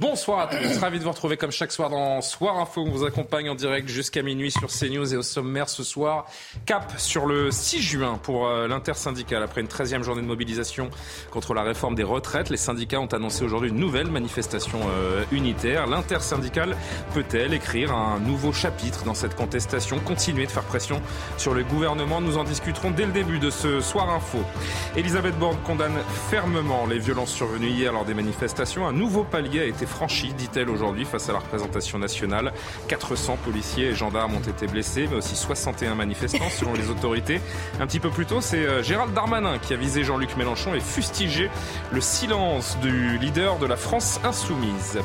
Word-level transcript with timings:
Bonsoir 0.00 0.40
à 0.40 0.46
tous, 0.48 0.78
ravi 0.78 0.98
de 0.98 1.04
vous 1.04 1.10
retrouver 1.10 1.36
comme 1.36 1.52
chaque 1.52 1.70
soir 1.70 1.88
dans 1.88 2.20
Soir 2.20 2.58
Info. 2.58 2.82
On 2.84 2.90
vous 2.90 3.04
accompagne 3.04 3.48
en 3.48 3.54
direct 3.54 3.88
jusqu'à 3.88 4.22
minuit 4.22 4.50
sur 4.50 4.66
CNews 4.66 5.14
et 5.14 5.16
au 5.16 5.22
sommaire 5.22 5.68
ce 5.68 5.84
soir. 5.84 6.26
Cap 6.66 6.94
sur 6.96 7.26
le 7.26 7.52
6 7.52 7.80
juin 7.80 8.18
pour 8.20 8.48
euh, 8.48 8.66
l'intersyndicale. 8.66 9.44
Après 9.44 9.60
une 9.60 9.68
13e 9.68 10.02
journée 10.02 10.22
de 10.22 10.26
mobilisation 10.26 10.90
contre 11.30 11.54
la 11.54 11.62
réforme 11.62 11.94
des 11.94 12.02
retraites, 12.02 12.50
les 12.50 12.56
syndicats 12.56 12.98
ont 12.98 13.06
annoncé 13.06 13.44
aujourd'hui 13.44 13.70
une 13.70 13.78
nouvelle 13.78 14.10
manifestation 14.10 14.80
euh, 14.88 15.22
unitaire. 15.30 15.86
L'intersyndicale 15.86 16.76
peut-elle 17.14 17.54
écrire 17.54 17.92
un 17.92 18.18
nouveau 18.18 18.52
chapitre 18.52 19.04
dans 19.04 19.14
cette 19.14 19.36
contestation, 19.36 20.00
continuer 20.00 20.46
de 20.46 20.50
faire 20.50 20.64
pression 20.64 21.00
sur 21.38 21.54
le 21.54 21.62
gouvernement 21.62 22.20
Nous 22.20 22.36
en 22.36 22.42
discuterons 22.42 22.90
dès 22.90 23.06
le 23.06 23.12
début 23.12 23.38
de 23.38 23.50
ce 23.50 23.80
Soir 23.80 24.10
Info. 24.10 24.38
Elisabeth 24.96 25.38
Borne 25.38 25.58
condamne 25.64 25.98
fermement 26.30 26.84
les 26.84 26.98
violences 26.98 27.32
survenues 27.32 27.70
hier 27.70 27.92
lors 27.92 28.04
des 28.04 28.14
manifestations. 28.14 28.88
Un 28.88 28.92
nouveau 28.92 29.22
palier 29.22 29.60
a 29.60 29.64
été 29.66 29.83
franchi, 29.86 30.32
dit-elle 30.32 30.70
aujourd'hui, 30.70 31.04
face 31.04 31.28
à 31.28 31.32
la 31.32 31.38
représentation 31.38 31.98
nationale. 31.98 32.52
400 32.88 33.38
policiers 33.44 33.88
et 33.88 33.94
gendarmes 33.94 34.34
ont 34.34 34.40
été 34.40 34.66
blessés, 34.66 35.06
mais 35.10 35.16
aussi 35.16 35.36
61 35.36 35.94
manifestants 35.94 36.48
selon 36.50 36.74
les 36.74 36.90
autorités. 36.90 37.40
Un 37.80 37.86
petit 37.86 38.00
peu 38.00 38.10
plus 38.10 38.26
tôt, 38.26 38.40
c'est 38.40 38.64
euh, 38.64 38.82
Gérald 38.82 39.14
Darmanin 39.14 39.58
qui 39.58 39.72
a 39.72 39.76
visé 39.76 40.04
Jean-Luc 40.04 40.36
Mélenchon 40.36 40.74
et 40.74 40.80
fustigé 40.80 41.50
le 41.92 42.00
silence 42.00 42.78
du 42.82 43.18
leader 43.18 43.58
de 43.58 43.66
la 43.66 43.76
France 43.76 44.20
insoumise. 44.24 44.98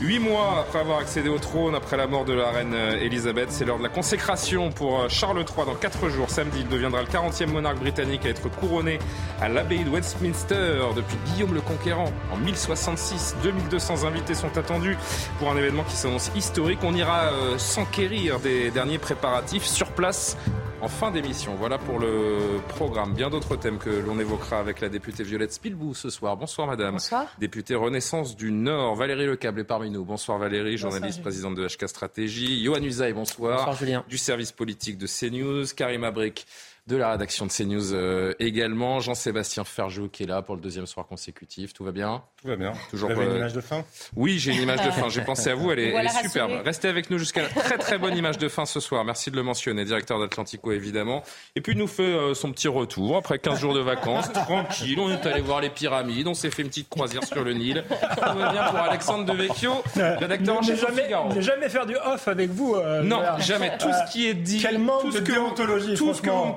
Huit 0.00 0.18
mois 0.18 0.60
après 0.60 0.78
avoir 0.78 0.98
accédé 0.98 1.28
au 1.28 1.38
trône, 1.38 1.74
après 1.74 1.98
la 1.98 2.06
mort 2.06 2.24
de 2.24 2.32
la 2.32 2.50
reine 2.50 2.74
Elisabeth, 2.74 3.50
c'est 3.50 3.66
l'heure 3.66 3.76
de 3.76 3.82
la 3.82 3.90
consécration 3.90 4.72
pour 4.72 4.98
euh, 4.98 5.08
Charles 5.10 5.40
III. 5.40 5.66
Dans 5.66 5.74
quatre 5.74 6.08
jours, 6.08 6.30
samedi, 6.30 6.60
il 6.60 6.68
deviendra 6.68 7.02
le 7.02 7.08
40e 7.08 7.48
monarque 7.48 7.80
britannique 7.80 8.24
à 8.24 8.30
être 8.30 8.48
couronné 8.48 8.98
à 9.42 9.50
l'abbaye 9.50 9.84
de 9.84 9.90
Westminster 9.90 10.80
depuis 10.96 11.18
Guillaume 11.26 11.52
le 11.52 11.60
Conquérant 11.60 12.10
en 12.32 12.38
1066. 12.38 13.36
2200 13.42 14.04
invités 14.04 14.32
sont 14.32 14.56
attendus 14.56 14.96
pour 15.38 15.50
un 15.50 15.56
événement 15.58 15.84
qui 15.84 15.96
s'annonce 15.96 16.30
historique. 16.34 16.78
On 16.82 16.94
ira 16.94 17.24
euh, 17.24 17.58
s'enquérir 17.58 18.40
des 18.40 18.70
derniers 18.70 18.98
préparatifs 18.98 19.66
sur 19.66 19.88
place 19.88 20.38
en 20.82 20.88
fin 20.88 21.10
d'émission. 21.10 21.54
Voilà 21.56 21.78
pour 21.78 21.98
le 21.98 22.60
programme. 22.68 23.14
Bien 23.14 23.30
d'autres 23.30 23.56
thèmes 23.56 23.78
que 23.78 23.90
l'on 23.90 24.18
évoquera 24.18 24.58
avec 24.58 24.80
la 24.80 24.88
députée 24.88 25.22
Violette 25.22 25.52
Spilbou 25.52 25.94
ce 25.94 26.10
soir. 26.10 26.36
Bonsoir 26.36 26.66
madame. 26.66 26.92
Bonsoir. 26.92 27.26
Députée 27.38 27.74
Renaissance 27.74 28.36
du 28.36 28.50
Nord. 28.50 28.96
Valérie 28.96 29.26
Lecable 29.26 29.60
est 29.60 29.64
parmi 29.64 29.90
nous. 29.90 30.04
Bonsoir 30.04 30.38
Valérie, 30.38 30.78
journaliste, 30.78 31.14
Julie. 31.18 31.22
présidente 31.22 31.54
de 31.54 31.66
HK 31.66 31.88
Stratégie. 31.88 32.62
Johan 32.64 32.82
Usaï, 32.82 33.12
bonsoir. 33.12 33.58
Bonsoir, 33.58 33.76
Julien. 33.76 34.04
Du 34.08 34.18
service 34.18 34.52
politique 34.52 34.96
de 34.98 35.06
CNews. 35.06 35.66
Karim 35.76 36.04
Abric 36.04 36.46
de 36.90 36.96
la 36.96 37.12
rédaction 37.12 37.46
de 37.46 37.52
CNews 37.52 37.92
euh, 37.94 38.34
également. 38.40 39.00
Jean-Sébastien 39.00 39.64
Ferjou 39.64 40.08
qui 40.08 40.24
est 40.24 40.26
là 40.26 40.42
pour 40.42 40.56
le 40.56 40.60
deuxième 40.60 40.86
soir 40.86 41.06
consécutif. 41.06 41.72
Tout 41.72 41.84
va 41.84 41.92
bien? 41.92 42.22
Tout 42.42 42.48
va 42.48 42.56
bien. 42.56 42.72
Toujours 42.90 43.08
Vous 43.10 43.16
avez 43.16 43.26
pas- 43.26 43.30
une 43.32 43.36
image 43.38 43.52
de 43.52 43.60
fin? 43.60 43.84
Oui, 44.16 44.38
j'ai 44.38 44.52
une 44.52 44.62
image 44.62 44.84
de 44.84 44.90
fin. 44.90 45.08
J'ai 45.08 45.22
pensé 45.22 45.50
à 45.50 45.54
vous. 45.54 45.70
Elle 45.70 45.78
est, 45.78 45.90
Voilà, 45.92 46.10
elle 46.10 46.16
est 46.24 46.28
superbe. 46.28 46.52
Restez 46.64 46.88
avec 46.88 47.10
nous 47.10 47.18
jusqu'à 47.18 47.42
la 47.42 47.48
très 47.48 47.78
très 47.78 47.98
bonne 47.98 48.16
image 48.16 48.38
de 48.38 48.48
fin 48.48 48.66
ce 48.66 48.80
soir. 48.80 49.04
Merci 49.04 49.30
de 49.30 49.36
le 49.36 49.42
mentionner. 49.42 49.84
Directeur 49.84 50.18
d'Atlantico, 50.20 50.72
évidemment. 50.72 51.22
Et 51.56 51.60
puis, 51.60 51.72
il 51.72 51.78
nous 51.78 51.86
fait 51.86 52.02
euh, 52.02 52.34
son 52.34 52.50
petit 52.52 52.68
retour 52.68 53.16
après 53.16 53.38
15 53.38 53.58
jours 53.60 53.74
de 53.74 53.80
vacances. 53.80 54.32
Tranquille. 54.32 54.98
On 55.00 55.10
est 55.10 55.24
allé 55.26 55.40
voir 55.40 55.60
les 55.60 55.70
pyramides. 55.70 56.26
On 56.26 56.34
s'est 56.34 56.50
fait 56.50 56.62
une 56.62 56.68
petite 56.68 56.88
croisière 56.88 57.24
sur 57.24 57.44
le 57.44 57.52
Nil. 57.54 57.84
Tout 57.88 58.38
va 58.38 58.52
bien 58.52 58.64
pour 58.64 58.78
Alexandre 58.78 59.24
Devecchio, 59.24 59.72
rédacteur 59.96 60.58
en 60.58 60.62
chef 60.62 60.80
jamais, 60.80 61.08
ne 61.34 61.40
jamais 61.40 61.68
faire 61.68 61.86
du 61.86 61.96
off 61.96 62.26
avec 62.28 62.50
vous. 62.50 62.74
euh, 62.74 63.02
Non, 63.02 63.16
voilà. 63.18 63.38
jamais. 63.38 63.76
Tout 63.78 63.88
ce 63.92 64.12
qui 64.12 64.26
est 64.26 64.34
dit, 64.34 64.60
Quel 64.60 64.78
manque 64.78 65.02
tout 65.02 65.12
ce 65.12 65.18
de 65.18 65.24
que 65.26 65.32
déontologie, 65.32 65.94
tout 65.94 66.14
ce 66.14 66.22
que 66.22 66.30
vous 66.30 66.46
me 66.46 66.52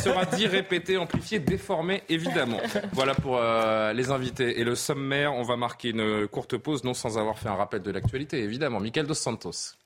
sera 0.00 0.24
dit, 0.24 0.46
répété, 0.46 0.96
amplifié, 0.96 1.38
déformé, 1.38 2.02
évidemment. 2.08 2.60
Voilà 2.92 3.14
pour 3.14 3.38
euh, 3.38 3.92
les 3.92 4.10
invités 4.10 4.60
et 4.60 4.64
le 4.64 4.74
sommaire. 4.74 5.34
On 5.34 5.42
va 5.42 5.56
marquer 5.56 5.90
une 5.90 6.26
courte 6.28 6.56
pause, 6.56 6.84
non 6.84 6.94
sans 6.94 7.18
avoir 7.18 7.38
fait 7.38 7.48
un 7.48 7.54
rappel 7.54 7.82
de 7.82 7.90
l'actualité, 7.90 8.42
évidemment. 8.42 8.80
Michael 8.80 9.06
Dos 9.06 9.14
Santos. 9.14 9.76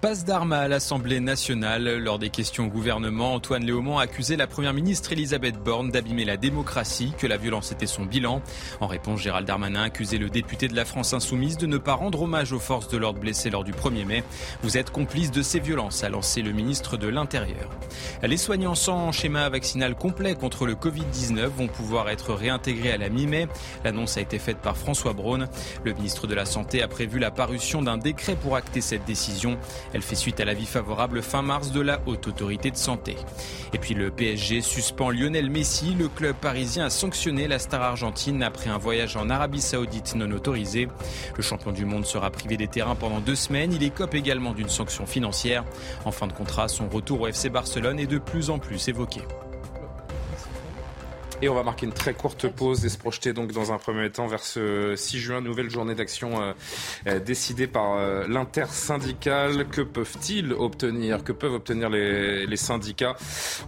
Passe 0.00 0.24
d'armes 0.24 0.54
à 0.54 0.66
l'Assemblée 0.66 1.20
nationale. 1.20 1.98
Lors 1.98 2.18
des 2.18 2.30
questions 2.30 2.64
au 2.64 2.68
gouvernement, 2.68 3.34
Antoine 3.34 3.66
Léaumont 3.66 3.98
a 3.98 4.04
accusé 4.04 4.34
la 4.34 4.46
première 4.46 4.72
ministre 4.72 5.12
Elisabeth 5.12 5.62
Borne 5.62 5.90
d'abîmer 5.90 6.24
la 6.24 6.38
démocratie, 6.38 7.12
que 7.18 7.26
la 7.26 7.36
violence 7.36 7.70
était 7.70 7.86
son 7.86 8.06
bilan. 8.06 8.40
En 8.80 8.86
réponse, 8.86 9.20
Gérald 9.20 9.46
Darmanin 9.46 9.82
a 9.82 9.84
accusé 9.84 10.16
le 10.16 10.30
député 10.30 10.68
de 10.68 10.74
la 10.74 10.86
France 10.86 11.12
insoumise 11.12 11.58
de 11.58 11.66
ne 11.66 11.76
pas 11.76 11.92
rendre 11.92 12.22
hommage 12.22 12.54
aux 12.54 12.58
forces 12.58 12.88
de 12.88 12.96
l'ordre 12.96 13.20
blessées 13.20 13.50
lors 13.50 13.62
du 13.62 13.72
1er 13.72 14.06
mai. 14.06 14.24
Vous 14.62 14.78
êtes 14.78 14.90
complice 14.90 15.30
de 15.32 15.42
ces 15.42 15.60
violences, 15.60 16.02
a 16.02 16.08
lancé 16.08 16.40
le 16.40 16.52
ministre 16.52 16.96
de 16.96 17.08
l'Intérieur. 17.08 17.68
Les 18.22 18.38
soignants 18.38 18.74
sans 18.74 19.12
schéma 19.12 19.50
vaccinal 19.50 19.94
complet 19.96 20.34
contre 20.34 20.64
le 20.64 20.76
Covid-19 20.76 21.44
vont 21.48 21.68
pouvoir 21.68 22.08
être 22.08 22.32
réintégrés 22.32 22.92
à 22.92 22.96
la 22.96 23.10
mi-mai. 23.10 23.48
L'annonce 23.84 24.16
a 24.16 24.22
été 24.22 24.38
faite 24.38 24.62
par 24.62 24.78
François 24.78 25.12
Braun. 25.12 25.46
Le 25.84 25.92
ministre 25.92 26.26
de 26.26 26.34
la 26.34 26.46
Santé 26.46 26.80
a 26.80 26.88
prévu 26.88 27.18
la 27.18 27.30
parution 27.30 27.82
d'un 27.82 27.98
décret 27.98 28.34
pour 28.34 28.56
acter 28.56 28.80
cette 28.80 29.04
décision. 29.04 29.58
Elle 29.92 30.02
fait 30.02 30.14
suite 30.14 30.40
à 30.40 30.44
l'avis 30.44 30.66
favorable 30.66 31.22
fin 31.22 31.42
mars 31.42 31.72
de 31.72 31.80
la 31.80 32.00
Haute 32.06 32.26
Autorité 32.28 32.70
de 32.70 32.76
Santé. 32.76 33.16
Et 33.72 33.78
puis 33.78 33.94
le 33.94 34.10
PSG 34.10 34.60
suspend 34.60 35.10
Lionel 35.10 35.50
Messi. 35.50 35.94
Le 35.98 36.08
club 36.08 36.36
parisien 36.36 36.86
a 36.86 36.90
sanctionné 36.90 37.48
la 37.48 37.58
star 37.58 37.82
argentine 37.82 38.42
après 38.42 38.70
un 38.70 38.78
voyage 38.78 39.16
en 39.16 39.30
Arabie 39.30 39.60
Saoudite 39.60 40.14
non 40.14 40.30
autorisé. 40.30 40.88
Le 41.36 41.42
champion 41.42 41.72
du 41.72 41.84
monde 41.84 42.06
sera 42.06 42.30
privé 42.30 42.56
des 42.56 42.68
terrains 42.68 42.94
pendant 42.94 43.20
deux 43.20 43.34
semaines. 43.34 43.72
Il 43.72 43.82
écope 43.82 44.14
également 44.14 44.52
d'une 44.52 44.68
sanction 44.68 45.06
financière. 45.06 45.64
En 46.04 46.12
fin 46.12 46.26
de 46.26 46.32
contrat, 46.32 46.68
son 46.68 46.88
retour 46.88 47.22
au 47.22 47.26
FC 47.26 47.48
Barcelone 47.48 47.98
est 47.98 48.06
de 48.06 48.18
plus 48.18 48.50
en 48.50 48.58
plus 48.58 48.88
évoqué. 48.88 49.22
Et 51.42 51.48
on 51.48 51.54
va 51.54 51.62
marquer 51.62 51.86
une 51.86 51.92
très 51.92 52.12
courte 52.12 52.48
pause 52.48 52.84
et 52.84 52.90
se 52.90 52.98
projeter 52.98 53.32
donc 53.32 53.52
dans 53.52 53.72
un 53.72 53.78
premier 53.78 54.10
temps 54.10 54.26
vers 54.26 54.44
ce 54.44 54.94
6 54.94 55.18
juin, 55.18 55.40
nouvelle 55.40 55.70
journée 55.70 55.94
d'action 55.94 56.42
euh, 56.42 56.52
euh, 57.06 57.18
décidée 57.18 57.66
par 57.66 57.96
euh, 57.96 58.26
l'intersyndicale. 58.28 59.66
Que 59.68 59.80
peuvent-ils 59.80 60.52
obtenir? 60.52 61.24
Que 61.24 61.32
peuvent 61.32 61.54
obtenir 61.54 61.88
les, 61.88 62.46
les 62.46 62.56
syndicats? 62.56 63.16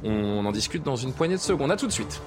On 0.04 0.44
en 0.44 0.52
discute 0.52 0.82
dans 0.82 0.96
une 0.96 1.14
poignée 1.14 1.36
de 1.36 1.40
secondes. 1.40 1.70
À 1.70 1.76
tout 1.76 1.86
de 1.86 1.92
suite. 1.92 2.20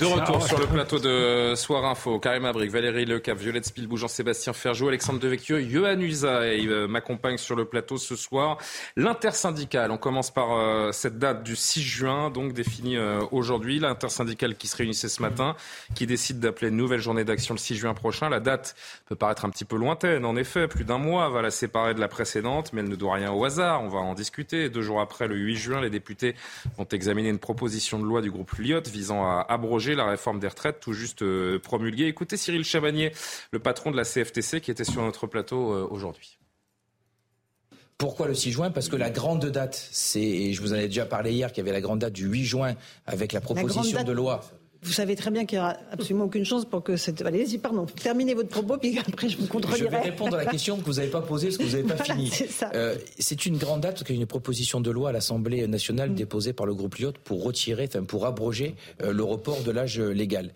De 0.00 0.06
retour 0.06 0.42
sur 0.42 0.58
le 0.58 0.66
plateau 0.66 0.98
de 0.98 1.54
Soir 1.54 1.84
Info, 1.84 2.18
Karim 2.18 2.44
Abric, 2.46 2.68
Valérie 2.68 3.04
Lecap, 3.04 3.38
Violette 3.38 3.66
Spilbou, 3.66 3.96
Jean-Sébastien 3.96 4.52
Ferjou, 4.52 4.88
Alexandre 4.88 5.20
Devecchio, 5.20 5.60
Johan 5.60 6.00
Usaï 6.00 6.66
euh, 6.66 6.88
m'accompagne 6.88 7.38
sur 7.38 7.54
le 7.54 7.64
plateau 7.64 7.96
ce 7.96 8.16
soir. 8.16 8.58
L'intersyndicale, 8.96 9.92
on 9.92 9.96
commence 9.96 10.32
par 10.32 10.52
euh, 10.52 10.90
cette 10.90 11.18
date 11.20 11.44
du 11.44 11.54
6 11.54 11.82
juin, 11.82 12.30
donc 12.30 12.54
définie 12.54 12.96
euh, 12.96 13.20
aujourd'hui. 13.30 13.78
L'intersyndicale 13.78 14.56
qui 14.56 14.66
se 14.66 14.76
réunissait 14.76 15.08
ce 15.08 15.22
matin, 15.22 15.54
qui 15.94 16.06
décide 16.06 16.40
d'appeler 16.40 16.68
une 16.68 16.76
nouvelle 16.76 17.00
journée 17.00 17.24
d'action 17.24 17.54
le 17.54 17.60
6 17.60 17.76
juin 17.76 17.94
prochain. 17.94 18.28
La 18.28 18.40
date 18.40 18.74
peut 19.06 19.16
paraître 19.16 19.44
un 19.44 19.50
petit 19.50 19.64
peu 19.64 19.76
lointaine, 19.76 20.24
en 20.24 20.34
effet, 20.34 20.66
plus 20.66 20.84
d'un 20.84 20.98
mois 20.98 21.28
va 21.28 21.40
la 21.40 21.52
séparer 21.52 21.94
de 21.94 22.00
la 22.00 22.08
précédente, 22.08 22.72
mais 22.72 22.80
elle 22.80 22.88
ne 22.88 22.96
doit 22.96 23.14
rien 23.14 23.30
au 23.30 23.44
hasard, 23.44 23.82
on 23.84 23.88
va 23.88 24.00
en 24.00 24.14
discuter. 24.14 24.70
Deux 24.70 24.82
jours 24.82 25.00
après, 25.00 25.28
le 25.28 25.36
8 25.36 25.56
juin, 25.56 25.80
les 25.80 25.90
députés 25.90 26.34
vont 26.78 26.88
examiner 26.90 27.28
une 27.28 27.38
proposition 27.38 28.00
de 28.00 28.04
loi 28.04 28.22
du 28.22 28.32
groupe 28.32 28.50
Lyotte 28.58 28.88
visant 28.88 29.24
à 29.24 29.46
abroger 29.48 29.83
la 29.92 30.06
réforme 30.06 30.38
des 30.38 30.48
retraites 30.48 30.80
tout 30.80 30.94
juste 30.94 31.20
euh, 31.22 31.58
promulguée. 31.58 32.06
Écoutez 32.06 32.38
Cyril 32.38 32.64
Chabagnier, 32.64 33.12
le 33.50 33.58
patron 33.58 33.90
de 33.90 33.96
la 33.96 34.04
CFTC, 34.04 34.62
qui 34.62 34.70
était 34.70 34.84
sur 34.84 35.02
notre 35.02 35.26
plateau 35.26 35.72
euh, 35.72 35.86
aujourd'hui. 35.90 36.38
Pourquoi 37.98 38.26
le 38.26 38.34
6 38.34 38.52
juin? 38.52 38.70
Parce 38.70 38.88
que 38.88 38.96
la 38.96 39.10
grande 39.10 39.44
date, 39.46 39.88
c'est, 39.92 40.20
et 40.20 40.52
je 40.54 40.62
vous 40.62 40.72
en 40.72 40.76
ai 40.76 40.86
déjà 40.86 41.04
parlé 41.04 41.32
hier, 41.32 41.52
qu'il 41.52 41.58
y 41.58 41.68
avait 41.68 41.72
la 41.72 41.82
grande 41.82 41.98
date 42.00 42.14
du 42.14 42.26
8 42.26 42.44
juin 42.44 42.74
avec 43.06 43.32
la 43.32 43.40
proposition 43.40 44.02
de 44.02 44.12
loi. 44.12 44.42
Vous 44.84 44.92
savez 44.92 45.16
très 45.16 45.30
bien 45.30 45.46
qu'il 45.46 45.58
n'y 45.58 45.64
aura 45.64 45.76
absolument 45.90 46.24
aucune 46.26 46.44
chance 46.44 46.64
pour 46.66 46.82
que 46.84 46.96
cette. 46.96 47.22
Allez-y, 47.22 47.58
pardon. 47.58 47.86
Terminez 47.86 48.34
votre 48.34 48.50
propos, 48.50 48.76
puis 48.76 48.98
après 48.98 49.28
je 49.30 49.36
vous 49.38 49.44
Je 49.44 49.48
contredirai. 49.48 49.88
vais 49.88 49.98
répondre 49.98 50.34
à 50.36 50.44
la 50.44 50.50
question 50.50 50.76
que 50.76 50.84
vous 50.84 50.94
n'avez 50.94 51.08
pas 51.08 51.22
posée 51.22 51.46
parce 51.48 51.56
que 51.58 51.62
vous 51.64 51.70
n'avez 51.70 51.82
pas 51.84 51.94
Voilà, 51.94 52.14
fini. 52.14 52.28
c'est. 52.30 52.48
Euh, 52.74 52.94
c'est 53.18 53.46
une 53.46 53.56
grande 53.56 53.80
date 53.80 53.92
parce 53.94 54.04
qu'il 54.04 54.14
y 54.16 54.18
a 54.18 54.20
une 54.20 54.26
proposition 54.26 54.80
de 54.80 54.90
loi 54.90 55.08
à 55.08 55.12
l'Assemblée 55.12 55.66
nationale 55.66 56.10
Mm. 56.10 56.14
déposée 56.14 56.52
par 56.52 56.66
le 56.66 56.74
groupe 56.74 56.96
Lyotte 56.96 57.18
pour 57.18 57.42
retirer, 57.42 57.86
enfin 57.88 58.04
pour 58.04 58.26
abroger 58.26 58.74
euh, 59.02 59.12
le 59.12 59.24
report 59.24 59.62
de 59.62 59.70
l'âge 59.70 59.98
légal. 59.98 60.52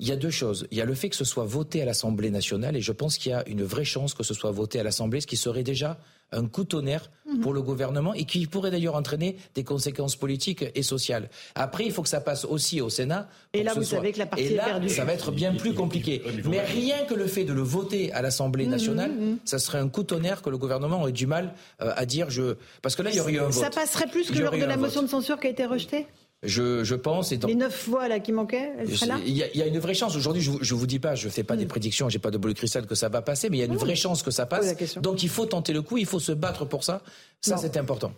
Il 0.00 0.06
y 0.06 0.12
a 0.12 0.16
deux 0.16 0.30
choses. 0.30 0.66
Il 0.70 0.78
y 0.78 0.80
a 0.80 0.84
le 0.84 0.94
fait 0.94 1.08
que 1.08 1.16
ce 1.16 1.24
soit 1.24 1.44
voté 1.44 1.82
à 1.82 1.84
l'Assemblée 1.84 2.30
nationale 2.30 2.76
et 2.76 2.80
je 2.80 2.92
pense 2.92 3.18
qu'il 3.18 3.32
y 3.32 3.34
a 3.34 3.46
une 3.48 3.64
vraie 3.64 3.84
chance 3.84 4.14
que 4.14 4.22
ce 4.22 4.34
soit 4.34 4.52
voté 4.52 4.78
à 4.78 4.82
l'Assemblée, 4.82 5.20
ce 5.20 5.26
qui 5.26 5.36
serait 5.36 5.64
déjà 5.64 5.98
un 6.30 6.46
coup 6.46 6.64
tonnerre 6.64 7.10
mhm. 7.26 7.40
pour 7.40 7.52
le 7.52 7.62
gouvernement 7.62 8.14
et 8.14 8.24
qui 8.24 8.46
pourrait 8.46 8.70
d'ailleurs 8.70 8.94
entraîner 8.94 9.36
des 9.54 9.64
conséquences 9.64 10.14
politiques 10.14 10.64
et 10.74 10.82
sociales. 10.82 11.30
Après, 11.54 11.84
il 11.84 11.92
faut 11.92 12.02
que 12.02 12.08
ça 12.08 12.20
passe 12.20 12.44
aussi 12.44 12.80
au 12.80 12.90
Sénat. 12.90 13.28
Et 13.54 13.62
là, 13.62 13.72
vous 13.74 13.82
savez 13.82 14.12
que 14.12 14.18
la 14.18 14.26
partie 14.26 14.44
et 14.44 14.56
là, 14.56 14.64
est 14.64 14.70
perdue. 14.70 14.88
Ça 14.88 15.04
va 15.04 15.14
être 15.14 15.32
bien 15.32 15.54
plus 15.54 15.74
compliqué. 15.74 16.22
Mais 16.44 16.60
rien 16.60 17.04
que 17.04 17.14
le 17.14 17.26
fait 17.26 17.44
de 17.44 17.52
le 17.52 17.62
voter 17.62 18.12
à 18.12 18.22
l'Assemblée 18.22 18.66
mhm, 18.66 18.70
nationale, 18.70 19.12
mhm. 19.12 19.38
ça 19.44 19.58
serait 19.58 19.78
un 19.78 19.88
coup 19.88 20.04
tonnerre 20.04 20.42
que 20.42 20.50
le 20.50 20.58
gouvernement 20.58 21.00
aurait 21.00 21.12
du 21.12 21.26
mal 21.26 21.54
euh, 21.80 21.92
à 21.96 22.06
dire. 22.06 22.30
Je... 22.30 22.56
Parce 22.82 22.94
que 22.94 23.02
là, 23.02 23.10
il 23.10 23.16
y 23.16 23.20
aurait 23.20 23.32
eu 23.32 23.40
un 23.40 23.44
vote. 23.44 23.54
Ça 23.54 23.70
passerait 23.70 24.06
plus 24.06 24.30
que 24.30 24.38
lors 24.38 24.52
de 24.52 24.64
la 24.64 24.76
motion 24.76 25.02
de 25.02 25.08
censure 25.08 25.40
qui 25.40 25.46
a 25.46 25.50
été 25.50 25.64
rejetée? 25.64 26.06
Je, 26.42 26.84
je 26.84 26.94
pense. 26.94 27.32
Les 27.32 27.54
neuf 27.54 27.88
voix 27.88 28.08
là 28.08 28.20
qui 28.20 28.32
manquaient, 28.32 28.72
elles 28.78 28.96
seraient 28.96 29.06
là 29.06 29.18
Il 29.26 29.36
y, 29.36 29.58
y, 29.58 29.62
a 29.62 29.66
une 29.66 29.78
vraie 29.78 29.94
chance. 29.94 30.14
Aujourd'hui, 30.16 30.42
je, 30.42 30.52
je 30.60 30.74
vous 30.74 30.86
dis 30.86 31.00
pas, 31.00 31.14
je 31.14 31.28
fais 31.28 31.42
pas 31.42 31.56
des 31.56 31.64
mm. 31.64 31.68
prédictions, 31.68 32.08
j'ai 32.08 32.18
pas 32.18 32.30
de 32.30 32.38
boule 32.38 32.52
de 32.52 32.58
cristal 32.58 32.86
que 32.86 32.94
ça 32.94 33.08
va 33.08 33.22
passer, 33.22 33.50
mais 33.50 33.56
il 33.56 33.60
y 33.60 33.62
a 33.62 33.66
une 33.66 33.76
vraie 33.76 33.96
chance 33.96 34.22
que 34.22 34.30
ça 34.30 34.46
passe. 34.46 34.96
Donc 34.98 35.22
il 35.22 35.28
faut 35.28 35.46
tenter 35.46 35.72
le 35.72 35.82
coup, 35.82 35.98
il 35.98 36.06
faut 36.06 36.20
se 36.20 36.32
battre 36.32 36.64
pour 36.64 36.84
ça. 36.84 37.02
Ça, 37.40 37.56
c'est 37.56 37.76
important. 37.76 38.12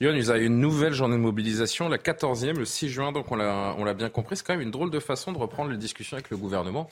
Yohann, 0.00 0.18
vous 0.18 0.30
avez 0.30 0.46
une 0.46 0.60
nouvelle 0.60 0.94
journée 0.94 1.16
de 1.16 1.20
mobilisation, 1.20 1.90
la 1.90 1.98
14e, 1.98 2.56
le 2.56 2.64
6 2.64 2.88
juin, 2.88 3.12
donc 3.12 3.30
on 3.30 3.36
l'a 3.36 3.94
bien 3.94 4.08
compris. 4.08 4.36
C'est 4.36 4.46
quand 4.46 4.54
même 4.54 4.62
une 4.62 4.70
drôle 4.70 4.90
de 4.90 5.00
façon 5.00 5.30
de 5.30 5.38
reprendre 5.38 5.70
les 5.70 5.76
discussions 5.76 6.16
avec 6.16 6.30
le 6.30 6.38
gouvernement. 6.38 6.88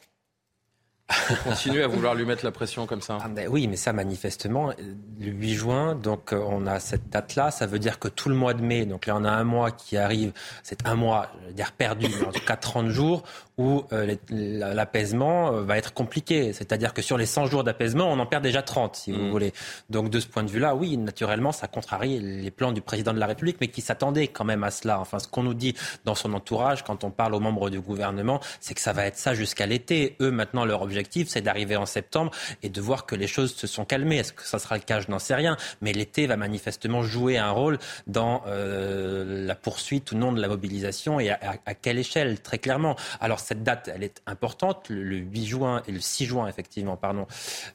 Vous 1.31 1.37
continuez 1.43 1.83
à 1.83 1.87
vouloir 1.87 2.15
lui 2.15 2.27
mettre 2.27 2.45
la 2.45 2.51
pression 2.51 2.87
comme 2.87 3.01
ça 3.01 3.19
ah 3.23 3.29
ben 3.29 3.49
Oui, 3.49 3.67
mais 3.67 3.77
ça, 3.77 3.95
manifestement, 3.95 4.73
le 5.19 5.31
8 5.31 5.55
juin, 5.55 5.95
donc 5.95 6.35
euh, 6.35 6.45
on 6.47 6.67
a 6.67 6.81
cette 6.81 7.09
date-là. 7.09 7.51
Ça 7.51 7.67
veut 7.67 7.79
dire 7.79 7.99
que 7.99 8.09
tout 8.09 8.29
le 8.29 8.35
mois 8.35 8.53
de 8.53 8.63
mai, 8.63 8.85
donc 8.85 9.07
là 9.07 9.17
on 9.17 9.25
a 9.25 9.31
un 9.31 9.45
mois 9.45 9.71
qui 9.71 9.97
arrive, 9.97 10.33
c'est 10.63 10.87
un 10.87 10.97
mois, 10.97 11.33
je 11.43 11.47
veux 11.49 11.55
dire 11.55 11.73
perdu, 11.73 12.09
en 12.27 12.31
tout 12.31 12.45
cas 12.45 12.57
30 12.57 12.89
jours, 12.89 13.23
où 13.57 13.85
euh, 13.93 14.17
l'apaisement 14.29 15.53
euh, 15.55 15.63
va 15.63 15.79
être 15.79 15.95
compliqué. 15.95 16.53
C'est-à-dire 16.53 16.93
que 16.93 17.01
sur 17.01 17.17
les 17.17 17.27
100 17.27 17.47
jours 17.47 17.65
d'apaisement, 17.65 18.13
on 18.13 18.19
en 18.19 18.27
perd 18.27 18.43
déjà 18.43 18.61
30, 18.61 18.97
si 18.97 19.13
vous 19.13 19.25
mm. 19.25 19.31
voulez. 19.31 19.53
Donc 19.89 20.11
de 20.11 20.21
ce 20.21 20.27
point 20.27 20.43
de 20.43 20.51
vue-là, 20.51 20.75
oui, 20.75 20.99
naturellement, 20.99 21.53
ça 21.53 21.69
contrarie 21.69 22.21
les 22.21 22.51
plans 22.51 22.73
du 22.73 22.83
président 22.83 23.15
de 23.15 23.19
la 23.19 23.27
République, 23.27 23.57
mais 23.63 23.69
qui 23.69 23.81
s'attendait 23.81 24.29
quand 24.29 24.45
même 24.45 24.63
à 24.63 24.71
cela. 24.71 25.01
Enfin, 25.01 25.19
ce 25.19 25.27
qu'on 25.27 25.43
nous 25.43 25.55
dit 25.55 25.75
dans 26.05 26.15
son 26.15 26.35
entourage, 26.35 26.85
quand 26.85 27.03
on 27.03 27.11
parle 27.11 27.35
aux 27.35 27.41
membres 27.41 27.71
du 27.71 27.81
gouvernement, 27.81 28.41
c'est 28.61 28.75
que 28.75 28.81
ça 28.81 28.93
va 28.93 29.07
être 29.07 29.17
ça 29.17 29.33
jusqu'à 29.33 29.65
l'été. 29.65 30.17
Eux, 30.21 30.31
maintenant, 30.31 30.67
leur 30.67 30.83
objectif, 30.83 30.98
c'est 31.29 31.41
d'arriver 31.41 31.77
en 31.77 31.87
septembre 31.87 32.31
et 32.63 32.69
de 32.69 32.81
voir 32.81 33.07
que 33.07 33.15
les 33.15 33.27
choses 33.27 33.55
se 33.55 33.67
sont 33.67 33.85
calmées. 33.85 34.19
Est-ce 34.19 34.33
que 34.33 34.45
ça 34.45 34.59
sera 34.59 34.77
le 34.77 34.83
cas? 34.83 35.01
Je 35.01 35.11
n'en 35.11 35.19
sais 35.19 35.35
rien. 35.35 35.57
Mais 35.81 35.93
l'été 35.93 36.27
va 36.27 36.37
manifestement 36.37 37.03
jouer 37.03 37.39
un 37.39 37.51
rôle 37.51 37.79
dans 38.07 38.43
euh, 38.47 39.47
la 39.47 39.55
poursuite 39.55 40.13
ou 40.13 40.17
non 40.17 40.33
de 40.33 40.41
la 40.41 40.49
mobilisation 40.49 41.21
et 41.21 41.31
à, 41.31 41.39
à 41.67 41.75
quelle 41.75 41.99
échelle, 41.99 42.41
très 42.41 42.59
clairement. 42.59 42.97
Alors, 43.21 43.41
cette 43.41 43.63
date, 43.63 43.91
elle 43.95 44.03
est 44.03 44.23
importante, 44.27 44.87
le, 44.89 45.17
8 45.17 45.47
juin 45.47 45.83
et 45.87 45.93
le 45.93 46.01
6 46.01 46.27
juin, 46.27 46.49
effectivement, 46.49 46.97
pardon. 46.97 47.27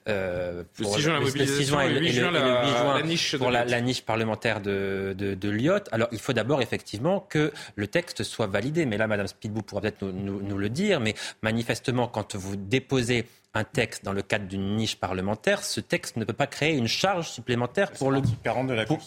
Euh, 0.07 0.63
le 0.79 0.85
6 0.85 1.01
juin, 1.01 1.13
la 1.13 1.19
mobilisation, 1.19 1.81
et 1.81 1.89
le, 1.89 1.99
8 1.99 2.11
juin, 2.11 2.31
la, 2.31 3.01
niche 3.01 3.37
pour 3.37 3.51
la, 3.51 3.81
niche 3.81 4.03
parlementaire 4.03 4.61
de, 4.61 5.15
de, 5.17 5.33
de 5.33 5.49
Lyotte. 5.49 5.89
Alors, 5.91 6.07
il 6.11 6.19
faut 6.19 6.33
d'abord, 6.33 6.61
effectivement, 6.61 7.19
que 7.19 7.51
le 7.75 7.87
texte 7.87 8.23
soit 8.23 8.47
validé. 8.47 8.85
Mais 8.85 8.97
là, 8.97 9.07
Madame 9.07 9.27
Speedbou 9.27 9.61
pourra 9.61 9.81
peut-être 9.81 10.03
nous 10.03 10.57
le 10.57 10.69
dire. 10.69 10.99
Mais 10.99 11.15
manifestement, 11.41 12.07
quand 12.07 12.35
vous 12.35 12.55
déposez 12.55 13.12
un 13.55 13.63
texte 13.63 14.03
dans 14.03 14.13
le 14.13 14.23
cadre 14.23 14.47
d'une 14.47 14.75
niche 14.75 14.95
parlementaire, 14.95 15.63
ce 15.63 15.79
texte 15.79 16.17
ne 16.17 16.25
peut 16.25 16.33
pas 16.33 16.47
créer 16.47 16.75
une 16.75 16.87
charge 16.87 17.29
supplémentaire 17.29 17.91
pour 17.91 18.09
le, 18.09 18.21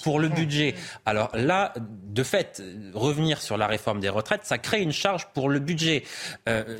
pour, 0.04 0.20
le 0.20 0.28
budget. 0.28 0.76
Alors 1.04 1.30
là, 1.34 1.74
de 1.78 2.22
fait, 2.22 2.62
revenir 2.94 3.42
sur 3.42 3.56
la 3.56 3.66
réforme 3.66 3.98
des 3.98 4.08
retraites, 4.08 4.44
ça 4.44 4.58
crée 4.58 4.82
une 4.82 4.92
charge 4.92 5.26
pour 5.34 5.48
le 5.48 5.58
budget. 5.58 6.04
Euh, 6.48 6.78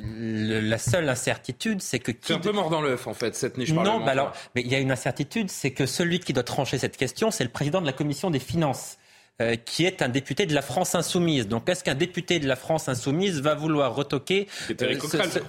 la 0.63 0.79
seule 0.79 1.09
incertitude, 1.09 1.83
c'est 1.83 1.99
que... 1.99 2.13
C'est 2.23 2.35
un 2.35 2.39
peu 2.39 2.53
mort 2.53 2.71
dans 2.71 2.83
l'œuf, 2.83 3.09
en 3.09 3.15
fait, 3.15 3.35
cette 3.35 3.59
niche 3.59 3.75
parlementaire. 3.75 3.99
Non, 3.99 4.05
bah 4.05 4.13
alors, 4.13 4.33
mais 4.55 4.61
il 4.61 4.69
y 4.69 4.77
a 4.77 4.79
une 4.79 4.93
incertitude, 4.93 5.51
c'est 5.51 5.73
que 5.73 5.87
celui 5.87 6.21
qui 6.21 6.33
doit 6.33 6.45
trancher 6.45 6.79
cette 6.79 6.97
question, 6.97 7.33
c'est 7.33 7.45
le 7.45 7.51
président 7.51 7.81
de 7.81 7.87
la 7.87 7.93
commission 7.93 8.31
des 8.31 8.39
finances. 8.39 8.97
Euh, 9.43 9.55
qui 9.55 9.85
est 9.85 10.01
un 10.01 10.09
député 10.09 10.47
de 10.47 10.55
la 10.55 10.63
France 10.63 10.95
insoumise. 10.95 11.47
Donc, 11.47 11.69
est-ce 11.69 11.85
qu'un 11.85 11.95
député 11.95 12.39
de 12.39 12.49
la 12.49 12.57
France 12.57 12.89
insoumise 12.89 13.43
va 13.43 13.55
vouloir 13.55 13.95
retoquer 13.95 14.49
euh, 14.71 14.99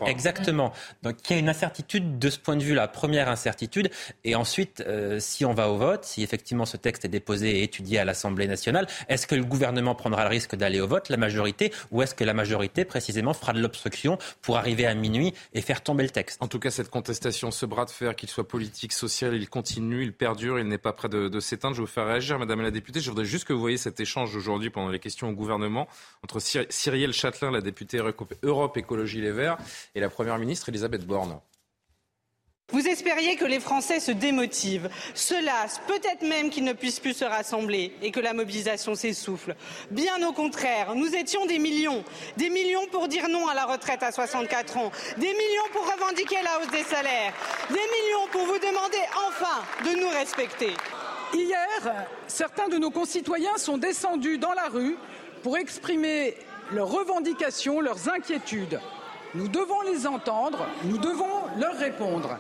Exactement. 0.08 0.74
Donc, 1.04 1.16
il 1.30 1.34
y 1.34 1.36
a 1.38 1.40
une 1.40 1.48
incertitude 1.48 2.20
de 2.20 2.30
ce 2.30 2.38
point 2.38 2.58
de 2.58 2.64
vue-là. 2.64 2.90
Première 2.90 3.30
incertitude. 3.30 3.90
Et 4.26 4.36
ensuite, 4.36 4.84
euh, 4.86 5.22
si 5.22 5.46
on 5.46 5.54
va 5.54 5.70
au 5.70 5.78
vote, 5.78 6.04
si 6.04 6.22
effectivement 6.22 6.66
ce 6.66 6.76
texte 6.76 7.06
est 7.06 7.08
déposé 7.08 7.60
et 7.60 7.64
étudié 7.64 7.98
à 7.98 8.04
l'Assemblée 8.04 8.46
nationale, 8.48 8.88
est-ce 9.08 9.26
que 9.26 9.36
le 9.36 9.46
gouvernement 9.46 9.96
prendra 9.96 10.24
le 10.24 10.32
risque 10.32 10.58
d'aller 10.58 10.82
au 10.82 10.88
vote, 10.88 11.08
la 11.08 11.16
majorité, 11.16 11.72
ou 11.92 12.02
est-ce 12.02 12.14
que 12.14 12.26
la 12.26 12.34
majorité, 12.34 12.84
précisément, 12.84 13.34
fera 13.34 13.54
de 13.54 13.62
l'obstruction 13.62 14.18
pour 14.42 14.58
arriver 14.58 14.86
à 14.86 14.96
minuit 14.96 15.34
et 15.54 15.62
faire 15.62 15.82
tomber 15.82 16.04
le 16.04 16.10
texte? 16.10 16.44
En 16.44 16.50
tout 16.50 16.60
cas, 16.60 16.72
cette 16.72 16.90
contestation, 16.90 17.52
ce 17.52 17.66
bras 17.66 17.86
de 17.86 17.92
fer, 17.92 18.18
qu'il 18.18 18.28
soit 18.28 18.50
politique, 18.50 18.92
social, 18.92 19.34
il 19.34 19.48
continue, 19.48 20.04
il 20.04 20.12
perdure, 20.12 20.60
il 20.60 20.68
n'est 20.68 20.78
pas 20.78 20.92
prêt 20.92 21.08
de, 21.08 21.30
de 21.30 21.40
s'éteindre. 21.40 21.74
Je 21.74 21.80
vous 21.80 21.88
faire 21.88 22.08
réagir, 22.08 22.38
Madame 22.38 22.60
la 22.60 22.72
députée. 22.72 23.00
Je 23.00 23.10
voudrais 23.10 23.24
juste 23.24 23.46
que 23.46 23.54
vous 23.54 23.62
voyez 23.62 23.77
cet 23.78 24.00
échange 24.00 24.36
aujourd'hui 24.36 24.70
pendant 24.70 24.90
les 24.90 25.00
questions 25.00 25.30
au 25.30 25.34
gouvernement 25.34 25.88
entre 26.24 26.40
Cyrielle 26.40 27.14
Châtelain, 27.14 27.52
la 27.52 27.62
députée 27.62 28.00
Europe 28.44 28.78
Écologie 28.78 29.22
Les 29.22 29.32
Verts, 29.32 29.58
et 29.96 30.00
la 30.00 30.10
Première 30.10 30.38
ministre 30.38 30.70
Elisabeth 30.70 31.06
Borne. 31.06 31.40
Vous 32.74 32.86
espériez 32.86 33.38
que 33.38 33.46
les 33.46 33.62
Français 33.62 34.02
se 34.02 34.12
démotivent, 34.12 34.90
se 35.14 35.42
lassent, 35.42 35.80
peut-être 35.88 36.22
même 36.24 36.50
qu'ils 36.50 36.66
ne 36.66 36.74
puissent 36.74 37.00
plus 37.00 37.14
se 37.14 37.24
rassembler 37.24 37.94
et 38.02 38.12
que 38.12 38.20
la 38.20 38.34
mobilisation 38.34 38.94
s'essouffle. 38.94 39.56
Bien 39.90 40.22
au 40.28 40.34
contraire, 40.34 40.94
nous 40.94 41.16
étions 41.16 41.46
des 41.46 41.60
millions, 41.60 42.04
des 42.36 42.50
millions 42.50 42.86
pour 42.92 43.08
dire 43.08 43.30
non 43.30 43.48
à 43.48 43.56
la 43.56 43.66
retraite 43.66 44.04
à 44.04 44.12
64 44.12 44.78
ans, 44.78 44.92
des 45.16 45.28
millions 45.28 45.72
pour 45.72 45.90
revendiquer 45.90 46.36
la 46.44 46.60
hausse 46.60 46.72
des 46.72 46.84
salaires, 46.84 47.34
des 47.70 47.76
millions 47.76 48.28
pour 48.34 48.44
vous 48.44 48.60
demander 48.60 49.00
enfin 49.30 49.90
de 49.90 50.02
nous 50.02 50.10
respecter. 50.10 50.74
Hier, 51.34 52.06
certains 52.28 52.70
de 52.70 52.78
nos 52.78 52.90
concitoyens 52.90 53.58
sont 53.58 53.78
descendus 53.78 54.38
dans 54.38 54.54
la 54.54 54.68
rue 54.70 54.98
pour 55.44 55.58
exprimer 55.58 56.36
leurs 56.72 56.90
revendications, 56.90 57.82
leurs 57.82 58.10
inquiétudes. 58.10 58.80
Nous 59.36 59.48
devons 59.48 59.82
les 59.82 60.08
entendre, 60.08 60.66
nous 60.86 60.98
devons 60.98 61.26
leur 61.60 61.76
répondre. 61.78 62.38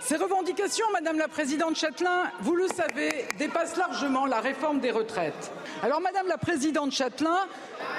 Ces 0.00 0.16
revendications, 0.16 0.86
Madame 0.92 1.18
la 1.18 1.28
Présidente 1.28 1.76
Châtelain, 1.76 2.30
vous 2.40 2.54
le 2.54 2.66
savez, 2.68 3.26
dépassent 3.38 3.76
largement 3.76 4.26
la 4.26 4.40
réforme 4.40 4.80
des 4.80 4.90
retraites. 4.90 5.52
Alors, 5.82 6.00
Madame 6.00 6.28
la 6.28 6.38
Présidente 6.38 6.92
Châtelain, 6.92 7.46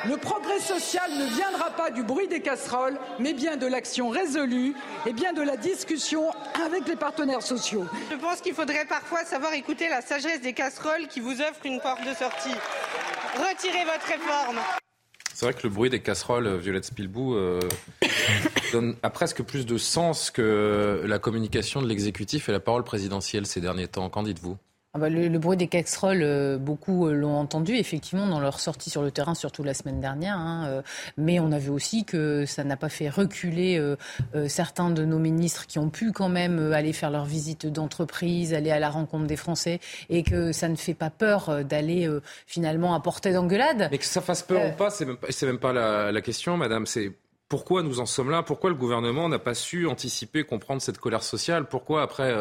le 0.08 0.18
progrès 0.18 0.60
social 0.60 1.12
ne 1.12 1.26
viendra 1.26 1.72
pas 1.72 1.92
du 1.92 2.04
bruit 2.04 2.28
des 2.28 2.42
casseroles, 2.42 2.98
mais 3.20 3.34
bien 3.34 3.58
de 3.58 3.68
l'action 3.68 4.10
résolue 4.10 4.74
et 5.06 5.14
bien 5.14 5.34
de 5.34 5.42
la 5.42 5.58
discussion 5.58 6.32
avec 6.66 6.88
les 6.88 6.96
partenaires 6.96 7.44
sociaux. 7.44 7.86
Je 8.10 8.16
pense 8.16 8.42
qu'il 8.42 8.54
faudrait 8.54 8.86
parfois 8.86 9.26
savoir 9.26 9.54
écouter 9.54 9.90
la 9.90 10.02
sagesse 10.02 10.42
des 10.42 10.54
casseroles 10.54 11.08
qui 11.08 11.20
vous 11.20 11.42
offrent 11.42 11.66
une 11.66 11.82
porte 11.82 12.04
de 12.06 12.14
sortie. 12.14 12.56
Retirez 13.36 13.84
votre 13.84 14.06
réforme. 14.08 14.60
C'est 15.40 15.46
vrai 15.46 15.54
que 15.54 15.66
le 15.66 15.74
bruit 15.74 15.90
des 15.90 16.02
casseroles, 16.02 16.48
euh, 16.48 16.58
Violette 16.58 16.84
Spilbou, 16.84 17.34
euh, 17.34 17.62
donne, 18.74 18.98
a 19.04 19.10
presque 19.10 19.42
plus 19.42 19.66
de 19.66 19.78
sens 19.78 20.32
que 20.32 21.02
la 21.06 21.18
communication 21.18 21.82
de 21.82 21.88
l'exécutif 21.88 22.50
et 22.50 22.52
la 22.52 22.60
parole 22.60 22.84
présidentielle 22.84 23.46
ces 23.46 23.62
derniers 23.62 23.88
temps. 23.88 24.10
Qu'en 24.10 24.24
dites-vous? 24.24 24.58
Ah 24.96 24.98
bah, 24.98 25.08
le, 25.10 25.38
bruit 25.38 25.56
des 25.56 25.68
casseroles, 25.68 26.24
euh, 26.24 26.58
beaucoup 26.58 27.06
euh, 27.06 27.14
l'ont 27.14 27.38
entendu, 27.38 27.76
effectivement, 27.76 28.26
dans 28.26 28.40
leur 28.40 28.60
sortie 28.60 28.90
sur 28.90 29.04
le 29.04 29.12
terrain, 29.12 29.36
surtout 29.36 29.62
la 29.62 29.76
semaine 29.76 30.02
dernière. 30.02 30.36
Hein, 30.36 30.66
euh, 30.68 30.82
mais 31.16 31.40
on 31.40 31.52
a 31.52 31.60
vu 31.60 31.70
aussi 31.70 32.06
que 32.06 32.48
ça 32.48 32.64
n'a 32.64 32.76
pas 32.76 32.90
fait 32.90 33.08
reculer 33.08 33.80
certains 34.48 34.90
de 34.90 35.06
nos 35.06 35.20
ministres 35.20 35.68
qui 35.68 35.78
ont 35.78 35.90
pu 35.90 36.12
quand 36.12 36.30
même 36.30 36.74
aller 36.74 36.94
faire 36.94 37.12
leur 37.12 37.26
visite 37.26 37.68
d'entreprise, 37.68 38.54
aller 38.54 38.72
à 38.72 38.80
la 38.80 38.90
rencontre 38.90 39.28
des 39.28 39.36
Français, 39.36 39.80
et 40.10 40.24
que 40.24 40.52
ça 40.52 40.68
ne 40.68 40.76
fait 40.76 40.94
pas 40.94 41.10
peur 41.10 41.64
d'aller 41.64 42.10
finalement 42.48 42.96
à 42.96 43.00
portée 43.00 43.32
d'engueulade. 43.32 43.90
Mais 43.92 43.98
que 43.98 44.06
ça 44.06 44.22
fasse 44.22 44.42
peur 44.42 44.74
ou 44.74 44.76
pas, 44.76 44.90
c'est 44.90 45.06
même, 45.06 45.18
même 45.44 45.60
pas 45.60 45.74
la, 45.74 46.12
la 46.12 46.22
question, 46.22 46.58
madame. 46.58 46.86
C'est 46.86 47.12
pourquoi 47.48 47.84
nous 47.84 48.00
en 48.00 48.06
sommes 48.06 48.32
là? 48.32 48.44
Pourquoi 48.44 48.70
le 48.70 48.76
gouvernement 48.76 49.30
n'a 49.30 49.40
pas 49.40 49.54
su 49.54 49.88
anticiper, 49.88 50.44
comprendre 50.44 50.82
cette 50.82 50.98
colère 50.98 51.24
sociale? 51.24 51.66
Pourquoi 51.68 52.02
après 52.02 52.32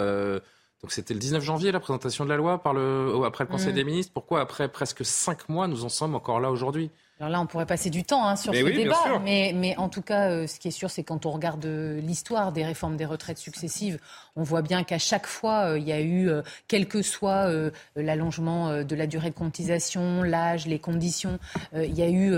donc 0.82 0.92
c'était 0.92 1.14
le 1.14 1.20
19 1.20 1.42
janvier 1.42 1.72
la 1.72 1.80
présentation 1.80 2.24
de 2.24 2.30
la 2.30 2.36
loi 2.36 2.62
par 2.62 2.72
le, 2.72 3.12
après 3.24 3.44
le 3.44 3.50
Conseil 3.50 3.72
mm. 3.72 3.76
des 3.76 3.84
ministres. 3.84 4.12
Pourquoi 4.12 4.40
après 4.40 4.68
presque 4.68 5.04
cinq 5.04 5.48
mois 5.48 5.66
nous 5.66 5.84
en 5.84 5.88
sommes 5.88 6.14
encore 6.14 6.40
là 6.40 6.50
aujourd'hui? 6.50 6.90
Alors 7.20 7.30
là, 7.30 7.40
on 7.40 7.46
pourrait 7.46 7.66
passer 7.66 7.90
du 7.90 8.04
temps 8.04 8.28
hein, 8.28 8.36
sur 8.36 8.54
ce 8.54 8.62
débat, 8.62 9.18
mais, 9.24 9.52
mais, 9.54 9.76
en 9.76 9.88
tout 9.88 10.02
cas, 10.02 10.30
euh, 10.30 10.46
ce 10.46 10.60
qui 10.60 10.68
est 10.68 10.72
sûr, 10.72 10.88
c'est 10.88 11.02
quand 11.02 11.26
on 11.26 11.32
regarde 11.32 11.64
euh, 11.66 12.00
l'histoire 12.00 12.52
des 12.52 12.64
réformes 12.64 12.96
des 12.96 13.06
retraites 13.06 13.38
successives, 13.38 13.98
on 14.36 14.44
voit 14.44 14.62
bien 14.62 14.84
qu'à 14.84 14.98
chaque 14.98 15.26
fois, 15.26 15.70
euh, 15.70 15.78
il 15.78 15.88
y 15.88 15.90
a 15.90 16.00
eu, 16.00 16.30
quel 16.68 16.86
que 16.86 17.02
soit 17.02 17.50
l'allongement 17.96 18.82
de 18.84 18.94
la 18.94 19.06
durée 19.06 19.30
de 19.30 19.34
cotisation, 19.34 20.22
l'âge, 20.22 20.66
les 20.66 20.78
conditions, 20.78 21.38
il 21.74 21.96
y 21.96 22.02
a 22.02 22.08
eu 22.08 22.32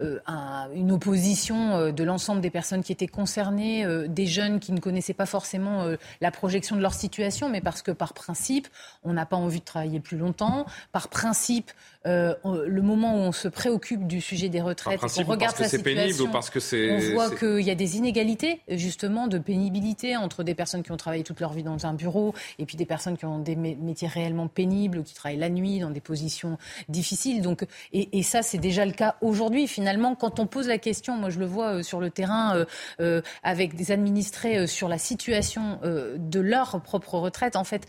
une 0.00 0.92
opposition 0.92 1.92
de 1.92 2.04
l'ensemble 2.04 2.40
des 2.40 2.50
personnes 2.50 2.82
qui 2.82 2.92
étaient 2.92 3.06
concernées, 3.06 3.86
des 4.08 4.26
jeunes 4.26 4.60
qui 4.60 4.72
ne 4.72 4.80
connaissaient 4.80 5.14
pas 5.14 5.26
forcément 5.26 5.86
la 6.20 6.30
projection 6.30 6.76
de 6.76 6.80
leur 6.80 6.94
situation, 6.94 7.48
mais 7.48 7.60
parce 7.60 7.82
que 7.82 7.90
par 7.90 8.14
principe, 8.14 8.68
on 9.04 9.12
n'a 9.12 9.26
pas 9.26 9.36
envie 9.36 9.60
de 9.60 9.64
travailler 9.64 10.00
plus 10.00 10.18
longtemps, 10.18 10.66
par 10.92 11.08
principe, 11.08 11.70
euh, 12.06 12.34
le 12.44 12.82
moment 12.82 13.14
où 13.14 13.18
on 13.18 13.32
se 13.32 13.48
préoccupe 13.48 14.06
du 14.06 14.20
sujet 14.20 14.48
des 14.48 14.60
retraites, 14.60 15.00
on 15.02 15.22
regarde 15.22 15.56
parce 15.56 15.70
que 15.70 15.76
c'est 15.76 15.82
pénible 15.82 16.20
ou 16.22 16.28
parce 16.28 16.50
que 16.50 16.60
c'est 16.60 16.90
on 16.90 17.14
voit 17.14 17.30
qu'il 17.30 17.62
y 17.62 17.70
a 17.70 17.74
des 17.74 17.96
inégalités 17.96 18.60
justement 18.68 19.26
de 19.26 19.38
pénibilité 19.38 20.16
entre 20.16 20.42
des 20.42 20.54
personnes 20.54 20.82
qui 20.82 20.92
ont 20.92 20.96
travaillé 20.96 21.24
toute 21.24 21.40
leur 21.40 21.52
vie 21.52 21.62
dans 21.62 21.86
un 21.86 21.94
bureau 21.94 22.34
et 22.58 22.66
puis 22.66 22.76
des 22.76 22.84
personnes 22.84 23.16
qui 23.16 23.24
ont 23.24 23.38
des 23.38 23.56
métiers 23.56 24.08
réellement 24.08 24.48
pénibles 24.48 24.98
ou 24.98 25.02
qui 25.02 25.14
travaillent 25.14 25.38
la 25.38 25.48
nuit 25.48 25.80
dans 25.80 25.90
des 25.90 26.00
positions 26.00 26.58
difficiles. 26.88 27.40
Donc 27.40 27.66
et, 27.92 28.18
et 28.18 28.22
ça 28.22 28.42
c'est 28.42 28.58
déjà 28.58 28.84
le 28.84 28.92
cas 28.92 29.16
aujourd'hui. 29.20 29.66
Finalement, 29.66 30.14
quand 30.14 30.40
on 30.40 30.46
pose 30.46 30.68
la 30.68 30.78
question, 30.78 31.16
moi 31.16 31.30
je 31.30 31.38
le 31.38 31.46
vois 31.46 31.76
euh, 31.76 31.82
sur 31.82 32.00
le 32.00 32.10
terrain 32.10 32.56
euh, 32.56 32.64
euh, 33.00 33.22
avec 33.42 33.74
des 33.74 33.92
administrés 33.92 34.66
sur 34.66 34.88
la 34.88 34.98
situation 34.98 35.80
de 35.84 36.40
leur 36.40 36.80
propre 36.82 37.14
retraite, 37.14 37.56
en 37.56 37.64
fait 37.64 37.86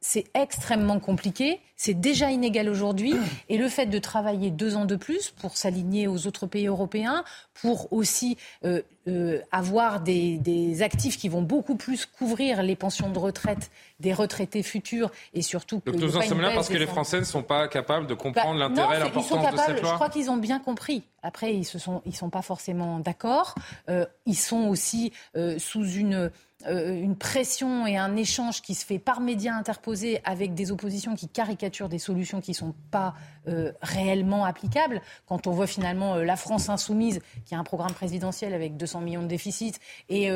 c'est 0.00 0.24
extrêmement 0.34 0.98
compliqué, 0.98 1.60
c'est 1.76 1.94
déjà 1.94 2.30
inégal 2.30 2.68
aujourd'hui, 2.68 3.14
et 3.48 3.58
le 3.58 3.68
fait 3.68 3.86
de 3.86 3.98
travailler 3.98 4.50
deux 4.50 4.76
ans 4.76 4.86
de 4.86 4.96
plus 4.96 5.30
pour 5.30 5.56
s'aligner 5.58 6.08
aux 6.08 6.26
autres 6.26 6.46
pays 6.46 6.66
européens, 6.66 7.22
pour 7.52 7.92
aussi 7.92 8.38
euh, 8.64 8.80
euh, 9.08 9.40
avoir 9.52 10.00
des, 10.00 10.82
actifs 10.82 11.18
qui 11.18 11.28
vont 11.28 11.42
beaucoup 11.42 11.74
plus 11.74 12.06
couvrir 12.06 12.62
les 12.62 12.76
pensions 12.76 13.10
de 13.10 13.18
retraite 13.18 13.70
des 13.98 14.14
retraités 14.14 14.62
futurs, 14.62 15.10
et 15.34 15.42
surtout. 15.42 15.82
Donc 15.84 15.96
nous 15.96 16.16
en 16.16 16.22
sommes 16.22 16.40
là 16.40 16.52
parce 16.54 16.70
que 16.70 16.78
les 16.78 16.86
Français 16.86 17.20
ne 17.20 17.24
sont 17.24 17.42
pas 17.42 17.68
capables 17.68 18.06
de 18.06 18.14
comprendre 18.14 18.58
bah, 18.58 18.68
l'intérêt, 18.68 18.98
l'importance 19.00 19.52
de 19.52 19.58
cette 19.58 19.82
loi 19.82 19.90
Je 19.90 19.94
crois 19.96 20.08
qu'ils 20.08 20.30
ont 20.30 20.38
bien 20.38 20.60
compris. 20.60 21.02
Après, 21.22 21.52
ils 21.52 21.60
ne 21.74 21.78
sont, 21.78 22.00
ils 22.06 22.16
sont 22.16 22.30
pas 22.30 22.40
forcément 22.40 22.98
d'accord. 23.00 23.54
Euh, 23.90 24.06
ils 24.24 24.36
sont 24.36 24.68
aussi 24.68 25.12
sous 25.58 25.84
une 25.84 26.14
euh, 26.14 26.28
une 26.68 27.16
pression 27.16 27.86
et 27.86 27.96
un 27.96 28.16
échange 28.16 28.62
qui 28.62 28.74
se 28.74 28.84
fait 28.84 28.98
par 28.98 29.20
médias 29.20 29.54
interposés 29.54 30.20
avec 30.24 30.54
des 30.54 30.72
oppositions 30.72 31.14
qui 31.14 31.28
caricaturent 31.28 31.88
des 31.88 31.98
solutions 31.98 32.40
qui 32.40 32.50
ne 32.50 32.56
sont 32.56 32.74
pas 32.90 33.14
euh, 33.48 33.72
réellement 33.80 34.44
applicables. 34.44 35.00
Quand 35.26 35.46
on 35.46 35.52
voit 35.52 35.66
finalement 35.66 36.16
euh, 36.16 36.24
la 36.24 36.36
France 36.36 36.68
insoumise, 36.68 37.20
qui 37.46 37.54
a 37.54 37.58
un 37.58 37.64
programme 37.64 37.92
présidentiel 37.92 38.52
avec 38.52 38.76
200 38.76 39.00
millions 39.00 39.22
de 39.22 39.28
déficits, 39.28 39.74
et, 40.08 40.30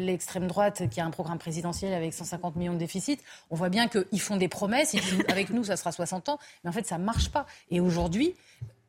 l'extrême 0.00 0.46
droite, 0.46 0.88
qui 0.88 1.00
a 1.00 1.04
un 1.04 1.10
programme 1.10 1.38
présidentiel 1.38 1.92
avec 1.92 2.14
150 2.14 2.56
millions 2.56 2.72
de 2.72 2.78
déficits, 2.78 3.18
on 3.50 3.56
voit 3.56 3.68
bien 3.68 3.88
qu'ils 3.88 4.20
font 4.20 4.36
des 4.36 4.48
promesses. 4.48 4.94
Ils 4.94 5.00
disent, 5.00 5.24
avec 5.28 5.50
nous, 5.50 5.64
ça 5.64 5.76
sera 5.76 5.92
60 5.92 6.28
ans. 6.28 6.38
Mais 6.62 6.70
en 6.70 6.72
fait, 6.72 6.86
ça 6.86 6.98
ne 6.98 7.04
marche 7.04 7.30
pas. 7.30 7.46
Et 7.70 7.80
aujourd'hui, 7.80 8.34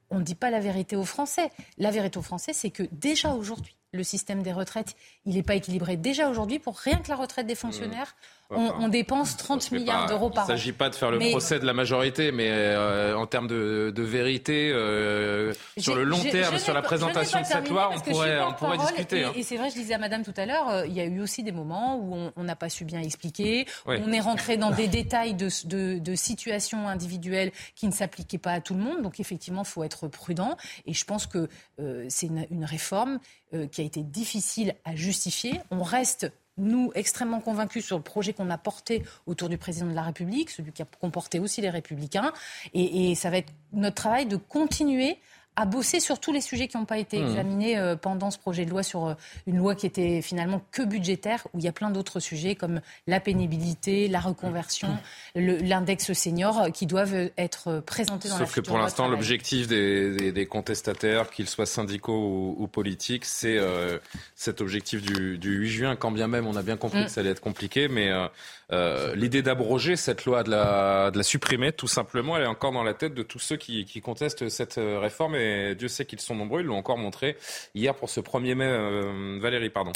on 0.10 0.20
ne 0.20 0.24
dit 0.24 0.36
pas 0.36 0.50
la 0.50 0.60
vérité 0.60 0.96
aux 0.96 1.06
Français. 1.06 1.52
La 1.78 1.92
vérité 1.92 2.18
aux 2.20 2.24
Français, 2.24 2.54
c'est 2.54 2.70
que 2.70 2.84
déjà 2.92 3.34
aujourd'hui, 3.34 3.76
le 3.96 4.04
système 4.04 4.44
des 4.44 4.54
retraites, 4.54 4.96
il 5.26 5.36
n'est 5.36 5.44
pas 5.44 5.56
équilibré. 5.56 5.98
Déjà 5.98 6.30
aujourd'hui, 6.30 6.60
pour 6.60 6.78
rien 6.78 6.98
que 6.98 7.10
la 7.10 7.16
retraite 7.16 7.48
des 7.48 7.56
fonctionnaires, 7.56 8.16
on, 8.50 8.88
dépense 8.90 9.38
30 9.38 9.72
milliards 9.72 10.08
d'euros 10.08 10.30
par 10.30 10.44
an. 10.44 10.48
Il 10.48 10.52
ne 10.54 10.58
s'agit 10.58 10.72
pas 10.72 10.90
de 10.90 10.96
faire 10.96 11.12
le 11.12 11.20
procès 11.32 11.60
de 11.60 11.66
la 11.66 11.74
majorité, 11.74 12.32
mais 12.32 12.50
euh, 12.50 13.18
en 13.18 13.26
termes 13.26 13.48
de, 13.48 13.94
vérité, 13.98 14.72
euh, 14.72 15.54
sur 15.78 15.96
le 15.96 16.04
long 16.04 16.22
terme, 16.22 16.60
sur 16.60 16.74
la 16.74 16.82
présentation 16.82 17.42
de 17.42 17.46
cette 17.46 17.70
loi, 17.70 17.92
on 17.94 18.00
pourrait, 18.00 18.42
on 18.42 18.54
pourrait 18.54 18.78
discuter. 18.78 19.24
Hein. 19.24 19.34
Et, 19.36 19.44
c'est 19.44 19.58
vrai, 19.58 19.70
je 19.70 19.76
disais 19.76 19.96
à 19.96 19.98
Madame 19.98 20.24
tout 20.24 20.34
à 20.38 20.46
l'heure, 20.46 20.70
euh, 20.70 20.86
il 20.86 20.94
y 20.94 21.00
a 21.00 21.06
eu 21.06 21.22
aussi 21.22 21.44
des 21.44 21.52
moments 21.52 21.98
où 21.98 22.32
on 22.36 22.44
n'a 22.44 22.56
pas 22.56 22.70
su 22.70 22.86
bien 22.86 23.02
expliquer, 23.02 23.66
on 23.86 24.12
est 24.12 24.20
rentré 24.20 24.58
dans 24.58 24.72
des 24.72 24.88
détails 24.88 25.34
de, 25.34 25.50
de, 25.98 26.16
situations 26.16 26.88
individuelles 26.88 27.52
qui 27.76 27.88
ne 27.88 27.92
s'appliquaient 27.92 28.38
pas 28.38 28.52
à 28.52 28.62
tout 28.62 28.74
le 28.74 28.82
monde. 28.82 29.02
Donc 29.02 29.20
effectivement, 29.20 29.64
il 29.64 29.68
faut 29.68 29.84
être 29.84 30.08
prudent. 30.08 30.56
Et 30.86 30.94
je 30.94 31.04
pense 31.04 31.28
que 31.28 31.50
c'est 32.08 32.28
une, 32.28 32.46
une, 32.52 32.66
réforme 32.66 33.20
qui 33.72 33.82
a 33.82 33.84
été 33.84 34.02
difficile 34.02 34.76
à 34.86 34.96
justifier. 34.96 35.60
On 35.72 35.84
reste 35.84 36.32
nous, 36.58 36.92
extrêmement 36.96 37.42
convaincus 37.42 37.86
sur 37.86 37.98
le 37.98 38.04
projet 38.04 38.34
qu'on 38.34 38.50
a 38.50 38.58
porté 38.58 39.04
autour 39.26 39.50
du 39.50 39.58
président 39.58 39.88
de 39.88 39.94
la 39.94 40.04
République, 40.04 40.50
celui 40.50 40.72
qui 40.72 40.82
a 40.82 40.86
comporté 41.00 41.40
aussi 41.40 41.62
les 41.62 41.70
Républicains. 41.70 42.32
Et, 42.74 43.12
et 43.12 43.16
ça 43.16 43.30
va 43.30 43.38
être 43.38 43.52
notre 43.74 43.96
travail 43.96 44.26
de 44.26 44.38
continuer 44.38 45.18
à 45.56 45.66
bosser 45.66 46.00
sur 46.00 46.20
tous 46.20 46.34
les 46.34 46.42
sujets 46.42 46.68
qui 46.68 46.78
n'ont 46.78 46.86
pas 46.86 46.98
été 46.98 47.20
mmh. 47.20 47.28
examinés 47.28 47.78
euh, 47.78 47.96
pendant 47.96 48.30
ce 48.32 48.38
projet 48.38 48.66
de 48.66 48.70
loi 48.70 48.84
sur 48.84 49.06
euh, 49.06 49.14
une 49.48 49.58
loi 49.58 49.76
qui 49.76 49.86
était 49.86 50.22
finalement 50.22 50.62
que 50.72 50.84
budgétaire, 50.84 51.48
où 51.54 51.60
il 51.60 51.64
y 51.64 51.68
a 51.68 51.72
plein 51.72 51.92
d'autres 51.92 52.20
sujets 52.20 52.56
comme 52.56 52.82
la 53.08 53.20
pénibilité, 53.20 54.08
la 54.08 54.20
reconversion, 54.20 54.90
mmh. 55.36 55.40
l'index 55.40 56.12
senior, 56.14 56.62
euh, 56.62 56.70
qui 56.70 56.86
doivent 56.86 57.32
être 57.38 57.82
présentés 57.86 58.30
dans 58.30 58.38
Sauf 58.38 58.56
la 58.56 58.62
que 58.62 58.68
pour 58.68 58.78
l'instant, 58.78 59.08
l'objectif 59.08 59.68
des, 59.68 60.48
contestataires, 60.50 61.30
qu'ils 61.30 61.48
soient 61.48 61.66
syndicaux 61.66 62.56
ou, 62.58 62.68
politiques, 62.68 63.26
c'est 63.26 63.58
cet 64.36 64.62
objectif 64.62 65.02
du, 65.02 65.38
8 65.42 65.70
juin, 65.70 65.96
quand 65.96 66.12
bien 66.12 66.28
même 66.28 66.48
on 66.48 66.56
a 66.56 66.62
bien 66.62 66.78
compris 66.78 67.02
mmh. 67.02 67.06
que 67.06 67.12
ça 67.12 67.22
allait 67.22 67.32
être 67.32 67.42
compliqué, 67.42 67.88
mais 67.88 68.12
euh, 68.72 69.16
l'idée 69.16 69.42
d'abroger 69.44 69.96
cette 69.96 70.26
loi, 70.26 70.44
de 70.44 70.50
la, 70.50 71.12
de 71.12 71.18
la, 71.18 71.24
supprimer 71.24 71.72
tout 71.72 71.88
simplement, 71.88 72.36
elle 72.36 72.44
est 72.44 72.48
encore 72.48 72.72
dans 72.72 72.84
la 72.84 72.96
tête 72.96 73.14
de 73.14 73.22
tous 73.22 73.40
ceux 73.40 73.58
qui, 73.58 73.86
qui 73.86 74.02
contestent 74.02 74.50
cette 74.50 74.80
réforme 74.80 75.36
et 75.36 75.45
Dieu 75.78 75.88
sait 75.88 76.06
qu'ils 76.06 76.20
sont 76.20 76.36
nombreux, 76.36 76.62
ils 76.62 76.66
l'ont 76.66 76.78
encore 76.78 76.98
montré 76.98 77.38
hier 77.74 77.96
pour 77.96 78.10
ce 78.10 78.20
1er 78.20 78.56
mai. 78.56 78.66
Euh, 78.66 79.40
Valérie, 79.42 79.70
pardon. 79.70 79.92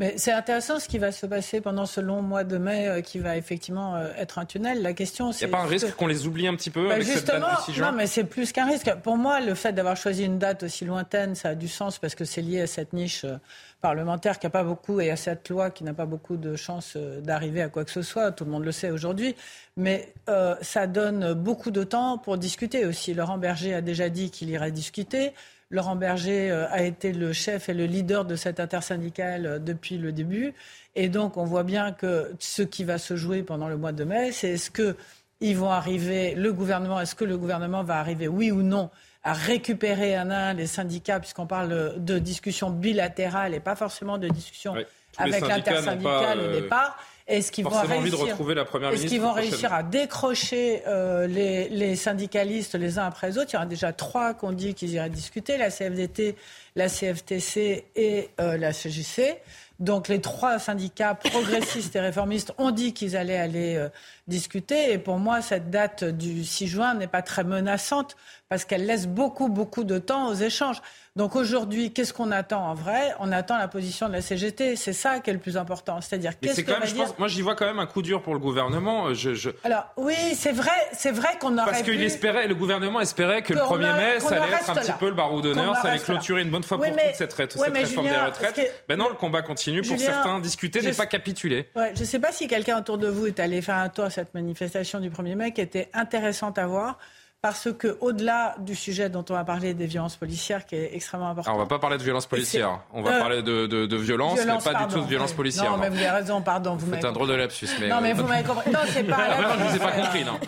Mais 0.00 0.14
c'est 0.16 0.32
intéressant 0.32 0.80
ce 0.80 0.88
qui 0.88 0.98
va 0.98 1.12
se 1.12 1.26
passer 1.26 1.60
pendant 1.60 1.86
ce 1.86 2.00
long 2.00 2.20
mois 2.20 2.42
de 2.42 2.58
mai 2.58 3.02
qui 3.04 3.20
va 3.20 3.36
effectivement 3.36 3.96
être 4.18 4.40
un 4.40 4.44
tunnel. 4.44 4.82
La 4.82 4.94
question, 4.94 5.30
c'est. 5.30 5.44
Il 5.44 5.48
n'y 5.48 5.54
a 5.54 5.58
pas 5.58 5.62
un 5.62 5.68
risque 5.68 5.94
qu'on 5.94 6.08
les 6.08 6.26
oublie 6.26 6.48
un 6.48 6.56
petit 6.56 6.70
peu 6.70 6.88
bah, 6.88 6.94
avec 6.94 7.06
cette 7.06 7.26
date 7.26 7.40
du 7.40 7.62
6 7.66 7.72
juin 7.72 7.92
Non, 7.92 7.96
mais 7.96 8.08
c'est 8.08 8.24
plus 8.24 8.50
qu'un 8.50 8.66
risque. 8.66 8.92
Pour 9.04 9.16
moi, 9.16 9.40
le 9.40 9.54
fait 9.54 9.72
d'avoir 9.72 9.96
choisi 9.96 10.24
une 10.24 10.40
date 10.40 10.64
aussi 10.64 10.84
lointaine, 10.84 11.36
ça 11.36 11.50
a 11.50 11.54
du 11.54 11.68
sens 11.68 12.00
parce 12.00 12.16
que 12.16 12.24
c'est 12.24 12.42
lié 12.42 12.62
à 12.62 12.66
cette 12.66 12.92
niche 12.94 13.24
parlementaire 13.80 14.38
qui 14.38 14.46
n'a 14.46 14.50
pas 14.50 14.64
beaucoup, 14.64 15.00
et 15.00 15.10
à 15.10 15.16
cette 15.16 15.48
loi 15.48 15.70
qui 15.70 15.84
n'a 15.84 15.94
pas 15.94 16.06
beaucoup 16.06 16.36
de 16.36 16.56
chances 16.56 16.94
euh, 16.96 17.20
d'arriver 17.20 17.62
à 17.62 17.68
quoi 17.68 17.84
que 17.84 17.90
ce 17.90 18.02
soit, 18.02 18.32
tout 18.32 18.44
le 18.44 18.50
monde 18.50 18.64
le 18.64 18.72
sait 18.72 18.90
aujourd'hui, 18.90 19.36
mais 19.76 20.12
euh, 20.28 20.54
ça 20.62 20.86
donne 20.86 21.34
beaucoup 21.34 21.70
de 21.70 21.84
temps 21.84 22.18
pour 22.18 22.38
discuter 22.38 22.86
aussi. 22.86 23.14
Laurent 23.14 23.38
Berger 23.38 23.74
a 23.74 23.80
déjà 23.80 24.08
dit 24.08 24.30
qu'il 24.30 24.50
irait 24.50 24.72
discuter. 24.72 25.32
Laurent 25.70 25.96
Berger 25.96 26.50
euh, 26.50 26.66
a 26.70 26.82
été 26.82 27.12
le 27.12 27.32
chef 27.32 27.68
et 27.68 27.74
le 27.74 27.86
leader 27.86 28.24
de 28.24 28.36
cette 28.36 28.60
intersyndicale 28.60 29.62
depuis 29.62 29.98
le 29.98 30.12
début. 30.12 30.54
Et 30.94 31.08
donc, 31.08 31.36
on 31.36 31.44
voit 31.44 31.64
bien 31.64 31.92
que 31.92 32.32
ce 32.38 32.62
qui 32.62 32.84
va 32.84 32.98
se 32.98 33.16
jouer 33.16 33.42
pendant 33.42 33.68
le 33.68 33.76
mois 33.76 33.92
de 33.92 34.04
mai, 34.04 34.32
c'est 34.32 34.50
est-ce 34.50 34.70
que 34.70 34.96
ils 35.40 35.56
vont 35.56 35.70
arriver, 35.70 36.34
le 36.34 36.52
gouvernement, 36.52 36.98
est-ce 37.00 37.14
que 37.14 37.24
le 37.24 37.36
gouvernement 37.36 37.84
va 37.84 37.98
arriver, 37.98 38.26
oui 38.26 38.50
ou 38.50 38.62
non, 38.62 38.90
à 39.26 39.32
récupérer 39.32 40.14
un 40.14 40.30
à 40.30 40.36
un 40.36 40.54
les 40.54 40.68
syndicats, 40.68 41.18
puisqu'on 41.18 41.48
parle 41.48 41.94
de 41.96 42.18
discussions 42.20 42.70
bilatérales 42.70 43.54
et 43.54 43.60
pas 43.60 43.74
forcément 43.74 44.18
de 44.18 44.28
discussions 44.28 44.76
avec 45.18 45.48
l'intersyndicale 45.48 46.38
au 46.38 46.42
euh, 46.42 46.60
départ. 46.60 46.96
Est-ce 47.26 47.50
qu'ils 47.50 47.64
vont 47.64 47.70
réussir, 47.70 48.28
est-ce 48.92 49.06
qu'ils 49.06 49.20
vont 49.20 49.32
réussir 49.32 49.74
à 49.74 49.82
décrocher 49.82 50.82
euh, 50.86 51.26
les, 51.26 51.68
les, 51.70 51.96
syndicalistes 51.96 52.76
les 52.76 53.00
uns 53.00 53.06
après 53.06 53.30
les 53.30 53.38
autres? 53.38 53.50
Il 53.52 53.56
y 53.56 53.58
en 53.58 53.62
a 53.62 53.66
déjà 53.66 53.92
trois 53.92 54.32
qui 54.32 54.44
ont 54.44 54.52
dit 54.52 54.74
qu'ils 54.74 54.92
iraient 54.92 55.10
discuter 55.10 55.56
la 55.56 55.70
CFDT, 55.70 56.36
la 56.76 56.88
CFTC 56.88 57.84
et 57.96 58.30
euh, 58.38 58.56
la 58.56 58.72
CGC. 58.72 59.38
Donc 59.78 60.08
les 60.08 60.20
trois 60.20 60.58
syndicats 60.58 61.14
progressistes 61.14 61.94
et 61.96 62.00
réformistes 62.00 62.52
ont 62.56 62.70
dit 62.70 62.94
qu'ils 62.94 63.16
allaient 63.16 63.36
aller 63.36 63.76
euh, 63.76 63.88
discuter. 64.26 64.92
Et 64.92 64.98
pour 64.98 65.18
moi, 65.18 65.42
cette 65.42 65.70
date 65.70 66.04
du 66.04 66.44
6 66.44 66.66
juin 66.66 66.94
n'est 66.94 67.06
pas 67.06 67.22
très 67.22 67.44
menaçante 67.44 68.16
parce 68.48 68.64
qu'elle 68.64 68.86
laisse 68.86 69.06
beaucoup, 69.06 69.48
beaucoup 69.48 69.84
de 69.84 69.98
temps 69.98 70.28
aux 70.28 70.34
échanges. 70.34 70.80
Donc 71.16 71.34
aujourd'hui, 71.34 71.94
qu'est-ce 71.94 72.12
qu'on 72.12 72.30
attend 72.30 72.68
en 72.68 72.74
vrai? 72.74 73.14
On 73.20 73.32
attend 73.32 73.56
la 73.56 73.68
position 73.68 74.06
de 74.06 74.12
la 74.12 74.20
CGT. 74.20 74.76
C'est 74.76 74.92
ça 74.92 75.18
qui 75.20 75.30
est 75.30 75.32
le 75.32 75.38
plus 75.38 75.56
important. 75.56 76.02
C'est-à-dire 76.02 76.38
qu'est-ce 76.38 76.60
que 76.60 76.70
même, 76.70 76.86
je 76.86 76.94
pense, 76.94 77.18
moi 77.18 77.26
j'y 77.26 77.40
vois 77.40 77.54
quand 77.54 77.64
même 77.64 77.78
un 77.78 77.86
coup 77.86 78.02
dur 78.02 78.20
pour 78.20 78.34
le 78.34 78.38
gouvernement. 78.38 79.14
Je, 79.14 79.50
Alors 79.64 79.86
oui, 79.96 80.14
c'est 80.34 80.52
vrai, 80.52 80.70
c'est 80.92 81.10
vrai 81.10 81.30
qu'on 81.40 81.56
aurait 81.56 81.70
parce 81.70 81.82
qu'il 81.82 82.02
espérait, 82.02 82.46
le 82.46 82.54
gouvernement 82.54 83.00
espérait 83.00 83.40
que 83.40 83.54
le 83.54 83.60
1er 83.60 83.96
mai, 83.96 84.20
ça 84.20 84.42
allait 84.42 84.52
être 84.52 84.70
un 84.70 84.74
petit 84.74 84.92
peu 84.92 85.08
le 85.08 85.14
barreau 85.14 85.40
d'honneur, 85.40 85.74
ça 85.76 85.88
allait 85.88 85.98
clôturer 85.98 86.42
une 86.42 86.50
bonne 86.50 86.62
fois 86.62 86.76
pour 86.76 86.86
toutes 86.86 86.96
cette, 87.14 87.32
réforme 87.32 88.08
des 88.08 88.16
retraites. 88.16 88.84
Ben 88.86 88.98
non, 88.98 89.08
le 89.08 89.14
combat 89.14 89.40
continue. 89.40 89.80
Pour 89.80 89.98
certains, 89.98 90.38
discuter 90.40 90.82
n'est 90.82 90.92
pas 90.92 91.06
capituler. 91.06 91.70
Ouais, 91.74 91.92
je 91.94 92.00
ne 92.00 92.04
sais 92.04 92.18
pas 92.18 92.30
si 92.30 92.46
quelqu'un 92.46 92.78
autour 92.78 92.98
de 92.98 93.08
vous 93.08 93.26
est 93.26 93.40
allé 93.40 93.62
faire 93.62 93.76
un 93.76 93.88
tour 93.88 94.04
à 94.04 94.10
cette 94.10 94.34
manifestation 94.34 95.00
du 95.00 95.08
1er 95.08 95.34
mai 95.34 95.52
qui 95.52 95.62
était 95.62 95.88
intéressante 95.94 96.58
à 96.58 96.66
voir 96.66 96.98
parce 97.46 97.68
que 97.78 97.96
au-delà 98.00 98.56
du 98.58 98.74
sujet 98.74 99.08
dont 99.08 99.24
on 99.30 99.34
va 99.34 99.44
parler 99.44 99.72
des 99.72 99.86
violences 99.86 100.16
policières, 100.16 100.66
qui 100.66 100.74
est 100.74 100.96
extrêmement 100.96 101.28
important. 101.28 101.54
on 101.54 101.58
va 101.58 101.66
pas 101.66 101.78
parler 101.78 101.96
de 101.96 102.02
violences 102.02 102.26
policières. 102.26 102.80
On 102.92 103.02
va 103.02 103.12
euh, 103.14 103.20
parler 103.20 103.40
de, 103.40 103.68
de, 103.68 103.86
de 103.86 103.96
violence, 103.96 104.40
mais 104.44 104.58
pas 104.64 104.84
du 104.84 104.92
tout 104.92 105.00
de 105.00 105.06
violences 105.06 105.32
policières. 105.32 105.70
Non, 105.70 105.78
mais 105.78 105.88
vous 105.88 105.96
avez 105.96 106.10
raison, 106.10 106.42
pardon. 106.42 106.74
Vous 106.74 106.92
faites 106.92 107.04
un 107.04 107.12
drôle 107.12 107.28
de 107.28 107.34
lapsus. 107.34 107.68
Mais 107.78 107.86
non, 107.86 108.00
mais 108.00 108.14
vous 108.14 108.24
m'avez 108.24 108.42
compris. 108.42 108.68
Non, 108.72 108.80
c'est 108.88 109.04
pas. 109.04 109.40
non, 109.40 109.48
je 109.60 109.64
vous 109.64 109.76
ai 109.76 109.78
pas 109.78 109.92
compris, 109.92 110.24
non. 110.24 110.40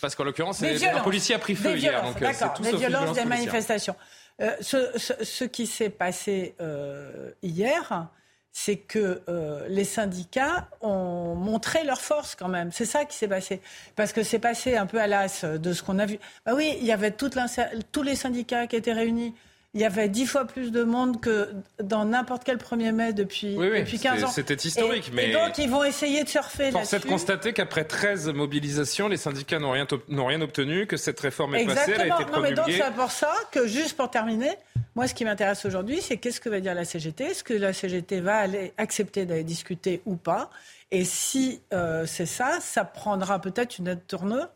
Parce 0.00 0.14
qu'en 0.14 0.24
l'occurrence, 0.24 0.62
un 0.62 1.00
policier 1.00 1.34
a 1.34 1.38
pris 1.38 1.54
feu 1.54 1.76
hier. 1.76 2.02
Donc, 2.02 2.16
euh, 2.22 2.32
d'accord. 2.32 2.58
Des 2.58 2.74
violences, 2.74 3.14
des 3.14 3.26
manifestations. 3.26 3.96
Euh, 4.40 4.56
ce, 4.62 4.96
ce, 4.96 5.12
ce, 5.22 5.44
qui 5.44 5.66
s'est 5.66 5.90
passé 5.90 6.54
euh, 6.62 7.32
hier, 7.42 8.08
c'est 8.52 8.76
que 8.76 9.22
euh, 9.28 9.66
les 9.68 9.84
syndicats 9.84 10.68
ont 10.80 11.34
montré 11.34 11.84
leur 11.84 12.00
force 12.00 12.34
quand 12.34 12.48
même. 12.48 12.72
C'est 12.72 12.84
ça 12.84 13.04
qui 13.04 13.16
s'est 13.16 13.28
passé. 13.28 13.60
Parce 13.96 14.12
que 14.12 14.22
c'est 14.22 14.38
passé 14.38 14.76
un 14.76 14.86
peu 14.86 15.00
à 15.00 15.06
l'as 15.06 15.44
de 15.44 15.72
ce 15.72 15.82
qu'on 15.82 15.98
a 15.98 16.06
vu. 16.06 16.18
Bah 16.44 16.52
oui, 16.54 16.76
il 16.80 16.86
y 16.86 16.92
avait 16.92 17.12
tous 17.12 18.02
les 18.02 18.16
syndicats 18.16 18.66
qui 18.66 18.76
étaient 18.76 18.92
réunis. 18.92 19.34
Il 19.72 19.80
y 19.80 19.84
avait 19.84 20.08
dix 20.08 20.26
fois 20.26 20.46
plus 20.46 20.72
de 20.72 20.82
monde 20.82 21.20
que 21.20 21.48
dans 21.80 22.04
n'importe 22.04 22.42
quel 22.42 22.56
1er 22.56 22.90
mai 22.90 23.12
depuis, 23.12 23.54
depuis 23.54 24.00
15 24.00 24.24
ans. 24.24 24.28
C'était 24.28 24.54
historique. 24.54 25.12
mais 25.14 25.30
et 25.30 25.32
donc, 25.32 25.58
ils 25.58 25.70
vont 25.70 25.84
essayer 25.84 26.24
de 26.24 26.28
surfer 26.28 26.72
Force 26.72 26.92
est 26.92 26.98
de 26.98 27.06
constater 27.06 27.52
qu'après 27.52 27.84
13 27.84 28.30
mobilisations, 28.30 29.06
les 29.06 29.16
syndicats 29.16 29.60
n'ont 29.60 29.70
rien, 29.70 29.86
rien 30.08 30.40
obtenu, 30.40 30.88
que 30.88 30.96
cette 30.96 31.20
réforme 31.20 31.54
est 31.54 31.66
passée, 31.66 31.92
elle 31.94 32.00
a 32.00 32.06
été 32.06 32.24
promulguée. 32.24 32.54
Non, 32.56 32.62
mais 32.66 32.78
donc 32.78 32.84
c'est 32.84 32.94
pour 32.94 33.12
ça 33.12 33.32
que, 33.52 33.68
juste 33.68 33.96
pour 33.96 34.10
terminer, 34.10 34.50
moi, 34.96 35.06
ce 35.06 35.14
qui 35.14 35.24
m'intéresse 35.24 35.64
aujourd'hui, 35.64 36.00
c'est 36.00 36.16
qu'est-ce 36.16 36.40
que 36.40 36.48
va 36.48 36.58
dire 36.58 36.74
la 36.74 36.84
CGT 36.84 37.24
Est-ce 37.24 37.44
que 37.44 37.54
la 37.54 37.72
CGT 37.72 38.20
va 38.20 38.38
aller 38.38 38.72
accepter 38.76 39.24
d'aller 39.24 39.44
discuter 39.44 40.02
ou 40.04 40.16
pas? 40.16 40.50
Et 40.90 41.04
si 41.04 41.62
euh, 41.72 42.06
c'est 42.06 42.26
ça, 42.26 42.58
ça 42.60 42.84
prendra 42.84 43.40
peut-être 43.40 43.78
une 43.78 43.90
autre 43.90 44.02
tournure 44.08 44.48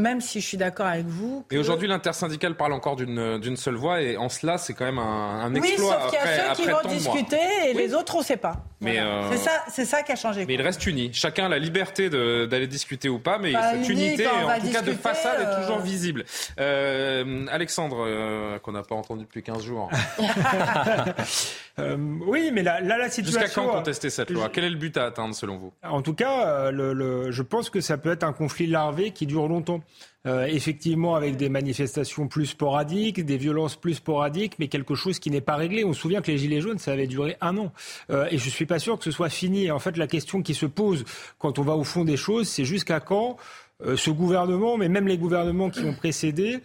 même 0.00 0.20
si 0.20 0.40
je 0.40 0.46
suis 0.46 0.56
d'accord 0.56 0.86
avec 0.86 1.06
vous. 1.06 1.44
Et 1.50 1.58
aujourd'hui, 1.58 1.88
l'intersyndicale 1.88 2.56
parle 2.56 2.72
encore 2.72 2.96
d'une 2.96 3.56
seule 3.56 3.76
voix, 3.76 4.00
et 4.02 4.16
en 4.16 4.28
cela, 4.28 4.58
c'est 4.58 4.74
quand 4.74 4.84
même 4.84 4.98
un, 4.98 5.40
un 5.44 5.54
exploit. 5.54 5.96
Oui, 5.96 6.02
sauf 6.02 6.10
qu'il 6.10 6.18
y 6.18 6.22
a 6.22 6.54
ceux 6.54 6.62
qui 6.62 6.68
vont 6.68 6.88
discuter, 6.88 7.40
et 7.68 7.74
les 7.74 7.94
autres, 7.94 8.16
on 8.16 8.20
ne 8.20 8.24
sait 8.24 8.36
pas. 8.36 8.56
Mais 8.80 8.98
euh, 8.98 9.30
C'est 9.30 9.36
ça, 9.36 9.50
c'est 9.68 9.84
ça 9.84 10.02
qui 10.02 10.12
a 10.12 10.16
changé. 10.16 10.46
Mais 10.46 10.54
il 10.54 10.62
reste 10.62 10.86
uni. 10.86 11.10
Chacun 11.12 11.46
a 11.46 11.48
la 11.48 11.58
liberté 11.58 12.08
d'aller 12.08 12.66
discuter 12.66 13.08
ou 13.08 13.18
pas, 13.18 13.38
mais 13.38 13.52
cette 13.52 13.88
unité, 13.88 14.26
en 14.26 14.58
tout 14.58 14.72
cas 14.72 14.82
de 14.82 14.92
façade, 14.92 15.40
est 15.40 15.46
euh, 15.46 15.60
toujours 15.60 15.80
visible. 15.80 16.24
Euh, 16.58 17.46
Alexandre, 17.50 18.58
qu'on 18.62 18.72
n'a 18.72 18.82
pas 18.82 18.94
entendu 18.94 19.24
depuis 19.24 19.42
15 19.42 19.62
jours. 19.62 19.90
oui, 22.26 22.50
mais 22.52 22.62
là, 22.62 22.80
la 22.80 23.10
situation. 23.10 23.40
Jusqu'à 23.40 23.60
quand 23.60 23.68
contester 23.68 24.10
cette 24.10 24.30
loi? 24.30 24.48
Quel 24.52 24.64
est 24.64 24.70
le 24.70 24.76
but 24.76 24.96
à 24.96 25.04
atteindre 25.06 25.34
selon 25.34 25.58
vous? 25.58 25.72
En 25.82 26.02
tout 26.02 26.14
cas, 26.14 26.70
le, 26.70 27.30
je 27.30 27.42
pense 27.42 27.68
que 27.70 27.80
ça 27.80 27.98
peut 27.98 28.12
être 28.12 28.24
un 28.24 28.32
conflit 28.32 28.66
larvé 28.66 29.10
qui 29.10 29.26
dure 29.26 29.48
longtemps. 29.48 29.80
Euh, 30.26 30.44
effectivement 30.44 31.14
avec 31.14 31.38
des 31.38 31.48
manifestations 31.48 32.28
plus 32.28 32.44
sporadiques, 32.44 33.24
des 33.24 33.38
violences 33.38 33.76
plus 33.76 33.94
sporadiques, 33.94 34.56
mais 34.58 34.68
quelque 34.68 34.94
chose 34.94 35.18
qui 35.18 35.30
n'est 35.30 35.40
pas 35.40 35.56
réglé. 35.56 35.82
On 35.82 35.94
se 35.94 36.00
souvient 36.02 36.20
que 36.20 36.30
les 36.30 36.36
Gilets 36.36 36.60
jaunes, 36.60 36.76
ça 36.78 36.92
avait 36.92 37.06
duré 37.06 37.38
un 37.40 37.56
an. 37.56 37.72
Euh, 38.10 38.26
et 38.30 38.36
je 38.36 38.44
ne 38.44 38.50
suis 38.50 38.66
pas 38.66 38.78
sûr 38.78 38.98
que 38.98 39.04
ce 39.04 39.12
soit 39.12 39.30
fini. 39.30 39.70
en 39.70 39.78
fait, 39.78 39.96
la 39.96 40.06
question 40.06 40.42
qui 40.42 40.52
se 40.52 40.66
pose 40.66 41.06
quand 41.38 41.58
on 41.58 41.62
va 41.62 41.74
au 41.74 41.84
fond 41.84 42.04
des 42.04 42.18
choses, 42.18 42.48
c'est 42.48 42.66
jusqu'à 42.66 43.00
quand 43.00 43.38
euh, 43.82 43.96
ce 43.96 44.10
gouvernement, 44.10 44.76
mais 44.76 44.90
même 44.90 45.08
les 45.08 45.16
gouvernements 45.16 45.70
qui 45.70 45.84
ont 45.84 45.94
précédé, 45.94 46.58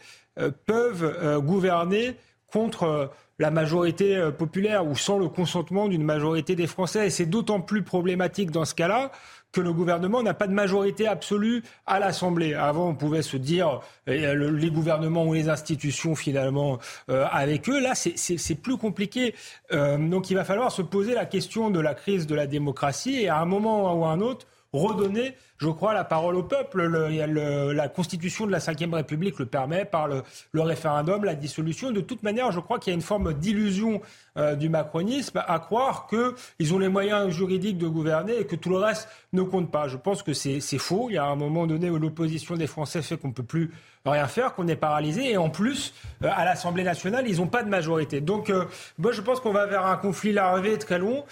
peuvent 0.66 1.40
gouverner 1.46 2.16
contre 2.52 3.10
la 3.40 3.52
majorité 3.52 4.32
populaire 4.38 4.86
ou 4.86 4.94
sans 4.94 5.18
le 5.18 5.30
consentement 5.30 5.88
d'une 5.88 6.04
majorité 6.04 6.58
des 6.58 6.68
Français. 6.68 7.08
Et 7.08 7.10
c'est 7.10 7.26
d'autant 7.26 7.62
plus 7.62 7.84
problématique 7.84 8.52
dans 8.52 8.66
ce 8.66 8.76
cas-là 8.76 9.14
que 9.56 9.62
le 9.62 9.72
gouvernement 9.72 10.22
n'a 10.22 10.34
pas 10.34 10.48
de 10.48 10.54
majorité 10.54 11.08
absolue 11.08 11.64
à 11.86 11.98
l'Assemblée. 11.98 12.54
Avant, 12.54 12.90
on 12.90 12.96
pouvait 12.96 13.22
se 13.22 13.38
dire 13.38 13.80
euh, 14.10 14.52
les 14.52 14.70
gouvernements 14.70 15.26
ou 15.26 15.34
les 15.34 15.48
institutions 15.48 16.14
finalement 16.14 16.78
euh, 17.10 17.26
avec 17.32 17.70
eux. 17.70 17.80
Là, 17.80 17.94
c'est 17.96 18.62
plus 18.62 18.76
compliqué. 18.76 19.34
Euh, 19.72 19.98
donc, 19.98 20.30
il 20.30 20.34
va 20.34 20.44
falloir 20.44 20.74
se 20.74 20.82
poser 20.82 21.14
la 21.14 21.26
question 21.26 21.70
de 21.70 21.80
la 21.80 21.94
crise 21.94 22.28
de 22.28 22.36
la 22.36 22.48
démocratie 22.48 23.22
et 23.22 23.30
à 23.30 23.40
un 23.40 23.46
moment 23.46 23.98
ou 23.98 24.04
à 24.04 24.10
un 24.10 24.20
autre 24.20 24.46
redonner, 24.74 25.36
je 25.58 25.70
crois, 25.70 25.94
la 25.94 26.04
parole 26.04 26.36
au 26.36 26.44
peuple. 26.44 26.84
la 26.84 27.88
Constitution 27.88 28.46
de 28.46 28.52
la 28.52 28.60
Ve 28.60 28.94
République 28.94 29.40
le 29.40 29.46
permet 29.46 29.86
par 29.86 30.08
le, 30.08 30.24
référendum, 30.54 31.24
la 31.24 31.36
dissolution. 31.36 31.92
De 31.92 32.02
toute 32.02 32.24
manière, 32.24 32.52
je 32.52 32.60
crois 32.60 32.80
qu'il 32.80 32.92
y 32.92 32.94
a 32.94 32.96
une 32.96 33.02
forme 33.02 33.34
d'illusion 33.34 34.02
euh, 34.38 34.56
du 34.56 34.68
macronisme 34.68 35.42
à 35.48 35.60
croire 35.60 36.08
qu'ils 36.08 36.74
ont 36.74 36.80
les 36.80 36.90
moyens 36.90 37.30
juridiques 37.30 37.78
de 37.78 37.88
gouverner 37.88 38.38
et 38.40 38.46
que 38.46 38.56
tout 38.56 38.70
le 38.70 38.78
reste 38.78 39.08
ne 39.32 39.44
compte 39.44 39.72
pas. 39.72 39.88
Je 39.88 39.98
pense 39.98 40.24
que 40.24 40.34
c'est 40.34 40.60
faux. 40.78 41.08
Il 41.10 41.14
y 41.14 41.18
a 41.18 41.26
un 41.26 41.36
moment 41.36 41.68
donné 41.68 41.90
où 41.90 41.98
l'opposition 41.98 42.56
des 42.56 42.68
Français 42.68 43.02
fait 43.02 43.18
qu'on 43.18 43.30
ne 43.30 43.34
peut 43.34 43.44
plus 43.44 43.72
rien 44.06 44.28
faire, 44.28 44.54
qu'on 44.54 44.68
est 44.68 44.76
paralysé. 44.76 45.32
Et 45.32 45.38
en 45.38 45.50
plus, 45.50 45.94
euh, 46.24 46.30
à 46.36 46.46
l'Assemblée 46.46 46.84
nationale, 46.84 47.26
ils 47.28 47.38
n'ont 47.38 47.48
pas 47.48 47.64
de 47.64 47.70
majorité. 47.70 48.22
Donc, 48.22 48.50
euh, 48.50 48.66
moi, 49.00 49.12
je 49.12 49.22
pense 49.22 49.40
qu'on 49.40 49.54
va 49.54 49.66
vers 49.66 49.86
un 49.86 49.98
conflit 49.98 50.34
larvé 50.34 50.78
très 50.78 51.00
long 51.00 51.24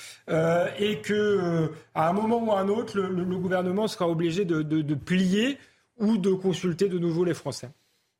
et 0.80 1.00
que, 1.02 1.72
à 1.94 2.10
un 2.10 2.14
moment 2.14 2.42
ou 2.44 2.52
à 2.52 2.60
un 2.60 2.70
autre, 2.70 2.98
le, 2.98 3.24
gouvernement 3.38 3.88
sera 3.88 4.08
obligé 4.14 4.46
de, 4.46 4.96
plier 4.96 5.58
ou 5.98 6.18
de 6.18 6.32
consulter 6.32 6.90
de 6.90 6.98
nouveau 6.98 7.24
les 7.26 7.34
Français. 7.34 7.70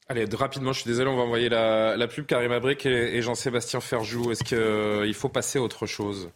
Allez, 0.10 0.26
rapidement, 0.34 0.74
je 0.74 0.82
suis 0.82 0.90
désolé, 0.90 1.10
on 1.10 1.16
va 1.16 1.24
envoyer 1.24 1.48
la, 1.50 2.08
pub. 2.08 2.26
Karim 2.26 2.52
Abric 2.52 2.86
et, 2.86 3.16
et 3.16 3.22
Jean-Sébastien 3.22 3.80
Ferjou, 3.80 4.32
est-ce 4.32 4.44
qu'il 4.44 4.58
euh, 4.58 5.14
faut 5.14 5.30
passer 5.30 5.60
à 5.60 5.62
autre 5.62 5.86
chose? 5.86 6.30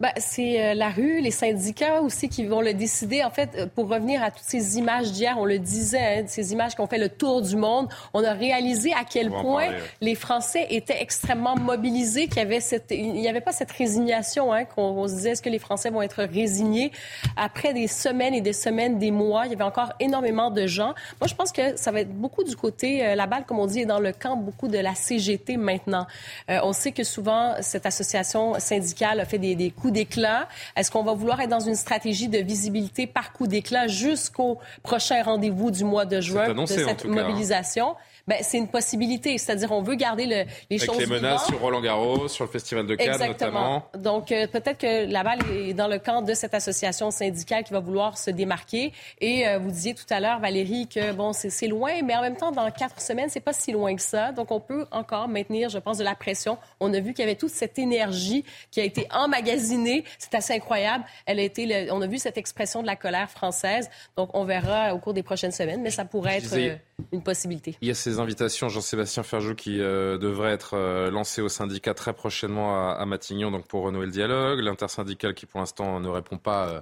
Ben, 0.00 0.12
c'est 0.16 0.62
euh, 0.62 0.74
la 0.74 0.90
rue, 0.90 1.20
les 1.20 1.32
syndicats 1.32 2.00
aussi 2.02 2.28
qui 2.28 2.44
vont 2.44 2.60
le 2.60 2.72
décider. 2.72 3.24
En 3.24 3.30
fait, 3.30 3.50
euh, 3.56 3.66
pour 3.66 3.88
revenir 3.88 4.22
à 4.22 4.30
toutes 4.30 4.46
ces 4.46 4.78
images 4.78 5.10
d'hier, 5.10 5.34
on 5.38 5.44
le 5.44 5.58
disait, 5.58 6.20
hein, 6.20 6.24
ces 6.28 6.52
images 6.52 6.76
qui 6.76 6.80
ont 6.80 6.86
fait 6.86 6.98
le 6.98 7.08
tour 7.08 7.42
du 7.42 7.56
monde, 7.56 7.88
on 8.14 8.22
a 8.22 8.32
réalisé 8.32 8.92
à 8.92 9.02
quel 9.02 9.28
point 9.28 9.70
les 10.00 10.14
Français 10.14 10.68
étaient 10.70 11.02
extrêmement 11.02 11.56
mobilisés, 11.56 12.28
qu'il 12.28 12.36
y 12.36 12.42
avait 12.42 12.60
cette, 12.60 12.92
il 12.92 13.14
n'y 13.14 13.28
avait 13.28 13.40
pas 13.40 13.50
cette 13.50 13.72
résignation, 13.72 14.52
hein, 14.52 14.66
qu'on 14.66 15.08
se 15.08 15.14
disait 15.14 15.30
est-ce 15.30 15.42
que 15.42 15.48
les 15.48 15.58
Français 15.58 15.90
vont 15.90 16.02
être 16.02 16.22
résignés? 16.22 16.92
Après 17.36 17.74
des 17.74 17.88
semaines 17.88 18.34
et 18.34 18.40
des 18.40 18.52
semaines, 18.52 19.00
des 19.00 19.10
mois, 19.10 19.46
il 19.46 19.50
y 19.50 19.54
avait 19.54 19.64
encore 19.64 19.92
énormément 19.98 20.52
de 20.52 20.68
gens. 20.68 20.94
Moi, 21.20 21.26
je 21.26 21.34
pense 21.34 21.50
que 21.50 21.76
ça 21.76 21.90
va 21.90 22.02
être 22.02 22.14
beaucoup 22.14 22.44
du 22.44 22.54
côté, 22.54 23.04
euh, 23.04 23.14
la 23.16 23.26
balle, 23.26 23.44
comme 23.46 23.58
on 23.58 23.66
dit, 23.66 23.80
est 23.80 23.86
dans 23.86 23.98
le 23.98 24.12
camp 24.12 24.36
beaucoup 24.36 24.68
de 24.68 24.78
la 24.78 24.94
CGT 24.94 25.56
maintenant. 25.56 26.06
on 26.48 26.72
sait 26.72 26.92
que 26.92 27.02
souvent, 27.02 27.56
cette 27.62 27.84
association 27.84 28.54
syndicale 28.60 29.18
a 29.18 29.24
fait 29.24 29.38
des, 29.38 29.56
des 29.56 29.72
coups 29.72 29.87
d'éclat? 29.90 30.48
Est-ce 30.76 30.90
qu'on 30.90 31.02
va 31.02 31.12
vouloir 31.12 31.40
être 31.40 31.50
dans 31.50 31.60
une 31.60 31.74
stratégie 31.74 32.28
de 32.28 32.38
visibilité 32.38 33.06
par 33.06 33.32
coup 33.32 33.46
d'éclat 33.46 33.86
jusqu'au 33.86 34.58
prochain 34.82 35.22
rendez-vous 35.22 35.70
du 35.70 35.84
mois 35.84 36.04
de 36.04 36.20
juin 36.20 36.54
de 36.54 36.66
cette 36.66 37.04
mobilisation? 37.04 37.96
Ben, 38.28 38.38
c'est 38.42 38.58
une 38.58 38.68
possibilité. 38.68 39.38
C'est-à-dire, 39.38 39.72
on 39.72 39.82
veut 39.82 39.94
garder 39.94 40.26
le, 40.26 40.44
les 40.70 40.78
choses. 40.78 40.90
Avec 40.90 41.08
les 41.08 41.14
menaces 41.14 41.46
sur 41.46 41.58
Roland 41.60 41.80
Garros, 41.80 42.28
sur 42.28 42.44
le 42.44 42.50
Festival 42.50 42.86
de 42.86 42.94
Cannes 42.94 43.08
Exactement. 43.08 43.82
notamment. 43.82 43.84
Donc, 43.96 44.30
euh, 44.30 44.46
peut-être 44.46 44.78
que 44.78 45.10
Laval 45.10 45.38
est 45.50 45.72
dans 45.72 45.88
le 45.88 45.98
camp 45.98 46.20
de 46.20 46.34
cette 46.34 46.52
association 46.52 47.10
syndicale 47.10 47.64
qui 47.64 47.72
va 47.72 47.80
vouloir 47.80 48.18
se 48.18 48.30
démarquer. 48.30 48.92
Et 49.20 49.48
euh, 49.48 49.58
vous 49.58 49.70
disiez 49.70 49.94
tout 49.94 50.04
à 50.10 50.20
l'heure, 50.20 50.40
Valérie, 50.40 50.86
que 50.86 51.12
bon, 51.12 51.32
c'est 51.32 51.66
loin, 51.66 52.02
mais 52.04 52.14
en 52.14 52.20
même 52.20 52.36
temps, 52.36 52.52
dans 52.52 52.70
quatre 52.70 53.00
semaines, 53.00 53.30
c'est 53.30 53.40
pas 53.40 53.54
si 53.54 53.72
loin 53.72 53.96
que 53.96 54.02
ça. 54.02 54.32
Donc, 54.32 54.50
on 54.50 54.60
peut 54.60 54.86
encore 54.90 55.26
maintenir, 55.28 55.70
je 55.70 55.78
pense, 55.78 55.96
de 55.96 56.04
la 56.04 56.14
pression. 56.14 56.58
On 56.80 56.92
a 56.92 57.00
vu 57.00 57.14
qu'il 57.14 57.24
y 57.24 57.28
avait 57.28 57.36
toute 57.36 57.50
cette 57.50 57.78
énergie 57.78 58.44
qui 58.70 58.80
a 58.80 58.84
été 58.84 59.06
emmagasinée. 59.10 60.04
C'est 60.18 60.34
assez 60.34 60.52
incroyable. 60.52 61.04
Elle 61.24 61.40
a 61.40 61.42
été, 61.42 61.88
on 61.90 62.02
a 62.02 62.06
vu 62.06 62.18
cette 62.18 62.36
expression 62.36 62.82
de 62.82 62.86
la 62.86 62.96
colère 62.96 63.30
française. 63.30 63.88
Donc, 64.18 64.28
on 64.34 64.44
verra 64.44 64.94
au 64.94 64.98
cours 64.98 65.14
des 65.14 65.22
prochaines 65.22 65.52
semaines, 65.52 65.80
mais 65.80 65.90
ça 65.90 66.04
pourrait 66.04 66.38
être 66.38 66.54
euh, 66.54 66.76
une 67.12 67.22
possibilité. 67.22 67.76
Il 67.80 67.88
y 67.88 67.90
a 67.90 67.94
ces 67.94 68.17
invitations, 68.18 68.68
Jean-Sébastien 68.68 69.22
Ferjou, 69.22 69.54
qui 69.54 69.80
euh, 69.80 70.18
devrait 70.18 70.52
être 70.52 70.74
euh, 70.74 71.10
lancé 71.10 71.42
au 71.42 71.48
syndicat 71.48 71.94
très 71.94 72.12
prochainement 72.12 72.92
à, 72.92 73.04
Matignon 73.06 73.50
donc 73.50 73.66
pour 73.66 73.82
renouer 73.82 74.06
le 74.06 74.12
dialogue. 74.12 74.60
L'intersyndicale 74.60 75.34
qui, 75.34 75.46
pour 75.46 75.60
l'instant, 75.60 76.00
ne 76.00 76.08
répond 76.08 76.38
pas 76.38 76.68
euh, 76.68 76.80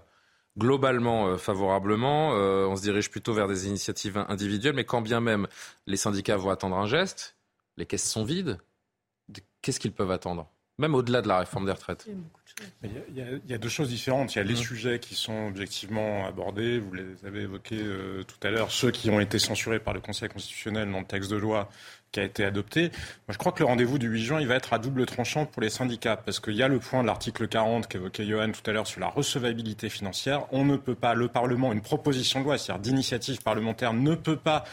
globalement 0.59 1.37
favorablement. 1.37 2.31
on 2.31 2.77
se 2.77 2.83
dirige 2.83 3.11
plutôt 3.11 3.35
vers 3.35 3.47
des 3.47 3.67
initiatives 3.67 4.25
individuelles, 4.29 4.75
mais 4.75 4.85
quand 4.85 5.03
bien 5.03 5.21
même 5.21 5.49
les 5.87 5.99
syndicats 5.99 6.39
vont 6.39 6.49
attendre 6.49 6.77
un 6.77 6.87
geste, 6.87 7.37
les 7.77 7.85
caisses 7.85 8.09
sont 8.09 8.25
vides. 8.25 8.59
Qu'est-ce 9.61 9.79
qu'ils 9.79 9.93
peuvent 9.93 10.11
attendre? 10.11 10.49
Même 10.79 10.95
au-delà 10.95 11.23
de 11.23 11.29
la 11.29 11.39
réforme 11.39 11.65
des 11.65 11.73
retraites. 11.73 12.07
Il 12.83 12.91
y, 12.91 13.21
a, 13.21 13.25
il 13.45 13.51
y, 13.51 13.55
a, 13.55 13.59
deux 13.59 13.69
choses 13.69 13.89
différentes. 13.89 14.35
Il 14.35 14.39
y 14.39 14.41
a 14.41 14.45
les 14.45 14.55
mmh. 14.55 14.57
sujets 14.57 14.99
qui 14.99 15.15
sont 15.15 15.47
objectivement 15.49 16.27
abordés. 16.27 16.79
Vous 16.79 16.93
les 16.93 17.25
avez 17.27 17.43
évoqués 17.43 17.79
euh, 17.79 18.23
tout 18.25 18.47
à 18.47 18.51
l'heure. 18.51 18.71
Ceux 18.71 18.91
qui 18.91 19.11
ont 19.11 19.21
été 19.21 19.39
censurés 19.39 19.79
par 19.79 19.95
le 19.95 20.01
Conseil 20.01 20.29
constitutionnel 20.29 20.91
dans 20.91 21.01
le 21.01 21.07
texte 21.07 21.31
de 21.31 21.37
loi 21.37 21.69
qui 22.13 22.21
a 22.21 22.25
été 22.25 22.45
adopté. 22.45 22.83
Moi, 22.83 23.33
je 23.33 23.39
crois 23.39 23.53
que 23.53 23.59
le 23.61 23.67
rendez-vous 23.67 23.99
du 23.99 24.09
8 24.09 24.25
juin, 24.25 24.41
il 24.41 24.47
va 24.47 24.55
être 24.55 24.73
à 24.73 24.79
double 24.79 25.05
tranchant 25.07 25.45
pour 25.45 25.61
les 25.61 25.69
syndicats, 25.71 26.17
parce 26.17 26.41
qu'il 26.41 26.55
y 26.55 26.63
a 26.63 26.69
le 26.69 26.79
point 26.79 27.03
de 27.03 27.07
l'article 27.07 27.47
40 27.49 27.89
qu'évoquait 27.89 28.27
Johan 28.27 28.53
tout 28.53 28.71
à 28.71 28.73
l'heure 28.73 28.87
sur 28.87 29.01
la 29.01 29.09
recevabilité 29.09 29.89
financière. 29.89 30.47
On 30.53 30.65
ne 30.65 30.77
peut 30.77 30.95
pas, 30.95 31.15
le 31.15 31.29
Parlement, 31.29 31.73
une 31.73 31.83
proposition 31.83 32.41
de 32.41 32.45
loi, 32.45 32.59
c'est-à-dire 32.59 32.83
d'initiative 32.83 33.43
parlementaire, 33.43 33.93
ne 33.93 34.15
peut 34.15 34.37
pas 34.37 34.65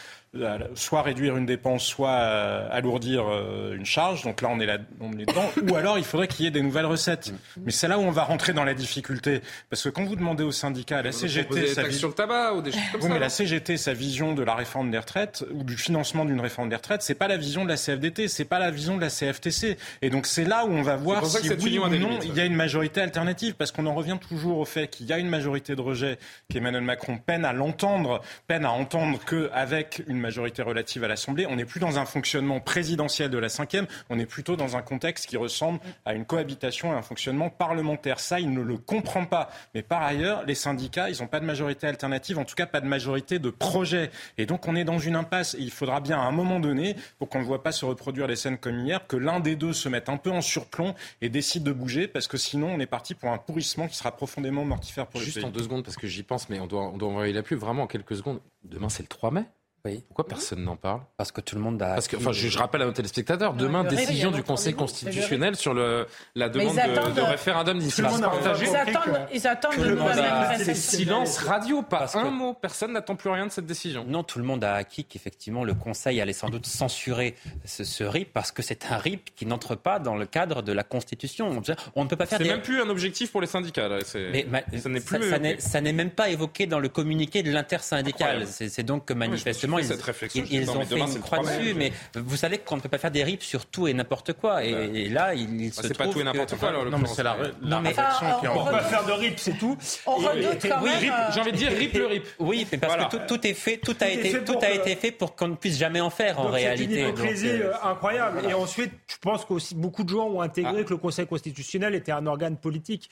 soit 0.75 1.03
réduire 1.03 1.37
une 1.37 1.45
dépense, 1.45 1.85
soit 1.85 2.09
euh, 2.09 2.67
alourdir 2.71 3.25
euh, 3.27 3.75
une 3.75 3.85
charge. 3.85 4.23
Donc 4.23 4.41
là, 4.41 4.49
on 4.51 4.59
est, 4.59 4.65
là, 4.65 4.77
on 4.99 5.11
est 5.13 5.25
dedans. 5.25 5.49
Ou 5.69 5.75
alors, 5.75 5.97
il 5.97 6.03
faudrait 6.03 6.27
qu'il 6.27 6.45
y 6.45 6.47
ait 6.47 6.51
des 6.51 6.61
nouvelles 6.61 6.85
recettes. 6.85 7.31
Mais 7.63 7.71
c'est 7.71 7.87
là 7.87 7.99
où 7.99 8.01
on 8.01 8.11
va 8.11 8.23
rentrer 8.23 8.53
dans 8.53 8.63
la 8.63 8.73
difficulté. 8.73 9.41
Parce 9.69 9.83
que 9.83 9.89
quand 9.89 10.03
vous 10.03 10.15
demandez 10.15 10.43
aux 10.43 10.51
syndicats, 10.51 11.01
la 11.01 11.11
CGT... 11.11 11.67
Sa 11.67 11.89
sur 11.91 12.07
le 12.07 12.13
tabac 12.15 12.53
ou 12.53 12.61
des 12.61 12.71
choses 12.71 12.81
comme 12.91 13.01
oui, 13.03 13.09
mais 13.11 13.19
la 13.19 13.29
CGT, 13.29 13.77
sa 13.77 13.93
vision 13.93 14.33
de 14.33 14.43
la 14.43 14.55
réforme 14.55 14.89
des 14.89 14.97
retraites 14.97 15.45
ou 15.51 15.63
du 15.63 15.77
financement 15.77 16.25
d'une 16.25 16.41
réforme 16.41 16.69
des 16.69 16.75
retraites, 16.75 17.03
c'est 17.03 17.13
pas 17.13 17.27
la 17.27 17.37
vision 17.37 17.63
de 17.63 17.69
la 17.69 17.77
CFDT, 17.77 18.27
c'est 18.27 18.45
pas 18.45 18.59
la 18.59 18.71
vision 18.71 18.95
de 18.95 19.01
la 19.01 19.09
CFTC. 19.09 19.77
Et 20.01 20.09
donc 20.09 20.25
c'est 20.25 20.45
là 20.45 20.65
où 20.65 20.71
on 20.71 20.81
va 20.81 20.95
voir 20.95 21.25
si 21.25 21.49
oui 21.61 21.77
ou 21.77 21.87
non 21.87 22.19
il 22.23 22.33
y 22.35 22.39
a 22.39 22.45
une 22.45 22.55
majorité 22.55 23.01
alternative. 23.01 23.55
Parce 23.55 23.71
qu'on 23.71 23.85
en 23.85 23.93
revient 23.93 24.17
toujours 24.19 24.57
au 24.57 24.65
fait 24.65 24.87
qu'il 24.87 25.05
y 25.05 25.13
a 25.13 25.19
une 25.19 25.29
majorité 25.29 25.75
de 25.75 25.81
rejet 25.81 26.17
qu'Emmanuel 26.49 26.83
Macron 26.83 27.17
peine 27.17 27.45
à 27.45 27.53
l'entendre, 27.53 28.21
peine 28.47 28.65
à 28.65 28.71
entendre 28.71 29.19
qu'avec 29.23 30.01
une 30.07 30.22
majorité 30.23 30.63
relative 30.63 31.03
à 31.03 31.07
l'Assemblée. 31.07 31.45
On 31.45 31.55
n'est 31.55 31.65
plus 31.65 31.79
dans 31.79 31.99
un 31.99 32.05
fonctionnement 32.05 32.59
présidentiel 32.59 33.29
de 33.29 33.38
la 33.38 33.49
cinquième, 33.49 33.86
on 34.09 34.17
est 34.17 34.25
plutôt 34.25 34.55
dans 34.55 34.75
un 34.75 34.81
contexte 34.81 35.27
qui 35.27 35.38
ressemble 35.38 35.79
à 36.05 36.15
une 36.15 36.25
cohabitation 36.25 36.91
et 36.93 36.95
un 36.95 37.03
fonctionnement 37.03 37.49
parlementaire. 37.51 38.19
Ça, 38.19 38.39
il 38.39 38.51
ne 38.51 38.62
le 38.62 38.77
comprend 38.77 39.25
pas. 39.25 39.51
Mais 39.75 39.83
par 39.83 40.01
ailleurs, 40.01 40.43
les 40.45 40.55
syndicats, 40.55 41.09
ils 41.09 41.21
n'ont 41.21 41.27
pas 41.27 41.39
de 41.39 41.45
majorité 41.45 41.86
alternative, 41.86 42.39
en 42.39 42.45
tout 42.45 42.55
cas 42.55 42.65
pas 42.65 42.81
de 42.81 42.88
majorité 42.88 43.38
de 43.38 43.51
projet. 43.51 44.09
Et 44.38 44.45
donc 44.47 44.67
on 44.67 44.75
est 44.75 44.83
dans 44.86 44.97
une 44.99 45.15
impasse. 45.15 45.53
Et 45.55 45.59
il 45.62 45.71
faudra 45.71 45.99
bien 45.99 46.19
à 46.19 46.23
un 46.23 46.31
moment 46.31 46.59
donné 46.59 46.95
pour 47.19 47.29
qu'on 47.29 47.39
ne 47.39 47.45
voit 47.45 47.62
pas 47.62 47.71
se 47.71 47.86
reproduire 47.86 48.25
les 48.27 48.36
scènes 48.36 48.57
comme 48.57 48.79
hier, 48.79 49.05
que 49.07 49.17
l'un 49.17 49.39
des 49.39 49.55
deux 49.55 49.73
se 49.73 49.89
mette 49.89 50.09
un 50.09 50.17
peu 50.17 50.31
en 50.31 50.41
surplomb 50.41 50.95
et 51.21 51.29
décide 51.29 51.63
de 51.63 51.71
bouger, 51.71 52.07
parce 52.07 52.27
que 52.27 52.38
sinon 52.38 52.69
on 52.73 52.79
est 52.79 52.86
parti 52.86 53.13
pour 53.13 53.29
un 53.29 53.38
pourrissement 53.38 53.88
qui 53.88 53.95
sera 53.97 54.15
profondément 54.15 54.63
mortifère 54.65 55.07
pour 55.07 55.19
Juste 55.21 55.36
le 55.38 55.41
pays. 55.41 55.49
en 55.49 55.51
deux 55.51 55.63
secondes, 55.63 55.83
parce 55.83 55.97
que 55.97 56.07
j'y 56.07 56.23
pense, 56.23 56.49
mais 56.49 56.59
on 56.59 56.67
doit, 56.67 56.83
on 56.83 56.97
doit 56.97 57.09
envoyer 57.09 57.33
la 57.33 57.43
pub 57.43 57.59
vraiment 57.59 57.83
en 57.83 57.88
quelques 57.88 58.15
secondes. 58.15 58.39
Demain, 58.63 58.89
c'est 58.89 59.03
le 59.03 59.07
3 59.07 59.31
mai. 59.31 59.43
Oui. 59.85 60.01
Pourquoi 60.07 60.25
personne 60.25 60.63
n'en 60.63 60.77
parle 60.77 61.01
Parce 61.17 61.33
que 61.33 61.41
tout 61.41 61.55
le 61.55 61.61
monde 61.61 61.81
a. 61.81 61.95
Parce 61.95 62.07
que, 62.07 62.15
enfin, 62.15 62.31
je, 62.31 62.47
je 62.47 62.57
rappelle 62.57 62.81
à 62.83 62.85
nos 62.85 62.93
téléspectateurs, 62.93 63.53
demain, 63.53 63.83
décision 63.83 64.31
du 64.31 64.41
Conseil 64.41 64.73
constitutionnel 64.73 65.57
sur 65.57 65.73
le, 65.73 66.07
la 66.35 66.47
demande 66.47 66.75
de, 66.77 67.11
de 67.15 67.21
référendum 67.21 67.77
d'initiative 67.79 68.21
partagée. 68.21 68.65
Ils 68.67 68.75
attendent, 68.77 69.27
ils 69.33 69.47
attendent 69.47 69.77
de 69.77 69.83
le 69.83 69.95
nouvelles 69.95 70.75
silence 70.75 71.37
radio, 71.39 71.81
pas 71.81 71.99
Parce 71.99 72.15
un 72.15 72.23
que- 72.23 72.29
mot. 72.29 72.53
Personne 72.53 72.93
n'attend 72.93 73.15
plus 73.17 73.29
rien 73.29 73.45
de 73.47 73.51
cette 73.51 73.65
décision. 73.65 74.05
Non, 74.07 74.23
tout 74.23 74.39
le 74.39 74.45
monde 74.45 74.63
a 74.63 74.75
acquis 74.75 75.03
qu'effectivement 75.03 75.65
le 75.65 75.73
Conseil 75.73 76.21
allait 76.21 76.31
sans 76.31 76.49
doute 76.49 76.65
censurer 76.65 77.35
ce, 77.65 77.83
ce 77.83 78.05
RIP 78.05 78.31
parce 78.31 78.53
que 78.53 78.61
c'est 78.61 78.85
un 78.89 78.97
RIP 78.97 79.35
qui 79.35 79.45
n'entre 79.45 79.75
pas 79.75 79.99
dans 79.99 80.15
le 80.15 80.25
cadre 80.25 80.61
de 80.61 80.71
la 80.71 80.83
Constitution. 80.83 81.61
On 81.95 82.03
ne 82.05 82.09
peut 82.09 82.15
pas 82.15 82.25
faire 82.25 82.37
C'est 82.37 82.45
des... 82.45 82.49
même 82.51 82.61
plus 82.61 82.81
un 82.81 82.89
objectif 82.89 83.33
pour 83.33 83.41
les 83.41 83.47
syndicats. 83.47 83.89
Là. 83.89 83.99
Mais 84.31 84.45
ma- 84.49 84.61
ça 84.79 84.87
n'est 84.87 85.01
plus. 85.01 85.29
ça 85.29 85.39
n'est- 85.39 85.59
ça 85.59 85.81
n'est 85.81 85.91
même 85.93 86.11
pas 86.11 86.29
évoqué 86.29 86.67
dans 86.67 86.79
le 86.79 86.87
communiqué 86.87 87.43
de 87.43 87.51
l'intersyndical. 87.51 88.37
Incroyable. 88.43 88.69
C'est 88.69 88.83
donc 88.83 89.11
manifestement 89.11 89.72
ils, 89.79 89.86
cette 89.86 90.01
réflexion, 90.01 90.43
ont 90.43 90.45
fait 90.47 90.86
demain, 90.95 91.07
une 91.07 91.13
le 91.15 91.19
croix 91.21 91.38
3 91.39 91.49
mai. 91.51 91.57
dessus. 91.59 91.73
Mais 91.75 91.91
vous 92.15 92.36
savez 92.38 92.57
qu'on 92.59 92.75
ne 92.77 92.81
peut 92.81 92.89
pas 92.89 92.97
faire 92.97 93.12
des 93.12 93.23
RIP 93.23 93.43
sur 93.43 93.65
tout 93.65 93.88
et 93.88 93.93
n'importe 93.93 94.33
quoi. 94.33 94.63
Et, 94.65 94.69
et 94.71 95.09
là, 95.09 95.33
il, 95.33 95.62
il 95.62 95.69
Bah, 95.69 95.81
se 95.81 95.88
c'est 95.88 95.97
pas 95.97 96.07
tout 96.07 96.19
et 96.21 96.23
n'importe 96.23 96.51
que- 96.51 96.55
quoi. 96.59 96.69
alors, 96.69 96.86
Non, 96.86 96.97
mais 96.97 97.07
c'est 97.07 97.23
la, 97.23 97.36
la 97.38 97.47
Non, 97.62 97.81
mais- 97.81 97.89
réflexion 97.89 98.27
Enfin, 98.27 98.39
qui 98.39 98.45
est 98.45 98.49
on 98.49 98.59
en 98.59 98.67
On 98.67 98.71
va 98.71 98.79
faire 98.83 99.05
de 99.05 99.12
RIP, 99.12 99.39
c'est 99.39 99.57
tout. 99.57 99.77
On 100.05 100.21
Et- 100.21 100.27
redoute 100.27 100.65
et- 100.65 100.69
quand 100.69 100.81
oui, 100.81 100.89
même. 100.89 101.12
Euh, 101.12 101.31
J'ai 101.33 101.39
envie 101.41 101.51
de 101.51 101.57
dire 101.57 101.71
rip 101.71 101.93
le 101.93 102.05
rip. 102.07 102.25
Oui, 102.39 102.67
mais 102.71 102.77
parce 102.77 102.93
Voilà. 102.93 103.09
que 103.09 103.17
tout, 103.17 103.21
tout 103.38 103.47
est 103.47 103.53
fait, 103.53 103.77
tout 103.77 103.95
a 104.01 104.09
été, 104.09 104.29
fait 104.29 104.43
tout 104.43 104.53
pour 104.53 104.63
a 104.63 104.67
que- 104.67 104.75
été 104.75 104.95
fait 104.95 105.12
pour 105.12 105.36
qu'on 105.36 105.47
ne 105.49 105.55
puisse 105.55 105.77
jamais 105.77 106.01
en 106.01 106.09
faire 106.09 106.39
en 106.39 106.43
Donc, 106.45 106.53
C'est 106.55 106.62
une 106.62 106.67
réalité. 106.67 107.01
Hypocrisie 107.09 107.47
euh, 107.49 107.71
euh, 107.71 107.89
incroyable. 107.89 108.41
Et 108.49 108.53
ensuite, 108.53 108.91
je 109.07 109.17
pense 109.21 109.45
qu'aussi 109.45 109.75
beaucoup 109.75 110.03
de 110.03 110.09
gens 110.09 110.27
ont 110.27 110.41
intégré 110.41 110.79
Ah. 110.79 110.83
que 110.83 110.89
le 110.89 110.97
Conseil 110.97 111.27
constitutionnel 111.27 111.95
était 111.95 112.12
un 112.12 112.25
organe 112.27 112.57
politique. 112.57 113.09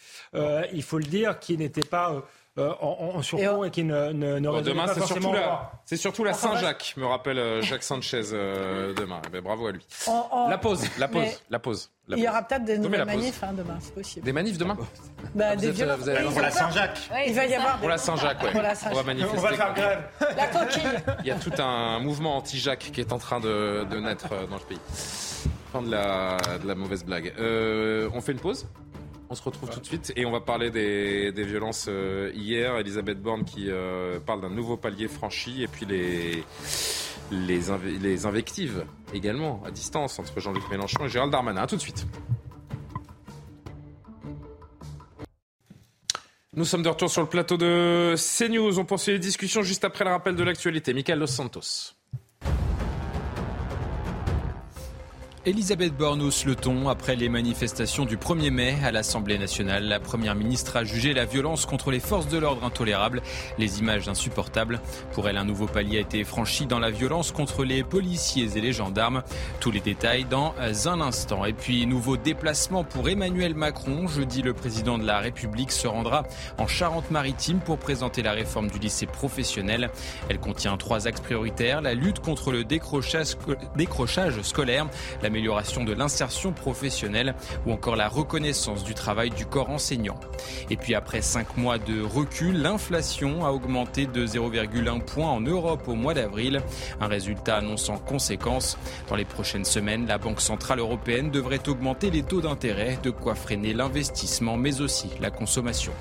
Il 0.73 0.83
faut 0.83 0.97
le 0.97 1.03
dire, 1.05 1.39
qui 1.39 1.57
n'était 1.57 1.81
pas 1.81 2.23
euh, 2.57 2.73
en, 2.81 3.13
en 3.15 3.21
Et 3.37 3.67
et, 3.67 3.71
qui 3.71 3.83
ne, 3.85 4.11
ne, 4.11 4.39
ne 4.39 4.49
Bon, 4.49 4.61
demain, 4.61 4.85
pas 4.85 4.93
c'est 4.93 4.99
forcément 4.99 5.33
c'est 5.85 5.95
surtout 5.95 6.25
la 6.25 6.33
Saint-Jacques, 6.33 6.93
me 6.97 7.05
rappelle 7.05 7.39
euh, 7.39 7.61
Jacques 7.61 7.83
Sanchez 7.83 8.21
euh, 8.33 8.93
demain. 8.93 9.21
Eh 9.25 9.29
ben, 9.29 9.41
bravo 9.41 9.67
à 9.67 9.71
lui. 9.71 9.85
on- 10.07 10.23
on- 10.31 10.49
La 10.49 10.57
pause, 10.57 10.83
la 10.99 11.07
pause, 11.07 11.21
Mais 11.21 11.37
la 11.49 11.59
pause. 11.59 11.89
la 12.09 12.17
Il 12.17 12.23
y 12.23 12.27
aura 12.27 12.43
peut-être 12.43 12.65
des 12.65 12.77
nouvelles 12.77 13.05
manifs 13.05 13.41
hein, 13.41 13.53
demain, 13.53 13.77
c'est 13.79 13.93
possible. 13.95 14.25
Des 14.25 14.33
manifs 14.33 14.57
demain 14.57 14.75
Bah, 15.33 15.55
vous 15.55 15.61
des 15.61 15.81
êtes, 15.81 15.89
vous 15.97 16.09
avez- 16.09 16.23
pour 16.25 16.41
la. 16.41 16.51
Saint-Jacques. 16.51 17.09
Il 17.25 17.33
va 17.33 17.45
y 17.45 17.55
avoir 17.55 17.77
Pour 17.79 17.87
la 17.89 17.97
Saint-Jacques, 17.97 18.43
ouais. 18.43 18.49
On 18.53 18.59
va 18.95 19.01
On 19.01 19.03
manifester. 19.05 19.37
va 19.37 19.53
faire 19.53 19.73
grève. 19.73 20.03
La 20.35 20.47
coquille. 20.47 20.81
Il 21.21 21.27
y 21.27 21.31
a 21.31 21.35
tout 21.35 21.53
un 21.61 21.99
mouvement 21.99 22.35
anti-Jacques 22.35 22.91
qui 22.93 22.99
est 22.99 23.13
en 23.13 23.17
train 23.17 23.39
de, 23.39 23.85
de 23.89 23.97
naître 23.99 24.27
dans 24.49 24.57
le 24.57 24.63
pays. 24.67 24.79
Fin 25.71 25.81
de 25.83 25.89
la, 25.91 26.35
de 26.61 26.67
la 26.67 26.75
mauvaise 26.75 27.05
blague. 27.05 27.33
Euh, 27.39 28.09
on 28.13 28.19
fait 28.19 28.33
une 28.33 28.39
pause? 28.39 28.67
On 29.31 29.35
se 29.35 29.43
retrouve 29.43 29.69
tout 29.69 29.79
de 29.79 29.85
suite 29.85 30.11
et 30.17 30.25
on 30.25 30.31
va 30.31 30.41
parler 30.41 30.71
des, 30.71 31.31
des 31.31 31.43
violences 31.43 31.85
euh, 31.87 32.31
hier. 32.35 32.75
Elisabeth 32.77 33.21
Borne 33.21 33.45
qui 33.45 33.67
euh, 33.69 34.19
parle 34.19 34.41
d'un 34.41 34.49
nouveau 34.49 34.75
palier 34.75 35.07
franchi 35.07 35.63
et 35.63 35.67
puis 35.67 35.85
les, 35.85 36.43
les, 37.31 37.61
les 38.01 38.25
invectives 38.25 38.83
également 39.13 39.63
à 39.65 39.71
distance 39.71 40.19
entre 40.19 40.37
Jean-Luc 40.41 40.69
Mélenchon 40.69 41.05
et 41.05 41.09
Gérald 41.09 41.31
Darmanin. 41.31 41.61
A 41.61 41.67
tout 41.67 41.77
de 41.77 41.81
suite. 41.81 42.05
Nous 46.53 46.65
sommes 46.65 46.83
de 46.83 46.89
retour 46.89 47.09
sur 47.09 47.21
le 47.21 47.29
plateau 47.29 47.55
de 47.55 48.15
CNews. 48.17 48.79
On 48.79 48.83
poursuit 48.83 49.13
les 49.13 49.19
discussions 49.19 49.61
juste 49.63 49.85
après 49.85 50.03
le 50.03 50.11
rappel 50.11 50.35
de 50.35 50.43
l'actualité. 50.43 50.93
Michael 50.93 51.19
Los 51.19 51.27
Santos. 51.27 52.00
Elisabeth 55.43 55.97
Borne 55.97 56.21
hausse 56.21 56.45
le 56.45 56.55
ton 56.55 56.87
après 56.87 57.15
les 57.15 57.27
manifestations 57.27 58.05
du 58.05 58.15
1er 58.15 58.51
mai 58.51 58.77
à 58.83 58.91
l'Assemblée 58.91 59.39
nationale. 59.39 59.85
La 59.85 59.99
Première 59.99 60.35
ministre 60.35 60.77
a 60.77 60.83
jugé 60.83 61.15
la 61.15 61.25
violence 61.25 61.65
contre 61.65 61.89
les 61.89 61.99
forces 61.99 62.27
de 62.27 62.37
l'ordre 62.37 62.63
intolérable, 62.63 63.23
les 63.57 63.79
images 63.79 64.07
insupportables. 64.07 64.79
Pour 65.13 65.27
elle, 65.27 65.37
un 65.37 65.43
nouveau 65.43 65.65
palier 65.65 65.97
a 65.97 66.01
été 66.01 66.23
franchi 66.25 66.67
dans 66.67 66.77
la 66.77 66.91
violence 66.91 67.31
contre 67.31 67.63
les 67.63 67.83
policiers 67.83 68.55
et 68.55 68.61
les 68.61 68.71
gendarmes. 68.71 69.23
Tous 69.59 69.71
les 69.71 69.79
détails 69.79 70.25
dans 70.25 70.53
un 70.85 71.01
instant. 71.01 71.43
Et 71.45 71.53
puis, 71.53 71.87
nouveau 71.87 72.17
déplacement 72.17 72.83
pour 72.83 73.09
Emmanuel 73.09 73.55
Macron. 73.55 74.07
Jeudi, 74.07 74.43
le 74.43 74.53
président 74.53 74.99
de 74.99 75.07
la 75.07 75.17
République 75.17 75.71
se 75.71 75.87
rendra 75.87 76.21
en 76.59 76.67
Charente-Maritime 76.67 77.61
pour 77.61 77.79
présenter 77.79 78.21
la 78.21 78.33
réforme 78.33 78.69
du 78.69 78.77
lycée 78.77 79.07
professionnel. 79.07 79.89
Elle 80.29 80.39
contient 80.39 80.77
trois 80.77 81.07
axes 81.07 81.21
prioritaires. 81.21 81.81
La 81.81 81.95
lutte 81.95 82.19
contre 82.19 82.51
le 82.51 82.63
décrochage, 82.63 83.25
sco- 83.29 83.55
décrochage 83.75 84.39
scolaire, 84.43 84.85
l'amélioration 85.31 85.85
de 85.85 85.93
l'insertion 85.93 86.51
professionnelle 86.51 87.35
ou 87.65 87.71
encore 87.71 87.95
la 87.95 88.09
reconnaissance 88.09 88.83
du 88.83 88.93
travail 88.93 89.29
du 89.29 89.45
corps 89.45 89.69
enseignant. 89.69 90.19
Et 90.69 90.75
puis 90.75 90.93
après 90.93 91.21
cinq 91.21 91.55
mois 91.55 91.77
de 91.77 92.01
recul, 92.01 92.61
l'inflation 92.61 93.45
a 93.45 93.51
augmenté 93.51 94.07
de 94.07 94.27
0,1 94.27 94.99
point 94.99 95.29
en 95.29 95.39
Europe 95.39 95.87
au 95.87 95.95
mois 95.95 96.13
d'avril. 96.13 96.61
Un 96.99 97.07
résultat 97.07 97.55
annonçant 97.57 97.97
conséquences. 97.97 98.77
Dans 99.07 99.15
les 99.15 99.23
prochaines 99.23 99.63
semaines, 99.63 100.05
la 100.05 100.17
Banque 100.17 100.41
Centrale 100.41 100.79
Européenne 100.79 101.31
devrait 101.31 101.65
augmenter 101.69 102.11
les 102.11 102.23
taux 102.23 102.41
d'intérêt, 102.41 102.99
de 103.01 103.09
quoi 103.09 103.33
freiner 103.33 103.73
l'investissement 103.73 104.57
mais 104.57 104.81
aussi 104.81 105.09
la 105.21 105.31
consommation. 105.31 105.93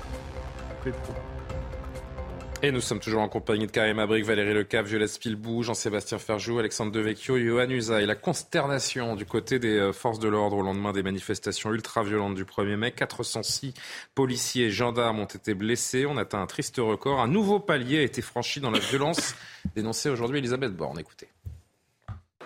Et 2.63 2.71
nous 2.71 2.79
sommes 2.79 2.99
toujours 2.99 3.23
en 3.23 3.27
compagnie 3.27 3.65
de 3.65 3.71
Karim 3.71 3.97
Abric, 3.97 4.23
Valérie 4.23 4.53
Lecave, 4.53 4.85
Violette 4.85 5.09
Spilbou, 5.09 5.63
Jean-Sébastien 5.63 6.19
Ferjou, 6.19 6.59
Alexandre 6.59 6.91
Devecchio, 6.91 7.35
Johan 7.39 7.67
Usa. 7.71 8.01
Et 8.01 8.05
la 8.05 8.13
consternation 8.13 9.15
du 9.15 9.25
côté 9.25 9.57
des 9.57 9.79
euh, 9.79 9.93
forces 9.93 10.19
de 10.19 10.27
l'ordre 10.27 10.57
au 10.57 10.61
lendemain 10.61 10.91
des 10.91 11.01
manifestations 11.01 11.73
ultra-violentes 11.73 12.35
du 12.35 12.45
1er 12.45 12.75
mai. 12.75 12.91
406 12.91 13.73
policiers 14.13 14.65
et 14.65 14.69
gendarmes 14.69 15.21
ont 15.21 15.25
été 15.25 15.55
blessés. 15.55 16.05
On 16.05 16.17
atteint 16.17 16.39
un 16.39 16.45
triste 16.45 16.77
record. 16.77 17.19
Un 17.19 17.27
nouveau 17.27 17.59
palier 17.59 17.97
a 17.97 18.03
été 18.03 18.21
franchi 18.21 18.59
dans 18.59 18.69
la 18.69 18.77
violence 18.77 19.33
dénoncée 19.75 20.11
aujourd'hui 20.11 20.37
Elisabeth 20.37 20.75
Borne. 20.75 20.99
Écoutez. 20.99 21.29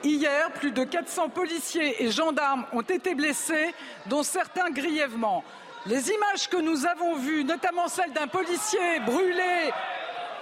Hier, 0.02 0.50
plus 0.54 0.72
de 0.72 0.86
400 0.86 1.28
policiers 1.28 2.02
et 2.02 2.10
gendarmes 2.10 2.66
ont 2.72 2.84
été 2.84 3.16
blessés, 3.16 3.74
dont 4.06 4.24
certains 4.24 4.72
grièvement. 4.72 5.44
Les 5.88 6.10
images 6.10 6.50
que 6.50 6.62
nous 6.62 6.86
avons 6.86 7.18
vues, 7.18 7.44
notamment 7.44 7.90
celle 7.90 8.14
d'un 8.14 8.28
policier 8.28 9.02
brûlé 9.06 9.72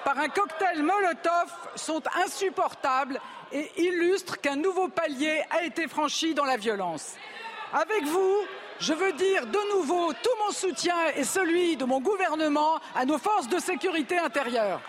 par 0.03 0.19
un 0.19 0.29
cocktail 0.29 0.81
Molotov, 0.81 1.51
sont 1.75 2.01
insupportables 2.25 3.19
et 3.51 3.69
illustrent 3.77 4.39
qu'un 4.39 4.55
nouveau 4.55 4.87
palier 4.87 5.41
a 5.49 5.63
été 5.63 5.87
franchi 5.87 6.33
dans 6.33 6.45
la 6.45 6.57
violence. 6.57 7.15
Avec 7.73 8.03
vous, 8.03 8.37
je 8.79 8.93
veux 8.93 9.13
dire 9.13 9.47
de 9.47 9.77
nouveau 9.77 10.13
tout 10.13 10.37
mon 10.45 10.51
soutien 10.51 10.95
et 11.15 11.23
celui 11.23 11.77
de 11.77 11.85
mon 11.85 12.01
gouvernement 12.01 12.79
à 12.95 13.05
nos 13.05 13.17
forces 13.17 13.47
de 13.47 13.59
sécurité 13.59 14.17
intérieure. 14.17 14.81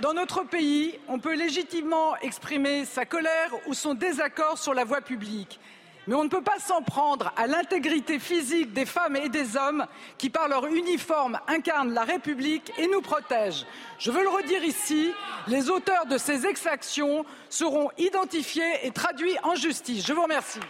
Dans 0.00 0.14
notre 0.14 0.44
pays, 0.44 0.98
on 1.08 1.18
peut 1.18 1.34
légitimement 1.34 2.16
exprimer 2.22 2.86
sa 2.86 3.04
colère 3.04 3.50
ou 3.66 3.74
son 3.74 3.92
désaccord 3.92 4.56
sur 4.56 4.72
la 4.72 4.84
voie 4.84 5.02
publique. 5.02 5.60
Mais 6.06 6.14
on 6.14 6.24
ne 6.24 6.28
peut 6.28 6.42
pas 6.42 6.58
s'en 6.58 6.82
prendre 6.82 7.32
à 7.36 7.46
l'intégrité 7.46 8.18
physique 8.18 8.72
des 8.72 8.86
femmes 8.86 9.16
et 9.16 9.28
des 9.28 9.56
hommes 9.56 9.86
qui, 10.18 10.30
par 10.30 10.48
leur 10.48 10.66
uniforme, 10.66 11.38
incarnent 11.46 11.92
la 11.92 12.04
République 12.04 12.72
et 12.78 12.88
nous 12.88 13.00
protègent. 13.00 13.66
Je 13.98 14.10
veux 14.10 14.22
le 14.22 14.28
redire 14.28 14.64
ici, 14.64 15.12
les 15.46 15.70
auteurs 15.70 16.06
de 16.06 16.18
ces 16.18 16.46
exactions 16.46 17.24
seront 17.48 17.90
identifiés 17.98 18.86
et 18.86 18.90
traduits 18.90 19.36
en 19.42 19.54
justice. 19.54 20.06
Je 20.06 20.12
vous 20.12 20.22
remercie. 20.22 20.60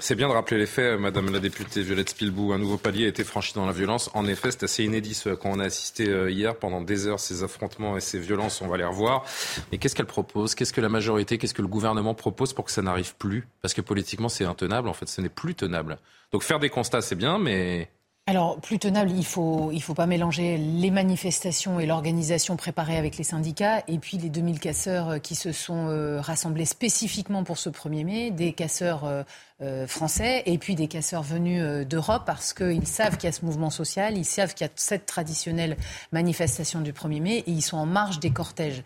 C'est 0.00 0.14
bien 0.14 0.28
de 0.28 0.32
rappeler 0.32 0.58
les 0.58 0.66
faits, 0.66 0.98
Madame 1.00 1.32
la 1.32 1.40
députée 1.40 1.82
Violette 1.82 2.10
Spilbou. 2.10 2.52
Un 2.52 2.58
nouveau 2.58 2.78
palier 2.78 3.06
a 3.06 3.08
été 3.08 3.24
franchi 3.24 3.52
dans 3.54 3.66
la 3.66 3.72
violence. 3.72 4.10
En 4.14 4.26
effet, 4.26 4.52
c'est 4.52 4.62
assez 4.62 4.84
inédit 4.84 5.12
ce 5.12 5.30
à 5.30 5.36
quoi 5.36 5.50
on 5.50 5.58
a 5.58 5.64
assisté 5.64 6.08
euh, 6.08 6.30
hier 6.30 6.54
pendant 6.54 6.80
des 6.80 7.08
heures, 7.08 7.18
ces 7.18 7.42
affrontements 7.42 7.96
et 7.96 8.00
ces 8.00 8.20
violences. 8.20 8.62
On 8.62 8.68
va 8.68 8.76
les 8.76 8.84
revoir. 8.84 9.24
Mais 9.72 9.78
qu'est-ce 9.78 9.96
qu'elle 9.96 10.06
propose? 10.06 10.54
Qu'est-ce 10.54 10.72
que 10.72 10.80
la 10.80 10.88
majorité, 10.88 11.36
qu'est-ce 11.36 11.52
que 11.52 11.62
le 11.62 11.68
gouvernement 11.68 12.14
propose 12.14 12.52
pour 12.52 12.64
que 12.64 12.70
ça 12.70 12.80
n'arrive 12.80 13.16
plus? 13.16 13.48
Parce 13.60 13.74
que 13.74 13.80
politiquement, 13.80 14.28
c'est 14.28 14.44
intenable. 14.44 14.88
En 14.88 14.92
fait, 14.92 15.08
ce 15.08 15.20
n'est 15.20 15.28
plus 15.28 15.56
tenable. 15.56 15.98
Donc 16.30 16.44
faire 16.44 16.60
des 16.60 16.70
constats, 16.70 17.02
c'est 17.02 17.16
bien, 17.16 17.40
mais 17.40 17.90
Alors, 18.28 18.60
plus 18.60 18.78
tenable, 18.78 19.10
il 19.10 19.24
faut, 19.24 19.70
il 19.72 19.82
faut 19.82 19.94
pas 19.94 20.04
mélanger 20.04 20.58
les 20.58 20.90
manifestations 20.90 21.80
et 21.80 21.86
l'organisation 21.86 22.56
préparée 22.56 22.98
avec 22.98 23.16
les 23.16 23.24
syndicats 23.24 23.82
et 23.88 23.96
puis 23.96 24.18
les 24.18 24.28
2000 24.28 24.60
casseurs 24.60 25.08
euh, 25.08 25.18
qui 25.18 25.34
se 25.34 25.50
sont 25.50 25.88
euh, 25.88 26.20
rassemblés 26.20 26.66
spécifiquement 26.66 27.42
pour 27.42 27.56
ce 27.56 27.70
1er 27.70 28.04
mai, 28.04 28.30
des 28.30 28.52
casseurs 28.52 29.06
euh, 29.06 29.22
euh, 29.62 29.86
français 29.86 30.42
et 30.44 30.58
puis 30.58 30.74
des 30.74 30.88
casseurs 30.88 31.22
venus 31.22 31.86
d'Europe 31.86 32.24
parce 32.26 32.52
qu'ils 32.52 32.86
savent 32.86 33.16
qu'il 33.16 33.28
y 33.28 33.30
a 33.30 33.32
ce 33.32 33.46
mouvement 33.46 33.70
social, 33.70 34.18
ils 34.18 34.26
savent 34.26 34.52
qu'il 34.52 34.66
y 34.66 34.68
a 34.68 34.72
cette 34.76 35.06
traditionnelle 35.06 35.78
manifestation 36.12 36.82
du 36.82 36.92
1er 36.92 37.22
mai 37.22 37.38
et 37.46 37.50
ils 37.50 37.62
sont 37.62 37.78
en 37.78 37.86
marge 37.86 38.20
des 38.20 38.30
cortèges. 38.30 38.82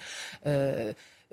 Euh, 0.47 0.93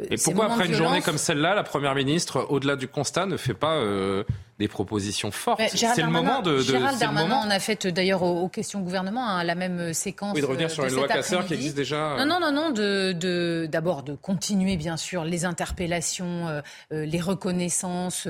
Et 0.10 0.18
pourquoi 0.18 0.46
après 0.46 0.66
une 0.66 0.74
journée 0.74 1.02
comme 1.02 1.18
celle-là, 1.18 1.56
la 1.56 1.64
Première 1.64 1.96
ministre, 1.96 2.48
au-delà 2.50 2.76
du 2.76 2.88
constat, 2.88 3.26
ne 3.26 3.38
fait 3.38 3.54
pas, 3.54 3.76
euh, 3.76 4.24
des 4.60 4.68
propositions 4.68 5.32
fortes. 5.32 5.62
C'est 5.74 6.02
le 6.02 6.10
moment 6.10 6.42
de. 6.42 6.58
de 6.58 6.62
Gérald 6.62 7.00
Darmanin 7.00 7.38
en 7.38 7.50
a 7.50 7.60
fait 7.60 7.88
d'ailleurs 7.88 8.24
aux, 8.24 8.50
questions 8.50 8.82
gouvernement 8.82 9.28
hein, 9.28 9.44
la 9.44 9.56
même 9.56 9.94
séquence. 9.94 10.36
Oui, 10.36 10.42
de 10.42 10.46
revenir 10.46 10.70
sur 10.70 10.86
une 10.86 10.94
loi 10.94 11.08
Casseur 11.08 11.46
qui 11.46 11.54
existe 11.54 11.76
déjà. 11.76 12.18
Non, 12.18 12.26
non, 12.26 12.40
non, 12.40 12.52
non. 12.52 12.70
De 12.72 13.68
d'abord 13.70 14.04
de, 14.04 14.16
continuer 14.16 14.76
bien 14.78 14.98
sûr 14.98 15.24
les 15.24 15.46
interpellations, 15.46 16.62
les 16.92 17.22
reconnaissances, 17.22 18.28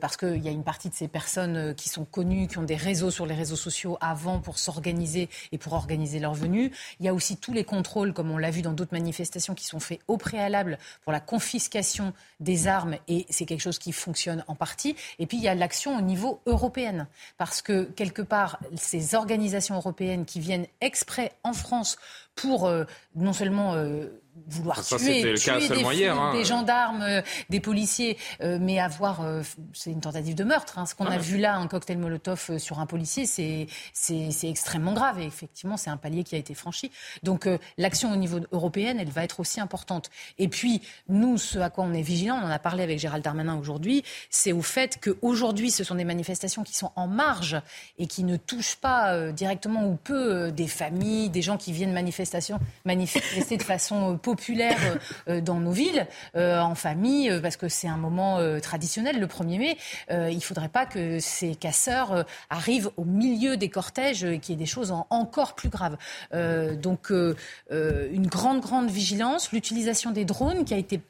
parce 0.00 0.16
qu'il 0.16 0.42
y 0.42 0.48
a 0.48 0.50
une 0.50 0.64
partie 0.64 0.88
de 0.88 0.94
ces 0.94 1.08
personnes 1.08 1.74
qui 1.74 1.88
sont 1.88 2.04
connues, 2.04 2.48
qui 2.48 2.58
ont 2.58 2.62
des 2.62 2.76
réseaux 2.76 3.10
sur 3.10 3.26
les 3.26 3.34
réseaux 3.34 3.56
sociaux 3.56 3.96
avant 4.00 4.40
pour 4.40 4.58
s'organiser 4.58 5.28
et 5.52 5.58
pour 5.58 5.74
organiser 5.74 6.18
leur 6.18 6.34
venue. 6.34 6.72
Il 7.00 7.06
y 7.06 7.08
a 7.08 7.14
aussi 7.14 7.36
tous 7.36 7.52
les 7.52 7.64
contrôles, 7.64 8.12
comme 8.12 8.30
on 8.30 8.38
l'a 8.38 8.50
vu 8.50 8.62
dans 8.62 8.72
d'autres 8.72 8.94
manifestations, 8.94 9.54
qui 9.54 9.64
sont 9.64 9.80
faits 9.80 10.00
au 10.08 10.16
préalable 10.16 10.78
pour 11.02 11.12
la 11.12 11.20
confiscation 11.20 12.12
des 12.40 12.66
armes 12.66 12.96
et 13.08 13.26
c'est 13.30 13.46
quelque 13.46 13.60
chose 13.60 13.78
qui 13.78 13.92
fonctionne 13.92 14.44
en 14.48 14.54
partie. 14.54 14.96
Et 15.18 15.26
puis 15.26 15.36
il 15.36 15.42
y 15.42 15.48
a 15.48 15.54
au 15.86 16.00
niveau 16.00 16.40
européen 16.46 17.08
parce 17.36 17.62
que 17.62 17.84
quelque 17.84 18.22
part 18.22 18.58
ces 18.76 19.14
organisations 19.14 19.76
européennes 19.76 20.24
qui 20.24 20.40
viennent 20.40 20.66
exprès 20.80 21.32
en 21.44 21.52
France 21.52 21.98
pour 22.34 22.66
euh, 22.66 22.84
non 23.14 23.32
seulement 23.32 23.74
euh, 23.74 24.08
vouloir 24.46 24.84
tuer, 24.84 25.22
des, 25.22 26.08
hein. 26.08 26.32
des, 26.32 26.44
gendarmes, 26.44 27.02
euh, 27.02 27.22
des 27.50 27.60
policiers, 27.60 28.16
euh, 28.42 28.58
mais 28.60 28.78
avoir, 28.78 29.22
euh, 29.22 29.42
c'est 29.72 29.90
une 29.90 30.00
tentative 30.00 30.34
de 30.34 30.44
meurtre. 30.44 30.78
Hein. 30.78 30.86
Ce 30.86 30.94
qu'on 30.94 31.06
a 31.06 31.18
vu 31.18 31.38
là, 31.38 31.56
un 31.56 31.66
cocktail 31.66 31.98
Molotov 31.98 32.58
sur 32.58 32.78
un 32.78 32.86
policier, 32.86 33.26
c'est 33.26 33.66
c'est 33.92 34.48
extrêmement 34.48 34.92
grave. 34.92 35.20
Et 35.20 35.24
effectivement, 35.24 35.76
c'est 35.76 35.90
un 35.90 35.96
palier 35.96 36.24
qui 36.24 36.34
a 36.34 36.38
été 36.38 36.54
franchi. 36.54 36.90
Donc 37.22 37.48
l'action 37.76 38.12
au 38.12 38.16
niveau 38.16 38.40
européen, 38.52 38.96
elle 38.98 39.10
va 39.10 39.24
être 39.24 39.40
aussi 39.40 39.60
importante. 39.60 40.10
Et 40.38 40.48
puis 40.48 40.82
nous, 41.08 41.38
ce 41.38 41.58
à 41.58 41.70
quoi 41.70 41.84
on 41.84 41.92
est 41.92 42.02
vigilant, 42.02 42.38
on 42.42 42.46
en 42.46 42.50
a 42.50 42.58
parlé 42.58 42.82
avec 42.82 42.98
Gérald 42.98 43.24
Darmanin 43.24 43.58
aujourd'hui, 43.58 44.04
c'est 44.30 44.52
au 44.52 44.62
fait 44.62 44.98
qu'aujourd'hui, 45.02 45.70
ce 45.70 45.84
sont 45.84 45.94
des 45.94 46.04
manifestations 46.04 46.62
qui 46.62 46.74
sont 46.74 46.92
en 46.96 47.06
marge 47.06 47.60
et 47.98 48.06
qui 48.06 48.24
ne 48.24 48.36
touchent 48.36 48.76
pas 48.76 49.32
directement 49.32 49.86
ou 49.86 49.96
peu 49.96 50.50
des 50.52 50.68
familles, 50.68 51.30
des 51.30 51.42
gens 51.42 51.56
qui 51.56 51.72
viennent 51.72 51.92
manifestation, 51.92 52.58
manifester 52.84 53.56
de 53.56 53.62
façon 53.62 54.18
populaire 54.28 54.78
euh, 54.84 55.36
euh, 55.36 55.40
dans 55.40 55.58
nos 55.58 55.70
villes, 55.70 56.06
euh, 56.36 56.60
en 56.60 56.74
famille, 56.74 57.32
parce 57.40 57.56
que 57.56 57.68
c'est 57.68 57.88
un 57.88 57.96
moment 57.96 58.38
traditionnel, 58.60 59.18
le 59.20 59.26
1er 59.26 59.58
mai. 59.58 59.76
il 60.10 60.36
ne 60.36 60.40
faudrait 60.40 60.68
pas 60.68 60.84
que 60.86 61.18
ces 61.18 61.54
casseurs 61.54 62.24
arrivent 62.50 62.90
au 62.96 63.04
milieu 63.04 63.56
des 63.56 63.70
cortèges 63.70 64.24
et 64.24 64.38
qu'il 64.38 64.54
y 64.54 64.56
ait 64.58 64.58
des 64.58 64.66
choses 64.66 64.92
encore 65.10 65.54
plus 65.54 65.70
graves. 65.70 65.96
donc, 66.32 67.10
une 67.10 68.26
grande, 68.26 68.60
grande 68.60 68.90
vigilance, 68.90 69.52
l'utilisation 69.52 70.10
des 70.10 70.24
drones 70.24 70.64
qui 70.64 70.74
a 70.74 70.78
été 70.78 71.00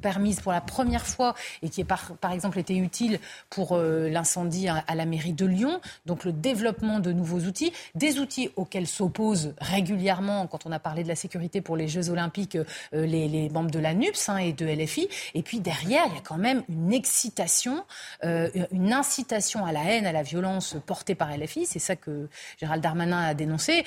permise 0.00 0.40
pour 0.40 0.52
la 0.52 0.60
première 0.60 1.06
fois 1.06 1.34
et 1.62 1.68
qui 1.68 1.80
est 1.80 1.84
par, 1.84 2.16
par 2.20 2.32
exemple 2.32 2.58
été 2.58 2.76
utile 2.76 3.18
pour 3.50 3.72
euh, 3.72 4.08
l'incendie 4.08 4.68
à, 4.68 4.82
la 4.94 5.04
mairie 5.04 5.32
de 5.32 5.46
Lyon. 5.46 5.80
Donc 6.06 6.24
le 6.24 6.32
développement 6.32 7.00
de 7.00 7.12
nouveaux 7.12 7.40
outils, 7.40 7.72
des 7.94 8.18
outils 8.18 8.50
auxquels 8.56 8.86
s'opposent 8.86 9.54
régulièrement, 9.58 10.46
quand 10.46 10.66
on 10.66 10.72
a 10.72 10.78
parlé 10.78 11.02
de 11.02 11.08
la 11.08 11.16
sécurité 11.16 11.60
pour 11.60 11.76
les 11.76 11.88
Jeux 11.88 12.10
Olympiques, 12.10 12.56
euh, 12.56 13.06
les, 13.06 13.48
membres 13.50 13.70
de 13.70 13.78
la 13.78 13.94
NUPS 13.94 14.28
hein, 14.28 14.36
et 14.38 14.52
de 14.52 14.66
LFI. 14.66 15.08
Et 15.34 15.42
puis 15.42 15.60
derrière, 15.60 16.04
il 16.08 16.14
y 16.14 16.18
a 16.18 16.22
quand 16.22 16.38
même 16.38 16.62
une 16.68 16.92
excitation, 16.92 17.84
euh, 18.24 18.48
une 18.72 18.92
incitation 18.92 19.64
à 19.64 19.72
la 19.72 19.84
haine, 19.84 20.06
à 20.06 20.12
la 20.12 20.22
violence 20.22 20.76
portée 20.86 21.14
par 21.14 21.36
LFI. 21.36 21.66
C'est 21.66 21.78
ça 21.78 21.96
que 21.96 22.28
Gérald 22.58 22.82
Darmanin 22.82 23.22
a 23.22 23.34
dénoncé. 23.34 23.84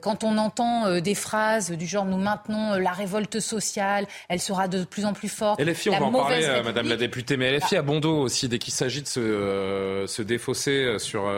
quand 0.00 0.24
on 0.24 0.38
entend 0.38 1.00
des 1.00 1.14
phrases 1.14 1.70
du 1.70 1.86
genre 1.86 2.04
nous 2.04 2.16
maintenons 2.16 2.74
la 2.74 2.92
révolte 2.92 3.40
sociale, 3.40 4.06
elle 4.28 4.40
sera 4.40 4.68
de 4.68 4.84
plus 4.84 5.04
en 5.04 5.12
plus 5.12 5.28
LFI, 5.58 5.90
on 5.90 5.98
va 5.98 6.06
en 6.06 6.12
parler, 6.12 6.44
euh, 6.44 6.62
Madame 6.62 6.88
la 6.88 6.96
députée, 6.96 7.36
mais 7.36 7.56
LFI 7.56 7.76
a 7.76 7.82
bon 7.82 8.00
dos 8.00 8.18
aussi 8.18 8.48
dès 8.48 8.58
qu'il 8.58 8.72
s'agit 8.72 9.02
de 9.02 9.06
se, 9.06 9.20
euh, 9.20 10.06
se 10.06 10.22
défausser 10.22 10.84
euh, 10.84 10.98
sur, 10.98 11.30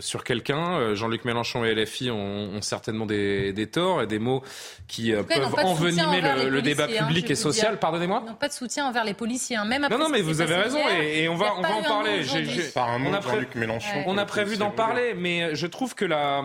sur 0.00 0.24
quelqu'un. 0.24 0.94
Jean-Luc 0.94 1.24
Mélenchon 1.24 1.64
et 1.64 1.74
LFI 1.74 2.10
ont, 2.10 2.60
certainement 2.60 3.06
des, 3.06 3.52
des, 3.52 3.66
torts 3.66 4.02
et 4.02 4.06
des 4.06 4.18
mots 4.18 4.42
qui 4.88 5.12
peuvent 5.12 5.54
envenimer 5.64 6.20
le, 6.50 6.62
débat 6.62 6.84
hein, 6.84 7.06
public 7.06 7.30
et 7.30 7.34
social. 7.34 7.78
Pardonnez-moi 7.78 8.22
Ils 8.24 8.30
n'ont 8.30 8.36
pas 8.36 8.48
de 8.48 8.52
soutien 8.52 8.86
envers 8.86 9.04
les 9.04 9.14
policiers, 9.14 9.56
hein, 9.56 9.64
même 9.64 9.84
après 9.84 9.96
Non, 9.96 10.04
non, 10.04 10.10
mais 10.10 10.22
vous 10.22 10.40
avez 10.40 10.54
raison 10.54 10.78
et, 11.00 11.28
on 11.28 11.36
va, 11.36 11.54
on 11.58 11.62
va 11.62 11.74
en 11.74 11.82
parler. 11.82 12.22
Par 12.74 12.90
un 12.90 12.98
mot, 12.98 13.10
Jean-Luc 13.22 13.54
Mélenchon. 13.54 14.04
On 14.06 14.18
a 14.18 14.24
prévu 14.24 14.56
d'en 14.56 14.70
parler, 14.70 15.14
mais 15.16 15.54
je 15.54 15.66
trouve 15.66 15.94
que 15.94 16.04
la 16.04 16.42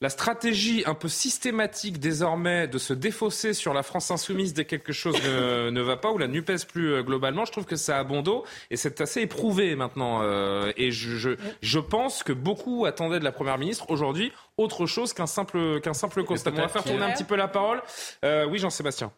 la 0.00 0.10
stratégie 0.10 0.84
un 0.86 0.94
peu 0.94 1.08
systématique 1.08 1.98
désormais 1.98 2.68
de 2.68 2.78
se 2.78 2.92
défausser 2.92 3.52
sur 3.52 3.74
la 3.74 3.82
France 3.82 4.10
insoumise 4.10 4.54
dès 4.54 4.64
que 4.64 4.70
quelque 4.70 4.92
chose 4.92 5.16
ne, 5.24 5.80
va 5.80 5.96
pas, 5.96 6.10
ou 6.12 6.18
la 6.18 6.28
NUPES 6.28 6.66
plus 6.68 6.92
euh, 6.92 7.02
globalement, 7.02 7.44
je 7.44 7.52
trouve 7.52 7.64
que 7.64 7.76
ça 7.76 7.98
a 7.98 8.04
bon 8.04 8.22
dos 8.22 8.44
et 8.70 8.76
c'est 8.76 9.00
assez 9.00 9.22
éprouvé 9.22 9.74
maintenant. 9.74 10.20
Euh, 10.22 10.72
et 10.76 10.90
je, 10.92 11.36
je, 11.60 11.78
pense 11.78 12.22
que 12.22 12.32
beaucoup 12.32 12.86
attendaient 12.86 13.18
de 13.18 13.24
la 13.24 13.32
Première 13.32 13.58
ministre 13.58 13.86
aujourd'hui 13.88 14.32
autre 14.56 14.86
chose 14.86 15.12
qu'un 15.12 15.26
simple, 15.26 15.80
qu'un 15.80 15.94
simple 15.94 16.24
constat. 16.24 16.50
On 16.52 16.56
va 16.56 16.68
faire 16.68 16.84
tourner 16.84 17.04
un 17.04 17.12
petit 17.12 17.24
peu 17.24 17.36
la 17.36 17.48
parole. 17.48 17.82
Euh, 18.24 18.46
oui, 18.46 18.58
Jean-Sébastien. 18.58 19.12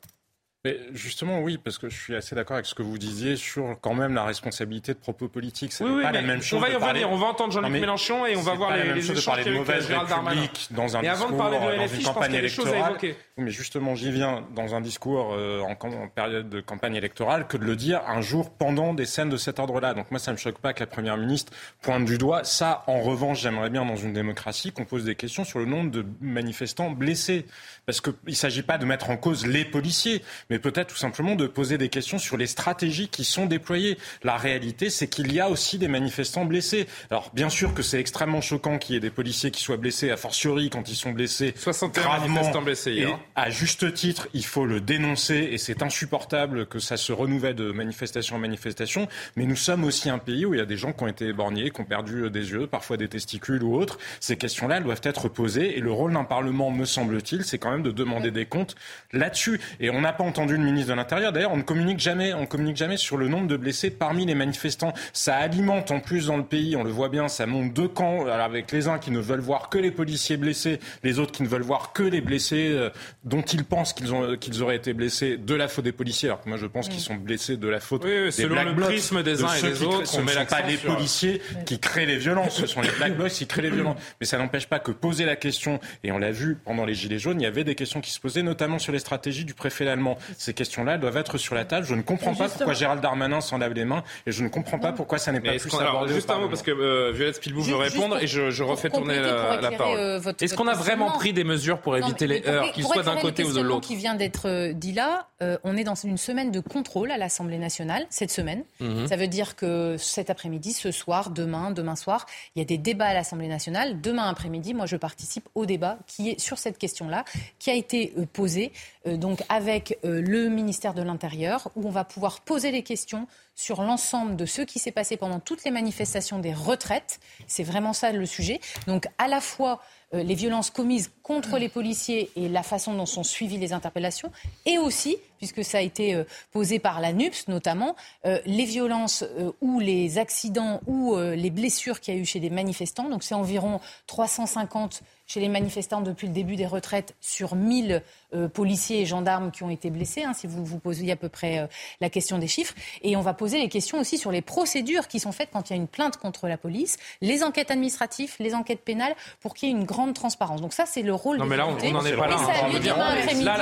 Mais 0.66 0.78
justement, 0.92 1.40
oui, 1.40 1.56
parce 1.56 1.78
que 1.78 1.88
je 1.88 1.98
suis 1.98 2.14
assez 2.14 2.34
d'accord 2.34 2.56
avec 2.56 2.66
ce 2.66 2.74
que 2.74 2.82
vous 2.82 2.98
disiez 2.98 3.36
sur 3.36 3.78
quand 3.80 3.94
même 3.94 4.14
la 4.14 4.24
responsabilité 4.24 4.92
de 4.92 4.98
propos 4.98 5.26
politiques. 5.26 5.72
C'est 5.72 5.84
oui, 5.84 6.02
pas 6.02 6.12
la 6.12 6.20
même 6.20 6.42
chose. 6.42 6.58
On 6.58 6.62
va 6.62 6.68
y 6.68 6.74
revenir. 6.74 7.10
On 7.10 7.16
va 7.16 7.28
entendre 7.28 7.52
Jean-Luc 7.52 7.72
Mélenchon 7.72 8.26
et 8.26 8.36
on 8.36 8.42
va 8.42 8.54
voir 8.54 8.76
les, 8.76 8.92
les 8.92 9.10
échanges 9.10 9.42
de 9.42 9.64
parler 9.64 10.40
de. 10.40 10.74
Dans 10.74 10.98
un 10.98 11.04
avant 11.04 11.30
de 11.30 11.36
parler 11.36 11.58
de 11.58 11.84
LFI, 11.84 12.02
je 12.02 12.10
pense 12.10 12.26
qu'il 12.26 12.34
y 12.34 12.38
a 12.38 12.42
des 12.42 12.48
choses 12.50 12.68
à 12.68 12.90
évoquer. 12.90 13.16
Mais 13.38 13.50
justement, 13.50 13.94
j'y 13.94 14.12
viens 14.12 14.44
dans 14.54 14.74
un 14.74 14.82
discours 14.82 15.32
euh, 15.32 15.62
en, 15.62 15.74
période 16.08 16.50
de 16.50 16.60
campagne 16.60 16.94
électorale 16.94 17.46
que 17.46 17.56
de 17.56 17.64
le 17.64 17.74
dire 17.74 18.02
un 18.06 18.20
jour 18.20 18.50
pendant 18.50 18.92
des 18.92 19.06
scènes 19.06 19.30
de 19.30 19.38
cet 19.38 19.58
ordre-là. 19.58 19.94
Donc 19.94 20.10
moi, 20.10 20.20
ça 20.20 20.30
me 20.30 20.36
choque 20.36 20.58
pas 20.58 20.74
que 20.74 20.80
la 20.80 20.86
première 20.86 21.16
ministre 21.16 21.54
pointe 21.80 22.04
du 22.04 22.18
doigt. 22.18 22.44
Ça, 22.44 22.84
en 22.86 23.00
revanche, 23.00 23.40
j'aimerais 23.40 23.70
bien 23.70 23.86
dans 23.86 23.96
une 23.96 24.12
démocratie 24.12 24.72
qu'on 24.72 24.84
pose 24.84 25.04
des 25.04 25.14
questions 25.14 25.44
sur 25.44 25.58
le 25.58 25.64
nombre 25.64 25.90
de 25.90 26.04
manifestants 26.20 26.90
blessés, 26.90 27.46
parce 27.86 28.02
qu'il 28.02 28.12
ne 28.26 28.32
s'agit 28.32 28.62
pas 28.62 28.76
de 28.76 28.84
mettre 28.84 29.08
en 29.08 29.16
cause 29.16 29.46
les 29.46 29.64
policiers, 29.64 30.22
mais 30.50 30.58
peut-être 30.58 30.88
tout 30.88 30.96
simplement 30.96 31.36
de 31.36 31.46
poser 31.46 31.78
des 31.78 31.88
questions 31.88 32.18
sur 32.18 32.36
les 32.36 32.46
stratégies 32.46 33.08
qui 33.08 33.24
sont 33.24 33.46
déployées. 33.46 33.96
La 34.22 34.36
réalité, 34.36 34.90
c'est 34.90 35.08
qu'il 35.08 35.32
y 35.32 35.40
a 35.40 35.48
aussi 35.48 35.78
des 35.78 35.88
manifestants 35.88 36.44
blessés. 36.44 36.86
Alors, 37.10 37.30
bien 37.32 37.48
sûr 37.48 37.72
que 37.74 37.82
c'est 37.82 38.00
extrêmement 38.00 38.40
choquant 38.40 38.78
qu'il 38.78 38.94
y 38.94 38.98
ait 38.98 39.00
des 39.00 39.10
policiers 39.10 39.50
qui 39.50 39.62
soient 39.62 39.76
blessés, 39.76 40.10
a 40.10 40.16
fortiori 40.16 40.70
quand 40.70 40.88
ils 40.88 40.96
sont 40.96 41.12
blessés 41.12 41.54
61 41.56 42.02
gravement. 42.02 42.28
manifestants 42.28 42.62
blessés 42.62 42.92
Et 42.92 43.06
à 43.36 43.50
juste 43.50 43.94
titre, 43.94 44.28
il 44.34 44.44
faut 44.44 44.66
le 44.66 44.80
dénoncer 44.80 45.48
et 45.52 45.58
c'est 45.58 45.82
insupportable 45.82 46.66
que 46.66 46.78
ça 46.78 46.96
se 46.96 47.12
renouvelle 47.12 47.54
de 47.54 47.70
manifestation 47.70 48.36
en 48.36 48.38
manifestation. 48.38 49.08
Mais 49.36 49.46
nous 49.46 49.56
sommes 49.56 49.84
aussi 49.84 50.10
un 50.10 50.18
pays 50.18 50.44
où 50.44 50.54
il 50.54 50.58
y 50.58 50.62
a 50.62 50.66
des 50.66 50.76
gens 50.76 50.92
qui 50.92 51.04
ont 51.04 51.08
été 51.08 51.28
éborgnés, 51.28 51.70
qui 51.70 51.80
ont 51.80 51.84
perdu 51.84 52.28
des 52.30 52.50
yeux, 52.50 52.66
parfois 52.66 52.96
des 52.96 53.08
testicules 53.08 53.62
ou 53.62 53.76
autres. 53.76 53.98
Ces 54.18 54.36
questions-là, 54.36 54.78
elles 54.78 54.84
doivent 54.84 55.00
être 55.04 55.28
posées 55.28 55.78
et 55.78 55.80
le 55.80 55.92
rôle 55.92 56.12
d'un 56.12 56.24
Parlement, 56.24 56.70
me 56.70 56.84
semble-t-il, 56.84 57.44
c'est 57.44 57.58
quand 57.58 57.70
même 57.70 57.82
de 57.82 57.90
demander 57.90 58.30
des 58.30 58.46
comptes 58.46 58.74
là-dessus. 59.12 59.60
Et 59.80 59.90
on 59.90 60.00
n'a 60.00 60.12
pas 60.12 60.24
entendu 60.24 60.39
le 60.46 60.58
ministre 60.58 60.90
de 60.90 60.94
l'Intérieur. 60.94 61.32
D'ailleurs, 61.32 61.52
on 61.52 61.56
ne 61.56 61.62
communique 61.62 62.00
jamais, 62.00 62.34
on 62.34 62.46
communique 62.46 62.76
jamais 62.76 62.96
sur 62.96 63.16
le 63.16 63.28
nombre 63.28 63.46
de 63.46 63.56
blessés 63.56 63.90
parmi 63.90 64.26
les 64.26 64.34
manifestants. 64.34 64.92
Ça 65.12 65.36
alimente 65.36 65.90
en 65.90 66.00
plus 66.00 66.26
dans 66.26 66.36
le 66.36 66.44
pays, 66.44 66.76
on 66.76 66.84
le 66.84 66.90
voit 66.90 67.08
bien, 67.08 67.28
ça 67.28 67.46
monte 67.46 67.72
deux 67.72 67.88
camps, 67.88 68.26
avec 68.26 68.72
les 68.72 68.88
uns 68.88 68.98
qui 68.98 69.10
ne 69.10 69.18
veulent 69.18 69.40
voir 69.40 69.68
que 69.68 69.78
les 69.78 69.90
policiers 69.90 70.36
blessés, 70.36 70.80
les 71.02 71.18
autres 71.18 71.32
qui 71.32 71.42
ne 71.42 71.48
veulent 71.48 71.62
voir 71.62 71.92
que 71.92 72.02
les 72.02 72.20
blessés 72.20 72.68
euh, 72.70 72.90
dont 73.24 73.42
ils 73.42 73.64
pensent 73.64 73.92
qu'ils 73.92 74.14
ont 74.14 74.36
qu'ils 74.36 74.62
auraient 74.62 74.76
été 74.76 74.92
blessés 74.92 75.36
de 75.36 75.54
la 75.54 75.68
faute 75.68 75.84
des 75.84 75.92
policiers. 75.92 76.28
Alors 76.28 76.42
que 76.42 76.48
moi, 76.48 76.58
je 76.58 76.66
pense 76.66 76.88
qu'ils 76.88 77.00
sont 77.00 77.16
blessés 77.16 77.56
de 77.56 77.68
la 77.68 77.80
faute 77.80 78.04
oui, 78.04 78.30
des 78.36 78.46
Black 78.46 78.68
le 78.68 78.82
prisme 78.82 79.22
des 79.22 79.44
uns 79.44 79.54
et 79.54 79.62
des 79.62 79.82
autres. 79.82 80.06
Ce 80.06 80.20
ne 80.20 80.28
sont 80.28 80.44
pas 80.46 80.62
les 80.62 80.76
policiers 80.76 81.42
qui 81.66 81.78
créent 81.78 82.06
les 82.06 82.18
violences, 82.18 82.56
ce 82.56 82.66
sont 82.66 82.80
les 82.80 82.90
Black 82.90 83.16
Blocs 83.16 83.30
qui 83.30 83.46
créent 83.46 83.62
les 83.62 83.70
violences. 83.70 83.98
Mais 84.20 84.26
ça 84.26 84.38
n'empêche 84.38 84.66
pas 84.66 84.78
que 84.78 84.92
poser 84.92 85.24
la 85.24 85.36
question, 85.36 85.80
et 86.04 86.12
on 86.12 86.18
l'a 86.18 86.30
vu 86.30 86.56
pendant 86.64 86.84
les 86.84 86.94
Gilets 86.94 87.18
jaunes, 87.18 87.40
il 87.40 87.44
y 87.44 87.46
avait 87.46 87.64
des 87.64 87.74
questions 87.74 88.00
qui 88.00 88.10
se 88.10 88.20
posaient, 88.20 88.42
notamment 88.42 88.78
sur 88.78 88.92
les 88.92 88.98
stratégies 88.98 89.44
du 89.44 89.54
préfet 89.54 89.88
allemand. 89.88 90.18
Ces 90.38 90.54
questions-là 90.54 90.98
doivent 90.98 91.16
être 91.16 91.38
sur 91.38 91.54
la 91.54 91.64
table. 91.64 91.86
Je 91.86 91.94
ne 91.94 92.02
comprends 92.02 92.34
pas 92.34 92.48
pourquoi 92.48 92.74
Gérald 92.74 93.00
Darmanin 93.00 93.40
s'en 93.40 93.58
lave 93.58 93.72
les 93.72 93.84
mains 93.84 94.02
et 94.26 94.32
je 94.32 94.42
ne 94.42 94.48
comprends 94.48 94.78
pas 94.78 94.92
pourquoi 94.92 95.18
ça 95.18 95.32
n'est 95.32 95.40
pas 95.40 95.52
plus 95.56 95.74
abordé. 95.74 96.14
Juste 96.14 96.30
un 96.30 96.38
mot 96.38 96.48
parce 96.48 96.62
que 96.62 96.70
euh, 96.70 97.12
Violette 97.12 97.36
Spilbou 97.36 97.62
veut 97.62 97.76
répondre 97.76 98.18
et 98.20 98.26
je, 98.26 98.62
refais 98.62 98.90
tourner 98.90 99.18
la, 99.18 99.70
parole. 99.76 99.98
Euh, 99.98 100.32
Est-ce 100.40 100.54
qu'on 100.54 100.68
a 100.68 100.74
vraiment 100.74 101.10
pris 101.12 101.32
des 101.32 101.44
mesures 101.44 101.80
pour 101.80 101.96
éviter 101.96 102.26
les 102.26 102.46
heurts, 102.46 102.72
qu'ils 102.72 102.84
soient 102.84 103.02
d'un 103.02 103.16
côté 103.16 103.44
ou 103.44 103.52
de 103.52 103.60
l'autre 103.60 103.86
qui 103.86 103.96
vient 103.96 104.14
d'être 104.14 104.48
euh, 104.48 104.72
dit 104.72 104.92
là, 104.92 105.26
on 105.64 105.76
est 105.76 105.84
dans 105.84 105.94
une 105.94 106.18
semaine 106.18 106.50
de 106.50 106.60
contrôle 106.60 107.10
à 107.10 107.16
l'Assemblée 107.16 107.58
nationale 107.58 108.06
cette 108.10 108.30
semaine. 108.30 108.62
Mhm. 108.80 109.06
Ça 109.06 109.16
veut 109.16 109.26
dire 109.26 109.56
que 109.56 109.96
cet 109.98 110.28
après-midi, 110.28 110.72
ce 110.72 110.90
soir, 110.90 111.30
demain, 111.30 111.70
demain 111.70 111.96
soir, 111.96 112.26
il 112.54 112.58
y 112.58 112.62
a 112.62 112.66
des 112.66 112.76
débats 112.76 113.06
à 113.06 113.14
l'Assemblée 113.14 113.48
nationale. 113.48 114.00
Demain 114.02 114.28
après-midi, 114.28 114.74
moi, 114.74 114.84
je 114.84 114.96
participe 114.96 115.48
au 115.54 115.64
débat 115.64 115.98
qui 116.06 116.30
est 116.30 116.40
sur 116.40 116.58
cette 116.58 116.76
question-là, 116.76 117.24
qui 117.58 117.70
a 117.70 117.74
été 117.74 118.12
posée 118.34 118.72
donc 119.06 119.40
avec 119.48 119.98
le 120.20 120.48
ministère 120.48 120.94
de 120.94 121.02
l'Intérieur, 121.02 121.70
où 121.76 121.86
on 121.86 121.90
va 121.90 122.04
pouvoir 122.04 122.40
poser 122.40 122.72
des 122.72 122.82
questions 122.82 123.26
sur 123.54 123.82
l'ensemble 123.82 124.36
de 124.36 124.46
ce 124.46 124.62
qui 124.62 124.78
s'est 124.78 124.92
passé 124.92 125.16
pendant 125.16 125.40
toutes 125.40 125.64
les 125.64 125.70
manifestations 125.70 126.38
des 126.38 126.54
retraites. 126.54 127.20
C'est 127.46 127.62
vraiment 127.62 127.92
ça 127.92 128.12
le 128.12 128.24
sujet. 128.26 128.60
Donc 128.86 129.06
à 129.18 129.28
la 129.28 129.40
fois 129.40 129.80
euh, 130.14 130.22
les 130.22 130.34
violences 130.34 130.70
commises 130.70 131.10
contre 131.22 131.58
les 131.58 131.68
policiers 131.68 132.30
et 132.36 132.48
la 132.48 132.62
façon 132.62 132.94
dont 132.94 133.06
sont 133.06 133.22
suivies 133.22 133.58
les 133.58 133.72
interpellations, 133.72 134.32
et 134.66 134.78
aussi 134.78 135.16
puisque 135.38 135.64
ça 135.64 135.78
a 135.78 135.80
été 135.80 136.22
posé 136.52 136.78
par 136.78 137.00
la 137.00 137.14
NUPS 137.14 137.48
notamment, 137.48 137.96
les 138.24 138.66
violences 138.66 139.24
ou 139.62 139.80
les 139.80 140.18
accidents 140.18 140.82
ou 140.86 141.16
les 141.16 141.48
blessures 141.48 142.00
qu'il 142.00 142.14
y 142.14 142.18
a 142.18 142.20
eu 142.20 142.26
chez 142.26 142.40
des 142.40 142.50
manifestants. 142.50 143.08
Donc 143.08 143.22
c'est 143.22 143.34
environ 143.34 143.80
350 144.06 145.02
chez 145.26 145.40
les 145.40 145.48
manifestants 145.48 146.00
depuis 146.00 146.26
le 146.26 146.34
début 146.34 146.56
des 146.56 146.66
retraites 146.66 147.14
sur 147.20 147.54
1000 147.54 148.02
euh, 148.34 148.48
policiers 148.48 149.00
et 149.00 149.06
gendarmes 149.06 149.50
qui 149.50 149.62
ont 149.62 149.70
été 149.70 149.90
blessés, 149.90 150.22
hein, 150.24 150.32
si 150.34 150.46
vous 150.46 150.64
vous 150.64 150.78
posiez 150.78 151.12
à 151.12 151.16
peu 151.16 151.28
près 151.28 151.58
euh, 151.58 151.66
la 152.00 152.10
question 152.10 152.38
des 152.38 152.48
chiffres. 152.48 152.74
Et 153.02 153.16
on 153.16 153.20
va 153.20 153.34
poser 153.34 153.58
les 153.58 153.68
questions 153.68 153.98
aussi 153.98 154.18
sur 154.18 154.30
les 154.30 154.42
procédures 154.42 155.08
qui 155.08 155.20
sont 155.20 155.32
faites 155.32 155.50
quand 155.52 155.70
il 155.70 155.72
y 155.72 155.76
a 155.76 155.80
une 155.80 155.88
plainte 155.88 156.16
contre 156.16 156.48
la 156.48 156.56
police, 156.56 156.96
les 157.20 157.42
enquêtes 157.42 157.70
administratives, 157.70 158.34
les 158.38 158.54
enquêtes 158.54 158.84
pénales, 158.84 159.14
pour 159.40 159.54
qu'il 159.54 159.68
y 159.68 159.72
ait 159.72 159.74
une 159.74 159.84
grande 159.84 160.14
transparence. 160.14 160.60
Donc 160.60 160.72
ça, 160.72 160.86
c'est 160.86 161.02
le 161.02 161.14
rôle 161.14 161.38
non, 161.38 161.46
mais 161.46 161.56
là, 161.56 161.66
on 161.66 161.72
n'en 161.72 162.04
est 162.04 162.16
pas 162.16 162.28
là. 162.28 162.36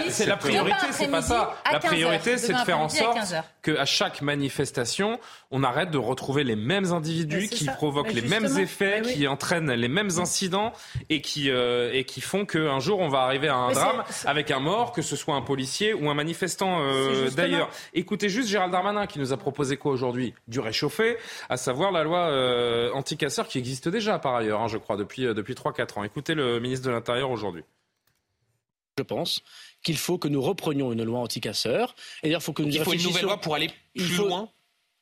c'est 0.08 0.26
la 0.26 0.36
priorité, 0.36 0.86
c'est 0.92 1.08
pas 1.08 1.22
ça. 1.22 1.54
La 1.70 1.78
priorité, 1.78 2.38
c'est 2.38 2.52
de 2.52 2.58
faire 2.58 2.80
en 2.80 2.88
sorte 2.88 3.18
qu'à 3.62 3.84
chaque 3.84 4.22
manifestation, 4.22 5.18
on 5.50 5.62
arrête 5.62 5.90
de 5.90 5.98
retrouver 5.98 6.44
les 6.44 6.56
mêmes 6.56 6.92
individus 6.92 7.48
qui 7.48 7.66
provoquent 7.66 8.12
les 8.12 8.22
mêmes 8.22 8.58
effets, 8.58 9.02
qui 9.02 9.26
entraînent 9.26 9.72
les 9.72 9.88
mêmes 9.88 10.10
incidents 10.18 10.72
et 11.10 11.20
qui 11.20 11.50
euh, 11.50 11.90
et 11.92 12.04
qui 12.04 12.20
font 12.20 12.44
qu'un 12.44 12.80
jour 12.80 13.00
on 13.00 13.08
va 13.08 13.20
arriver 13.20 13.48
à 13.48 13.56
un 13.56 13.72
drame 13.72 14.04
avec 14.24 14.50
un 14.50 14.57
mort, 14.60 14.92
que 14.92 15.02
ce 15.02 15.16
soit 15.16 15.34
un 15.34 15.42
policier 15.42 15.94
ou 15.94 16.10
un 16.10 16.14
manifestant 16.14 16.80
euh, 16.80 17.30
d'ailleurs. 17.30 17.70
Écoutez 17.94 18.28
juste 18.28 18.48
Gérald 18.48 18.72
Darmanin 18.72 19.06
qui 19.06 19.18
nous 19.18 19.32
a 19.32 19.36
proposé 19.36 19.76
quoi 19.76 19.92
aujourd'hui? 19.92 20.34
Du 20.46 20.60
réchauffé, 20.60 21.16
à 21.48 21.56
savoir 21.56 21.92
la 21.92 22.04
loi 22.04 22.28
euh, 22.28 22.92
anti-casseurs 22.92 23.48
qui 23.48 23.58
existe 23.58 23.88
déjà 23.88 24.18
par 24.18 24.34
ailleurs, 24.34 24.60
hein, 24.60 24.68
je 24.68 24.78
crois, 24.78 24.96
depuis, 24.96 25.22
depuis 25.22 25.54
3-4 25.54 25.98
ans. 25.98 26.04
Écoutez 26.04 26.34
le 26.34 26.60
ministre 26.60 26.86
de 26.86 26.90
l'Intérieur 26.90 27.30
aujourd'hui. 27.30 27.64
Je 28.98 29.02
pense 29.04 29.42
qu'il 29.84 29.96
faut 29.96 30.18
que 30.18 30.26
nous 30.26 30.42
reprenions 30.42 30.92
une 30.92 31.04
loi 31.04 31.20
anti-casseurs. 31.20 31.94
Et 32.24 32.30
il 32.30 32.40
faut 32.40 32.52
que 32.52 32.62
nous 32.62 32.70
il 32.70 32.82
faut 32.82 32.92
une 32.92 33.02
nouvelle 33.02 33.24
loi 33.24 33.36
pour 33.36 33.54
aller 33.54 33.70
plus 33.94 34.16
loin 34.16 34.48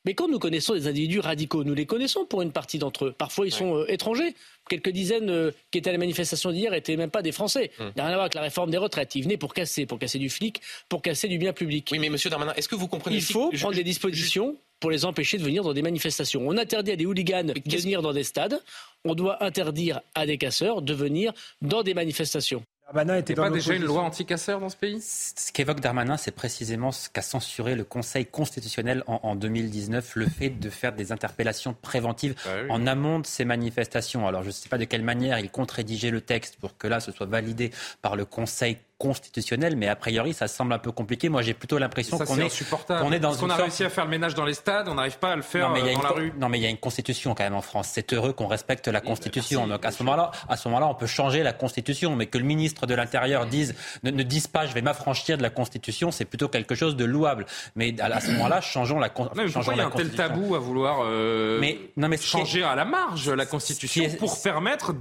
mais 0.05 0.13
quand 0.13 0.27
nous 0.27 0.39
connaissons 0.39 0.73
des 0.73 0.87
individus 0.87 1.19
radicaux, 1.19 1.63
nous 1.63 1.73
les 1.73 1.85
connaissons 1.85 2.25
pour 2.25 2.41
une 2.41 2.51
partie 2.51 2.79
d'entre 2.79 3.05
eux. 3.05 3.15
Parfois, 3.17 3.45
ils 3.45 3.51
sont 3.51 3.77
euh, 3.77 3.91
étrangers. 3.91 4.35
Quelques 4.69 4.89
dizaines 4.89 5.29
euh, 5.29 5.51
qui 5.71 5.79
étaient 5.79 5.89
à 5.89 5.93
la 5.93 5.99
manifestation 5.99 6.51
d'hier 6.51 6.71
n'étaient 6.71 6.95
même 6.95 7.09
pas 7.09 7.21
des 7.21 7.31
Français. 7.31 7.71
Hum. 7.79 7.91
Il 7.95 7.99
n'y 7.99 8.01
a 8.01 8.05
rien 8.05 8.13
à 8.13 8.15
voir 8.15 8.21
avec 8.21 8.35
la 8.35 8.41
réforme 8.41 8.71
des 8.71 8.77
retraites. 8.77 9.15
Ils 9.15 9.23
venaient 9.23 9.37
pour 9.37 9.53
casser, 9.53 9.85
pour 9.85 9.99
casser 9.99 10.19
du 10.19 10.29
flic, 10.29 10.61
pour 10.89 11.01
casser 11.01 11.27
du 11.27 11.37
bien 11.37 11.53
public. 11.53 11.89
Oui, 11.91 11.99
mais 11.99 12.09
Monsieur 12.09 12.29
Darmanin, 12.29 12.53
est-ce 12.55 12.69
que 12.69 12.75
vous 12.75 12.87
comprenez 12.87 13.17
Il 13.17 13.21
faut 13.21 13.51
prendre 13.51 13.75
des 13.75 13.83
dispositions 13.83 14.55
pour 14.79 14.91
les 14.91 15.05
empêcher 15.05 15.37
de 15.37 15.43
venir 15.43 15.63
dans 15.63 15.73
des 15.73 15.81
manifestations. 15.81 16.47
On 16.47 16.57
interdit 16.57 16.91
à 16.91 16.95
des 16.95 17.05
hooligans 17.05 17.43
de 17.43 17.77
venir 17.77 18.01
dans 18.01 18.13
des 18.13 18.23
stades. 18.23 18.61
On 19.03 19.15
doit 19.15 19.43
interdire 19.43 20.01
à 20.15 20.25
des 20.25 20.37
casseurs 20.37 20.81
de 20.81 20.93
venir 20.93 21.33
dans 21.61 21.83
des 21.83 21.93
manifestations. 21.93 22.63
Darmanin 22.87 23.17
était 23.17 23.35
pas 23.35 23.49
déjà 23.49 23.73
une 23.73 23.83
loi 23.83 24.01
anti-casseurs 24.01 24.61
dans 24.61 24.69
ce 24.69 24.77
pays? 24.77 25.01
Ce 25.01 25.51
qu'évoque 25.51 25.81
Darmanin, 25.81 26.15
c'est 26.15 26.31
précisément 26.31 26.93
ce 26.93 27.09
qu'a 27.09 27.21
censuré 27.21 27.75
le 27.75 27.83
Conseil 27.83 28.25
constitutionnel 28.25 29.03
en, 29.07 29.35
2019, 29.35 30.15
le 30.15 30.25
fait 30.27 30.49
de 30.49 30.69
faire 30.69 30.93
des 30.93 31.11
interpellations 31.11 31.73
préventives 31.73 32.35
bah 32.45 32.51
en 32.69 32.87
amont 32.87 33.19
de 33.19 33.25
ces 33.25 33.43
manifestations. 33.43 34.25
Alors 34.25 34.41
je 34.43 34.47
ne 34.47 34.53
sais 34.53 34.69
pas 34.69 34.77
de 34.77 34.85
quelle 34.85 35.03
manière 35.03 35.37
il 35.39 35.51
compte 35.51 35.71
rédiger 35.71 36.11
le 36.11 36.21
texte 36.21 36.55
pour 36.61 36.77
que 36.77 36.87
là 36.87 37.01
ce 37.01 37.11
soit 37.11 37.25
validé 37.25 37.71
par 38.01 38.15
le 38.15 38.23
Conseil 38.23 38.77
constitutionnel, 38.97 39.75
mais 39.75 39.87
a 39.87 39.95
priori, 39.95 40.33
ça 40.33 40.47
semble 40.47 40.73
un 40.73 40.79
peu 40.79 40.91
compliqué. 40.91 41.29
Moi, 41.29 41.43
j'ai 41.43 41.53
plutôt 41.53 41.77
l'impression 41.77 42.17
qu'on 42.17 42.39
est, 42.39 42.49
qu'on 42.87 43.11
est 43.11 43.19
dans 43.19 43.29
Parce 43.29 43.41
qu'on 43.41 43.49
a 43.49 43.55
réussi 43.55 43.83
à 43.83 43.89
faire 43.89 44.05
le 44.05 44.09
ménage 44.09 44.33
dans 44.33 44.45
les 44.45 44.55
stades, 44.55 44.87
on 44.87 44.95
n'arrive 44.95 45.19
pas 45.19 45.33
à 45.33 45.35
le 45.35 45.43
faire 45.43 45.71
euh, 45.71 45.93
dans 45.93 46.01
la 46.01 46.09
rue. 46.09 46.33
Non, 46.39 46.49
mais 46.49 46.57
il 46.57 46.63
y 46.63 46.65
a 46.65 46.69
une 46.69 46.77
constitution 46.77 47.35
quand 47.35 47.43
même 47.43 47.53
en 47.53 47.61
France. 47.61 47.89
C'est 47.91 48.13
heureux 48.13 48.33
qu'on 48.33 48.47
respecte 48.47 48.87
la 48.87 49.01
constitution. 49.01 49.67
Donc 49.67 49.85
à 49.85 49.91
ce 49.91 50.01
moment-là, 50.03 50.31
à 50.49 50.57
ce 50.57 50.67
moment-là, 50.67 50.87
on 50.87 50.95
peut 50.95 51.05
changer 51.05 51.43
la 51.43 51.53
constitution, 51.53 52.15
mais 52.15 52.25
que 52.25 52.37
le 52.37 52.43
ministre 52.43 52.87
de 52.87 52.95
l'Intérieur 52.95 53.45
dise, 53.45 53.75
ne, 54.03 54.09
ne 54.09 54.23
dise 54.23 54.47
pas, 54.47 54.65
je 54.65 54.73
vais 54.73 54.81
m'affranchir 54.81 55.37
de 55.37 55.43
la 55.43 55.49
constitution, 55.49 56.11
c'est 56.11 56.25
plutôt 56.25 56.47
quelque 56.47 56.73
chose 56.73 56.95
de 56.95 57.05
louable. 57.05 57.45
Mais 57.75 57.95
à, 58.01 58.19
ce 58.19 58.31
moment-là, 58.31 58.61
changeons 58.61 58.99
la, 58.99 59.09
constitution. 59.09 59.61
il 59.71 59.77
y 59.77 59.81
a 59.81 59.85
un 59.85 59.91
tel 59.91 60.11
tabou 60.11 60.55
à 60.55 60.59
vouloir 60.59 61.01
euh, 61.03 61.59
mais, 61.59 61.77
non, 61.97 62.07
mais 62.07 62.17
changer 62.17 62.63
à 62.63 62.75
la 62.75 62.85
marge 62.85 63.29
la 63.29 63.45
constitution 63.45 64.05
pour 64.17 64.41
permettre 64.41 64.93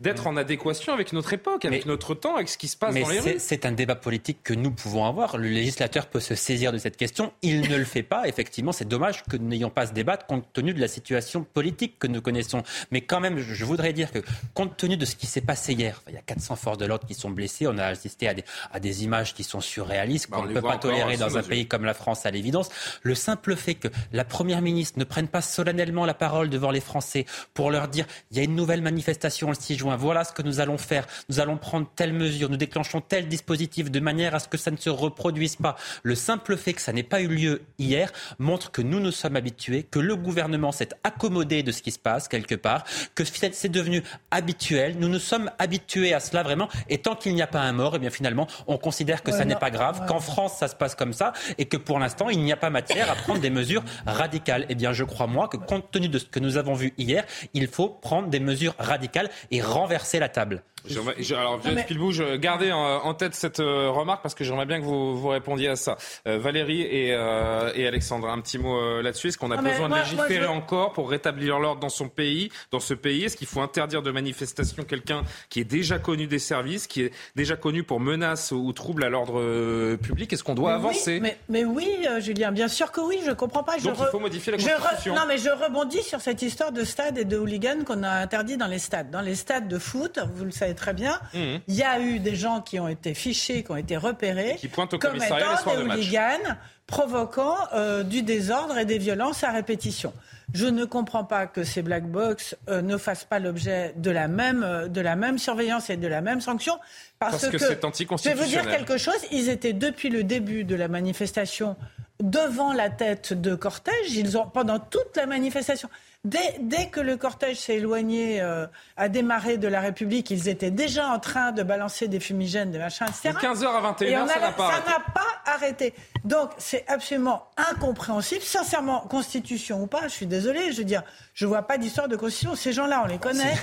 d'être 0.00 0.26
en 0.26 0.36
adéquation 0.36 0.92
avec 0.92 1.12
notre 1.12 1.32
époque, 1.32 1.64
avec 1.64 1.86
notre 1.86 2.14
temps, 2.14 2.34
avec 2.36 2.48
ce 2.48 2.58
qui 2.58 2.68
se 2.68 2.76
passe 2.76 2.94
dans 2.94 3.08
les 3.08 3.19
c'est 3.38 3.66
un 3.66 3.72
débat 3.72 3.94
politique 3.94 4.38
que 4.42 4.54
nous 4.54 4.70
pouvons 4.70 5.04
avoir. 5.04 5.36
Le 5.36 5.48
législateur 5.48 6.06
peut 6.06 6.20
se 6.20 6.34
saisir 6.34 6.72
de 6.72 6.78
cette 6.78 6.96
question. 6.96 7.32
Il 7.42 7.68
ne 7.68 7.76
le 7.76 7.84
fait 7.84 8.02
pas. 8.02 8.26
Effectivement, 8.28 8.72
c'est 8.72 8.88
dommage 8.88 9.24
que 9.24 9.36
nous 9.36 9.48
n'ayons 9.48 9.70
pas 9.70 9.86
ce 9.86 9.92
débat 9.92 10.16
compte 10.16 10.52
tenu 10.52 10.74
de 10.74 10.80
la 10.80 10.88
situation 10.88 11.44
politique 11.44 11.98
que 11.98 12.06
nous 12.06 12.20
connaissons. 12.20 12.62
Mais 12.90 13.00
quand 13.00 13.20
même, 13.20 13.38
je 13.38 13.64
voudrais 13.64 13.92
dire 13.92 14.10
que 14.10 14.20
compte 14.54 14.76
tenu 14.76 14.96
de 14.96 15.04
ce 15.04 15.16
qui 15.16 15.26
s'est 15.26 15.40
passé 15.40 15.72
hier, 15.72 16.02
il 16.08 16.14
y 16.14 16.18
a 16.18 16.22
400 16.22 16.56
forces 16.56 16.78
de 16.78 16.86
l'ordre 16.86 17.06
qui 17.06 17.14
sont 17.14 17.30
blessées. 17.30 17.66
On 17.66 17.78
a 17.78 17.86
assisté 17.86 18.28
à 18.28 18.34
des, 18.34 18.44
à 18.72 18.80
des 18.80 19.04
images 19.04 19.34
qui 19.34 19.44
sont 19.44 19.60
surréalistes, 19.60 20.30
bah, 20.30 20.38
qu'on 20.38 20.44
ne 20.44 20.54
peut 20.54 20.62
pas 20.62 20.78
tolérer 20.78 21.16
dans 21.16 21.36
un 21.36 21.42
pays 21.42 21.66
comme 21.66 21.84
la 21.84 21.94
France 21.94 22.26
à 22.26 22.30
l'évidence. 22.30 22.70
Le 23.02 23.14
simple 23.14 23.56
fait 23.56 23.74
que 23.74 23.88
la 24.12 24.24
Première 24.24 24.62
ministre 24.62 24.98
ne 24.98 25.04
prenne 25.04 25.28
pas 25.28 25.42
solennellement 25.42 26.06
la 26.06 26.14
parole 26.14 26.50
devant 26.50 26.70
les 26.70 26.80
Français 26.80 27.26
pour 27.54 27.70
leur 27.70 27.88
dire 27.88 28.06
il 28.30 28.36
y 28.36 28.40
a 28.40 28.44
une 28.44 28.54
nouvelle 28.54 28.82
manifestation 28.82 29.48
le 29.48 29.54
6 29.54 29.76
juin, 29.76 29.96
voilà 29.96 30.24
ce 30.24 30.32
que 30.32 30.42
nous 30.42 30.60
allons 30.60 30.78
faire, 30.78 31.06
nous 31.28 31.40
allons 31.40 31.56
prendre 31.56 31.88
telle 31.94 32.12
mesure, 32.12 32.48
nous 32.48 32.56
déclenchons 32.56 33.00
telle 33.10 33.28
dispositif 33.28 33.90
de 33.90 34.00
manière 34.00 34.34
à 34.34 34.38
ce 34.38 34.48
que 34.48 34.56
ça 34.56 34.70
ne 34.70 34.76
se 34.76 34.88
reproduise 34.88 35.56
pas. 35.56 35.76
Le 36.04 36.14
simple 36.14 36.56
fait 36.56 36.72
que 36.72 36.80
ça 36.80 36.92
n'ait 36.92 37.02
pas 37.02 37.20
eu 37.20 37.26
lieu 37.26 37.62
hier 37.78 38.12
montre 38.38 38.70
que 38.70 38.80
nous 38.80 39.00
nous 39.00 39.10
sommes 39.10 39.36
habitués, 39.36 39.82
que 39.82 39.98
le 39.98 40.14
gouvernement 40.16 40.70
s'est 40.72 40.90
accommodé 41.04 41.62
de 41.62 41.72
ce 41.72 41.82
qui 41.82 41.90
se 41.90 41.98
passe 41.98 42.28
quelque 42.28 42.54
part, 42.54 42.84
que 43.16 43.24
c'est 43.24 43.68
devenu 43.68 44.02
habituel. 44.30 44.96
Nous 44.98 45.08
nous 45.08 45.18
sommes 45.18 45.50
habitués 45.58 46.14
à 46.14 46.20
cela 46.20 46.44
vraiment. 46.44 46.68
Et 46.88 46.98
tant 46.98 47.16
qu'il 47.16 47.34
n'y 47.34 47.42
a 47.42 47.48
pas 47.48 47.60
un 47.60 47.72
mort, 47.72 47.94
et 47.94 47.96
eh 47.96 47.98
bien 47.98 48.10
finalement, 48.10 48.46
on 48.68 48.78
considère 48.78 49.24
que 49.24 49.32
ça 49.32 49.44
n'est 49.44 49.56
pas 49.56 49.70
grave, 49.70 50.06
qu'en 50.06 50.20
France 50.20 50.58
ça 50.58 50.68
se 50.68 50.76
passe 50.76 50.94
comme 50.94 51.12
ça, 51.12 51.32
et 51.58 51.64
que 51.64 51.76
pour 51.76 51.98
l'instant, 51.98 52.28
il 52.28 52.40
n'y 52.40 52.52
a 52.52 52.56
pas 52.56 52.70
matière 52.70 53.10
à 53.10 53.16
prendre 53.16 53.40
des 53.40 53.50
mesures 53.50 53.82
radicales. 54.06 54.66
Eh 54.68 54.76
bien, 54.76 54.92
je 54.92 55.02
crois 55.02 55.26
moi 55.26 55.48
que 55.48 55.56
compte 55.56 55.90
tenu 55.90 56.08
de 56.08 56.18
ce 56.18 56.26
que 56.26 56.38
nous 56.38 56.56
avons 56.56 56.74
vu 56.74 56.94
hier, 56.96 57.24
il 57.54 57.66
faut 57.66 57.88
prendre 57.88 58.28
des 58.28 58.40
mesures 58.40 58.76
radicales 58.78 59.30
et 59.50 59.60
renverser 59.60 60.20
la 60.20 60.28
table. 60.28 60.62
Alors, 60.88 61.60
je 61.62 62.36
gardez 62.36 62.72
en, 62.72 62.99
tête 63.14 63.34
cette 63.34 63.60
euh, 63.60 63.90
remarque 63.90 64.22
parce 64.22 64.34
que 64.34 64.44
j'aimerais 64.44 64.66
bien 64.66 64.80
que 64.80 64.84
vous, 64.84 65.18
vous 65.18 65.28
répondiez 65.28 65.68
à 65.68 65.76
ça. 65.76 65.96
Euh, 66.26 66.38
Valérie 66.38 66.82
et, 66.82 67.12
euh, 67.12 67.72
et, 67.74 67.86
Alexandre, 67.86 68.28
un 68.28 68.40
petit 68.40 68.58
mot 68.58 69.00
là-dessus. 69.00 69.28
Est-ce 69.28 69.38
qu'on 69.38 69.50
a 69.50 69.56
besoin 69.56 69.88
de 69.88 69.94
légiférer 69.94 70.46
encore 70.46 70.92
pour 70.92 71.10
rétablir 71.10 71.58
l'ordre 71.58 71.80
dans 71.80 71.88
son 71.88 72.08
pays, 72.08 72.50
dans 72.70 72.80
ce 72.80 72.94
pays? 72.94 73.24
Est-ce 73.24 73.36
qu'il 73.36 73.46
faut 73.46 73.60
interdire 73.60 74.02
de 74.02 74.10
manifestation 74.10 74.82
quelqu'un 74.84 75.22
qui 75.48 75.60
est 75.60 75.64
déjà 75.64 75.98
connu 75.98 76.26
des 76.26 76.38
services, 76.38 76.86
qui 76.86 77.02
est 77.02 77.12
déjà 77.36 77.56
connu 77.56 77.82
pour 77.82 78.00
menaces 78.00 78.52
ou 78.52 78.72
troubles 78.72 79.04
à 79.04 79.08
l'ordre 79.08 79.96
public? 79.96 80.32
Est-ce 80.32 80.44
qu'on 80.44 80.54
doit 80.54 80.74
avancer? 80.74 81.20
mais, 81.20 81.38
mais, 81.48 81.64
oui, 81.64 81.88
Julien, 82.20 82.52
bien 82.52 82.68
sûr 82.68 82.92
que 82.92 83.00
oui. 83.00 83.20
Je 83.26 83.32
comprends 83.32 83.62
pas. 83.62 83.78
Donc 83.78 83.96
il 83.98 84.06
faut 84.06 84.20
modifier 84.20 84.52
la 84.52 84.58
constitution. 84.58 85.14
Non, 85.14 85.22
mais 85.26 85.38
je 85.38 85.50
rebondis 85.50 86.02
sur 86.02 86.20
cette 86.20 86.42
histoire 86.42 86.72
de 86.72 86.84
stade 86.84 87.18
et 87.18 87.24
de 87.24 87.36
hooligan 87.36 87.84
qu'on 87.84 88.02
a 88.02 88.10
interdit 88.10 88.56
dans 88.56 88.66
les 88.66 88.78
stades. 88.78 89.10
Dans 89.10 89.20
les 89.20 89.34
stades 89.34 89.68
de 89.68 89.78
foot, 89.78 90.18
vous 90.34 90.44
le 90.44 90.50
savez 90.50 90.74
très 90.74 90.94
bien. 90.94 91.20
Mhm. 91.34 91.60
Il 91.68 91.74
y 91.74 91.82
a 91.82 92.00
eu 92.00 92.18
des 92.18 92.36
gens 92.36 92.60
qui 92.60 92.78
ont 92.78 92.88
été 92.90 93.14
fichés, 93.14 93.62
qui 93.62 93.70
ont 93.70 93.76
été 93.76 93.96
repérés, 93.96 94.56
qui 94.58 94.68
pointent 94.68 94.94
au 94.94 94.98
comme 94.98 95.16
étant 95.16 95.36
des 95.36 95.82
hooligans 95.82 96.56
provoquant 96.86 97.56
euh, 97.72 98.02
du 98.02 98.22
désordre 98.22 98.76
et 98.76 98.84
des 98.84 98.98
violences 98.98 99.44
à 99.44 99.52
répétition. 99.52 100.12
Je 100.52 100.66
ne 100.66 100.84
comprends 100.84 101.24
pas 101.24 101.46
que 101.46 101.62
ces 101.62 101.82
black 101.82 102.06
box 102.10 102.56
euh, 102.68 102.82
ne 102.82 102.96
fassent 102.96 103.24
pas 103.24 103.38
l'objet 103.38 103.94
de 103.96 104.10
la 104.10 104.26
même 104.26 104.64
euh, 104.64 104.88
de 104.88 105.00
la 105.00 105.14
même 105.14 105.38
surveillance 105.38 105.90
et 105.90 105.96
de 105.96 106.08
la 106.08 106.20
même 106.20 106.40
sanction 106.40 106.78
parce, 107.20 107.48
que, 107.48 107.58
c'est 107.58 107.84
anticonstitutionnel. 107.84 108.48
Je 108.48 108.54
vais 108.54 108.62
vous 108.62 108.68
dire 108.68 108.76
quelque 108.76 108.98
chose. 108.98 109.14
Ils 109.30 109.48
étaient 109.48 109.72
depuis 109.72 110.08
le 110.08 110.24
début 110.24 110.64
de 110.64 110.74
la 110.74 110.88
manifestation 110.88 111.76
devant 112.20 112.72
la 112.72 112.90
tête 112.90 113.32
de 113.32 113.54
cortège. 113.54 114.12
Ils 114.12 114.36
ont 114.36 114.46
pendant 114.46 114.80
toute 114.80 115.16
la 115.16 115.26
manifestation. 115.26 115.88
Dès, 116.22 116.90
que 116.90 117.00
le 117.00 117.16
cortège 117.16 117.56
s'est 117.56 117.76
éloigné, 117.76 118.42
euh, 118.42 118.66
a 118.98 119.08
démarré 119.08 119.56
de 119.56 119.66
la 119.68 119.80
République, 119.80 120.30
ils 120.30 120.50
étaient 120.50 120.70
déjà 120.70 121.06
en 121.06 121.18
train 121.18 121.50
de 121.50 121.62
balancer 121.62 122.08
des 122.08 122.20
fumigènes, 122.20 122.70
des 122.70 122.78
machins, 122.78 123.06
etc. 123.06 123.30
15h 123.40 123.66
à 123.66 123.92
21h, 123.92 124.28
ça 124.28 124.38
n'a 124.38 124.52
pas. 124.52 124.70
Ça 124.70 125.00
pas 125.14 125.50
arrêté. 125.50 125.94
Donc, 126.24 126.50
c'est 126.58 126.84
absolument 126.88 127.46
incompréhensible. 127.56 128.42
Sincèrement, 128.42 129.00
constitution 129.00 129.82
ou 129.82 129.86
pas, 129.86 130.08
je 130.08 130.12
suis 130.12 130.26
désolé, 130.26 130.72
je 130.72 130.78
veux 130.78 130.84
dire, 130.84 131.02
je 131.32 131.46
vois 131.46 131.62
pas 131.62 131.78
d'histoire 131.78 132.06
de 132.06 132.16
constitution. 132.16 132.54
Ces 132.54 132.74
gens-là, 132.74 133.00
on 133.02 133.06
les 133.06 133.18
connaît. 133.18 133.54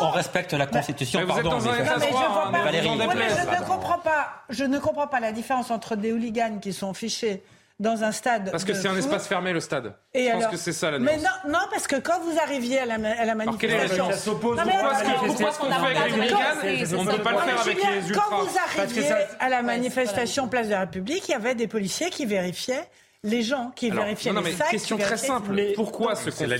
on 0.00 0.10
respecte 0.10 0.52
la 0.54 0.66
constitution, 0.66 1.24
pardon. 1.24 1.56
Mais, 1.60 2.82
je, 2.82 2.88
ne 2.88 3.64
comprends 3.64 3.98
pas, 3.98 4.42
je 4.48 4.64
ne 4.64 4.80
comprends 4.80 5.06
pas 5.06 5.20
la 5.20 5.30
différence 5.30 5.70
entre 5.70 5.94
des 5.94 6.10
hooligans 6.10 6.58
qui 6.60 6.72
sont 6.72 6.94
fichés 6.94 7.44
dans 7.80 8.04
un 8.04 8.12
stade. 8.12 8.50
Parce 8.50 8.64
que 8.64 8.74
c'est 8.74 8.88
un 8.88 8.96
espace 8.96 9.26
fermé, 9.26 9.52
le 9.52 9.60
stade. 9.60 9.94
Et 10.12 10.26
je 10.26 10.32
pense 10.32 10.46
que 10.46 10.56
c'est 10.56 10.72
ça 10.72 10.90
la 10.90 10.98
nuance. 10.98 11.10
Mais 11.10 11.22
non, 11.22 11.58
non, 11.58 11.66
parce 11.70 11.86
que 11.86 11.96
quand 11.96 12.20
vous 12.20 12.38
arriviez 12.38 12.80
à 12.80 12.86
la, 12.86 12.94
à 12.94 13.24
la 13.24 13.34
manifestation. 13.34 14.04
Alors, 14.04 14.18
s'oppose 14.18 14.58
Pourquoi 14.58 14.92
est-ce 14.92 15.58
qu'on 15.58 15.70
fait 15.70 15.96
avec 15.96 16.12
les 16.12 16.94
hooligans 16.94 16.98
On 16.98 17.04
ne 17.04 17.10
peut 17.16 17.22
pas 17.22 17.32
le 17.32 17.38
faire 17.38 17.60
avec 17.60 17.76
les 17.82 18.08
ultras. 18.08 18.24
Quand 18.28 18.44
vous 18.44 18.56
arriviez 18.78 19.12
à 19.40 19.48
la 19.48 19.62
manifestation 19.62 20.46
Place 20.46 20.66
de 20.66 20.72
la 20.72 20.80
République, 20.80 21.26
il 21.28 21.32
y 21.32 21.34
avait 21.34 21.54
des 21.54 21.68
policiers 21.68 22.10
qui 22.10 22.26
vérifiaient 22.26 22.86
les 23.22 23.42
gens 23.42 23.70
qui 23.76 23.90
vérifiaient 23.90 24.32
non, 24.32 24.40
non, 24.40 24.46
mais 24.46 24.70
Question 24.70 24.96
très 24.96 25.18
simple. 25.18 25.50
Mais 25.52 25.72
pourquoi 25.74 26.14
ce 26.14 26.30
qu'on 26.30 26.46
la 26.46 26.56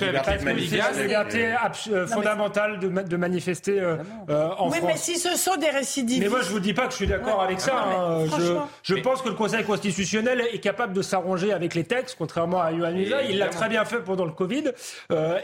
liberté 0.92 1.54
euh, 1.90 2.06
fondamentale 2.06 2.78
de, 2.78 3.16
manifester 3.16 3.80
euh, 3.80 3.96
euh, 4.28 4.48
en 4.58 4.70
France. 4.70 4.74
Oui, 4.74 4.78
mais 4.86 4.96
si 4.98 5.18
ce 5.18 5.36
sont 5.36 5.56
des 5.56 5.70
récidivistes. 5.70 6.22
Mais 6.22 6.28
moi, 6.28 6.40
je 6.42 6.50
vous 6.50 6.60
dis 6.60 6.74
pas 6.74 6.84
que 6.84 6.90
je 6.90 6.96
suis 6.96 7.06
d'accord 7.06 7.40
avec 7.40 7.60
ça. 7.60 7.82
Hein. 7.82 8.26
Je, 8.82 8.94
pense 8.96 9.22
que 9.22 9.30
le 9.30 9.34
Conseil 9.34 9.64
constitutionnel 9.64 10.42
est 10.52 10.58
capable 10.58 10.92
de 10.92 11.00
s'arranger 11.00 11.52
avec 11.52 11.74
les 11.74 11.84
textes, 11.84 12.16
contrairement 12.18 12.60
à 12.60 12.72
Yohann 12.72 12.98
Il 12.98 13.38
l'a 13.38 13.48
très 13.48 13.70
bien 13.70 13.86
fait 13.86 14.00
pendant 14.00 14.26
le 14.26 14.32
Covid. 14.32 14.64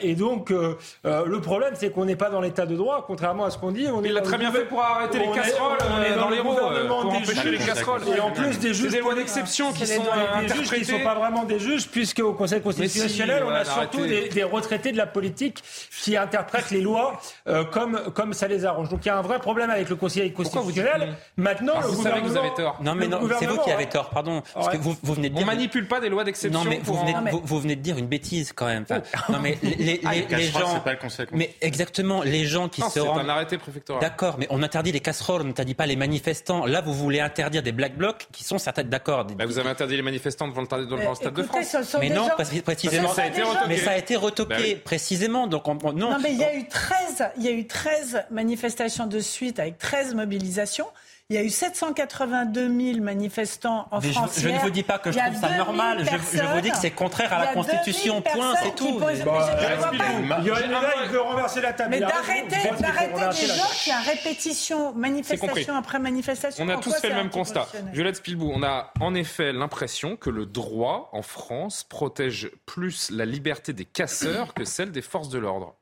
et 0.02 0.14
donc, 0.14 0.50
le 0.50 1.40
problème, 1.40 1.72
c'est 1.76 1.90
qu'on 1.90 2.04
n'est 2.04 2.16
pas 2.16 2.28
dans 2.28 2.42
l'état 2.42 2.66
de 2.66 2.76
droit, 2.76 3.04
contrairement 3.06 3.46
à 3.46 3.50
ce 3.50 3.56
qu'on 3.56 3.72
dit. 3.72 3.86
On 3.88 4.02
il 4.02 4.12
l'a 4.12 4.20
très 4.20 4.38
bien 4.38 4.52
fait 4.52 4.64
pour 4.64 4.82
arrêter 4.82 5.18
les 5.18 5.30
casseroles 5.30 5.78
dans, 6.18 6.28
les 6.28 6.38
pour 6.40 7.06
empêcher 7.06 7.50
les 7.50 7.58
casseroles. 7.58 8.02
Et 8.14 8.20
en 8.20 8.30
plus 8.32 8.58
des 8.58 8.74
juges. 8.74 8.92
des 8.92 9.00
lois 9.00 9.14
d'exception 9.14 9.72
qui 9.72 9.86
sont 9.86 10.04
interprétées 10.34 11.05
pas 11.06 11.14
vraiment 11.14 11.44
des 11.44 11.58
juges, 11.58 11.88
puisque 11.88 12.18
au 12.18 12.32
Conseil 12.32 12.60
constitutionnel, 12.60 13.44
on 13.46 13.50
a 13.50 13.64
surtout 13.64 14.06
des, 14.06 14.42
retraités 14.42 14.92
de 14.92 14.96
la 14.96 15.06
politique 15.06 15.62
qui 16.02 16.16
interprètent 16.16 16.70
les 16.70 16.80
lois 16.80 17.20
euh, 17.48 17.64
comme, 17.64 18.12
comme 18.14 18.32
ça 18.32 18.48
les 18.48 18.64
arrange. 18.64 18.88
Donc 18.88 19.04
il 19.04 19.08
y 19.08 19.10
a 19.10 19.18
un 19.18 19.22
vrai 19.22 19.38
problème 19.38 19.70
avec 19.70 19.88
le 19.88 19.96
Conseil 19.96 20.32
constitutionnel. 20.32 21.14
Maintenant, 21.36 21.74
ah, 21.76 21.86
vous 21.86 22.02
savez 22.02 22.20
que 22.20 22.26
vous 22.26 22.36
avez 22.36 22.54
tort. 22.54 22.78
Non, 22.82 22.94
mais 22.94 23.08
non, 23.08 23.20
c'est 23.38 23.46
vous 23.46 23.58
qui 23.58 23.70
avez 23.70 23.86
tort, 23.86 24.10
pardon. 24.10 24.42
Parce 24.54 24.68
que 24.68 24.76
vous, 24.76 24.96
vous 25.02 25.14
venez 25.14 25.28
de 25.28 25.34
dire... 25.34 25.42
On 25.42 25.46
manipule 25.46 25.86
pas 25.86 26.00
des 26.00 26.08
lois 26.08 26.24
d'exception. 26.24 26.64
Non, 26.64 26.68
mais 26.68 26.80
vous, 26.82 26.94
venez, 26.94 27.14
vous, 27.42 27.60
venez 27.60 27.76
de 27.76 27.80
dire 27.80 27.98
une 27.98 28.06
bêtise 28.06 28.52
quand 28.52 28.66
même. 28.66 28.84
non, 29.28 29.38
mais 29.40 29.58
les, 29.62 30.00
ah, 30.04 30.38
gens. 30.40 30.80
Pas 30.80 30.92
le 30.92 30.98
conseil 30.98 31.26
mais 31.32 31.54
exactement, 31.60 32.22
les 32.22 32.44
gens 32.44 32.68
qui 32.68 32.82
se 32.82 33.00
rendent. 33.00 33.20
un 33.20 33.28
arrêté 33.28 33.58
préfectoral. 33.58 34.00
D'accord, 34.00 34.36
mais 34.38 34.46
on 34.50 34.62
interdit 34.62 34.92
les 34.92 35.00
casseroles, 35.00 35.42
on 35.42 35.44
n'interdit 35.44 35.74
pas 35.74 35.86
les 35.86 35.96
manifestants. 35.96 36.66
Là, 36.66 36.80
vous 36.80 36.94
voulez 36.94 37.20
interdire 37.20 37.62
des 37.62 37.72
black 37.72 37.96
blocs 37.96 38.26
qui 38.32 38.44
sont 38.44 38.58
certains 38.58 38.84
d'accord. 38.84 39.24
Bah, 39.24 39.46
vous 39.46 39.58
avez 39.58 39.68
interdit 39.68 39.96
les 39.96 40.02
manifestants 40.02 40.48
devant 40.48 40.62
le 40.62 40.66
stade 41.14 41.34
de 41.34 41.42
France 41.42 41.96
mais 42.00 42.10
non, 42.10 42.28
précisément. 42.64 43.12
Ça 43.12 43.22
a 43.22 43.26
été 43.26 43.42
mais 43.68 43.76
ça 43.78 43.92
a 43.92 43.96
été 43.96 44.16
retoqué 44.16 44.74
bah 44.74 44.80
précisément. 44.84 45.46
Donc 45.46 45.66
non. 45.66 45.92
non. 45.92 46.18
mais 46.22 46.32
il 46.32 46.38
y 46.38 46.44
a 46.44 46.54
eu 46.54 46.66
13, 46.66 47.28
il 47.38 47.44
y 47.44 47.48
a 47.48 47.52
eu 47.52 47.66
13 47.66 48.24
manifestations 48.30 49.06
de 49.06 49.20
suite 49.20 49.58
avec 49.58 49.78
13 49.78 50.14
mobilisations. 50.14 50.86
Il 51.28 51.34
y 51.34 51.38
a 51.40 51.42
eu 51.42 51.50
782 51.50 52.92
000 52.92 53.00
manifestants 53.02 53.88
en 53.90 54.00
France. 54.00 54.38
Je, 54.38 54.48
ne 54.48 54.58
vous 54.60 54.70
dis 54.70 54.84
pas 54.84 55.00
que 55.00 55.10
je 55.10 55.18
trouve 55.18 55.40
ça 55.40 55.56
normal. 55.56 56.04
Je, 56.04 56.54
vous 56.54 56.60
dis 56.60 56.70
que 56.70 56.76
c'est 56.76 56.92
contraire 56.92 57.32
à 57.32 57.40
la 57.40 57.52
Constitution. 57.52 58.22
Point, 58.22 58.54
c'est 58.62 58.76
tout. 58.76 59.00
Bah, 59.00 59.10
il 60.40 61.10
veut 61.10 61.20
renverser 61.20 61.60
la 61.60 61.72
table. 61.72 61.90
Mais 61.90 61.98
d'arrêter 61.98 62.56
des 62.56 63.46
gens 63.48 63.64
qui, 63.72 63.90
à 63.90 63.98
répétition, 63.98 64.94
manifestation 64.94 65.74
après 65.74 65.98
manifestation. 65.98 66.64
On 66.64 66.68
a 66.68 66.76
tous 66.76 66.94
fait 66.94 67.08
le 67.08 67.16
même 67.16 67.30
constat. 67.30 67.66
Violette 67.92 68.16
Spilbou, 68.16 68.52
on 68.54 68.62
a 68.62 68.92
en 69.00 69.12
effet 69.16 69.52
l'impression 69.52 70.16
que 70.16 70.30
le 70.30 70.46
droit 70.46 71.10
en 71.12 71.22
France 71.22 71.82
protège 71.82 72.52
plus 72.66 73.10
la 73.10 73.24
liberté 73.24 73.72
des 73.72 73.84
casseurs 73.84 74.54
que 74.54 74.64
celle 74.64 74.92
des 74.92 75.02
forces 75.02 75.28
de 75.28 75.38
l'ordre. 75.38 75.74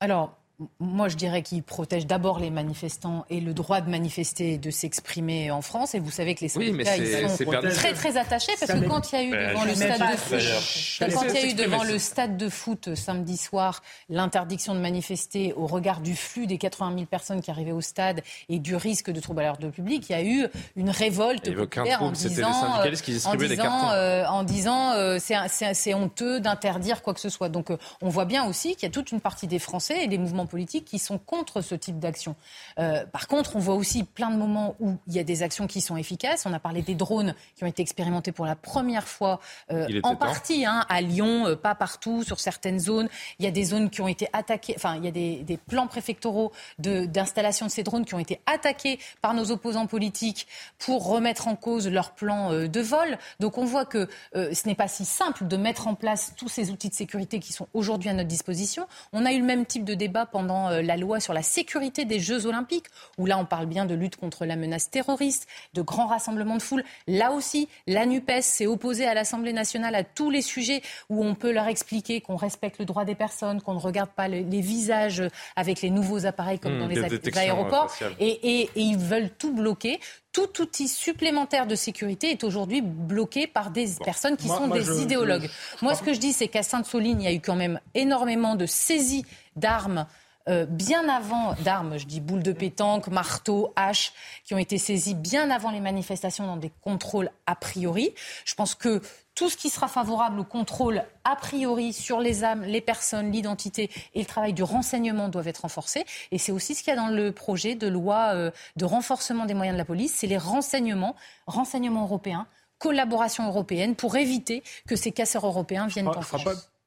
Alors, 0.00 0.36
moi, 0.80 1.08
je 1.08 1.16
dirais 1.16 1.42
qu'il 1.42 1.62
protège 1.62 2.06
d'abord 2.06 2.38
les 2.38 2.50
manifestants 2.50 3.24
et 3.30 3.40
le 3.40 3.54
droit 3.54 3.80
de 3.80 3.90
manifester 3.90 4.54
et 4.54 4.58
de 4.58 4.70
s'exprimer 4.70 5.50
en 5.50 5.62
France. 5.62 5.94
Et 5.94 6.00
vous 6.00 6.10
savez 6.10 6.34
que 6.34 6.40
les 6.40 6.48
syndicats 6.48 6.96
ils 6.96 7.28
sont 7.28 7.44
très 7.70 7.92
très 7.92 8.16
attachés 8.16 8.52
parce 8.58 8.72
que 8.72 8.86
quand 8.86 9.12
il 9.12 9.16
y 9.16 9.18
a 9.18 9.24
eu 9.24 9.48
devant 9.48 9.64
le 9.64 9.74
stade 9.74 10.00
de 10.00 10.16
foot, 10.16 11.10
quand 11.12 11.22
il 11.22 11.34
y 11.34 11.38
a 11.38 11.46
eu 11.46 11.54
devant 11.54 11.84
le 11.84 11.98
stade 11.98 12.36
de 12.36 12.48
foot 12.48 12.94
samedi 12.94 13.36
soir 13.36 13.82
l'interdiction 14.08 14.74
de 14.74 14.80
manifester 14.80 15.52
au 15.54 15.66
regard 15.66 16.00
du 16.00 16.16
flux 16.16 16.46
des 16.46 16.58
80 16.58 16.94
000 16.94 17.06
personnes 17.06 17.40
qui 17.40 17.50
arrivaient 17.50 17.72
au 17.72 17.80
stade 17.80 18.22
et 18.48 18.58
du 18.58 18.76
risque 18.76 19.10
de 19.10 19.20
troubles 19.20 19.40
à 19.40 19.46
l'ordre 19.46 19.68
public, 19.70 20.06
il 20.08 20.12
y 20.12 20.14
a 20.14 20.22
eu 20.22 20.46
une 20.76 20.90
révolte 20.90 21.54
populaire 21.54 22.02
en 22.02 22.10
disant, 22.12 23.92
euh, 23.92 24.24
en 24.26 24.42
disant, 24.42 24.92
euh, 24.92 25.18
c'est 25.18 25.94
honteux 25.94 26.40
d'interdire 26.40 27.02
quoi 27.02 27.14
que 27.14 27.20
ce 27.20 27.28
soit. 27.28 27.48
Donc 27.48 27.70
euh, 27.70 27.76
on 28.02 28.08
voit 28.08 28.24
bien 28.24 28.44
aussi 28.46 28.74
qu'il 28.74 28.84
y 28.84 28.86
a 28.86 28.90
toute 28.90 29.12
une 29.12 29.20
partie 29.20 29.46
des 29.46 29.58
Français 29.58 30.04
et 30.04 30.08
des 30.08 30.18
mouvements 30.18 30.46
politiques 30.54 30.84
qui 30.84 31.00
sont 31.00 31.18
contre 31.18 31.62
ce 31.62 31.74
type 31.74 31.98
d'action. 31.98 32.36
Euh, 32.78 33.04
par 33.06 33.26
contre, 33.26 33.56
on 33.56 33.58
voit 33.58 33.74
aussi 33.74 34.04
plein 34.04 34.30
de 34.30 34.36
moments 34.36 34.76
où 34.78 34.98
il 35.08 35.14
y 35.14 35.18
a 35.18 35.24
des 35.24 35.42
actions 35.42 35.66
qui 35.66 35.80
sont 35.80 35.96
efficaces. 35.96 36.46
On 36.46 36.52
a 36.52 36.60
parlé 36.60 36.80
des 36.80 36.94
drones 36.94 37.34
qui 37.56 37.64
ont 37.64 37.66
été 37.66 37.82
expérimentés 37.82 38.30
pour 38.30 38.46
la 38.46 38.54
première 38.54 39.08
fois, 39.08 39.40
euh, 39.72 39.88
en 40.04 40.14
partie 40.14 40.64
hein, 40.64 40.86
à 40.88 41.00
Lyon, 41.00 41.48
euh, 41.48 41.56
pas 41.56 41.74
partout, 41.74 42.22
sur 42.22 42.38
certaines 42.38 42.78
zones. 42.78 43.08
Il 43.40 43.44
y 43.44 43.48
a 43.48 43.50
des 43.50 43.64
zones 43.64 43.90
qui 43.90 44.00
ont 44.00 44.06
été 44.06 44.28
attaquées, 44.32 44.74
enfin, 44.76 44.94
il 44.94 45.04
y 45.04 45.08
a 45.08 45.10
des, 45.10 45.42
des 45.42 45.56
plans 45.56 45.88
préfectoraux 45.88 46.52
d'installation 46.78 47.66
de, 47.66 47.70
ces 47.72 47.82
drones 47.82 48.04
qui 48.04 48.14
ont 48.14 48.20
été 48.20 48.40
attaqués 48.46 49.00
par 49.22 49.34
nos 49.34 49.50
opposants 49.50 49.88
politiques 49.88 50.46
pour 50.78 51.04
remettre 51.04 51.48
en 51.48 51.56
cause 51.56 51.88
leur 51.88 52.12
plan 52.12 52.52
de 52.52 52.80
vol. 52.80 53.18
Donc 53.40 53.58
on 53.58 53.64
voit 53.64 53.86
que 53.86 54.08
ce 54.34 54.68
n'est 54.68 54.76
pas 54.76 54.86
si 54.86 55.04
simple 55.04 55.48
de 55.48 55.56
mettre 55.56 55.88
en 55.88 55.96
place 55.96 56.32
tous 56.36 56.48
ces 56.48 56.70
outils 56.70 56.90
de 56.90 56.94
sécurité 56.94 57.40
qui 57.40 57.52
sont 57.52 57.66
aujourd'hui 57.74 58.08
à 58.08 58.12
notre 58.12 58.28
disposition. 58.28 58.86
On 59.12 59.26
a 59.26 59.32
eu 59.32 59.40
le 59.40 59.44
même 59.44 59.66
type 59.66 59.84
de 59.84 59.94
débat 59.94 60.26
pendant 60.34 60.68
euh, 60.68 60.82
la 60.82 60.96
loi 60.96 61.20
sur 61.20 61.32
la 61.32 61.44
sécurité 61.44 62.04
des 62.04 62.18
Jeux 62.18 62.46
Olympiques, 62.46 62.86
où 63.18 63.26
là 63.26 63.38
on 63.38 63.44
parle 63.44 63.66
bien 63.66 63.86
de 63.86 63.94
lutte 63.94 64.16
contre 64.16 64.44
la 64.46 64.56
menace 64.56 64.90
terroriste, 64.90 65.46
de 65.74 65.80
grands 65.80 66.08
rassemblements 66.08 66.56
de 66.56 66.62
foule. 66.62 66.82
Là 67.06 67.30
aussi, 67.30 67.68
la 67.86 68.04
NUPES 68.04 68.40
s'est 68.40 68.66
opposée 68.66 69.06
à 69.06 69.14
l'Assemblée 69.14 69.52
nationale 69.52 69.94
à 69.94 70.02
tous 70.02 70.30
les 70.30 70.42
sujets 70.42 70.82
où 71.08 71.24
on 71.24 71.36
peut 71.36 71.52
leur 71.52 71.68
expliquer 71.68 72.20
qu'on 72.20 72.34
respecte 72.34 72.80
le 72.80 72.84
droit 72.84 73.04
des 73.04 73.14
personnes, 73.14 73.62
qu'on 73.62 73.74
ne 73.74 73.78
regarde 73.78 74.10
pas 74.10 74.26
les, 74.26 74.42
visages 74.60 75.22
avec 75.54 75.82
les 75.82 75.90
nouveaux 75.90 76.26
appareils 76.26 76.58
comme 76.58 76.78
mmh, 76.78 76.80
dans 76.80 76.88
les 76.88 77.38
aéroports. 77.38 77.94
Et, 78.18 78.62
et, 78.62 78.70
ils 78.74 78.98
veulent 78.98 79.30
tout 79.30 79.54
bloquer 79.54 80.00
tout 80.32 80.60
outil 80.60 80.88
supplémentaire 80.88 81.68
de 81.68 81.76
sécurité 81.76 82.32
est 82.32 82.42
aujourd'hui 82.42 82.82
bloqué 82.82 83.46
par 83.46 83.70
des 83.70 83.88
personnes 84.04 84.36
qui 84.36 84.48
sont 84.48 84.66
des 84.66 85.00
idéologues. 85.00 85.48
moi, 85.80 85.94
ce 85.94 86.02
que 86.02 86.12
je 86.12 86.18
dis, 86.18 86.32
c'est 86.32 86.48
qu'à 86.48 86.64
Sainte-Soline, 86.64 87.20
il 87.20 87.24
y 87.24 87.28
a 87.28 87.32
eu 87.32 87.40
quand 87.40 87.54
même 87.54 87.80
énormément 87.94 88.56
de 88.56 88.66
saisies 88.66 89.24
d'armes 89.54 90.06
euh, 90.48 90.66
bien 90.66 91.08
avant 91.08 91.54
d'armes, 91.64 91.98
je 91.98 92.06
dis 92.06 92.20
boules 92.20 92.42
de 92.42 92.52
pétanque, 92.52 93.08
marteaux, 93.08 93.72
haches, 93.76 94.12
qui 94.44 94.54
ont 94.54 94.58
été 94.58 94.76
saisies 94.78 95.14
bien 95.14 95.50
avant 95.50 95.70
les 95.70 95.80
manifestations 95.80 96.46
dans 96.46 96.56
des 96.56 96.70
contrôles 96.82 97.30
a 97.46 97.56
priori. 97.56 98.14
Je 98.44 98.54
pense 98.54 98.74
que 98.74 99.00
tout 99.34 99.48
ce 99.48 99.56
qui 99.56 99.68
sera 99.70 99.88
favorable 99.88 100.40
au 100.40 100.44
contrôle 100.44 101.02
a 101.24 101.36
priori 101.36 101.92
sur 101.92 102.20
les 102.20 102.44
âmes, 102.44 102.62
les 102.62 102.80
personnes, 102.80 103.32
l'identité 103.32 103.90
et 104.14 104.20
le 104.20 104.26
travail 104.26 104.52
du 104.52 104.62
renseignement 104.62 105.28
doivent 105.28 105.48
être 105.48 105.62
renforcés. 105.62 106.04
Et 106.30 106.38
c'est 106.38 106.52
aussi 106.52 106.74
ce 106.74 106.82
qu'il 106.82 106.94
y 106.94 106.96
a 106.96 107.00
dans 107.00 107.08
le 107.08 107.32
projet 107.32 107.74
de 107.74 107.88
loi 107.88 108.34
euh, 108.34 108.50
de 108.76 108.84
renforcement 108.84 109.46
des 109.46 109.54
moyens 109.54 109.74
de 109.74 109.78
la 109.78 109.84
police, 109.84 110.14
c'est 110.14 110.26
les 110.26 110.38
renseignements, 110.38 111.16
renseignements 111.46 112.02
européens, 112.02 112.46
collaboration 112.78 113.46
européenne 113.46 113.96
pour 113.96 114.16
éviter 114.16 114.62
que 114.86 114.94
ces 114.94 115.10
casseurs 115.10 115.46
européens 115.46 115.86
viennent 115.86 116.08
en 116.08 116.20
France. 116.20 116.44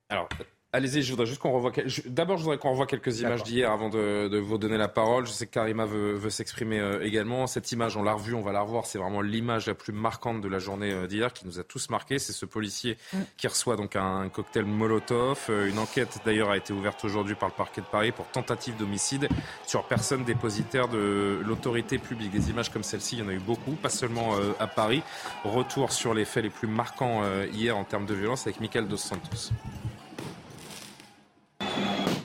Alors, 0.09 0.29
Allez-y, 0.73 1.01
je 1.01 1.11
voudrais 1.11 1.25
juste 1.25 1.39
qu'on 1.39 1.53
revoie. 1.53 1.71
D'abord, 2.07 2.37
je 2.37 2.43
voudrais 2.43 2.57
qu'on 2.57 2.71
revoie 2.71 2.87
quelques 2.87 3.21
images 3.21 3.41
d'hier 3.43 3.71
avant 3.71 3.87
de, 3.87 4.37
vous 4.37 4.57
donner 4.57 4.77
la 4.77 4.89
parole. 4.89 5.25
Je 5.25 5.31
sais 5.31 5.45
que 5.47 5.51
Karima 5.51 5.85
veut, 5.85 6.29
s'exprimer 6.29 6.77
euh, 6.77 7.05
également. 7.05 7.47
Cette 7.47 7.71
image, 7.71 7.95
on 7.95 8.03
l'a 8.03 8.11
revue, 8.11 8.33
on 8.33 8.41
va 8.41 8.51
la 8.51 8.59
revoir. 8.59 8.85
C'est 8.85 8.97
vraiment 8.97 9.21
l'image 9.21 9.67
la 9.67 9.75
plus 9.75 9.93
marquante 9.93 10.41
de 10.41 10.47
la 10.49 10.59
journée 10.59 10.91
euh, 10.91 11.07
d'hier 11.07 11.31
qui 11.31 11.47
nous 11.47 11.57
a 11.57 11.63
tous 11.63 11.89
marqués. 11.89 12.19
C'est 12.19 12.33
ce 12.33 12.45
policier 12.45 12.97
mm. 13.13 13.17
qui 13.37 13.47
reçoit 13.47 13.77
donc 13.77 13.95
un, 13.95 14.27
cocktail 14.27 14.65
Molotov. 14.65 15.45
Euh, 15.49 15.69
une 15.69 15.79
enquête 15.79 16.19
d'ailleurs 16.25 16.49
a 16.49 16.57
été 16.57 16.73
ouverte 16.73 17.01
aujourd'hui 17.05 17.35
par 17.35 17.47
le 17.47 17.55
parquet 17.55 17.79
de 17.79 17.87
Paris 17.87 18.11
pour 18.11 18.27
tentative 18.27 18.75
d'homicide 18.75 19.29
sur 19.65 19.85
personne 19.85 20.25
dépositaire 20.25 20.89
de 20.89 21.39
l'autorité 21.45 21.97
publique. 21.97 22.31
Des 22.31 22.49
images 22.49 22.69
comme 22.69 22.83
celle-ci, 22.83 23.15
il 23.15 23.19
y 23.19 23.21
en 23.21 23.29
a 23.29 23.33
eu 23.33 23.39
beaucoup, 23.39 23.71
pas 23.71 23.89
seulement 23.89 24.33
à 24.59 24.67
Paris. 24.67 25.01
Retour 25.45 25.93
sur 25.93 26.13
les 26.13 26.25
faits 26.25 26.43
les 26.43 26.49
plus 26.49 26.67
marquants 26.67 27.21
hier 27.53 27.77
en 27.77 27.85
termes 27.85 28.05
de 28.05 28.13
violence 28.13 28.45
avec 28.47 28.59
Michael 28.59 28.87
Dos 28.87 28.97
Santos. 28.97 29.51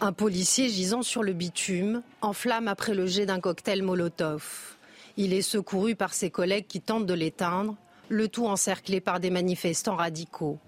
Un 0.05 0.13
policier 0.13 0.69
gisant 0.69 1.03
sur 1.03 1.23
le 1.23 1.33
bitume, 1.33 2.03
en 2.23 2.33
flamme 2.33 2.67
après 2.67 2.93
le 2.93 3.07
jet 3.07 3.25
d'un 3.25 3.39
cocktail 3.39 3.83
Molotov. 3.83 4.75
Il 5.17 5.33
est 5.33 5.43
secouru 5.43 5.95
par 5.95 6.13
ses 6.13 6.29
collègues 6.29 6.67
qui 6.67 6.81
tentent 6.81 7.07
de 7.07 7.15
l'éteindre, 7.15 7.77
le 8.09 8.27
tout 8.27 8.47
encerclé 8.47 9.01
par 9.01 9.21
des 9.21 9.31
manifestants 9.31 9.95
radicaux. 9.95 10.59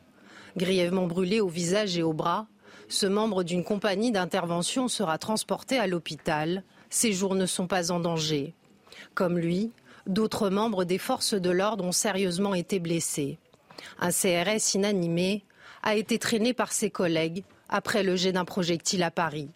Grièvement 0.56 1.08
brûlé 1.08 1.40
au 1.40 1.48
visage 1.48 1.98
et 1.98 2.04
au 2.04 2.12
bras, 2.12 2.46
ce 2.86 3.06
membre 3.06 3.42
d'une 3.42 3.64
compagnie 3.64 4.12
d'intervention 4.12 4.86
sera 4.86 5.18
transporté 5.18 5.78
à 5.78 5.88
l'hôpital. 5.88 6.62
Ses 6.88 7.12
jours 7.12 7.34
ne 7.34 7.46
sont 7.46 7.66
pas 7.66 7.90
en 7.90 7.98
danger. 7.98 8.54
Comme 9.14 9.36
lui, 9.36 9.72
d'autres 10.06 10.48
membres 10.48 10.84
des 10.84 10.98
forces 10.98 11.34
de 11.34 11.50
l'ordre 11.50 11.82
ont 11.82 11.90
sérieusement 11.90 12.54
été 12.54 12.78
blessés. 12.78 13.38
Un 13.98 14.12
CRS 14.12 14.74
inanimé 14.74 15.42
a 15.82 15.96
été 15.96 16.20
traîné 16.20 16.54
par 16.54 16.70
ses 16.70 16.90
collègues 16.90 17.42
après 17.68 18.02
le 18.02 18.16
jet 18.16 18.32
d'un 18.32 18.44
projectile 18.44 19.02
à 19.02 19.10
Paris. 19.10 19.48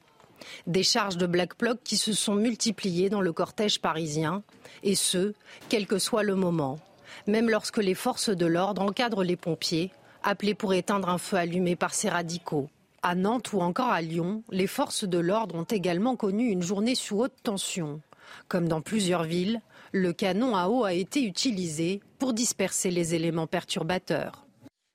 Des 0.66 0.82
charges 0.82 1.16
de 1.16 1.26
Black 1.26 1.58
Bloc 1.58 1.78
qui 1.82 1.96
se 1.96 2.12
sont 2.12 2.34
multipliées 2.34 3.10
dans 3.10 3.20
le 3.20 3.32
cortège 3.32 3.80
parisien, 3.80 4.42
et 4.82 4.94
ce, 4.94 5.34
quel 5.68 5.86
que 5.86 5.98
soit 5.98 6.22
le 6.22 6.34
moment, 6.34 6.78
même 7.26 7.50
lorsque 7.50 7.78
les 7.78 7.94
forces 7.94 8.30
de 8.30 8.46
l'ordre 8.46 8.82
encadrent 8.82 9.24
les 9.24 9.36
pompiers, 9.36 9.90
appelés 10.22 10.54
pour 10.54 10.74
éteindre 10.74 11.08
un 11.08 11.18
feu 11.18 11.36
allumé 11.36 11.76
par 11.76 11.94
ces 11.94 12.08
radicaux. 12.08 12.68
À 13.02 13.14
Nantes 13.14 13.52
ou 13.52 13.60
encore 13.60 13.90
à 13.90 14.02
Lyon, 14.02 14.42
les 14.50 14.66
forces 14.66 15.04
de 15.04 15.18
l'ordre 15.18 15.54
ont 15.54 15.64
également 15.64 16.16
connu 16.16 16.48
une 16.48 16.62
journée 16.62 16.94
sous 16.94 17.20
haute 17.20 17.36
tension. 17.42 18.00
Comme 18.48 18.68
dans 18.68 18.80
plusieurs 18.80 19.22
villes, 19.22 19.60
le 19.92 20.12
canon 20.12 20.56
à 20.56 20.68
eau 20.68 20.84
a 20.84 20.92
été 20.92 21.22
utilisé 21.22 22.00
pour 22.18 22.32
disperser 22.32 22.90
les 22.90 23.14
éléments 23.14 23.46
perturbateurs. 23.46 24.47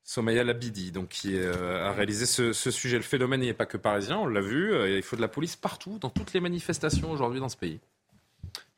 Somaya 0.04 0.44
Labidi, 0.44 0.92
donc, 0.92 1.10
qui 1.10 1.38
a 1.40 1.92
réalisé 1.94 2.26
ce, 2.26 2.52
sujet. 2.52 2.98
Le 2.98 3.04
phénomène 3.04 3.42
n'est 3.42 3.54
pas 3.54 3.66
que 3.66 3.78
parisien, 3.78 4.18
on 4.18 4.28
l'a 4.28 4.42
vu. 4.42 4.74
Il 4.96 5.02
faut 5.02 5.16
de 5.16 5.22
la 5.22 5.28
police 5.28 5.56
partout, 5.56 5.98
dans 6.00 6.10
toutes 6.10 6.34
les 6.34 6.42
manifestations 6.42 7.10
aujourd'hui 7.10 7.40
dans 7.40 7.50
ce 7.50 7.58
pays. 7.58 7.80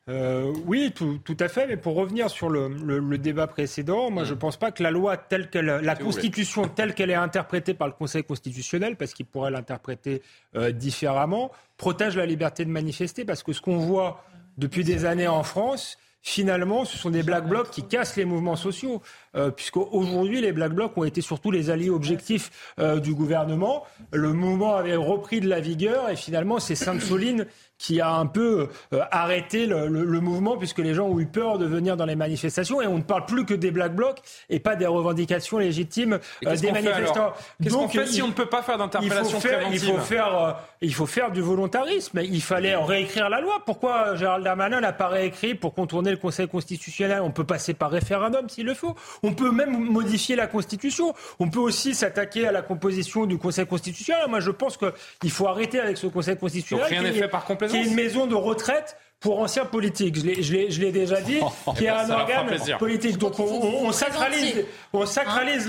Euh, 0.08 0.52
oui, 0.66 0.92
tout, 0.94 1.36
à 1.40 1.48
fait. 1.48 1.66
Mais 1.66 1.76
pour 1.76 1.96
revenir 1.96 2.30
sur 2.30 2.48
le, 2.48 3.18
débat 3.18 3.46
précédent, 3.46 4.10
moi, 4.10 4.24
je 4.24 4.34
ne 4.34 4.38
pense 4.38 4.56
pas 4.56 4.70
que 4.70 4.82
la 4.82 4.90
loi 4.90 5.16
telle 5.16 5.50
qu'elle, 5.50 5.66
la 5.66 5.96
Constitution 5.96 6.68
telle 6.68 6.94
qu'elle 6.94 7.10
est 7.10 7.14
interprétée 7.14 7.74
par 7.74 7.88
le 7.88 7.92
Conseil 7.92 8.22
constitutionnel, 8.22 8.96
parce 8.96 9.14
qu'il 9.14 9.26
pourrait 9.26 9.50
l'interpréter 9.50 10.22
euh, 10.54 10.70
différemment, 10.70 11.50
protège 11.76 12.16
la 12.16 12.26
liberté 12.26 12.64
de 12.64 12.70
manifester. 12.70 13.24
Parce 13.24 13.42
que 13.42 13.52
ce 13.52 13.60
qu'on 13.60 13.78
voit 13.78 14.24
depuis 14.58 14.84
des 14.84 15.04
années 15.04 15.28
en 15.28 15.42
France, 15.42 15.98
finalement, 16.26 16.84
ce 16.84 16.98
sont 16.98 17.10
des 17.10 17.22
black 17.22 17.48
blocs 17.48 17.70
qui 17.70 17.84
cassent 17.84 18.16
les 18.16 18.24
mouvements 18.24 18.56
sociaux, 18.56 19.00
euh, 19.36 19.52
puisqu'aujourd'hui, 19.52 20.40
les 20.40 20.50
black 20.50 20.72
blocs 20.72 20.98
ont 20.98 21.04
été 21.04 21.20
surtout 21.20 21.52
les 21.52 21.70
alliés 21.70 21.88
objectifs 21.88 22.74
euh, 22.80 22.98
du 22.98 23.14
gouvernement. 23.14 23.84
Le 24.12 24.32
mouvement 24.32 24.74
avait 24.74 24.96
repris 24.96 25.40
de 25.40 25.48
la 25.48 25.60
vigueur 25.60 26.10
et 26.10 26.16
finalement, 26.16 26.58
c'est 26.58 26.74
Sainte-Soline 26.74 27.46
qui 27.78 28.00
a 28.00 28.14
un 28.14 28.26
peu 28.26 28.68
euh, 28.92 29.02
arrêté 29.10 29.66
le, 29.66 29.88
mouvement 30.20 30.56
puisque 30.56 30.78
les 30.78 30.94
gens 30.94 31.06
ont 31.06 31.20
eu 31.20 31.26
peur 31.26 31.58
de 31.58 31.66
venir 31.66 31.96
dans 31.96 32.06
les 32.06 32.16
manifestations 32.16 32.80
et 32.80 32.86
on 32.86 32.98
ne 32.98 33.02
parle 33.02 33.26
plus 33.26 33.44
que 33.44 33.54
des 33.54 33.70
black 33.70 33.94
blocs 33.94 34.18
et 34.48 34.60
pas 34.60 34.76
des 34.76 34.86
revendications 34.86 35.58
légitimes 35.58 36.18
euh, 36.46 36.56
des 36.56 36.72
manifestants. 36.72 37.32
Qu'est-ce 37.62 37.74
qu'on 37.74 37.88
fait 37.88 38.06
si 38.06 38.22
on 38.22 38.28
ne 38.28 38.32
peut 38.32 38.46
pas 38.46 38.62
faire 38.62 38.78
d'interpellation 38.78 39.38
préventive 39.38 39.84
il 39.86 39.92
faut 39.92 39.98
faire, 39.98 40.38
euh, 40.38 40.52
il 40.80 40.94
faut 40.94 41.06
faire 41.06 41.30
du 41.30 41.42
volontarisme. 41.42 42.20
Il 42.22 42.42
fallait 42.42 42.76
réécrire 42.76 43.28
la 43.28 43.40
loi. 43.40 43.62
Pourquoi 43.64 44.16
Gérald 44.16 44.44
Darmanin 44.44 44.80
n'a 44.80 44.92
pas 44.92 45.08
réécrit 45.08 45.54
pour 45.54 45.74
contourner 45.74 46.10
le 46.10 46.16
Conseil 46.16 46.48
constitutionnel? 46.48 47.20
On 47.22 47.30
peut 47.30 47.44
passer 47.44 47.74
par 47.74 47.90
référendum 47.90 48.48
s'il 48.48 48.66
le 48.66 48.74
faut. 48.74 48.94
On 49.22 49.34
peut 49.34 49.50
même 49.50 49.76
modifier 49.78 50.36
la 50.36 50.46
Constitution. 50.46 51.14
On 51.38 51.50
peut 51.50 51.60
aussi 51.60 51.94
s'attaquer 51.94 52.46
à 52.46 52.52
la 52.52 52.62
composition 52.62 53.26
du 53.26 53.38
Conseil 53.38 53.66
constitutionnel. 53.66 54.24
Moi, 54.28 54.40
je 54.40 54.50
pense 54.50 54.78
qu'il 54.78 55.30
faut 55.30 55.46
arrêter 55.46 55.80
avec 55.80 55.98
ce 55.98 56.06
Conseil 56.06 56.36
constitutionnel. 56.36 56.84
Donc 56.84 56.90
rien 56.90 57.02
n'est 57.02 57.12
fait 57.12 57.28
par 57.28 57.44
complément 57.44 57.65
qui 57.66 57.76
est 57.76 57.84
une 57.84 57.94
maison 57.94 58.26
de 58.26 58.34
retraite 58.34 58.96
pour 59.20 59.40
anciens 59.40 59.64
politiques. 59.64 60.16
Je 60.16 60.80
l'ai 60.80 60.92
déjà 60.92 61.20
dit, 61.20 61.40
qui 61.76 61.84
est 61.84 61.88
un 61.88 62.10
organe 62.10 62.46
politique. 62.78 63.18
Donc 63.18 63.38
on, 63.38 63.92
sacralise, 63.92 64.64
on 64.92 65.06
sacralise 65.06 65.68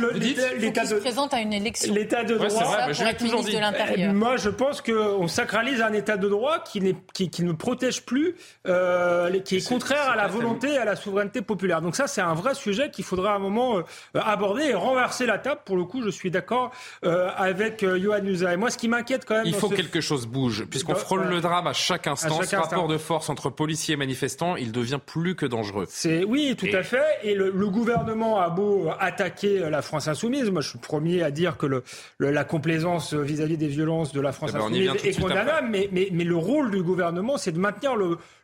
l'état 0.58 0.86
de 0.86 1.00
présente 1.00 1.34
à 1.34 1.40
une 1.40 1.54
élection. 1.54 1.94
L'état 1.94 2.24
de 2.24 2.36
droit. 2.36 2.48
Vrai, 2.48 2.94
ça, 2.94 3.14
toujours 3.14 3.44
dit. 3.44 3.56
De 3.56 4.12
Moi, 4.12 4.38
je 4.38 4.50
pense 4.50 4.82
qu'on 4.82 5.28
sacralise 5.28 5.82
un 5.82 5.94
état 5.94 6.18
de 6.18 6.28
droit 6.28 6.60
qui, 6.64 6.96
qui, 7.14 7.30
qui 7.30 7.44
ne 7.44 7.54
protège 7.54 8.04
plus, 8.06 8.36
euh, 8.68 9.40
qui 9.42 9.58
est, 9.58 9.68
contraire 9.68 10.10
à 10.10 10.16
la 10.16 10.28
volonté 10.28 10.74
et 10.74 10.78
à 10.78 10.86
la 10.86 10.96
souveraineté 10.96 11.42
populaire. 11.42 11.82
Donc 11.82 11.96
ça, 11.96 12.08
c'est 12.08 12.22
un 12.22 12.34
vrai 12.34 12.54
sujet 12.54 12.92
qu'il 12.92 13.06
faudra 13.06 13.34
à 13.34 13.36
un 13.36 13.40
moment 13.40 13.78
euh, 13.78 13.84
aborder 14.16 14.66
et 14.66 14.74
renverser 14.74 15.26
la 15.26 15.38
table. 15.38 15.62
Pour 15.66 15.78
le 15.78 15.86
coup, 15.86 16.04
je 16.04 16.10
suis 16.10 16.32
d'accord 16.32 16.72
euh, 17.06 17.30
avec 17.36 17.84
euh, 17.84 18.00
Johan 18.00 18.22
Nusa. 18.22 18.54
Et 18.54 18.58
moi, 18.58 18.70
ce 18.70 18.78
qui 18.78 18.88
m'inquiète 18.88 19.26
quand 19.26 19.36
même, 19.36 19.46
il 19.46 19.54
faut 19.54 19.70
que 19.70 19.76
quelque 19.76 20.02
chose 20.02 20.28
bouge, 20.28 20.66
puisqu'on 20.70 20.96
frôle 20.96 21.28
le 21.28 21.42
drame 21.42 21.68
à 21.68 21.74
chaque 21.74 22.08
instant. 22.08 22.42
ce 22.42 22.56
rapport 22.56 22.88
de 22.88 22.98
force 22.98 23.30
entre 23.38 23.52
policiers 23.52 23.94
et 23.94 23.98
manifestants, 23.98 24.56
il 24.56 24.72
devient 24.72 25.00
plus 25.06 25.36
que 25.36 25.46
dangereux. 25.46 25.86
C'est 25.88 26.24
oui, 26.24 26.56
tout 26.58 26.66
à 26.74 26.82
fait. 26.82 27.06
Et 27.22 27.36
le, 27.36 27.52
gouvernement 27.68 28.40
a 28.40 28.50
beau 28.50 28.90
attaquer 29.00 29.60
la 29.70 29.84
France 29.84 30.08
insoumise, 30.08 30.50
moi 30.50 30.62
je 30.62 30.70
suis 30.70 30.80
le 30.82 30.88
premier 30.88 31.22
à 31.22 31.30
dire 31.30 31.58
que 31.58 31.68
le, 31.68 31.84
la 32.20 32.44
complaisance 32.44 33.14
vis-à-vis 33.14 33.58
des 33.58 33.68
violences 33.68 34.12
de 34.12 34.22
la 34.22 34.32
France 34.32 34.52
eh 34.54 34.58
ben, 34.58 34.62
insoumise 34.62 34.92
est 35.04 35.22
condamnable, 35.22 35.68
mais, 35.70 35.88
mais, 35.92 36.10
mais, 36.12 36.24
le 36.24 36.36
rôle 36.36 36.72
du 36.72 36.82
gouvernement, 36.82 37.38
c'est 37.38 37.52
de 37.52 37.60
maintenir 37.60 37.94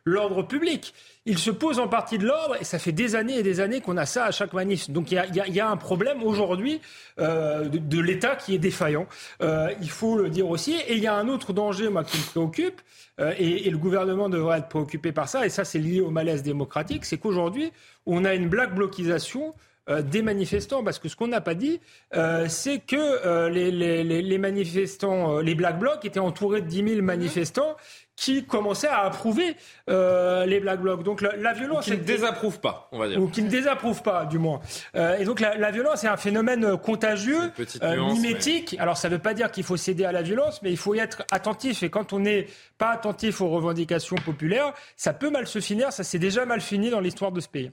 l'ordre 0.04 0.46
public. 0.46 0.94
Il 1.26 1.38
se 1.38 1.50
pose 1.50 1.78
en 1.78 1.88
partie 1.88 2.18
de 2.18 2.26
l'ordre 2.26 2.56
et 2.60 2.64
ça 2.64 2.78
fait 2.78 2.92
des 2.92 3.14
années 3.14 3.38
et 3.38 3.42
des 3.42 3.60
années 3.60 3.80
qu'on 3.80 3.96
a 3.96 4.04
ça 4.04 4.26
à 4.26 4.30
chaque 4.30 4.52
manif. 4.52 4.90
Donc 4.90 5.10
il 5.10 5.14
y 5.14 5.18
a, 5.18 5.48
y 5.48 5.60
a, 5.60 5.70
un 5.70 5.76
problème 5.78 6.22
aujourd'hui 6.22 6.82
euh, 7.18 7.66
de, 7.68 7.98
l'État 7.98 8.36
qui 8.36 8.54
est 8.54 8.58
défaillant. 8.58 9.06
Euh, 9.40 9.70
il 9.80 9.88
faut 9.88 10.18
le 10.18 10.28
dire 10.28 10.48
aussi. 10.48 10.74
Et 10.86 10.96
il 10.96 11.02
y 11.02 11.06
a 11.06 11.14
un 11.14 11.28
autre 11.28 11.54
danger, 11.54 11.88
moi, 11.88 12.04
qui 12.04 12.18
me 12.18 12.24
préoccupe, 12.24 12.82
euh, 13.20 13.32
et, 13.38 13.70
le 13.70 13.78
gouvernement 13.78 14.28
devrait 14.28 14.58
être 14.58 14.68
préoccupé 14.68 15.12
par 15.12 15.28
ça, 15.28 15.46
et 15.46 15.48
ça 15.48 15.64
c'est 15.64 15.78
lié 15.78 16.00
au 16.00 16.10
malaise 16.10 16.42
démocratique, 16.42 17.04
c'est 17.04 17.18
qu'aujourd'hui, 17.18 17.72
on 18.06 18.24
a 18.24 18.34
une 18.34 18.48
black 18.48 18.74
blocisation 18.74 19.54
euh, 19.88 20.02
des 20.02 20.22
manifestants, 20.22 20.82
parce 20.82 20.98
que 20.98 21.08
ce 21.08 21.14
qu'on 21.14 21.28
n'a 21.28 21.40
pas 21.40 21.54
dit, 21.54 21.80
euh, 22.14 22.46
c'est 22.48 22.80
que 22.80 23.48
les, 23.48 23.70
les, 23.70 24.02
les, 24.02 24.38
manifestants, 24.38 25.38
les 25.38 25.54
black 25.54 25.78
blocs 25.78 26.04
étaient 26.04 26.18
entourés 26.18 26.60
de 26.60 26.66
10 26.66 26.88
000 26.94 27.02
manifestants 27.02 27.76
qui 28.16 28.44
commençait 28.44 28.88
à 28.88 29.00
approuver 29.00 29.56
euh, 29.90 30.46
les 30.46 30.60
Black 30.60 30.80
Blocs. 30.80 31.02
Donc 31.02 31.20
la, 31.20 31.52
violence... 31.52 31.86
Ou 31.86 31.90
qui 31.90 31.96
ne 31.96 32.04
désapprouvent 32.04 32.60
pas, 32.60 32.88
on 32.92 32.98
va 32.98 33.08
dire. 33.08 33.20
Ou 33.20 33.28
qui 33.28 33.42
ne 33.42 33.48
désapprouvent 33.48 34.02
pas, 34.02 34.24
du 34.24 34.38
moins. 34.38 34.60
Euh, 34.94 35.18
et 35.18 35.24
donc 35.24 35.40
la, 35.40 35.70
violence 35.70 36.04
est 36.04 36.08
un 36.08 36.16
phénomène 36.16 36.76
contagieux, 36.76 37.52
euh, 37.82 38.12
mimétique. 38.12 38.76
Alors 38.78 38.96
ça 38.96 39.08
ne 39.08 39.14
veut 39.14 39.22
pas 39.22 39.34
dire 39.34 39.50
qu'il 39.50 39.64
faut 39.64 39.76
céder 39.76 40.04
à 40.04 40.12
la 40.12 40.22
violence, 40.22 40.62
mais 40.62 40.70
il 40.70 40.76
faut 40.76 40.94
y 40.94 40.98
être 40.98 41.24
attentif. 41.30 41.82
Et 41.82 41.90
quand 41.90 42.12
on 42.12 42.20
n'est 42.20 42.46
pas 42.78 42.90
attentif 42.90 43.40
aux 43.40 43.48
revendications 43.48 44.16
populaires, 44.16 44.72
ça 44.96 45.12
peut 45.12 45.30
mal 45.30 45.46
se 45.46 45.60
finir. 45.60 45.92
Ça 45.92 46.04
s'est 46.04 46.18
déjà 46.18 46.46
mal 46.46 46.60
fini 46.60 46.90
dans 46.90 47.00
l'histoire 47.00 47.32
de 47.32 47.40
ce 47.40 47.48
pays. 47.48 47.72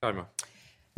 Carrément. 0.00 0.26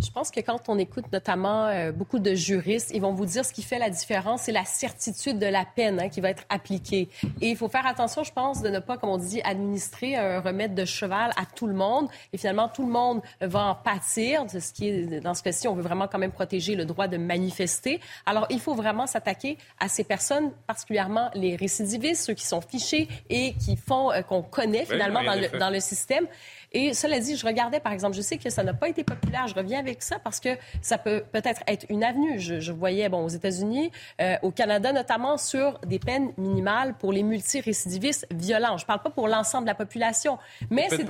Je 0.02 0.10
pense 0.10 0.30
que 0.30 0.40
quand 0.40 0.68
on 0.68 0.78
écoute 0.78 1.04
notamment 1.12 1.66
euh, 1.66 1.92
beaucoup 1.92 2.18
de 2.18 2.34
juristes, 2.34 2.90
ils 2.94 3.02
vont 3.02 3.12
vous 3.12 3.26
dire 3.26 3.44
ce 3.44 3.52
qui 3.52 3.62
fait 3.62 3.78
la 3.78 3.90
différence, 3.90 4.42
c'est 4.42 4.52
la 4.52 4.64
certitude 4.64 5.38
de 5.38 5.46
la 5.46 5.64
peine 5.64 6.00
hein, 6.00 6.08
qui 6.08 6.22
va 6.22 6.30
être 6.30 6.44
appliquée. 6.48 7.08
Et 7.42 7.50
il 7.50 7.56
faut 7.56 7.68
faire 7.68 7.86
attention, 7.86 8.24
je 8.24 8.32
pense, 8.32 8.62
de 8.62 8.70
ne 8.70 8.78
pas, 8.78 8.96
comme 8.96 9.10
on 9.10 9.18
dit, 9.18 9.42
administrer 9.42 10.16
un 10.16 10.40
remède 10.40 10.74
de 10.74 10.86
cheval 10.86 11.32
à 11.36 11.44
tout 11.44 11.66
le 11.66 11.74
monde. 11.74 12.08
Et 12.32 12.38
finalement, 12.38 12.68
tout 12.68 12.86
le 12.86 12.92
monde 12.92 13.20
va 13.40 13.66
en 13.66 13.74
pâtir. 13.74 14.46
De 14.46 14.58
ce 14.58 14.72
qui 14.72 14.88
est, 14.88 15.20
dans 15.20 15.34
ce 15.34 15.42
cas-ci, 15.42 15.68
on 15.68 15.74
veut 15.74 15.82
vraiment 15.82 16.08
quand 16.08 16.18
même 16.18 16.32
protéger 16.32 16.76
le 16.76 16.86
droit 16.86 17.06
de 17.06 17.18
manifester. 17.18 18.00
Alors, 18.24 18.46
il 18.48 18.60
faut 18.60 18.74
vraiment 18.74 19.06
s'attaquer 19.06 19.58
à 19.78 19.88
ces 19.88 20.04
personnes, 20.04 20.50
particulièrement 20.66 21.30
les 21.34 21.56
récidivistes, 21.56 22.24
ceux 22.24 22.34
qui 22.34 22.46
sont 22.46 22.62
fichés 22.62 23.06
et 23.28 23.52
qui 23.54 23.76
font 23.76 24.12
euh, 24.12 24.22
qu'on 24.22 24.42
connaît 24.42 24.86
finalement 24.86 25.22
dans, 25.22 25.34
le, 25.34 25.58
dans 25.58 25.70
le 25.70 25.80
système. 25.80 26.26
Et 26.72 26.94
cela 26.94 27.18
dit, 27.18 27.36
je 27.36 27.46
regardais, 27.46 27.80
par 27.80 27.92
exemple, 27.92 28.16
je 28.16 28.22
sais 28.22 28.38
que 28.38 28.50
ça 28.50 28.62
n'a 28.62 28.74
pas 28.74 28.88
été 28.88 29.04
populaire. 29.04 29.46
Je 29.48 29.54
reviens 29.54 29.78
avec 29.78 30.02
ça 30.02 30.18
parce 30.18 30.40
que 30.40 30.50
ça 30.82 30.98
peut 30.98 31.24
peut-être 31.32 31.62
être 31.66 31.86
une 31.88 32.04
avenue. 32.04 32.38
Je, 32.38 32.72
voyais, 32.72 33.08
bon, 33.08 33.24
aux 33.24 33.28
États-Unis, 33.28 33.90
euh, 34.20 34.36
au 34.42 34.50
Canada 34.50 34.92
notamment, 34.92 35.36
sur 35.36 35.78
des 35.80 35.98
peines 35.98 36.32
minimales 36.36 36.94
pour 36.94 37.12
les 37.12 37.22
multirécidivistes 37.22 38.26
violents. 38.30 38.76
Je 38.76 38.84
ne 38.84 38.86
parle 38.86 39.02
pas 39.02 39.10
pour 39.10 39.28
l'ensemble 39.28 39.64
de 39.64 39.70
la 39.70 39.74
population, 39.74 40.38
mais 40.70 40.86
c'est 40.90 41.06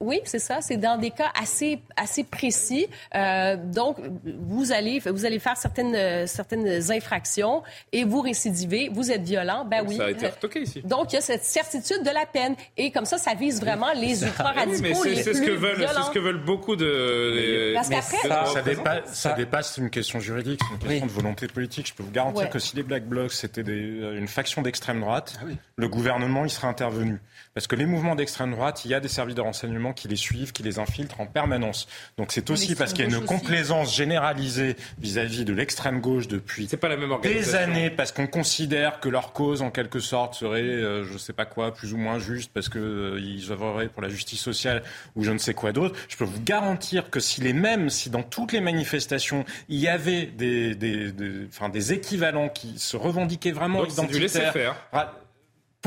oui, 0.00 0.20
c'est 0.24 0.38
ça. 0.38 0.60
C'est 0.60 0.76
dans 0.76 0.98
des 0.98 1.10
cas 1.10 1.30
assez, 1.40 1.80
assez 1.96 2.24
précis. 2.24 2.86
Euh, 3.14 3.56
donc, 3.56 3.96
vous 4.24 4.72
allez, 4.72 5.00
vous 5.00 5.24
allez 5.24 5.38
faire 5.38 5.56
certaines, 5.56 6.26
certaines 6.26 6.90
infractions 6.90 7.62
et 7.92 8.04
vous 8.04 8.20
récidivez, 8.20 8.90
vous 8.92 9.10
êtes 9.10 9.22
violent. 9.22 9.64
Ben 9.64 9.84
oui. 9.86 9.96
Ça 9.96 10.04
a 10.04 10.10
été 10.10 10.26
retoqué 10.26 10.62
ici. 10.62 10.82
Donc, 10.82 11.12
il 11.12 11.16
y 11.16 11.18
a 11.18 11.22
cette 11.22 11.44
certitude 11.44 12.02
de 12.02 12.10
la 12.10 12.26
peine. 12.26 12.56
Et 12.76 12.90
comme 12.90 13.06
ça, 13.06 13.18
ça 13.18 13.34
vise 13.34 13.60
vraiment 13.60 13.92
les 13.94 14.22
ultra-radicaux. 14.22 15.00
Oui, 15.02 15.12
mais 15.14 15.22
c'est 15.22 15.34
ce, 15.34 15.42
que 15.42 15.50
veulent, 15.50 15.76
c'est 15.78 16.02
ce 16.02 16.10
que 16.10 16.18
veulent 16.18 16.44
beaucoup 16.44 16.76
de. 16.76 17.72
Parce 17.74 17.88
qu'après. 17.88 18.28
Ça, 18.28 18.46
ça, 18.46 18.62
dépasse, 18.62 19.14
ça 19.14 19.32
dépasse 19.32 19.78
une 19.78 19.90
question 19.90 20.20
juridique, 20.20 20.60
c'est 20.62 20.74
une 20.74 20.88
question 20.88 21.06
de 21.06 21.12
volonté 21.12 21.46
politique. 21.46 21.88
Je 21.88 21.94
peux 21.94 22.02
vous 22.02 22.10
garantir 22.10 22.50
que 22.50 22.58
si 22.58 22.76
les 22.76 22.82
Black 22.82 23.06
Blocs, 23.06 23.32
c'était 23.32 23.62
une 23.62 24.28
faction 24.28 24.62
d'extrême 24.62 25.00
droite, 25.00 25.38
ah 25.40 25.46
le 25.76 25.88
gouvernement, 25.88 26.44
il 26.44 26.50
serait 26.50 26.68
intervenu. 26.68 27.20
Parce 27.56 27.66
que 27.68 27.74
les 27.74 27.86
mouvements 27.86 28.16
d'extrême 28.16 28.50
droite, 28.50 28.84
il 28.84 28.90
y 28.90 28.94
a 28.94 29.00
des 29.00 29.08
services 29.08 29.34
de 29.34 29.40
renseignement 29.40 29.94
qui 29.94 30.08
les 30.08 30.16
suivent, 30.16 30.52
qui 30.52 30.62
les 30.62 30.78
infiltrent 30.78 31.22
en 31.22 31.26
permanence. 31.26 31.88
Donc 32.18 32.30
c'est 32.30 32.50
aussi 32.50 32.74
parce 32.74 32.92
qu'il 32.92 33.10
y 33.10 33.14
a 33.14 33.18
une 33.18 33.24
complaisance 33.24 33.96
généralisée 33.96 34.76
vis-à-vis 34.98 35.46
de 35.46 35.54
l'extrême 35.54 36.02
gauche 36.02 36.28
depuis 36.28 36.66
pas 36.76 36.88
la 36.88 36.98
même 36.98 37.18
des 37.22 37.54
années, 37.54 37.88
parce 37.88 38.12
qu'on 38.12 38.26
considère 38.26 39.00
que 39.00 39.08
leur 39.08 39.32
cause, 39.32 39.62
en 39.62 39.70
quelque 39.70 40.00
sorte, 40.00 40.34
serait, 40.34 40.60
euh, 40.60 41.04
je 41.04 41.14
ne 41.14 41.18
sais 41.18 41.32
pas 41.32 41.46
quoi, 41.46 41.72
plus 41.72 41.94
ou 41.94 41.96
moins 41.96 42.18
juste, 42.18 42.50
parce 42.52 42.68
qu'ils 42.68 42.78
euh, 42.82 43.50
œuvreraient 43.50 43.88
pour 43.88 44.02
la 44.02 44.10
justice 44.10 44.40
sociale 44.42 44.82
ou 45.14 45.24
je 45.24 45.30
ne 45.30 45.38
sais 45.38 45.54
quoi 45.54 45.72
d'autre. 45.72 45.98
Je 46.10 46.16
peux 46.18 46.24
vous 46.24 46.42
garantir 46.42 47.08
que 47.08 47.20
si 47.20 47.40
les 47.40 47.54
mêmes, 47.54 47.88
si 47.88 48.10
dans 48.10 48.22
toutes 48.22 48.52
les 48.52 48.60
manifestations, 48.60 49.46
il 49.70 49.80
y 49.80 49.88
avait 49.88 50.26
des, 50.26 50.74
des, 50.74 51.10
des, 51.10 51.46
enfin, 51.48 51.70
des 51.70 51.94
équivalents 51.94 52.50
qui 52.50 52.78
se 52.78 52.98
revendiquaient 52.98 53.52
vraiment 53.52 53.78
Donc, 53.82 53.92
identitaires, 53.92 54.76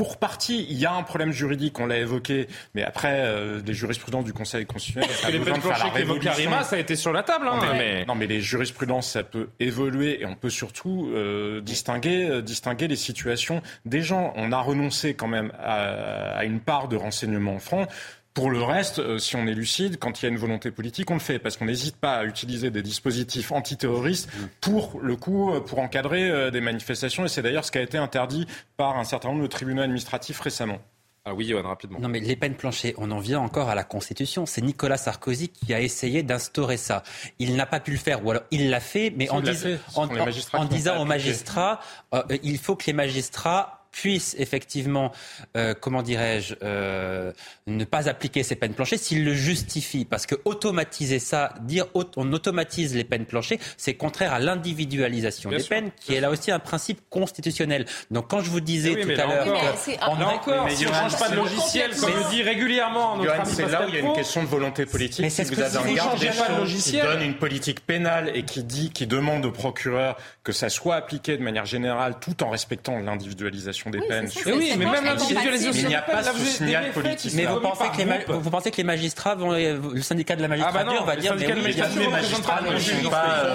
pour 0.00 0.16
partie, 0.16 0.66
il 0.70 0.78
y 0.78 0.86
a 0.86 0.94
un 0.94 1.02
problème 1.02 1.30
juridique, 1.30 1.78
on 1.78 1.84
l'a 1.84 1.98
évoqué, 1.98 2.48
mais 2.74 2.82
après, 2.82 3.16
euh, 3.18 3.60
les 3.66 3.74
jurisprudences 3.74 4.24
du 4.24 4.32
Conseil 4.32 4.64
constitutionnel, 4.64 5.10
ça 5.10 5.28
a 5.28 5.30
besoin 5.30 5.58
de 5.58 5.60
faire 5.60 5.78
la 5.78 5.90
révolution. 5.90 6.32
ça 6.62 6.76
a 6.76 6.78
été 6.78 6.96
sur 6.96 7.12
la 7.12 7.22
table. 7.22 7.46
Hein, 7.46 7.58
non, 7.60 7.74
mais, 7.74 8.06
non, 8.06 8.14
mais 8.14 8.26
les 8.26 8.40
jurisprudences, 8.40 9.10
ça 9.10 9.24
peut 9.24 9.50
évoluer 9.60 10.22
et 10.22 10.24
on 10.24 10.36
peut 10.36 10.48
surtout 10.48 11.10
euh, 11.12 11.60
distinguer, 11.60 12.30
euh, 12.30 12.40
distinguer 12.40 12.88
les 12.88 12.96
situations 12.96 13.60
des 13.84 14.00
gens. 14.00 14.32
On 14.36 14.52
a 14.52 14.58
renoncé 14.58 15.12
quand 15.12 15.28
même 15.28 15.52
à, 15.62 16.38
à 16.38 16.44
une 16.44 16.60
part 16.60 16.88
de 16.88 16.96
renseignement 16.96 17.58
franc. 17.58 17.86
Pour 18.32 18.50
le 18.50 18.62
reste, 18.62 19.00
euh, 19.00 19.18
si 19.18 19.34
on 19.34 19.46
est 19.46 19.54
lucide, 19.54 19.98
quand 19.98 20.20
il 20.20 20.26
y 20.26 20.28
a 20.28 20.30
une 20.30 20.38
volonté 20.38 20.70
politique, 20.70 21.10
on 21.10 21.14
le 21.14 21.20
fait 21.20 21.40
parce 21.40 21.56
qu'on 21.56 21.64
n'hésite 21.64 21.96
pas 21.96 22.14
à 22.14 22.24
utiliser 22.24 22.70
des 22.70 22.82
dispositifs 22.82 23.50
antiterroristes 23.50 24.30
pour 24.60 25.00
le 25.02 25.16
coup, 25.16 25.52
euh, 25.52 25.60
pour 25.60 25.80
encadrer 25.80 26.30
euh, 26.30 26.50
des 26.50 26.60
manifestations. 26.60 27.24
Et 27.24 27.28
c'est 27.28 27.42
d'ailleurs 27.42 27.64
ce 27.64 27.72
qui 27.72 27.78
a 27.78 27.82
été 27.82 27.98
interdit 27.98 28.46
par 28.76 28.98
un 28.98 29.04
certain 29.04 29.30
nombre 29.30 29.42
de 29.42 29.48
tribunaux 29.48 29.82
administratifs 29.82 30.38
récemment. 30.38 30.78
Ah 31.24 31.34
oui, 31.34 31.46
Yoann, 31.46 31.66
rapidement. 31.66 31.98
Non, 32.00 32.08
mais 32.08 32.20
les 32.20 32.34
peines 32.34 32.54
planchées, 32.54 32.94
on 32.96 33.10
en 33.10 33.18
vient 33.18 33.40
encore 33.40 33.68
à 33.68 33.74
la 33.74 33.84
Constitution. 33.84 34.46
C'est 34.46 34.62
Nicolas 34.62 34.96
Sarkozy 34.96 35.48
qui 35.48 35.74
a 35.74 35.80
essayé 35.80 36.22
d'instaurer 36.22 36.78
ça. 36.78 37.02
Il 37.38 37.56
n'a 37.56 37.66
pas 37.66 37.78
pu 37.78 37.90
le 37.90 37.98
faire, 37.98 38.24
ou 38.24 38.30
alors 38.30 38.44
il 38.50 38.70
l'a 38.70 38.80
fait, 38.80 39.12
mais 39.14 39.28
en, 39.28 39.38
en, 39.38 40.64
disant 40.64 41.02
aux 41.02 41.04
magistrats, 41.04 41.80
euh, 42.14 42.22
il 42.42 42.56
faut 42.56 42.74
que 42.74 42.86
les 42.86 42.94
magistrats 42.94 43.79
puisse 43.90 44.36
effectivement, 44.38 45.12
euh, 45.56 45.74
comment 45.78 46.02
dirais-je, 46.02 46.54
euh, 46.62 47.32
ne 47.66 47.84
pas 47.84 48.08
appliquer 48.08 48.42
ces 48.42 48.56
peines 48.56 48.74
planchées 48.74 48.96
s'il 48.96 49.24
le 49.24 49.34
justifie. 49.34 50.04
Parce 50.04 50.26
que 50.26 50.36
automatiser 50.44 51.18
ça, 51.18 51.54
dire 51.62 51.86
on 51.94 52.32
automatise 52.32 52.94
les 52.94 53.04
peines 53.04 53.26
planchées, 53.26 53.58
c'est 53.76 53.94
contraire 53.94 54.32
à 54.32 54.38
l'individualisation 54.38 55.50
des 55.50 55.62
peines, 55.62 55.90
qui 56.00 56.14
est 56.14 56.20
là 56.20 56.30
aussi 56.30 56.50
un 56.50 56.58
principe 56.58 57.00
constitutionnel. 57.10 57.86
Donc 58.10 58.28
quand 58.28 58.40
je 58.40 58.50
vous 58.50 58.60
disais 58.60 58.94
tout 59.00 59.10
à 59.10 59.26
l'heure, 59.26 59.46
on 60.02 60.20
encore, 60.20 60.70
si 60.70 60.86
on 60.86 60.90
ne 60.90 60.94
change 60.94 61.18
pas 61.18 61.28
de 61.28 61.36
logiciel, 61.36 61.90
comme 61.96 62.14
le 62.14 62.30
dit 62.30 62.42
régulièrement 62.42 63.18
C'est 63.44 63.66
là 63.66 63.84
où 63.84 63.88
il 63.88 63.94
y 63.94 63.98
a 63.98 64.00
une 64.00 64.12
question 64.12 64.42
de 64.42 64.48
volonté 64.48 64.86
politique. 64.86 65.20
Mais 65.20 65.30
si 65.30 65.42
vous 65.44 65.60
avez 65.60 65.78
un 65.78 65.94
garde 65.94 66.18
qui 66.18 67.00
donne 67.00 67.22
une 67.22 67.34
politique 67.34 67.84
pénale 67.84 68.30
et 68.34 68.44
qui 68.44 68.64
dit, 68.64 68.90
qui 68.90 69.06
demande 69.06 69.44
au 69.44 69.52
procureur 69.52 70.16
que 70.44 70.52
ça 70.52 70.68
soit 70.68 70.96
appliqué 70.96 71.36
de 71.36 71.42
manière 71.42 71.66
générale, 71.66 72.16
tout 72.20 72.42
en 72.42 72.50
respectant 72.50 72.98
l'individualisation 72.98 73.79
des 73.88 74.00
peines. 74.00 74.28
Mais 74.44 74.52
oui, 74.52 74.74
mais 74.76 74.84
même 74.84 75.04
l'individualisation. 75.04 75.82
Il 75.82 75.88
n'y 75.88 75.94
a 75.94 76.02
pas 76.02 76.22
ce 76.22 76.38
signal 76.38 76.92
politique. 76.92 77.32
Mais 77.34 77.46
vous 77.46 77.60
pensez, 77.60 77.88
que 77.88 77.96
les 77.96 78.24
vous 78.26 78.50
pensez 78.50 78.70
que 78.70 78.76
les 78.76 78.84
magistrats 78.84 79.34
vont, 79.34 79.52
le 79.52 80.02
syndicat 80.02 80.36
de 80.36 80.42
la 80.42 80.48
magistrature 80.48 80.90
ah 80.90 81.00
bah 81.00 81.14
va 81.14 81.16
dire, 81.16 81.34
mais 81.36 81.46
oui, 81.46 81.74
les 81.96 82.08
magistrats 82.08 82.60
ne 82.60 82.78
sont 82.78 83.10
pas, 83.10 83.46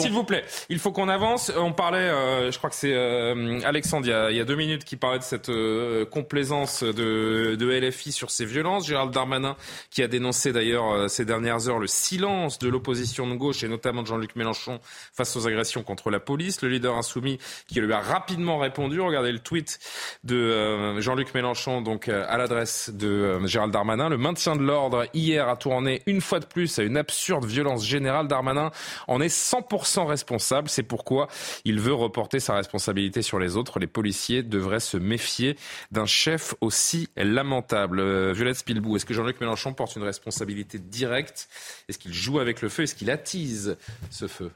S'il 0.00 0.12
vous 0.12 0.24
plaît, 0.24 0.44
il 0.68 0.78
faut 0.78 0.92
qu'on 0.92 1.08
avance. 1.08 1.52
On 1.56 1.72
parlait, 1.72 1.98
euh, 1.98 2.50
je 2.50 2.58
crois 2.58 2.70
que 2.70 2.76
c'est 2.76 2.94
euh, 2.94 3.60
Alexandre, 3.64 4.06
il 4.06 4.36
y, 4.36 4.40
a, 4.40 4.44
deux 4.44 4.56
minutes, 4.56 4.84
qui 4.84 4.96
parlait 4.96 5.18
de 5.18 5.24
cette 5.24 5.48
euh, 5.48 6.04
complaisance 6.04 6.82
de, 6.82 7.56
de 7.58 7.88
LFI 7.88 8.12
sur 8.12 8.30
ces 8.30 8.44
violences. 8.44 8.86
Gérald 8.86 9.12
Darmanin, 9.12 9.56
qui 9.90 10.02
a 10.02 10.08
dénoncé 10.08 10.52
d'ailleurs 10.52 11.10
ces 11.10 11.24
dernières 11.24 11.68
heures 11.68 11.78
le 11.78 11.86
silence 11.86 12.58
de 12.58 12.68
l'opposition 12.68 13.26
de 13.26 13.34
gauche 13.34 13.62
et 13.62 13.68
notamment 13.68 14.02
de 14.02 14.06
Jean-Luc 14.06 14.36
Mélenchon 14.36 14.80
face 15.12 15.36
aux 15.36 15.46
agressions 15.46 15.82
contre 15.82 16.10
la 16.10 16.20
police. 16.20 16.62
Le 16.62 16.68
leader 16.68 16.96
insoumis 16.96 17.38
qui 17.66 17.80
lui 17.80 17.92
a 17.92 18.00
rapidement 18.12 18.58
répondu. 18.58 19.00
Regardez 19.00 19.32
le 19.32 19.38
tweet 19.38 19.78
de 20.22 20.36
euh, 20.36 21.00
Jean-Luc 21.00 21.34
Mélenchon, 21.34 21.80
donc 21.80 22.08
euh, 22.08 22.26
à 22.28 22.36
l'adresse 22.36 22.90
de 22.90 23.08
euh, 23.08 23.46
Gérald 23.46 23.72
Darmanin. 23.72 24.10
Le 24.10 24.18
maintien 24.18 24.54
de 24.54 24.62
l'ordre 24.62 25.06
hier 25.14 25.48
a 25.48 25.56
tourné 25.56 26.02
une 26.06 26.20
fois 26.20 26.38
de 26.38 26.44
plus 26.44 26.78
à 26.78 26.82
une 26.82 26.98
absurde 26.98 27.46
violence 27.46 27.86
générale. 27.86 28.28
Darmanin 28.28 28.70
en 29.08 29.20
est 29.22 29.34
100% 29.34 30.06
responsable. 30.06 30.68
C'est 30.68 30.82
pourquoi 30.82 31.28
il 31.64 31.80
veut 31.80 31.94
reporter 31.94 32.38
sa 32.38 32.54
responsabilité 32.54 33.22
sur 33.22 33.38
les 33.38 33.56
autres. 33.56 33.78
Les 33.78 33.86
policiers 33.86 34.42
devraient 34.42 34.80
se 34.80 34.98
méfier 34.98 35.56
d'un 35.90 36.06
chef 36.06 36.54
aussi 36.60 37.08
lamentable. 37.16 38.32
Violette 38.32 38.56
Spilbou, 38.56 38.96
est-ce 38.96 39.06
que 39.06 39.14
Jean-Luc 39.14 39.40
Mélenchon 39.40 39.72
porte 39.72 39.96
une 39.96 40.02
responsabilité 40.02 40.78
directe? 40.78 41.48
Est-ce 41.88 41.98
qu'il 41.98 42.12
joue 42.12 42.38
avec 42.40 42.60
le 42.60 42.68
feu? 42.68 42.82
Est-ce 42.82 42.94
qu'il 42.94 43.10
attise 43.10 43.76
ce 44.10 44.26
feu? 44.26 44.50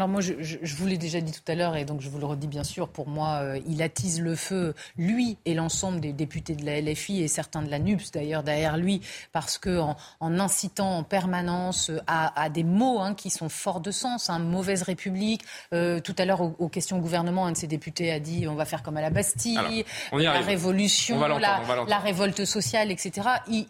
Alors 0.00 0.08
moi, 0.08 0.22
je, 0.22 0.56
vous 0.76 0.86
l'ai 0.86 0.96
déjà 0.96 1.20
dit 1.20 1.30
tout 1.30 1.42
à 1.46 1.54
l'heure, 1.54 1.76
et 1.76 1.84
donc 1.84 2.00
je 2.00 2.08
vous 2.08 2.18
le 2.18 2.24
redis 2.24 2.46
bien 2.46 2.64
sûr, 2.64 2.88
pour 2.88 3.06
moi, 3.06 3.40
euh, 3.42 3.60
il 3.68 3.82
attise 3.82 4.22
le 4.22 4.34
feu, 4.34 4.72
lui 4.96 5.36
et 5.44 5.52
l'ensemble 5.52 6.00
des 6.00 6.14
députés 6.14 6.54
de 6.54 6.64
la 6.64 6.80
LFI 6.80 7.20
et 7.22 7.28
certains 7.28 7.60
de 7.60 7.70
la 7.70 7.78
NUPS 7.78 8.10
d'ailleurs 8.10 8.42
derrière 8.42 8.78
lui, 8.78 9.02
parce 9.32 9.58
que 9.58 9.78
en, 9.78 9.96
incitant 10.22 10.96
en 10.96 11.02
permanence 11.02 11.90
à, 12.06 12.48
des 12.48 12.64
mots 12.64 13.00
hein, 13.00 13.14
qui 13.14 13.28
sont 13.28 13.50
forts 13.50 13.80
de 13.80 13.90
sens, 13.90 14.30
hein, 14.30 14.38
mauvaise 14.38 14.80
République. 14.80 15.42
Euh, 15.74 16.00
tout 16.00 16.14
à 16.16 16.24
l'heure, 16.24 16.40
aux, 16.40 16.68
questions 16.70 16.96
au 16.96 17.00
gouvernement, 17.00 17.44
un 17.44 17.52
de 17.52 17.58
ses 17.58 17.66
députés 17.66 18.10
a 18.10 18.20
dit 18.20 18.48
on 18.48 18.54
va 18.54 18.64
faire 18.64 18.82
comme 18.82 18.96
à 18.96 19.02
la 19.02 19.10
Bastille, 19.10 19.84
la 20.12 20.40
révolution, 20.40 21.20
la, 21.20 21.98
révolte 21.98 22.46
sociale, 22.46 22.90
etc. 22.90 23.28
et, 23.52 23.66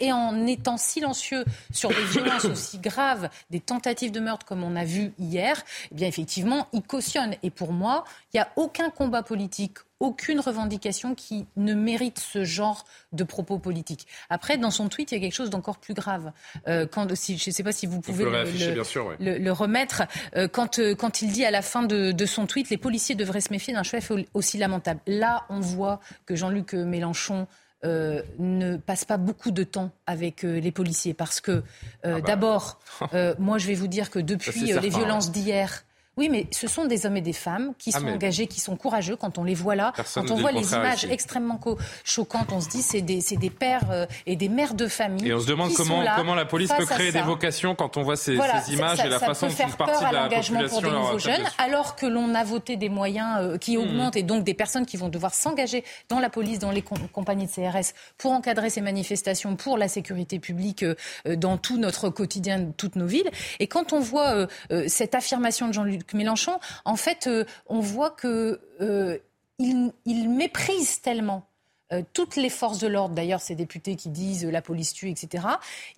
et 0.00 0.10
en 0.10 0.46
étant 0.46 0.78
silencieux 0.78 1.44
sur 1.70 1.90
des 1.90 2.04
violences 2.12 2.46
aussi 2.46 2.78
graves, 2.78 3.28
des 3.50 3.60
tentatives 3.60 4.10
de 4.10 4.20
meurtre 4.20 4.46
comme 4.46 4.64
on 4.64 4.74
a 4.74 4.84
vu 4.84 5.12
hier, 5.18 5.33
eh 5.38 5.94
bien 5.94 6.08
effectivement, 6.08 6.68
il 6.72 6.82
cautionne. 6.82 7.34
Et 7.42 7.50
pour 7.50 7.72
moi, 7.72 8.04
il 8.32 8.36
n'y 8.36 8.40
a 8.40 8.48
aucun 8.56 8.90
combat 8.90 9.22
politique 9.22 9.78
aucune 10.04 10.40
revendication 10.40 11.14
qui 11.14 11.46
ne 11.56 11.72
mérite 11.72 12.18
ce 12.18 12.44
genre 12.44 12.84
de 13.12 13.24
propos 13.24 13.58
politiques. 13.58 14.06
Après, 14.28 14.58
dans 14.58 14.70
son 14.70 14.88
tweet, 14.88 15.12
il 15.12 15.14
y 15.14 15.18
a 15.18 15.20
quelque 15.20 15.34
chose 15.34 15.50
d'encore 15.50 15.78
plus 15.78 15.94
grave. 15.94 16.32
Euh, 16.68 16.86
quand, 16.86 17.14
si, 17.14 17.38
je 17.38 17.48
ne 17.48 17.54
sais 17.54 17.62
pas 17.62 17.72
si 17.72 17.86
vous 17.86 18.00
pouvez 18.00 18.24
le, 18.24 19.50
remettre. 19.52 20.02
Euh, 20.36 20.46
quand, 20.46 20.78
euh, 20.78 20.94
quand 20.94 21.22
il 21.22 21.32
dit 21.32 21.44
à 21.44 21.50
la 21.50 21.62
fin 21.62 21.82
de, 21.82 22.12
de, 22.12 22.26
son 22.26 22.46
tweet, 22.46 22.70
les 22.70 22.76
policiers 22.76 23.14
devraient 23.14 23.40
se 23.40 23.52
méfier 23.52 23.72
d'un 23.72 23.82
chef 23.82 24.12
aussi 24.34 24.58
lamentable. 24.58 25.00
Là, 25.06 25.44
on 25.48 25.60
voit 25.60 26.00
que 26.26 26.36
Jean-Luc 26.36 26.74
Mélenchon 26.74 27.46
euh, 27.84 28.22
ne 28.38 28.76
passe 28.76 29.04
pas 29.04 29.16
beaucoup 29.18 29.50
de 29.50 29.62
temps 29.62 29.90
avec 30.06 30.44
euh, 30.44 30.58
les 30.58 30.72
policiers 30.72 31.12
parce 31.12 31.40
que, 31.40 31.50
euh, 31.52 31.62
ah 32.04 32.10
bah. 32.12 32.20
d'abord, 32.20 32.80
moi 33.38 33.58
je 33.58 33.66
vais 33.66 33.74
vous 33.74 33.88
dire 33.88 34.10
que 34.10 34.18
depuis 34.18 34.72
les 34.72 34.88
violences 34.88 35.30
d'hier, 35.30 35.84
oui, 36.16 36.28
mais 36.28 36.46
ce 36.52 36.68
sont 36.68 36.84
des 36.84 37.06
hommes 37.06 37.16
et 37.16 37.20
des 37.20 37.32
femmes 37.32 37.72
qui 37.78 37.90
ah, 37.92 37.98
sont 37.98 38.06
engagés, 38.06 38.46
qui 38.46 38.60
sont 38.60 38.76
courageux. 38.76 39.16
Quand 39.16 39.36
on 39.38 39.44
les 39.44 39.54
voit 39.54 39.74
là, 39.74 39.92
quand 40.14 40.30
on 40.30 40.36
voit 40.36 40.52
les 40.52 40.72
images 40.72 41.04
extrêmement 41.06 41.60
choquantes, 42.04 42.52
on 42.52 42.60
se 42.60 42.68
dit 42.68 42.82
c'est 42.82 43.00
des, 43.00 43.20
des 43.20 43.50
pères 43.50 43.90
euh, 43.90 44.06
et 44.26 44.36
des 44.36 44.48
mères 44.48 44.74
de 44.74 44.86
famille. 44.86 45.26
Et 45.26 45.34
on 45.34 45.40
se 45.40 45.46
demande 45.46 45.72
comment, 45.74 46.04
comment 46.16 46.34
la 46.34 46.44
police 46.44 46.70
peut 46.76 46.86
créer 46.86 47.10
des 47.10 47.22
vocations 47.22 47.74
quand 47.74 47.96
on 47.96 48.02
voit 48.02 48.16
ces, 48.16 48.36
ces 48.36 48.74
images 48.74 49.00
et 49.04 49.08
la 49.08 49.18
façon 49.18 49.48
dont 49.48 49.52
une 49.52 49.72
partie 49.72 50.04
de 50.04 50.12
la 50.12 50.28
population 50.28 50.68
pour 50.68 50.82
des 50.82 50.90
nouveaux 50.90 51.18
jeunes, 51.18 51.44
alors 51.58 51.96
que 51.96 52.06
l'on 52.06 52.34
a 52.34 52.44
voté 52.44 52.76
des 52.76 52.88
moyens 52.88 53.38
euh, 53.40 53.58
qui 53.58 53.76
hmm. 53.76 53.80
augmentent 53.80 54.16
et 54.16 54.22
donc 54.22 54.44
des 54.44 54.54
personnes 54.54 54.86
qui 54.86 54.96
vont 54.96 55.08
devoir 55.08 55.34
s'engager 55.34 55.84
dans 56.08 56.20
la 56.20 56.30
police, 56.30 56.60
dans 56.60 56.70
les 56.70 56.82
compagnies 56.82 57.46
de 57.46 57.50
CRS 57.50 57.92
pour 58.18 58.32
encadrer 58.32 58.70
ces 58.70 58.80
manifestations, 58.80 59.56
pour 59.56 59.78
la 59.78 59.88
sécurité 59.88 60.38
publique 60.38 60.84
euh, 60.84 60.94
dans 61.36 61.58
tout 61.58 61.78
notre 61.78 62.08
quotidien, 62.08 62.68
toutes 62.76 62.96
nos 62.96 63.06
villes. 63.06 63.30
Et 63.58 63.66
quand 63.66 63.92
on 63.92 64.00
voit 64.00 64.46
cette 64.86 65.14
affirmation 65.14 65.68
de 65.68 65.72
Jean-Luc 65.72 66.03
Mélenchon, 66.12 66.58
en 66.84 66.96
fait, 66.96 67.26
euh, 67.26 67.44
on 67.66 67.80
voit 67.80 68.10
que 68.10 68.60
euh, 68.80 69.18
il, 69.58 70.28
méprise 70.28 71.00
tellement 71.00 71.46
euh, 71.92 72.02
toutes 72.12 72.36
les 72.36 72.50
forces 72.50 72.78
de 72.78 72.88
l'ordre, 72.88 73.14
d'ailleurs 73.14 73.40
ces 73.40 73.54
députés 73.54 73.96
qui 73.96 74.08
disent 74.08 74.44
la 74.44 74.62
police 74.62 74.92
tue, 74.92 75.10
etc., 75.10 75.44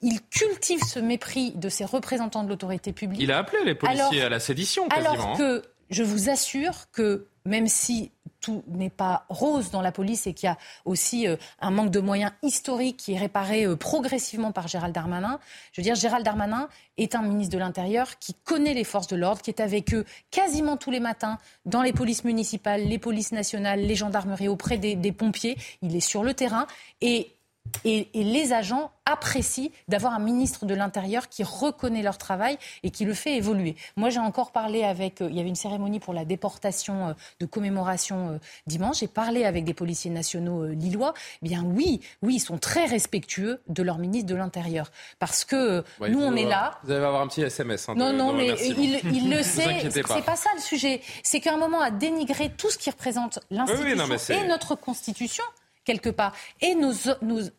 il 0.03 0.21
cultive 0.31 0.81
ce 0.87 0.99
mépris 0.99 1.53
de 1.53 1.69
ses 1.69 1.85
représentants 1.85 2.45
de 2.45 2.49
l'autorité 2.49 2.93
publique. 2.93 3.21
Il 3.21 3.33
a 3.33 3.39
appelé 3.39 3.65
les 3.65 3.75
policiers 3.75 4.23
à 4.23 4.29
la 4.29 4.41
sédition, 4.41 4.89
quasiment. 4.89 5.11
Alors 5.11 5.27
hein. 5.29 5.35
que 5.39 5.63
je 5.91 6.03
vous 6.03 6.29
assure 6.31 6.91
que 6.91 7.27
même 7.45 7.69
si 7.69 8.11
tout 8.41 8.63
n'est 8.69 8.91
pas 8.91 9.25
rose 9.29 9.71
dans 9.71 9.81
la 9.81 9.93
police 9.93 10.27
et 10.27 10.35
qu'il 10.35 10.49
y 10.49 10.51
a 10.51 10.59
aussi 10.85 11.27
euh, 11.27 11.37
un 11.61 11.71
manque 11.71 11.91
de 11.91 12.01
moyens 12.01 12.33
historiques 12.43 12.97
qui 12.97 13.15
est 13.15 13.19
réparé 13.19 13.65
euh, 13.65 13.77
progressivement 13.77 14.53
par 14.53 14.69
Gérald 14.69 14.95
Darmanin. 14.95 15.39
Je 15.73 15.81
veux 15.81 15.85
dire, 15.85 15.95
Gérald 15.95 16.25
Darmanin 16.25 16.69
est 16.97 17.15
un 17.15 17.23
ministre 17.23 17.55
de 17.55 17.59
l'Intérieur 17.59 18.19
qui 18.19 18.35
connaît 18.35 18.75
les 18.75 18.85
forces 18.85 19.07
de 19.07 19.17
l'ordre, 19.17 19.43
qui 19.43 19.51
est 19.51 19.61
avec 19.61 19.95
eux 19.95 20.05
quasiment 20.31 20.77
tous 20.77 20.91
les 20.91 21.01
matins 21.01 21.39
dans 21.65 21.83
les 21.83 21.93
polices 21.93 22.25
municipales, 22.25 22.85
les 22.85 22.99
polices 22.99 23.33
nationales, 23.33 23.81
les 23.81 23.95
gendarmeries, 23.95 24.49
auprès 24.49 24.79
des, 24.79 24.97
des 24.97 25.13
pompiers. 25.13 25.57
Il 25.83 25.95
est 25.97 26.01
sur 26.01 26.23
le 26.23 26.35
terrain 26.35 26.67
et 27.01 27.36
et, 27.85 28.09
les 28.15 28.53
agents 28.53 28.91
apprécient 29.05 29.71
d'avoir 29.89 30.15
un 30.15 30.19
ministre 30.19 30.67
de 30.67 30.75
l'Intérieur 30.75 31.29
qui 31.29 31.45
reconnaît 31.45 32.03
leur 32.03 32.19
travail 32.19 32.59
et 32.83 32.91
qui 32.91 33.05
le 33.05 33.15
fait 33.15 33.37
évoluer. 33.37 33.77
Moi, 33.97 34.11
j'ai 34.11 34.19
encore 34.19 34.51
parlé 34.51 34.83
avec. 34.83 35.21
Euh, 35.21 35.29
il 35.31 35.37
y 35.37 35.41
avait 35.41 35.49
une 35.49 35.55
cérémonie 35.55 36.01
pour 36.01 36.13
la 36.13 36.25
déportation 36.25 37.09
euh, 37.09 37.13
de 37.41 37.47
commémoration 37.47 38.31
euh, 38.31 38.39
dimanche. 38.67 38.99
J'ai 39.01 39.07
parlé 39.07 39.45
avec 39.45 39.65
des 39.65 39.75
policiers 39.75 40.11
nationaux 40.11 40.67
lillois. 40.67 41.15
Eh 41.43 41.47
bien, 41.47 41.65
oui, 41.65 42.01
oui, 42.23 42.37
ils 42.37 42.41
sont 42.41 42.59
très 42.59 42.87
respectueux 42.87 43.61
de 43.69 43.83
leur 43.83 43.99
ministre 43.99 44.29
de 44.29 44.35
l'Intérieur. 44.35 44.91
Parce 45.19 45.45
que 45.45 45.85
nous, 46.09 46.21
on 46.21 46.35
est 46.35 46.45
là. 46.45 46.79
Vous 46.85 46.91
allez 46.91 47.05
avoir 47.05 47.23
un 47.23 47.29
petit 47.29 47.43
SMS. 47.43 47.89
Hein, 47.89 47.95
non, 47.97 48.13
non, 48.13 48.33
mais 48.33 48.55
il, 48.61 49.31
le 49.31 49.43
sait. 49.43 49.89
C'est 49.91 50.03
pas. 50.03 50.21
pas 50.23 50.37
ça 50.37 50.51
le 50.57 50.61
sujet. 50.61 51.01
C'est 51.23 51.41
qu'à 51.41 51.55
un 51.55 51.59
moment, 51.59 51.81
à 51.81 51.91
dénigrer 51.91 52.51
tout 52.51 52.71
ce 52.71 52.79
qui 52.79 52.91
représente 52.91 53.39
l'institution 53.51 54.43
et 54.43 54.49
notre 54.49 54.75
Constitution 54.75 55.45
quelque 55.87 56.11
part. 56.11 56.35
Et 56.61 56.75
nous, 56.75 56.93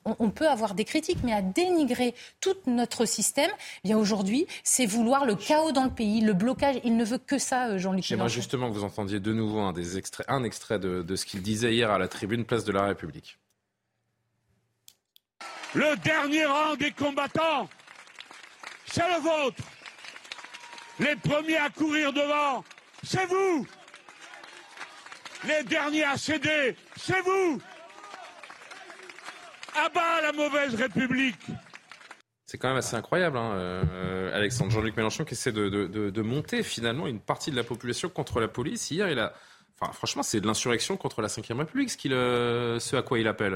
on 0.04 0.30
peut 0.30 0.48
avoir 0.48 0.76
des 0.76 0.86
critiques, 0.86 1.20
mais 1.24 1.34
à 1.34 1.42
dénigrer 1.42 2.14
tout 2.42 2.56
notre 2.68 3.06
système, 3.06 3.50
eh 3.84 3.88
bien 3.88 3.98
aujourd'hui, 3.98 4.46
c'est 4.64 4.86
vouloir 4.86 5.26
le 5.26 5.34
chaos 5.34 5.72
dans 5.72 5.86
le 5.86 5.90
pays, 5.90 6.22
le 6.22 6.34
blocage. 6.34 6.76
Il 6.84 6.98
ne 6.98 7.06
veut 7.06 7.18
que 7.18 7.40
ça, 7.40 7.70
euh, 7.70 7.78
Jean-Luc 7.80 8.04
J'aimerais 8.04 8.30
justement 8.30 8.70
que 8.70 8.76
vous 8.76 8.84
entendiez 8.84 9.20
de 9.20 9.34
nouveau 9.34 9.60
un, 9.60 9.74
des 9.74 9.98
extraits, 9.98 10.28
un 10.30 10.44
extrait 10.44 10.78
de, 10.78 11.02
de 11.02 11.16
ce 11.16 11.26
qu'il 11.26 11.42
disait 11.42 11.74
hier 11.74 11.90
à 11.90 11.98
la 11.98 12.08
tribune 12.08 12.46
Place 12.46 12.66
de 12.66 12.72
la 12.72 12.84
République. 12.84 13.40
Le 15.74 15.96
dernier 15.98 16.46
rang 16.46 16.76
des 16.76 16.92
combattants, 16.92 17.70
c'est 18.86 19.08
le 19.08 19.22
vôtre. 19.22 19.64
Les 21.00 21.16
premiers 21.16 21.58
à 21.58 21.70
courir 21.70 22.12
devant, 22.12 22.64
c'est 23.04 23.26
vous. 23.26 23.68
Les 25.46 25.64
derniers 25.64 26.04
à 26.04 26.18
céder, 26.18 26.76
c'est 26.98 27.22
vous. 27.22 27.62
Ah 29.80 29.90
bah 29.94 30.22
la 30.22 30.32
mauvaise 30.32 30.76
République 30.76 31.46
c'est 32.50 32.58
quand 32.58 32.70
même 32.70 32.78
assez 32.78 32.96
incroyable, 32.96 33.38
hein, 33.38 33.52
euh, 33.56 34.34
Alexandre 34.34 34.72
Jean-Luc 34.72 34.96
Mélenchon 34.96 35.26
qui 35.26 35.34
essaie 35.34 35.52
de, 35.52 36.22
monter 36.22 36.64
finalement 36.64 37.06
une 37.06 37.20
partie 37.20 37.52
de 37.52 37.58
la 37.58 37.64
population 37.66 38.08
contre 38.08 38.40
la 38.40 38.48
police. 38.48 38.90
Hier, 38.90 39.10
il 39.10 39.20
a 39.20 39.34
franchement, 39.92 40.24
c'est 40.24 40.40
de 40.40 40.48
l'insurrection 40.48 40.96
contre 40.96 41.22
la 41.22 41.28
Ve 41.28 41.58
République, 41.58 41.90
ce, 41.90 42.96
à 42.96 43.02
quoi 43.02 43.20
il 43.20 43.28
appelle. 43.28 43.54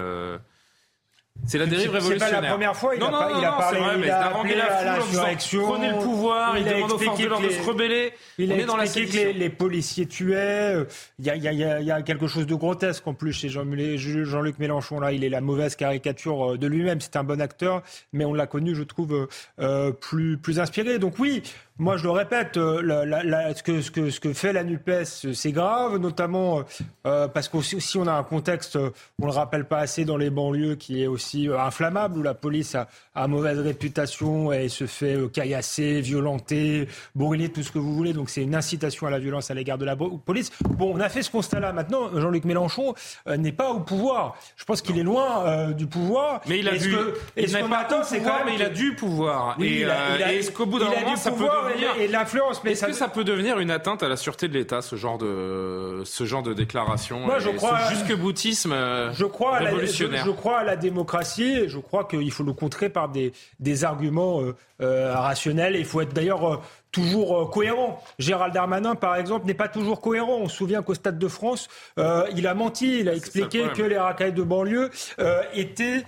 C'est 1.48 1.58
la 1.58 1.66
dérive 1.66 1.92
révolutionnaire. 1.92 2.28
C'est 2.28 2.36
pas 2.36 2.42
la 2.42 2.50
première 2.50 2.76
fois. 2.76 2.96
Il 2.96 3.00
non, 3.00 3.08
a, 3.08 3.12
non, 3.12 3.20
pas, 3.20 3.32
non, 3.32 3.40
il 3.40 3.46
a 3.46 3.52
parlé, 3.52 3.80
vrai, 3.80 4.00
il 4.00 4.10
a 4.10 4.28
appelé 4.28 4.54
à 4.54 4.98
l'insurrection. 4.98 5.68
Prenez 5.68 5.90
le 5.90 5.96
pouvoir. 5.96 6.58
Il, 6.58 6.68
il 6.68 6.74
demande 6.74 6.92
aux 6.92 6.98
forces 7.00 7.20
de 7.20 7.26
l'ordre 7.26 7.48
de 7.48 7.52
se 7.52 7.62
rebeller. 7.62 8.14
Il 8.38 8.52
On 8.52 8.56
a 8.56 8.60
est 8.60 8.66
dans 8.66 8.78
la 8.78 8.88
que 8.88 9.00
les, 9.00 9.34
les, 9.34 9.50
policiers 9.50 10.06
tuaient. 10.06 10.86
Il 11.20 11.26
y, 11.26 11.30
a, 11.30 11.36
il, 11.36 11.44
y 11.44 11.48
a, 11.48 11.80
il 11.80 11.86
y, 11.86 11.92
a, 11.92 12.02
quelque 12.04 12.28
chose 12.28 12.46
de 12.46 12.56
grotesque 12.56 13.08
en 13.08 13.14
plus 13.14 13.34
chez 13.34 13.50
Jean-Luc 13.50 14.60
Mélenchon. 14.60 15.00
Là, 15.00 15.14
il 15.14 15.24
est 15.24 15.30
la 15.30 15.42
mauvaise 15.42 15.76
caricature 15.76 16.58
de 16.58 16.68
lui-même. 16.68 17.02
C'est 17.02 17.16
un 17.16 17.24
bon 17.24 17.42
acteur, 17.42 17.82
mais 18.14 18.24
on 18.24 18.34
l'a 18.34 18.46
connu, 18.46 18.76
je 18.76 18.84
trouve, 18.84 19.28
euh, 19.60 19.92
plus, 19.92 20.38
plus 20.38 20.60
inspiré. 20.60 21.00
Donc 21.00 21.18
oui, 21.18 21.42
moi, 21.82 21.98
je 21.98 22.04
le 22.04 22.12
répète, 22.12 22.58
la, 22.58 23.06
la, 23.06 23.24
la, 23.24 23.56
ce, 23.56 23.64
que, 23.64 23.82
ce, 23.82 23.90
que, 23.90 24.12
ce, 24.12 24.20
que, 24.20 24.34
fait 24.34 24.54
la 24.54 24.64
NUPES, 24.64 25.34
c'est 25.34 25.52
grave, 25.52 25.98
notamment 25.98 26.62
euh, 27.08 27.28
parce 27.28 27.50
qu'aussi 27.50 27.98
on 27.98 28.06
a 28.06 28.14
un 28.14 28.24
contexte, 28.24 28.76
on 28.76 29.26
ne 29.26 29.26
le 29.26 29.32
rappelle 29.32 29.66
pas 29.66 29.80
assez 29.80 30.06
dans 30.06 30.18
les 30.18 30.30
banlieues, 30.30 30.76
qui 30.76 31.02
est 31.02 31.08
aussi 31.08 31.50
euh, 31.50 31.60
inflammable, 31.60 32.20
où 32.20 32.22
la 32.22 32.36
police 32.36 32.76
a, 32.76 32.88
a 33.16 33.28
mauvaise 33.28 33.60
réputation 33.60 34.54
et 34.54 34.70
se 34.70 34.86
fait 34.86 35.16
euh, 35.16 35.28
caillasser, 35.28 36.02
violenter, 36.02 36.88
brûler, 37.16 37.50
tout 37.50 37.64
ce 37.64 37.72
que 37.72 37.80
vous 37.80 37.94
voulez. 37.94 38.14
Donc 38.14 38.30
c'est 38.30 38.44
une 38.44 38.56
incitation 38.56 39.08
à 39.08 39.10
la 39.10 39.20
violence 39.20 39.52
à 39.52 39.54
l'égard 39.54 39.78
de 39.78 39.86
la 39.86 39.96
police. 39.96 40.52
Bon, 40.62 40.94
on 40.96 41.00
a 41.00 41.10
fait 41.10 41.24
ce 41.24 41.32
constat-là. 41.32 41.74
Maintenant, 41.74 42.10
Jean-Luc 42.14 42.46
Mélenchon 42.46 42.94
euh, 43.28 43.38
n'est 43.38 43.52
pas 43.52 43.72
au 43.72 43.80
pouvoir. 43.80 44.38
Je 44.56 44.66
pense 44.66 44.82
qu'il 44.82 44.98
est 44.98 45.04
loin 45.04 45.46
euh, 45.46 45.74
du 45.74 45.88
pouvoir. 45.88 46.42
Mais 46.48 46.60
il 46.60 46.70
a 46.70 46.78
du, 46.78 46.92
que, 46.92 47.18
il 47.36 47.52
n'est 47.52 47.60
pas 47.60 47.66
au 47.66 48.04
pouvoir, 48.04 48.46
mais 48.46 48.56
il 48.56 48.64
a 48.64 48.70
du 48.70 48.96
pouvoir. 48.96 49.56
Oui, 49.60 49.68
et, 49.68 49.82
il 49.82 49.92
il 50.16 50.38
est-ce 50.38 50.52
qu'au 50.52 50.66
bout 50.66 50.80
d'un 50.80 50.90
moment, 50.90 51.16
ça 51.16 51.32
peut 51.32 51.48
devenir 51.72 51.96
et 52.00 52.08
l'influence. 52.08 52.62
Est-ce 52.66 52.86
que 52.86 52.94
ça 52.94 53.08
peut 53.08 53.24
devenir 53.24 53.60
une 53.60 53.72
atteinte 53.72 54.04
à 54.04 54.10
la 54.10 54.16
sûreté 54.16 54.48
de 54.48 54.54
l'État, 54.54 54.82
ce 54.82 54.96
genre 54.96 55.18
de 55.18 56.02
ce 56.06 56.26
genre 56.26 56.44
de 56.44 56.54
déclaration 56.54 57.20
Moi, 57.20 57.40
je 57.40 57.50
crois, 57.50 57.80
ce 57.90 57.96
jusque 57.96 58.16
boutisme 58.16 58.74
je 59.14 59.26
crois 59.26 59.58
révolutionnaire. 59.58 60.24
À 60.24 60.26
la, 60.26 60.32
je, 60.32 60.36
crois 60.36 60.60
à 60.60 60.64
la 60.64 60.76
démocratie. 60.76 61.52
Et 61.64 61.70
je 61.70 61.80
crois 61.80 62.06
qu'il 62.06 62.32
faut 62.32 62.44
le 62.44 62.54
contrer 62.54 62.90
par 62.90 63.10
des, 63.10 63.34
des 63.60 63.84
arguments 63.84 64.42
euh, 64.42 64.56
euh, 64.82 65.14
rationnels. 65.16 65.76
Et 65.76 65.80
il 65.80 65.86
faut 65.86 66.02
être 66.02 66.14
d'ailleurs 66.14 66.54
euh, 66.54 66.58
toujours 66.92 67.38
euh, 67.38 67.46
cohérent. 67.46 68.02
Gérald 68.20 68.54
Darmanin, 68.54 68.96
par 68.96 69.16
exemple, 69.16 69.46
n'est 69.46 69.54
pas 69.54 69.68
toujours 69.68 70.02
cohérent. 70.02 70.38
On 70.42 70.50
se 70.50 70.58
souvient 70.58 70.82
qu'au 70.82 70.94
Stade 70.94 71.18
de 71.18 71.28
France, 71.28 71.70
euh, 71.98 72.26
il 72.36 72.48
a 72.48 72.54
menti. 72.54 73.00
Il 73.00 73.10
a 73.10 73.16
expliqué 73.16 73.64
que 73.76 73.82
les 73.82 73.98
racailles 73.98 74.34
de 74.34 74.44
banlieue 74.44 74.90
euh, 75.20 75.42
étaient 75.54 76.04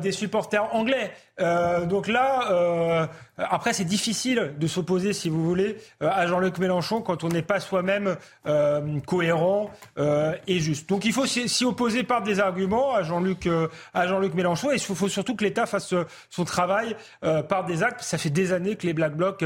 des 0.00 0.12
supporters 0.12 0.74
anglais. 0.74 1.12
Donc 1.86 2.08
là, 2.08 3.08
après, 3.38 3.72
c'est 3.72 3.84
difficile 3.84 4.54
de 4.58 4.66
s'opposer, 4.66 5.12
si 5.12 5.28
vous 5.28 5.44
voulez, 5.44 5.76
à 6.00 6.26
Jean-Luc 6.26 6.58
Mélenchon 6.58 7.00
quand 7.00 7.24
on 7.24 7.28
n'est 7.28 7.42
pas 7.42 7.60
soi-même 7.60 8.16
cohérent 9.06 9.70
et 9.98 10.58
juste. 10.60 10.88
Donc 10.88 11.04
il 11.04 11.12
faut 11.12 11.26
s'y 11.26 11.64
opposer 11.64 12.02
par 12.02 12.22
des 12.22 12.40
arguments 12.40 12.94
à 12.94 13.02
Jean-Luc 13.02 13.48
à 13.94 14.06
Jean-Luc 14.06 14.34
Mélenchon. 14.34 14.70
Et 14.70 14.74
il 14.74 14.80
faut 14.80 15.08
surtout 15.08 15.34
que 15.36 15.44
l'État 15.44 15.66
fasse 15.66 15.94
son 16.28 16.44
travail 16.44 16.96
par 17.48 17.64
des 17.64 17.82
actes. 17.82 18.02
Ça 18.02 18.18
fait 18.18 18.30
des 18.30 18.52
années 18.52 18.76
que 18.76 18.86
les 18.86 18.92
Black 18.92 19.16
Blocs 19.16 19.44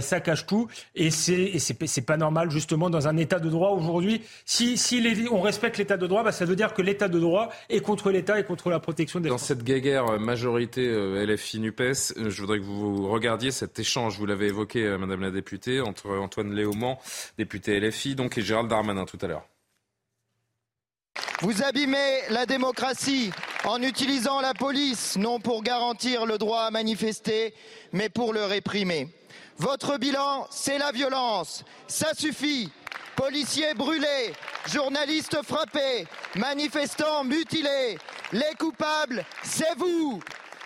ça 0.00 0.20
cache 0.20 0.46
tout. 0.46 0.68
Et 0.94 1.10
c'est 1.10 1.58
c'est 1.58 2.06
pas 2.06 2.16
normal 2.16 2.50
justement 2.50 2.90
dans 2.90 3.08
un 3.08 3.16
État 3.16 3.38
de 3.38 3.48
droit 3.48 3.70
aujourd'hui. 3.70 4.22
Si, 4.44 4.76
si 4.76 5.00
les, 5.00 5.28
on 5.28 5.40
respecte 5.40 5.78
l'État 5.78 5.96
de 5.96 6.06
droit, 6.06 6.22
bah, 6.22 6.32
ça 6.32 6.44
veut 6.44 6.56
dire 6.56 6.74
que 6.74 6.82
l'État 6.82 7.08
de 7.08 7.18
droit 7.18 7.50
est 7.68 7.80
contre 7.80 8.10
l'État 8.10 8.38
et 8.38 8.44
contre 8.44 8.70
la 8.70 8.80
protection 8.80 9.20
des. 9.20 9.28
Dans 9.28 9.38
cette 9.38 9.64
guéguerre 9.64 10.18
majorité 10.18 10.86
euh, 10.86 11.22
LFI 11.32 11.60
Nupes, 11.60 11.80
euh, 11.80 11.94
je 12.30 12.40
voudrais 12.40 12.58
que 12.58 12.64
vous 12.64 13.08
regardiez 13.08 13.50
cet 13.50 13.78
échange. 13.78 14.18
Vous 14.18 14.26
l'avez 14.26 14.48
évoqué, 14.48 14.84
euh, 14.84 14.98
Madame 14.98 15.20
la 15.20 15.30
députée, 15.30 15.80
entre 15.80 16.16
Antoine 16.16 16.52
Léaumont, 16.54 16.98
député 17.38 17.78
LFI, 17.80 18.14
donc 18.14 18.38
et 18.38 18.42
Gérald 18.42 18.68
Darmanin 18.68 19.04
tout 19.04 19.18
à 19.22 19.26
l'heure. 19.26 19.46
Vous 21.40 21.62
abîmez 21.62 22.20
la 22.30 22.46
démocratie 22.46 23.32
en 23.64 23.82
utilisant 23.82 24.40
la 24.40 24.54
police, 24.54 25.16
non 25.16 25.40
pour 25.40 25.62
garantir 25.62 26.24
le 26.24 26.38
droit 26.38 26.62
à 26.62 26.70
manifester, 26.70 27.54
mais 27.92 28.08
pour 28.08 28.32
le 28.32 28.44
réprimer. 28.44 29.08
Votre 29.58 29.98
bilan, 29.98 30.46
c'est 30.50 30.78
la 30.78 30.92
violence. 30.92 31.64
Ça 31.88 32.14
suffit. 32.14 32.70
Policiers 33.16 33.74
brûlés, 33.74 34.32
journalistes 34.66 35.38
frappés, 35.44 36.06
manifestants 36.34 37.24
mutilés. 37.24 37.98
Les 38.32 38.54
coupables, 38.58 39.24
c'est 39.42 39.76
vous. 39.76 40.22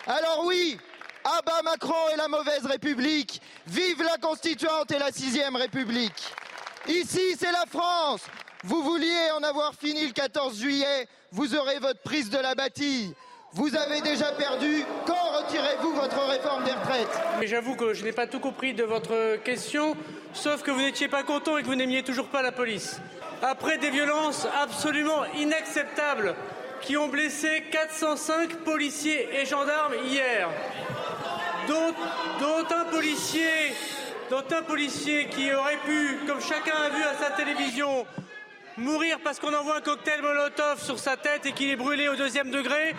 Alors 0.09 0.45
oui, 0.45 0.79
abat 1.25 1.63
Macron 1.65 2.09
et 2.13 2.17
la 2.17 2.29
mauvaise 2.29 2.65
République. 2.65 3.41
Vive 3.67 4.05
la 4.05 4.19
Constituante 4.19 4.93
et 4.93 5.01
la 5.01 5.11
sixième 5.11 5.57
République. 5.57 6.33
Ici, 6.87 7.35
c'est 7.37 7.51
la 7.51 7.65
France. 7.69 8.21
Vous 8.63 8.85
vouliez 8.85 9.31
en 9.37 9.43
avoir 9.43 9.75
fini 9.75 10.07
le 10.07 10.13
14 10.13 10.61
juillet, 10.61 11.09
vous 11.33 11.57
aurez 11.57 11.81
votre 11.81 12.01
prise 12.03 12.31
de 12.31 12.39
la 12.39 12.55
bâtille. 12.55 13.13
Vous 13.53 13.75
avez 13.75 14.01
déjà 14.01 14.31
perdu. 14.33 14.85
Quand 15.07 15.39
retirez-vous 15.39 15.95
votre 15.95 16.25
réforme 16.27 16.63
des 16.63 16.73
retraites? 16.73 17.21
J'avoue 17.43 17.75
que 17.75 17.93
je 17.93 18.05
n'ai 18.05 18.13
pas 18.13 18.29
tout 18.29 18.41
compris 18.41 18.75
de 18.75 18.85
votre 18.85 19.37
question, 19.43 19.97
sauf 20.35 20.63
que 20.63 20.71
vous 20.71 20.81
n'étiez 20.81 21.09
pas 21.09 21.25
content 21.25 21.57
et 21.57 21.63
que 21.63 21.67
vous 21.67 21.75
n'aimiez 21.75 22.05
toujours 22.05 22.29
pas 22.29 22.43
la 22.43 22.53
police. 22.53 23.01
Après 23.43 23.79
des 23.79 23.91
violences 23.91 24.47
absolument 24.63 25.25
inacceptables 25.37 26.37
qui 26.87 26.97
ont 26.97 27.09
blessé 27.09 27.65
405 27.73 28.59
policiers 28.59 29.29
et 29.35 29.45
gendarmes 29.45 29.95
hier, 30.05 30.49
dont, 31.67 31.93
un 32.71 32.85
policier 32.85 33.75
dont 34.31 34.45
un 34.57 34.63
policier 34.63 35.27
qui 35.27 35.53
aurait 35.53 35.79
pu, 35.85 36.19
comme 36.29 36.41
chacun 36.41 36.77
a 36.77 36.89
vu 36.91 37.03
à 37.03 37.15
sa 37.15 37.31
télévision, 37.31 38.07
mourir 38.77 39.19
parce 39.25 39.41
qu'on 39.41 39.53
envoie 39.53 39.79
un 39.79 39.81
cocktail 39.81 40.23
Molotov 40.23 40.81
sur 40.81 41.01
sa 41.01 41.17
tête 41.17 41.47
et 41.47 41.53
qu'il 41.53 41.71
est 41.71 41.77
brûlé 41.77 42.09
au 42.09 42.15
deuxième 42.15 42.51
degré, 42.51 42.95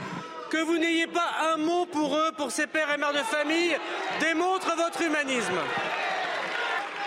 que 0.50 0.58
vous 0.58 0.78
n'ayez 0.78 1.08
pas 1.08 1.54
un 1.54 1.58
mot 1.58 1.86
pour 1.86 2.18
eux, 2.18 2.32
pour 2.36 2.52
ces 2.52 2.68
pères 2.68 2.92
et 2.94 2.98
mères 2.98 3.14
de 3.14 3.20
famille, 3.20 3.78
démontre 4.20 4.76
votre 4.76 5.02
humanisme. 5.02 5.60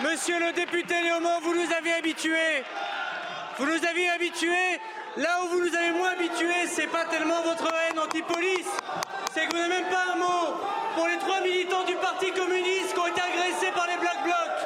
Monsieur 0.01 0.39
le 0.39 0.51
député 0.53 0.95
Léaumont, 1.03 1.41
vous 1.43 1.53
nous 1.53 1.73
avez 1.73 1.93
habitués. 1.93 2.63
Vous 3.59 3.65
nous 3.65 3.85
avez 3.85 4.09
habitués. 4.09 4.79
Là 5.17 5.43
où 5.43 5.49
vous 5.49 5.59
nous 5.59 5.75
avez 5.75 5.91
moins 5.91 6.11
habitués, 6.11 6.67
c'est 6.67 6.87
pas 6.87 7.03
tellement 7.03 7.41
votre 7.41 7.67
haine 7.67 7.99
anti-police, 7.99 8.71
c'est 9.33 9.45
que 9.45 9.51
vous 9.51 9.57
n'avez 9.57 9.81
même 9.81 9.89
pas 9.89 10.13
un 10.13 10.15
mot 10.15 10.55
pour 10.95 11.05
les 11.05 11.17
trois 11.17 11.41
militants 11.41 11.83
du 11.83 11.95
Parti 11.95 12.31
communiste 12.31 12.93
qui 12.93 12.99
ont 12.99 13.07
été 13.07 13.19
agressés 13.19 13.73
par 13.75 13.87
les 13.87 13.97
Black 13.97 14.23
Blocs. 14.23 14.61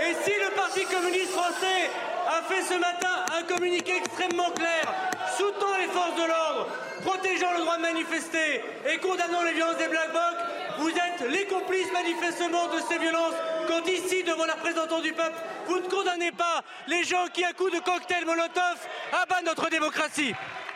Et 0.00 0.14
si 0.24 0.32
le 0.32 0.50
Parti 0.56 0.84
communiste 0.84 1.30
français 1.30 1.90
a 2.26 2.42
fait 2.42 2.62
ce 2.62 2.74
matin 2.74 3.24
un 3.38 3.42
communiqué 3.44 3.98
extrêmement 3.98 4.50
clair, 4.50 4.82
soutenant 5.38 5.76
les 5.78 5.86
forces 5.86 6.16
de 6.16 6.26
l'ordre, 6.26 6.66
protégeant 7.02 7.52
le 7.52 7.60
droit 7.60 7.76
de 7.76 7.82
manifester 7.82 8.62
et 8.90 8.98
condamnant 8.98 9.42
les 9.42 9.52
violences 9.52 9.76
des 9.76 9.88
Black 9.88 10.10
Blocs, 10.10 10.78
vous 10.78 10.90
êtes 10.90 11.30
les 11.30 11.44
complices 11.46 11.92
manifestement 11.92 12.68
de 12.68 12.80
ces 12.88 12.98
violences 12.98 13.34
quand 13.68 13.86
ici, 13.86 14.22
devant 14.24 14.46
la 14.46 14.54
représentante 14.54 15.02
du 15.02 15.12
peuple, 15.12 15.36
vous 15.66 15.78
ne 15.78 15.88
condamnez 15.88 16.32
pas 16.32 16.62
les 16.88 17.04
gens 17.04 17.26
qui, 17.32 17.44
à 17.44 17.52
coups 17.52 17.72
de 17.72 17.78
cocktail 17.78 18.24
Molotov, 18.24 18.78
abattent 19.12 19.44
notre 19.44 19.68
démocratie. 19.70 20.34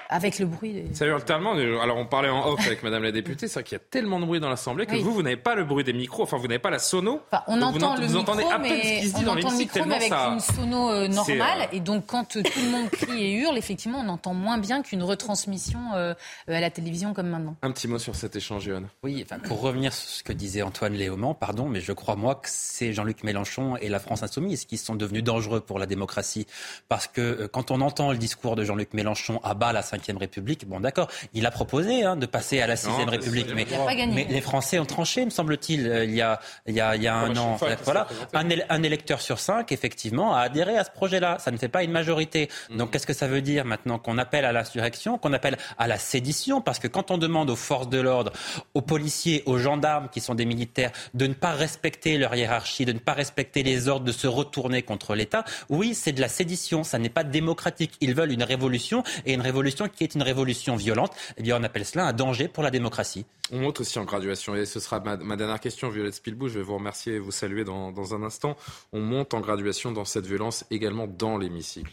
Avec 0.09 0.39
le 0.39 0.47
bruit. 0.47 0.73
Des... 0.73 0.95
Ça 0.95 1.07
hurle 1.07 1.25
tellement. 1.25 1.53
Alors, 1.53 1.97
on 1.97 2.07
parlait 2.07 2.29
en 2.29 2.47
off 2.49 2.65
avec 2.67 2.83
Madame 2.83 3.03
la 3.03 3.13
députée. 3.13 3.49
C'est 3.49 3.55
vrai 3.55 3.65
qu'il 3.65 3.77
y 3.77 3.81
a 3.81 3.85
tellement 3.91 4.21
de 4.21 4.25
bruit 4.25 4.41
dans 4.41 4.49
l'Assemblée 4.49 4.87
que 4.87 4.93
oui. 4.93 5.03
vous, 5.03 5.13
vous 5.13 5.23
n'avez 5.23 5.37
pas 5.37 5.55
le 5.55 5.65
bruit 5.65 5.85
des 5.85 5.93
micros. 5.93 6.23
Enfin, 6.23 6.37
vous 6.37 6.47
n'avez 6.47 6.59
pas 6.59 6.71
la 6.71 6.79
sono. 6.79 7.21
Enfin, 7.31 7.43
on 7.49 7.61
entend 7.63 7.95
vous, 7.95 8.01
le 8.03 8.07
vous 8.07 8.19
micro, 8.19 8.33
entendez 8.33 8.45
à 8.45 8.59
peine 8.59 8.73
mais 8.73 8.83
ce 8.83 9.01
qui 9.01 9.09
se 9.09 9.15
dit 9.15 9.23
on 9.23 9.27
dans 9.27 9.37
entend 9.37 9.51
le 9.51 9.57
micro, 9.57 9.85
mais 9.85 9.95
avec 9.97 10.09
ça... 10.09 10.31
une 10.33 10.41
sono 10.41 10.91
euh, 10.91 11.09
normale. 11.09 11.63
Euh... 11.63 11.67
Et 11.73 11.81
donc, 11.81 12.07
quand 12.07 12.37
euh, 12.37 12.43
tout 12.43 12.61
le 12.61 12.71
monde 12.71 12.91
crie 12.91 13.23
et 13.23 13.33
hurle, 13.33 13.59
effectivement, 13.59 14.03
on 14.05 14.09
entend 14.09 14.35
moins 14.35 14.59
bien 14.59 14.83
qu'une 14.83 15.03
retransmission 15.03 15.79
euh, 15.95 16.15
à 16.49 16.61
la 16.61 16.71
télévision 16.71 17.15
comme 17.15 17.29
maintenant. 17.29 17.57
Un 17.63 17.71
petit 17.73 17.89
mot 17.89 17.99
sur 17.99 18.15
cet 18.15 18.37
échange, 18.37 18.65
Johan. 18.65 18.83
Oui, 19.03 19.25
enfin, 19.25 19.41
pour 19.41 19.61
revenir 19.61 19.93
sur 19.93 20.09
ce 20.09 20.23
que 20.23 20.33
disait 20.33 20.63
Antoine 20.63 20.95
Léaumont, 20.95 21.35
pardon, 21.35 21.69
mais 21.69 21.81
je 21.81 21.93
crois, 21.93 22.17
moi, 22.17 22.37
que 22.37 22.49
c'est 22.51 22.93
Jean-Luc 22.93 23.25
Mélenchon 23.25 23.77
et 23.77 23.89
la 23.89 23.99
France 23.99 24.23
Insoumise 24.23 24.65
qui 24.65 24.77
sont 24.77 24.95
devenus 24.95 25.25
dangereux 25.25 25.61
pour 25.61 25.79
la 25.79 25.87
démocratie. 25.87 26.47
Parce 26.89 27.07
que 27.07 27.21
euh, 27.21 27.49
quand 27.49 27.71
on 27.71 27.81
entend 27.81 28.13
le 28.13 28.19
discours 28.19 28.57
de 28.57 28.65
Jean-Luc 28.65 28.95
Mélenchon 28.95 29.41
à 29.43 29.55
bas 29.55 29.73
la 29.73 29.83
Ve 29.99 30.19
République, 30.19 30.67
bon, 30.67 30.81
d'accord, 30.81 31.09
il 31.35 31.47
a 31.47 31.51
proposé 31.51 32.05
hein, 32.05 32.17
de 32.17 32.27
passer 32.27 32.61
à 32.61 32.67
la 32.67 32.77
sixième 32.77 33.09
République, 33.09 33.49
mais, 33.55 33.67
mais, 34.13 34.27
les 34.29 34.41
Français 34.41 34.79
ont 34.79 34.85
tranché, 34.85 35.25
me 35.25 35.31
semble-t-il, 35.31 35.81
il 36.05 36.15
y 36.15 36.23
a, 36.23 36.41
il 36.67 36.75
y 36.75 36.81
a, 36.81 36.97
il 36.97 37.03
y 37.03 37.09
a 37.09 37.15
un 37.15 37.37
an. 37.37 37.59
Voilà, 37.85 38.07
un, 38.35 38.49
un, 38.69 38.83
électeur 38.83 39.21
sur 39.21 39.39
cinq, 39.39 39.73
effectivement, 39.73 40.35
a 40.35 40.41
adhéré 40.41 40.77
à 40.77 40.85
ce 40.85 40.91
projet-là. 40.91 41.39
Ça 41.39 41.51
ne 41.51 41.57
fait 41.57 41.69
pas 41.69 41.83
une 41.83 41.91
majorité. 41.91 42.49
Mm 42.49 42.75
-hmm. 42.75 42.79
Donc, 42.79 42.91
qu'est-ce 42.91 43.07
que 43.07 43.13
ça 43.13 43.29
veut 43.29 43.43
dire 43.43 43.65
maintenant 43.65 43.99
qu'on 43.99 44.19
appelle 44.19 44.45
à 44.45 44.53
l'insurrection, 44.53 45.19
qu'on 45.19 45.33
appelle 45.33 45.57
à 45.79 45.87
la 45.87 45.99
sédition? 45.99 46.61
Parce 46.61 46.79
que 46.79 46.89
quand 46.89 47.11
on 47.11 47.19
demande 47.19 47.51
aux 47.51 47.57
forces 47.71 47.89
de 47.89 48.01
l'ordre, 48.01 48.33
aux 48.75 48.83
policiers, 48.83 49.43
aux 49.47 49.59
gendarmes, 49.59 50.09
qui 50.13 50.21
sont 50.21 50.35
des 50.35 50.47
militaires, 50.47 50.93
de 51.15 51.27
ne 51.27 51.35
pas 51.35 51.53
respecter 51.53 52.19
leur 52.19 52.35
hiérarchie, 52.35 52.85
de 52.85 52.93
ne 52.93 52.99
pas 52.99 53.15
respecter 53.15 53.63
les 53.63 53.89
ordres, 53.89 54.05
de 54.05 54.13
se 54.13 54.27
retourner 54.27 54.83
contre 54.83 55.15
l'État, 55.15 55.45
oui, 55.69 55.95
c'est 55.95 56.13
de 56.13 56.21
la 56.21 56.29
sédition. 56.29 56.85
Ça 56.85 56.99
n'est 56.99 57.15
pas 57.19 57.25
démocratique. 57.25 57.93
Ils 58.01 58.15
veulent 58.15 58.33
une 58.33 58.43
révolution 58.43 59.03
et 59.25 59.33
une 59.35 59.41
révolution 59.41 59.86
qui 59.89 60.05
est 60.05 60.15
une 60.15 60.23
révolution 60.23 60.77
violente. 60.77 61.13
Eh 61.37 61.43
bien, 61.43 61.59
on 61.61 61.63
appelle 61.63 61.85
cela 61.85 62.07
un 62.07 62.13
danger 62.13 62.49
pour 62.49 62.63
la 62.63 62.71
démocratie. 62.71 63.27
On 63.53 63.59
monte 63.59 63.81
aussi 63.81 63.99
en 63.99 64.05
graduation, 64.05 64.57
et 64.57 64.67
ce 64.67 64.81
sera 64.81 65.01
ma, 65.01 65.37
dernière 65.37 65.61
question, 65.61 65.89
Violette 65.89 66.15
Spilbou, 66.15 66.49
je 66.49 66.59
vais 66.59 66.65
vous 66.65 66.75
remercier 66.75 67.15
et 67.15 67.19
vous 67.19 67.31
saluer 67.31 67.65
dans, 67.65 68.15
un 68.15 68.23
instant. 68.23 68.57
On 68.93 69.01
monte 69.01 69.35
en 69.35 69.41
graduation 69.41 69.93
dans 69.93 70.05
cette 70.05 70.27
violence 70.27 70.65
également 70.71 71.07
dans 71.07 71.39
l'hémicycle. 71.39 71.93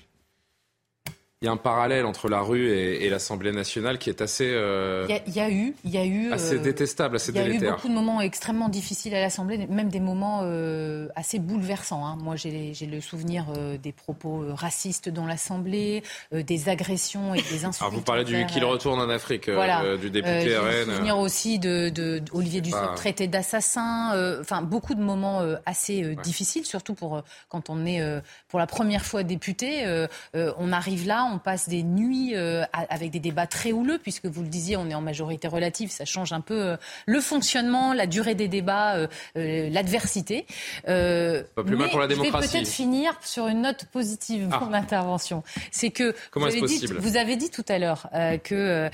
Il 1.43 1.47
y 1.47 1.49
a 1.49 1.51
un 1.51 1.57
parallèle 1.57 2.05
entre 2.05 2.29
la 2.29 2.39
rue 2.39 2.69
et, 2.71 3.09
l'Assemblée 3.09 3.51
nationale 3.51 3.97
qui 3.97 4.09
est 4.09 4.21
assez. 4.21 4.49
Euh, 4.49 5.05
il, 5.27 5.33
y 5.35 5.41
a, 5.41 5.49
eu, 5.51 5.75
il 5.83 5.91
y 5.91 5.97
a 5.97 6.05
eu 6.05 6.31
assez 6.31 6.55
euh, 6.55 6.59
détestable, 6.59 7.17
assez 7.17 7.33
délétère. 7.33 7.53
Il 7.53 7.63
y 7.63 7.65
a 7.65 7.67
eu 7.67 7.71
beaucoup 7.73 7.89
de 7.89 7.93
moments 7.93 8.21
extrêmement 8.21 8.69
difficiles 8.69 9.13
à 9.13 9.19
l'Assemblée, 9.19 9.67
même 9.67 9.89
des 9.89 9.99
moments 9.99 10.39
euh, 10.43 11.09
assez 11.17 11.39
bouleversants. 11.39 12.05
Hein. 12.05 12.17
Moi, 12.21 12.37
j'ai 12.37 12.73
le 12.89 13.01
souvenir 13.01 13.47
des 13.81 13.91
propos 13.91 14.45
racistes 14.53 15.09
dans 15.09 15.25
l'Assemblée, 15.25 16.01
des 16.31 16.69
agressions 16.69 17.35
et 17.35 17.41
des 17.41 17.65
insultes. 17.65 17.81
Alors 17.81 17.93
vous 17.93 18.01
parlez 18.01 18.23
du 18.23 18.45
qu'il 18.45 18.63
retourne 18.63 19.01
en 19.01 19.09
Afrique, 19.09 19.49
du 19.49 20.09
député 20.09 20.57
RN. 20.57 20.65
J'ai 20.65 20.85
le 20.85 20.91
souvenir 20.93 21.19
aussi 21.19 21.59
de, 21.59 21.89
de, 21.89 22.21
Olivier 22.31 22.61
Dussopt 22.61 22.95
traité 22.95 23.27
d'assassin. 23.27 24.39
Enfin, 24.39 24.61
beaucoup 24.61 24.95
de 24.95 25.01
moments 25.01 25.41
assez 25.65 26.15
difficiles, 26.23 26.65
surtout 26.65 26.93
pour 26.93 27.21
quand 27.49 27.69
on 27.69 27.85
est 27.85 28.01
pour 28.47 28.59
la 28.59 28.67
première 28.67 29.03
fois 29.03 29.23
député. 29.23 29.85
on 30.33 30.71
arrive 30.71 31.05
là 31.05 31.27
on 31.32 31.32
passe 31.37 31.69
des 31.69 31.83
nuits 31.83 32.35
euh, 32.35 32.63
avec 32.73 33.11
des 33.11 33.19
débats 33.19 33.47
très 33.47 33.71
houleux, 33.71 33.99
puisque 33.99 34.25
vous 34.25 34.41
le 34.41 34.47
disiez, 34.47 34.77
on 34.77 34.89
est 34.89 34.93
en 34.93 35.01
majorité 35.01 35.47
relative, 35.47 35.91
ça 35.91 36.05
change 36.05 36.33
un 36.33 36.41
peu 36.41 36.59
euh, 36.59 36.77
le 37.05 37.19
fonctionnement, 37.21 37.93
la 37.93 38.07
durée 38.07 38.35
des 38.35 38.47
débats, 38.47 38.95
euh, 38.95 39.07
l'adversité. 39.35 40.45
Pas 40.85 41.63
plus 41.63 41.75
mal 41.75 41.89
pour 41.89 41.99
la 41.99 42.07
démocratie. 42.07 42.47
Je 42.47 42.53
vais 42.53 42.59
peut-être 42.59 42.73
finir 42.73 43.17
sur 43.23 43.47
une 43.47 43.61
note 43.61 43.85
positive 43.91 44.49
pour 44.49 44.69
ah. 44.71 44.77
intervention. 44.77 45.43
C'est 45.71 45.91
que 45.91 46.15
vous 46.33 46.43
avez, 46.43 46.61
dit, 46.61 46.85
vous 46.97 47.17
avez, 47.17 47.35
dit, 47.35 47.49
tout 47.49 47.65
à 47.67 47.79
l'heure 47.79 48.09
que 48.43 48.89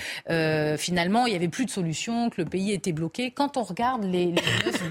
finalement 0.77 1.25
il 1.25 1.31
n'y 1.31 1.35
avait 1.35 1.47
plus 1.47 1.65
de 1.65 1.71
solution, 1.71 2.29
que 2.29 2.41
le 2.41 2.45
pays 2.45 2.71
était 2.71 2.91
bloqué. 2.91 3.31
Quand 3.31 3.57
on 3.57 3.63
regarde 3.63 4.03
les, 4.03 4.27
les 4.27 4.33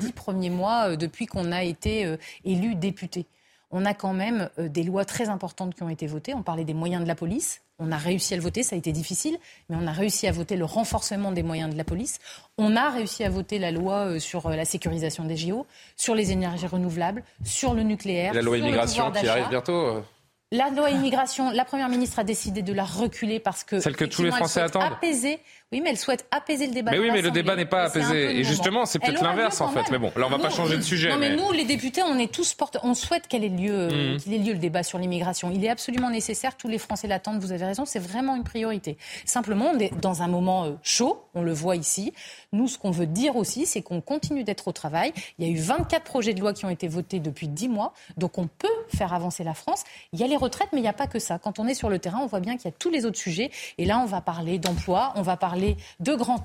9-10 0.01 0.13
premiers 0.13 0.51
mois 0.51 0.97
depuis 0.97 1.27
qu'on 1.27 1.53
a 1.53 1.63
été 1.63 2.17
élu 2.45 2.75
député, 2.75 3.27
on 3.71 3.85
a 3.85 3.95
quand 3.95 4.13
même 4.13 4.49
euh, 4.59 4.69
des 4.69 4.83
lois 4.83 5.05
très 5.05 5.29
importantes 5.29 5.75
qui 5.75 5.83
ont 5.83 5.89
été 5.89 6.07
votées. 6.07 6.35
On 6.35 6.43
parlait 6.43 6.65
des 6.65 6.75
moyens 6.75 7.03
de 7.03 7.09
la 7.09 7.15
police. 7.15 7.63
On 7.79 7.93
a 7.93 7.97
réussi 7.97 8.35
à 8.35 8.37
le 8.37 8.43
voter, 8.43 8.65
ça 8.65 8.75
a 8.75 8.79
été 8.79 8.91
difficile, 8.91 9.39
mais 9.69 9.77
on 9.81 9.87
a 9.87 9.93
réussi 9.93 10.27
à 10.27 10.33
voter 10.33 10.57
le 10.57 10.65
renforcement 10.65 11.31
des 11.31 11.45
moyens 11.45 11.73
de 11.73 11.79
la 11.79 11.85
police. 11.85 12.19
On 12.57 12.75
a 12.75 12.91
réussi 12.91 13.23
à 13.23 13.31
voter 13.31 13.61
la 13.61 13.71
loi 13.71 14.07
euh, 14.07 14.19
sur 14.19 14.47
euh, 14.47 14.57
la 14.57 14.65
sécurisation 14.65 15.25
des 15.25 15.37
JO, 15.37 15.67
sur 15.97 16.15
les 16.15 16.33
énergies 16.33 16.67
renouvelables, 16.67 17.23
sur 17.45 17.75
le 17.75 17.83
nucléaire. 17.83 18.35
la 18.35 18.43
loi 18.43 18.59
immigration 18.59 19.13
qui 19.13 19.29
arrive 19.29 19.49
bientôt. 19.49 20.03
La 20.51 20.71
loi 20.71 20.89
immigration, 20.91 21.51
la 21.51 21.67
Première 21.67 21.91
ministre 21.91 22.19
a 22.19 22.25
décidé 22.25 22.63
de 22.63 22.73
la 22.73 22.85
reculer 22.85 23.39
parce 23.39 23.65
que... 23.65 23.81
Celle 23.81 23.97
que 23.97 24.07
tous 24.07 24.23
les 24.23 24.31
Français 24.31 24.63
attendent. 24.63 24.83
Apaiser 24.83 25.41
oui, 25.71 25.83
mais 25.83 25.91
elle 25.91 25.99
souhaite 25.99 26.27
apaiser 26.31 26.67
le 26.67 26.73
débat. 26.73 26.93
Mais 26.93 26.99
oui, 26.99 27.11
mais 27.13 27.21
le 27.21 27.31
débat 27.31 27.55
n'est 27.55 27.67
pas 27.67 27.83
apaisé. 27.83 28.39
Et 28.39 28.43
justement, 28.43 28.87
c'est 28.87 28.99
peut-être 28.99 29.23
l'inverse 29.23 29.61
en 29.61 29.69
fait. 29.69 29.91
Mais 29.91 29.99
bon, 29.99 30.11
là, 30.17 30.25
on 30.27 30.31
va 30.31 30.39
pas 30.39 30.49
changer 30.49 30.79
de 30.79 30.83
sujet. 30.83 31.11
Non, 31.11 31.19
mais, 31.19 31.37
nous, 31.37 31.53
les 31.53 31.67
députés, 31.67 32.03
on 32.03 32.19
est 32.19 32.33
tous 32.33 32.55
porte... 32.55 32.79
on 32.83 32.95
souhaite 32.95 33.29
qu'elle 33.29 33.45
ait 33.45 33.51
lieu, 33.51 33.89
mmh. 33.89 34.17
qu'il 34.17 34.33
ait 34.33 34.39
lieu 34.39 34.55
le 34.55 34.59
débat 34.59 34.83
sur 34.83 34.99
l'immigration. 34.99 35.51
Il 35.51 35.63
est 35.63 35.69
absolument 35.69 36.09
nécessaire. 36.09 36.57
Tous 36.57 36.69
les 36.69 36.79
Français 36.79 37.07
l'attendent. 37.07 37.41
Vous 37.41 37.53
avez 37.53 37.67
raison. 37.67 37.85
C'est 37.85 37.99
vraiment 37.99 38.35
une 38.35 38.45
priorité. 38.45 38.97
Simplement, 39.27 39.73
on 39.75 39.79
est 39.79 39.95
dans 40.01 40.23
un 40.23 40.29
moment 40.29 40.65
euh, 40.65 40.71
chaud. 40.83 41.23
On 41.35 41.43
le 41.43 41.53
voit 41.53 41.77
ici. 41.77 42.15
Nous, 42.53 42.67
ce 42.67 42.79
qu'on 42.79 42.91
veut 42.91 43.07
dire 43.07 43.37
aussi, 43.37 43.67
c'est 43.67 43.83
qu'on 43.83 44.01
continue 44.01 44.45
d'être 44.45 44.69
au 44.69 44.73
travail. 44.73 45.13
Il 45.39 45.47
y 45.47 45.51
a 45.51 45.53
eu 45.53 45.61
24 45.61 46.03
projets 46.03 46.33
de 46.33 46.41
loi 46.41 46.55
qui 46.55 46.65
ont 46.65 46.71
été 46.71 46.89
votés 46.89 47.21
depuis 47.21 47.47
10 47.47 47.69
mois. 47.69 47.93
Donc, 48.17 48.39
on 48.39 48.47
peut 48.47 48.69
faire 48.97 49.13
avancer 49.13 49.45
la 49.45 49.53
France. 49.53 49.85
Il 50.15 50.21
y 50.21 50.25
a 50.25 50.29
les 50.29 50.37
retraites, 50.37 50.69
mais 50.73 50.79
il 50.79 50.83
n'y 50.83 50.89
a 50.89 50.95
pas 50.95 51.09
que 51.09 51.19
ça. 51.19 51.39
Quand 51.39 51.59
on 51.59 51.67
est 51.67 51.75
sur 51.75 51.91
le 51.91 51.99
terrain, 51.99 52.21
on 52.23 52.27
voit 52.27 52.41
bien 52.41 52.57
qu'il 52.57 52.65
y 52.65 52.69
a 52.69 52.77
tous 52.79 52.89
les 52.89 53.05
autres 53.05 53.19
sujets. 53.19 53.51
Et 53.77 53.85
là, 53.85 53.99
on 53.99 54.07
va 54.07 54.23
parler 54.23 54.59
d'emploi, 54.59 55.13
on 55.17 55.23
va 55.23 55.37
parler 55.37 55.58
de 56.01 56.15
grands 56.15 56.43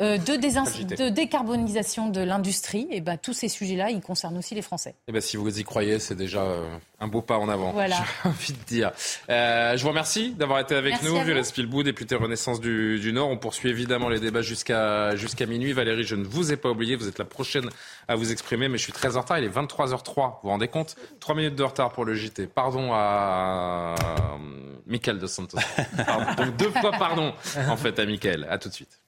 euh, 0.00 0.18
de, 0.18 1.08
décarbonisation 1.08 2.08
de 2.08 2.20
l'industrie. 2.20 2.86
Et 2.90 3.00
ben, 3.00 3.16
tous 3.16 3.32
ces 3.32 3.48
sujets-là, 3.48 3.90
ils 3.90 4.00
concernent 4.00 4.38
aussi 4.38 4.54
les 4.54 4.62
Français. 4.62 4.94
Et 5.08 5.12
ben, 5.12 5.20
si 5.20 5.36
vous 5.36 5.58
y 5.58 5.64
croyez, 5.64 5.98
c'est 5.98 6.14
déjà 6.14 6.42
euh, 6.42 6.76
un 7.02 7.08
beau 7.08 7.20
pas 7.20 7.36
en 7.36 7.48
avant. 7.48 7.72
Voilà. 7.72 7.96
J'ai 8.22 8.28
envie 8.28 8.52
de 8.52 8.64
dire. 8.64 8.92
Euh, 9.28 9.76
je 9.76 9.82
vous 9.82 9.88
remercie 9.88 10.32
d'avoir 10.32 10.60
été 10.60 10.76
avec 10.76 11.02
nous. 11.02 11.20
Violette 11.22 11.46
Spilbou, 11.46 11.82
députée 11.82 12.14
Renaissance 12.14 12.60
du, 12.60 13.12
Nord. 13.12 13.28
On 13.28 13.36
poursuit 13.36 13.68
évidemment 13.68 14.08
les 14.08 14.20
débats 14.20 14.42
jusqu'à 14.42 15.16
jusqu'à 15.16 15.46
minuit. 15.46 15.72
Valérie, 15.72 16.04
je 16.04 16.14
ne 16.14 16.24
vous 16.24 16.52
ai 16.52 16.56
pas 16.56 16.70
oublié. 16.70 16.94
Vous 16.94 17.08
êtes 17.08 17.18
la 17.18 17.24
prochaine 17.24 17.68
à 18.06 18.14
vous 18.14 18.30
exprimer, 18.30 18.68
mais 18.68 18.78
je 18.78 18.84
suis 18.84 18.92
très 18.92 19.16
en 19.16 19.22
retard. 19.22 19.38
Il 19.38 19.44
est 19.44 19.48
23h03. 19.48 20.14
Vous 20.14 20.32
vous 20.44 20.48
rendez 20.50 20.68
compte? 20.68 20.94
Trois 21.18 21.34
minutes 21.34 21.56
de 21.56 21.64
retard 21.64 21.92
pour 21.92 22.04
le 22.04 22.14
JT. 22.14 22.46
Pardon 22.46 22.90
à 22.92 23.96
Michael 24.86 25.18
de 25.18 25.26
Santos. 25.26 25.58
Donc 26.36 26.56
deux 26.56 26.70
fois 26.70 26.92
pardon 26.92 27.34
en 27.68 27.76
fait 27.76 27.98
à 27.98 28.06
Michael. 28.06 28.46
À 28.48 28.58
tout 28.58 28.68
de 28.68 28.74
suite. 28.74 29.01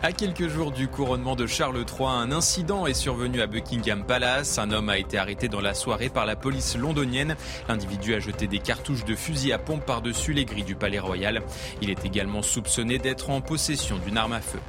À 0.00 0.12
quelques 0.12 0.46
jours 0.46 0.70
du 0.70 0.86
couronnement 0.86 1.34
de 1.34 1.48
Charles 1.48 1.78
III, 1.78 2.08
un 2.08 2.30
incident 2.30 2.86
est 2.86 2.94
survenu 2.94 3.40
à 3.40 3.48
Buckingham 3.48 4.04
Palace. 4.04 4.56
Un 4.58 4.70
homme 4.70 4.90
a 4.90 4.96
été 4.96 5.18
arrêté 5.18 5.48
dans 5.48 5.60
la 5.60 5.74
soirée 5.74 6.08
par 6.08 6.24
la 6.24 6.36
police 6.36 6.76
londonienne. 6.76 7.34
L'individu 7.68 8.14
a 8.14 8.20
jeté 8.20 8.46
des 8.46 8.60
cartouches 8.60 9.04
de 9.04 9.16
fusil 9.16 9.52
à 9.52 9.58
pompe 9.58 9.84
par-dessus 9.84 10.34
les 10.34 10.44
grilles 10.44 10.62
du 10.62 10.76
palais 10.76 11.00
royal. 11.00 11.42
Il 11.82 11.90
est 11.90 12.04
également 12.04 12.42
soupçonné 12.42 12.98
d'être 12.98 13.30
en 13.30 13.40
possession 13.40 13.98
d'une 13.98 14.16
arme 14.18 14.34
à 14.34 14.40
feu. 14.40 14.60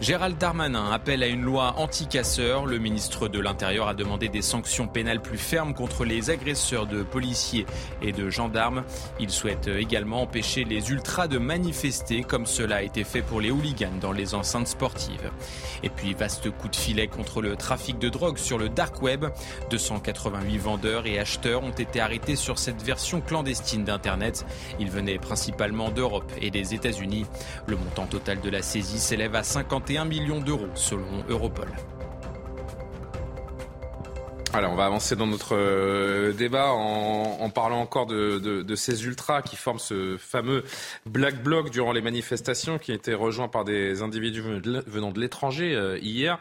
Gérald 0.00 0.38
Darmanin 0.38 0.92
appelle 0.92 1.24
à 1.24 1.26
une 1.26 1.42
loi 1.42 1.74
anti-casseurs. 1.76 2.64
Le 2.64 2.78
ministre 2.78 3.26
de 3.26 3.40
l'Intérieur 3.40 3.88
a 3.88 3.94
demandé 3.94 4.28
des 4.28 4.42
sanctions 4.42 4.86
pénales 4.86 5.20
plus 5.20 5.38
fermes 5.38 5.74
contre 5.74 6.04
les 6.04 6.30
agresseurs 6.30 6.86
de 6.86 7.02
policiers 7.02 7.66
et 8.00 8.12
de 8.12 8.30
gendarmes. 8.30 8.84
Il 9.18 9.30
souhaite 9.30 9.66
également 9.66 10.22
empêcher 10.22 10.62
les 10.62 10.90
ultras 10.90 11.26
de 11.26 11.38
manifester 11.38 12.22
comme 12.22 12.46
cela 12.46 12.76
a 12.76 12.82
été 12.82 13.02
fait 13.02 13.22
pour 13.22 13.40
les 13.40 13.50
hooligans 13.50 13.98
dans 14.00 14.12
les 14.12 14.36
enceintes 14.36 14.67
sportive. 14.68 15.30
Et 15.82 15.88
puis, 15.88 16.14
vaste 16.14 16.50
coup 16.50 16.68
de 16.68 16.76
filet 16.76 17.08
contre 17.08 17.42
le 17.42 17.56
trafic 17.56 17.98
de 17.98 18.08
drogue 18.08 18.38
sur 18.38 18.58
le 18.58 18.68
dark 18.68 19.02
web. 19.02 19.26
288 19.70 20.58
vendeurs 20.58 21.06
et 21.06 21.18
acheteurs 21.18 21.64
ont 21.64 21.70
été 21.70 22.00
arrêtés 22.00 22.36
sur 22.36 22.58
cette 22.58 22.82
version 22.82 23.20
clandestine 23.20 23.84
d'Internet. 23.84 24.46
Ils 24.78 24.90
venaient 24.90 25.18
principalement 25.18 25.90
d'Europe 25.90 26.30
et 26.40 26.50
des 26.50 26.74
États-Unis. 26.74 27.26
Le 27.66 27.76
montant 27.76 28.06
total 28.06 28.40
de 28.40 28.50
la 28.50 28.62
saisie 28.62 28.98
s'élève 28.98 29.34
à 29.34 29.42
51 29.42 30.04
millions 30.04 30.40
d'euros 30.40 30.68
selon 30.74 31.24
Europol. 31.28 31.68
Alors, 34.54 34.72
on 34.72 34.76
va 34.76 34.86
avancer 34.86 35.14
dans 35.14 35.26
notre 35.26 35.54
euh, 35.54 36.32
débat 36.32 36.72
en, 36.72 37.50
parlant 37.50 37.80
encore 37.80 38.06
de, 38.06 38.74
ces 38.74 39.04
ultras 39.04 39.42
qui 39.42 39.56
forment 39.56 39.78
ce 39.78 40.16
fameux 40.16 40.64
Black 41.04 41.42
Bloc 41.42 41.70
durant 41.70 41.92
les 41.92 42.00
manifestations 42.00 42.78
qui 42.78 42.92
a 42.92 42.94
été 42.94 43.14
rejoint 43.14 43.48
par 43.48 43.64
des 43.64 44.00
individus 44.02 44.42
venant 44.42 45.10
de 45.10 45.20
l'étranger 45.20 45.74
euh, 45.74 45.98
hier 45.98 46.38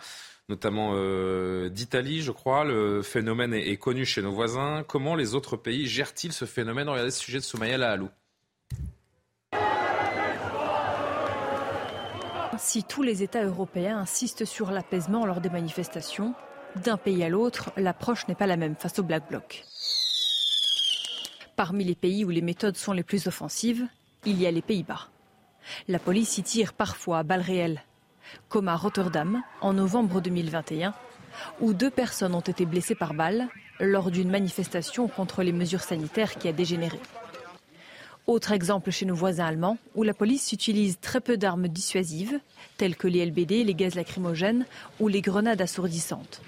notamment 0.49 0.91
euh, 0.93 1.68
d'Italie, 1.68 2.22
je 2.22 2.32
crois. 2.32 2.64
Le 2.64 3.01
phénomène 3.01 3.53
est, 3.53 3.76
connu 3.76 4.05
chez 4.05 4.22
nos 4.22 4.32
voisins. 4.32 4.86
Comment 4.88 5.16
les 5.16 5.36
autres 5.36 5.58
pays 5.58 5.88
gèrent-ils 5.88 6.32
ce 6.32 6.45
phénomène? 6.45 6.88
Regardez 6.88 7.12
ce 7.12 7.20
sujet 7.20 7.39
de 7.39 7.43
Soumaïa 7.43 7.78
Lahalou. 7.78 8.10
Si 12.58 12.84
tous 12.86 13.03
les 13.03 13.24
États 13.24 13.43
européens 13.43 13.97
insistent 13.97 14.45
sur 14.45 14.72
l'apaisement 14.72 15.26
lors 15.26 15.41
des 15.41 15.49
manifestations, 15.49 16.34
d'un 16.76 16.97
pays 16.97 17.24
à 17.24 17.30
l'autre, 17.30 17.72
l'approche 17.78 18.28
n'est 18.28 18.36
pas 18.36 18.47
la 18.47 18.57
même 18.57 18.76
face 18.76 18.99
au 18.99 19.03
Black 19.03 19.30
Bloc. 19.30 19.63
Parmi 21.55 21.84
les 21.84 21.95
pays 21.95 22.24
où 22.24 22.30
les 22.30 22.41
méthodes 22.41 22.78
sont 22.78 22.93
les 22.93 23.03
plus 23.03 23.28
offensives, 23.28 23.88
il 24.26 24.39
y 24.39 24.45
a 24.45 24.51
les 24.51 24.61
Pays-Bas. 24.61 25.07
La 25.88 25.99
police 25.99 26.38
y 26.38 26.43
tire 26.43 26.74
parfois 26.74 27.20
à 27.20 27.24
balles 27.24 27.41
réelles, 27.41 27.82
comme 28.49 28.68
à 28.68 28.76
Rotterdam 28.76 29.41
en 29.61 29.74
novembre 29.74 30.22
2021, 30.22 30.93
où 31.59 31.74
deux 31.74 31.89
personnes 31.89 32.36
ont 32.36 32.41
été 32.41 32.65
blessées 32.65 32.95
par 32.95 33.13
balles 33.13 33.47
lors 33.80 34.11
d'une 34.11 34.30
manifestation 34.30 35.07
contre 35.07 35.43
les 35.43 35.51
mesures 35.51 35.82
sanitaires 35.82 36.36
qui 36.36 36.47
a 36.47 36.53
dégénéré. 36.53 36.99
Autre 38.28 38.51
exemple 38.51 38.91
chez 38.91 39.05
nos 39.05 39.15
voisins 39.15 39.45
allemands, 39.45 39.78
où 39.95 40.03
la 40.03 40.13
police 40.13 40.51
utilise 40.51 40.99
très 40.99 41.22
peu 41.22 41.38
d'armes 41.38 41.70
dissuasives, 41.70 42.39
telles 42.76 42.97
que 42.97 43.07
les 43.07 43.26
LBD, 43.26 43.63
les 43.63 43.74
gaz 43.74 43.95
lacrymogènes 43.95 44.65
ou 44.99 45.07
les 45.07 45.22
grenades 45.22 45.61
assourdissantes. 45.61 46.41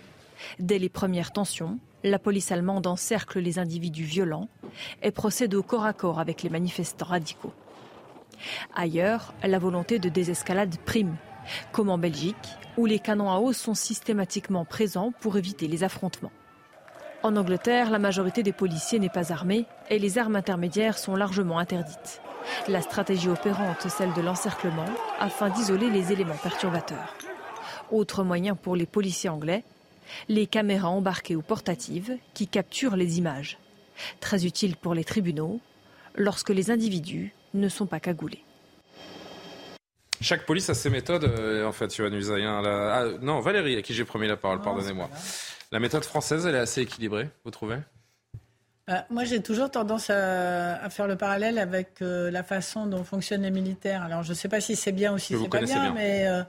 Dès 0.59 0.79
les 0.79 0.89
premières 0.89 1.31
tensions, 1.31 1.79
la 2.03 2.19
police 2.19 2.51
allemande 2.51 2.87
encercle 2.87 3.39
les 3.39 3.59
individus 3.59 4.03
violents 4.03 4.47
et 5.01 5.11
procède 5.11 5.53
au 5.53 5.63
corps 5.63 5.85
à 5.85 5.93
corps 5.93 6.19
avec 6.19 6.43
les 6.43 6.49
manifestants 6.49 7.05
radicaux. 7.05 7.53
Ailleurs, 8.75 9.33
la 9.43 9.59
volonté 9.59 9.99
de 9.99 10.09
désescalade 10.09 10.77
prime, 10.85 11.17
comme 11.71 11.89
en 11.89 11.97
Belgique, 11.97 12.35
où 12.77 12.85
les 12.85 12.99
canons 12.99 13.31
à 13.31 13.39
eau 13.39 13.53
sont 13.53 13.73
systématiquement 13.73 14.65
présents 14.65 15.11
pour 15.19 15.37
éviter 15.37 15.67
les 15.67 15.83
affrontements. 15.83 16.31
En 17.21 17.35
Angleterre, 17.35 17.89
la 17.89 17.99
majorité 17.99 18.43
des 18.43 18.53
policiers 18.53 18.99
n'est 18.99 19.09
pas 19.09 19.33
armée 19.33 19.65
et 19.89 19.99
les 19.99 20.17
armes 20.17 20.37
intermédiaires 20.37 20.97
sont 20.97 21.17
largement 21.17 21.59
interdites. 21.59 22.21
La 22.69 22.81
stratégie 22.81 23.27
opérante, 23.27 23.89
celle 23.89 24.13
de 24.13 24.21
l'encerclement, 24.21 24.85
afin 25.19 25.49
d'isoler 25.49 25.89
les 25.89 26.13
éléments 26.13 26.37
perturbateurs. 26.41 27.15
Autre 27.91 28.23
moyen 28.23 28.55
pour 28.55 28.77
les 28.77 28.85
policiers 28.85 29.29
anglais, 29.29 29.65
les 30.27 30.47
caméras 30.47 30.89
embarquées 30.89 31.35
ou 31.35 31.41
portatives 31.41 32.17
qui 32.33 32.47
capturent 32.47 32.95
les 32.95 33.17
images. 33.17 33.57
Très 34.19 34.45
utile 34.45 34.75
pour 34.75 34.93
les 34.93 35.03
tribunaux 35.03 35.59
lorsque 36.15 36.49
les 36.49 36.71
individus 36.71 37.33
ne 37.53 37.69
sont 37.69 37.85
pas 37.85 37.99
cagoulés. 37.99 38.43
Chaque 40.21 40.45
police 40.45 40.69
a 40.69 40.73
ses 40.73 40.89
méthodes, 40.89 41.23
euh, 41.23 41.65
en 41.65 41.71
fait, 41.71 41.95
Yohann 41.95 42.13
Usaïen. 42.13 42.61
Ah, 42.65 43.05
non, 43.21 43.39
Valérie, 43.39 43.77
à 43.77 43.81
qui 43.81 43.93
j'ai 43.93 44.03
promis 44.03 44.27
la 44.27 44.35
parole, 44.35 44.61
pardonnez-moi. 44.61 45.09
La 45.71 45.79
méthode 45.79 46.03
française, 46.03 46.45
elle 46.45 46.55
est 46.55 46.59
assez 46.59 46.81
équilibrée, 46.81 47.29
vous 47.45 47.51
trouvez? 47.51 47.77
Bah, 48.87 49.05
moi, 49.09 49.23
j'ai 49.23 49.41
toujours 49.41 49.69
tendance 49.71 50.09
à, 50.09 50.89
faire 50.89 51.07
le 51.07 51.15
parallèle 51.15 51.57
avec 51.57 52.01
euh, 52.01 52.31
la 52.31 52.43
façon 52.43 52.87
dont 52.87 53.03
fonctionnent 53.03 53.43
les 53.43 53.51
militaires. 53.51 54.01
Alors, 54.01 54.23
je 54.23 54.29
ne 54.29 54.33
sais 54.33 54.49
pas 54.49 54.59
si 54.59 54.75
c'est 54.75 54.91
bien 54.91 55.13
ou 55.13 55.19
si 55.19 55.37
c'est 55.37 55.47
pas 55.47 55.61
bien, 55.61 55.93
mais 55.93 56.27
euh, 56.27 56.43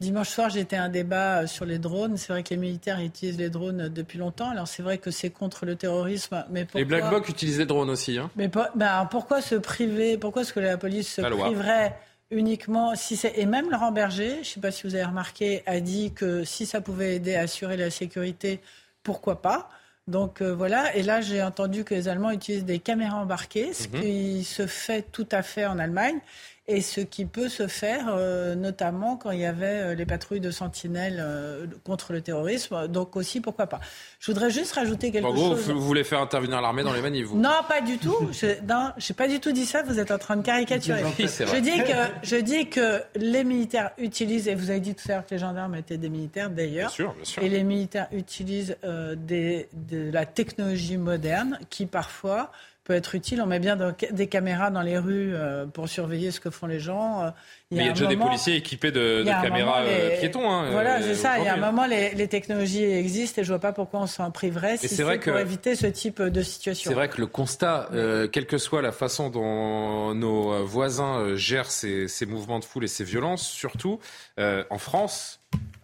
dimanche 0.00 0.28
soir, 0.28 0.54
été 0.56 0.76
à 0.76 0.84
un 0.84 0.88
débat 0.88 1.42
euh, 1.42 1.46
sur 1.46 1.64
les 1.64 1.78
drones. 1.78 2.16
C'est 2.16 2.32
vrai 2.32 2.42
que 2.42 2.50
les 2.50 2.56
militaires 2.56 3.00
utilisent 3.00 3.38
les 3.38 3.50
drones 3.50 3.88
depuis 3.88 4.18
longtemps. 4.18 4.50
Alors, 4.50 4.68
c'est 4.68 4.82
vrai 4.82 4.98
que 4.98 5.10
c'est 5.10 5.30
contre 5.30 5.66
le 5.66 5.76
terrorisme, 5.76 6.44
mais 6.50 6.64
pourquoi... 6.64 6.80
Les 6.80 6.84
Black 6.84 7.08
Blocs 7.08 7.28
utilisent 7.28 7.58
les 7.58 7.66
drones 7.66 7.90
aussi. 7.90 8.18
Hein. 8.18 8.30
Mais 8.36 8.50
bah, 8.74 9.08
pourquoi 9.10 9.40
se 9.40 9.54
priver 9.54 10.18
Pourquoi 10.18 10.42
est-ce 10.42 10.52
que 10.52 10.60
la 10.60 10.76
police 10.76 11.14
se 11.14 11.22
priverait 11.22 11.96
uniquement 12.30 12.94
si 12.96 13.16
c'est 13.16 13.38
et 13.38 13.46
même 13.46 13.70
Laurent 13.70 13.92
Berger, 13.92 14.34
je 14.34 14.38
ne 14.38 14.44
sais 14.44 14.60
pas 14.60 14.72
si 14.72 14.84
vous 14.84 14.94
avez 14.94 15.04
remarqué, 15.04 15.62
a 15.66 15.78
dit 15.78 16.12
que 16.12 16.44
si 16.44 16.66
ça 16.66 16.80
pouvait 16.80 17.16
aider 17.16 17.36
à 17.36 17.42
assurer 17.42 17.76
la 17.76 17.90
sécurité, 17.90 18.60
pourquoi 19.04 19.40
pas 19.40 19.68
donc 20.08 20.40
euh, 20.40 20.54
voilà, 20.54 20.94
et 20.94 21.02
là 21.02 21.20
j'ai 21.20 21.42
entendu 21.42 21.82
que 21.82 21.92
les 21.92 22.06
Allemands 22.06 22.30
utilisent 22.30 22.64
des 22.64 22.78
caméras 22.78 23.16
embarquées, 23.16 23.72
ce 23.72 23.88
mhm. 23.88 24.00
qui 24.00 24.44
se 24.44 24.68
fait 24.68 25.02
tout 25.02 25.26
à 25.32 25.42
fait 25.42 25.66
en 25.66 25.80
Allemagne 25.80 26.20
et 26.68 26.80
ce 26.80 27.00
qui 27.00 27.26
peut 27.26 27.48
se 27.48 27.68
faire 27.68 28.06
euh, 28.08 28.56
notamment 28.56 29.16
quand 29.16 29.30
il 29.30 29.38
y 29.38 29.44
avait 29.44 29.66
euh, 29.66 29.94
les 29.94 30.04
patrouilles 30.04 30.40
de 30.40 30.50
sentinelles 30.50 31.18
euh, 31.20 31.66
contre 31.84 32.12
le 32.12 32.20
terrorisme. 32.20 32.88
Donc 32.88 33.14
aussi, 33.14 33.40
pourquoi 33.40 33.68
pas. 33.68 33.80
Je 34.18 34.32
voudrais 34.32 34.50
juste 34.50 34.72
rajouter 34.72 35.12
quelque 35.12 35.26
chose. 35.26 35.38
En 35.38 35.54
gros, 35.54 35.54
vous 35.54 35.80
voulez 35.80 36.02
faire 36.02 36.20
intervenir 36.20 36.60
l'armée 36.60 36.82
dans 36.82 36.92
les 36.92 37.02
manifs, 37.02 37.26
vous 37.26 37.38
Non, 37.38 37.50
pas 37.68 37.80
du 37.80 37.98
tout. 37.98 38.16
Je 38.32 38.46
n'ai 38.46 39.14
pas 39.16 39.28
du 39.28 39.38
tout 39.38 39.52
dit 39.52 39.66
ça. 39.66 39.82
Vous 39.82 40.00
êtes 40.00 40.10
en 40.10 40.18
train 40.18 40.36
de 40.36 40.42
caricaturer. 40.42 41.02
je, 41.18 41.60
dis 41.60 41.78
que, 41.78 42.26
je 42.26 42.36
dis 42.36 42.68
que 42.68 43.00
les 43.14 43.44
militaires 43.44 43.92
utilisent, 43.98 44.48
et 44.48 44.56
vous 44.56 44.70
avez 44.70 44.80
dit 44.80 44.94
tout 44.94 45.04
à 45.08 45.14
l'heure 45.14 45.26
que 45.26 45.34
les 45.34 45.38
gendarmes 45.38 45.76
étaient 45.76 45.98
des 45.98 46.08
militaires 46.08 46.50
d'ailleurs. 46.50 46.88
Bien 46.88 46.94
sûr, 46.94 47.14
bien 47.14 47.24
sûr. 47.24 47.42
Et 47.44 47.48
les 47.48 47.62
militaires 47.62 48.08
utilisent 48.10 48.76
des, 49.16 49.68
de 49.72 50.10
la 50.10 50.26
technologie 50.26 50.96
moderne 50.96 51.60
qui 51.70 51.86
parfois 51.86 52.50
peut 52.86 52.94
être 52.94 53.14
utile. 53.16 53.42
On 53.42 53.46
met 53.46 53.58
bien 53.58 53.76
des 54.12 54.26
caméras 54.28 54.70
dans 54.70 54.80
les 54.80 54.96
rues 54.96 55.34
euh, 55.34 55.66
pour 55.66 55.88
surveiller 55.88 56.30
ce 56.30 56.38
que 56.38 56.50
font 56.50 56.66
les 56.66 56.78
gens. 56.78 57.22
Euh, 57.22 57.30
il 57.70 57.78
y 57.78 57.80
a, 57.80 57.82
Mais 57.82 57.84
il 57.84 57.86
y 57.86 57.90
a 57.90 57.92
déjà 57.92 58.06
des 58.06 58.16
policiers 58.16 58.54
équipés 58.54 58.92
de, 58.92 59.24
caméras 59.24 59.80
euh, 59.82 60.20
piétons. 60.20 60.48
Hein, 60.48 60.70
voilà, 60.70 61.02
c'est 61.02 61.16
ça. 61.16 61.38
Il 61.38 61.44
y 61.44 61.48
a 61.48 61.54
un 61.54 61.56
moment, 61.56 61.86
les, 61.86 62.28
technologies 62.28 62.84
existent 62.84 63.40
et 63.40 63.44
je 63.44 63.48
vois 63.48 63.58
pas 63.58 63.72
pourquoi 63.72 64.00
on 64.00 64.06
s'en 64.06 64.30
priverait 64.30 64.76
si 64.76 64.88
c'est 64.88 65.18
pour 65.18 65.38
éviter 65.38 65.74
ce 65.74 65.86
type 65.86 66.22
de 66.22 66.42
situation. 66.42 66.90
C'est 66.90 66.94
vrai 66.94 67.08
que 67.08 67.20
le 67.20 67.26
constat, 67.26 67.88
quelle 68.32 68.46
que 68.46 68.58
soit 68.58 68.82
la 68.82 68.92
façon 68.92 69.30
dont 69.30 70.14
nos 70.14 70.64
voisins 70.64 71.34
gèrent 71.34 71.70
ces, 71.70 72.08
ces 72.08 72.26
mouvements 72.26 72.60
de 72.60 72.64
foule 72.64 72.84
et 72.84 72.88
ces 72.88 73.04
violences, 73.04 73.46
surtout 73.48 73.98
en 74.38 74.78
France, 74.78 75.35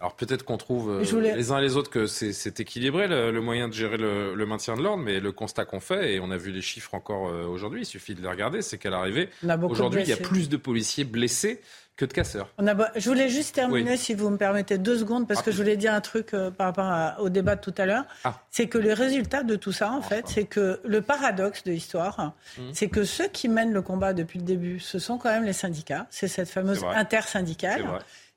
alors 0.03 0.17
peut-être 0.17 0.45
qu'on 0.45 0.57
trouve 0.57 0.91
euh, 0.91 1.21
les 1.21 1.53
uns 1.53 1.59
et 1.59 1.63
les 1.63 1.77
autres 1.77 1.89
que 1.89 2.07
c'est 2.07 2.59
équilibré 2.59 3.07
le, 3.07 3.41
moyen 3.41 3.69
de 3.69 3.73
gérer 3.73 3.97
le, 3.97 4.47
maintien 4.47 4.75
de 4.75 4.83
l'ordre, 4.83 5.01
mais 5.01 5.21
le 5.21 5.31
constat 5.31 5.65
qu'on 5.65 5.79
fait, 5.79 6.15
et 6.15 6.21
on 6.21 6.33
a 6.33 6.37
vu 6.37 6.51
les 6.51 6.61
chiffres 6.61 6.95
encore 6.95 7.29
euh, 7.29 7.47
aujourd'hui, 7.47 7.83
il 7.83 7.87
suffit 7.87 8.17
de 8.17 8.21
les 8.21 8.29
regarder, 8.29 8.63
c'est 8.63 8.79
qu'à 8.79 8.91
l'arrivée, 8.91 9.31
aujourd'hui, 9.63 10.03
il 10.03 10.09
y 10.09 10.13
a 10.13 10.17
plus 10.17 10.49
de 10.49 10.57
policiers 10.57 11.05
blessés 11.05 11.61
que 11.95 12.05
de 12.05 12.13
casseurs. 12.13 12.49
On 12.59 12.67
a... 12.67 12.75
Je 12.99 13.09
voulais 13.09 13.29
juste 13.29 13.55
terminer, 13.55 13.97
si 13.97 14.15
vous 14.15 14.29
me 14.29 14.39
permettez, 14.39 14.77
deux 14.77 14.99
secondes, 14.99 15.29
parce 15.29 15.41
que 15.41 15.53
je 15.53 15.57
voulais 15.57 15.77
dire 15.77 15.95
un 15.95 16.01
truc 16.01 16.35
euh, 16.35 16.51
par 16.51 16.75
rapport 16.75 17.23
au 17.23 17.29
débat 17.29 17.55
de 17.55 17.61
tout 17.61 17.75
à 17.79 17.87
l'heure. 17.87 18.05
Ah. 18.25 18.41
C'est 18.51 18.67
que 18.67 18.79
le 18.79 18.95
résultat 18.95 19.45
de 19.45 19.55
tout 19.55 19.73
ça, 19.73 19.93
en 19.93 20.03
fait, 20.03 20.27
c'est 20.27 20.47
que 20.47 20.81
le 20.85 21.01
paradoxe 21.01 21.63
de 21.63 21.71
l'histoire, 21.71 22.35
mmh. 22.59 22.63
c'est 22.73 22.89
que 22.89 23.05
ceux 23.05 23.29
qui 23.29 23.49
mènent 23.49 23.73
le 23.73 23.83
combat 23.83 24.15
depuis 24.15 24.41
le 24.41 24.45
début, 24.45 24.81
ce 24.81 24.99
sont 24.99 25.17
quand 25.17 25.29
même 25.29 25.45
les 25.45 25.53
syndicats. 25.53 26.09
C'est 26.11 26.27
cette 26.27 26.49
fameuse 26.49 26.83
intersyndicale 26.83 27.85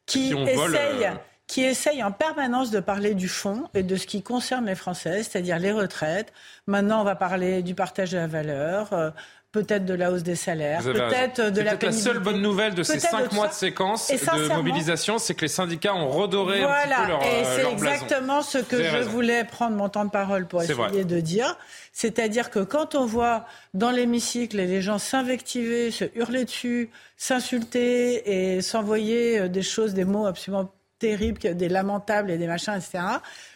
qui, 0.06 0.30
qui 0.30 0.38
essaye 0.38 1.10
qui 1.48 1.64
essaye 1.64 2.04
en 2.04 2.12
permanence 2.12 2.72
de 2.72 2.80
parler 2.80 3.14
du 3.14 3.28
fond 3.28 3.66
et 3.74 3.84
de 3.84 3.96
ce 3.96 4.08
qui 4.08 4.24
concerne 4.24 4.66
les 4.66 4.76
Français, 4.76 5.24
c'est-à-dire 5.24 5.60
les 5.60 5.72
retraites. 5.72 6.34
Maintenant, 6.66 7.02
on 7.02 7.04
va 7.04 7.16
parler 7.16 7.62
du 7.62 7.76
partage 7.76 8.12
de 8.12 8.18
la 8.18 8.28
valeur. 8.28 8.94
Euh, 8.94 9.12
peut-être 9.56 9.86
de 9.86 9.94
la 9.94 10.12
hausse 10.12 10.24
des 10.24 10.36
salaires, 10.36 10.84
peut-être 10.84 11.50
de 11.50 11.62
la 11.62 11.78
peut 11.78 11.86
la 11.86 11.92
seule 11.94 12.20
bonne 12.20 12.42
nouvelle 12.42 12.76
de 12.76 12.84
ces 12.84 13.00
cinq 13.00 13.32
mois 13.32 13.48
de 13.48 13.54
séquence 13.54 14.12
de 14.12 14.54
mobilisation, 14.54 15.18
c'est 15.18 15.34
que 15.34 15.44
les 15.44 15.48
syndicats 15.48 15.96
ont 15.96 16.10
redoré 16.10 16.62
un 16.62 16.68
petit 16.68 17.02
peu 17.02 17.08
leur 17.08 17.24
Et 17.24 17.46
euh, 17.46 17.56
c'est 17.56 17.72
exactement 17.72 18.42
ce 18.42 18.58
que 18.58 18.84
je 18.84 19.04
voulais 19.04 19.46
prendre 19.46 19.78
mon 19.78 19.88
temps 19.88 20.04
de 20.04 20.10
parole 20.10 20.46
pour 20.46 20.62
essayer 20.62 21.06
de 21.06 21.20
dire. 21.22 21.58
C'est-à-dire 21.94 22.50
que 22.50 22.60
quand 22.60 22.96
on 22.96 23.06
voit 23.06 23.46
dans 23.74 23.92
l'hémicycle 23.92 24.58
les 24.58 24.82
gens 24.82 24.98
s'invectiver, 24.98 25.90
se 25.90 26.04
hurler 26.16 26.44
dessus, 26.44 26.90
s'insulter 27.16 28.56
et 28.56 28.62
s'envoyer 28.62 29.40
euh, 29.40 29.48
des 29.48 29.62
choses, 29.62 29.94
des 29.94 30.04
mots 30.04 30.26
absolument 30.26 30.70
terribles, 31.06 31.56
des 31.56 31.70
lamentables 31.70 32.32
et 32.32 32.38
des 32.38 32.48
machins, 32.48 32.74
etc. 32.74 33.04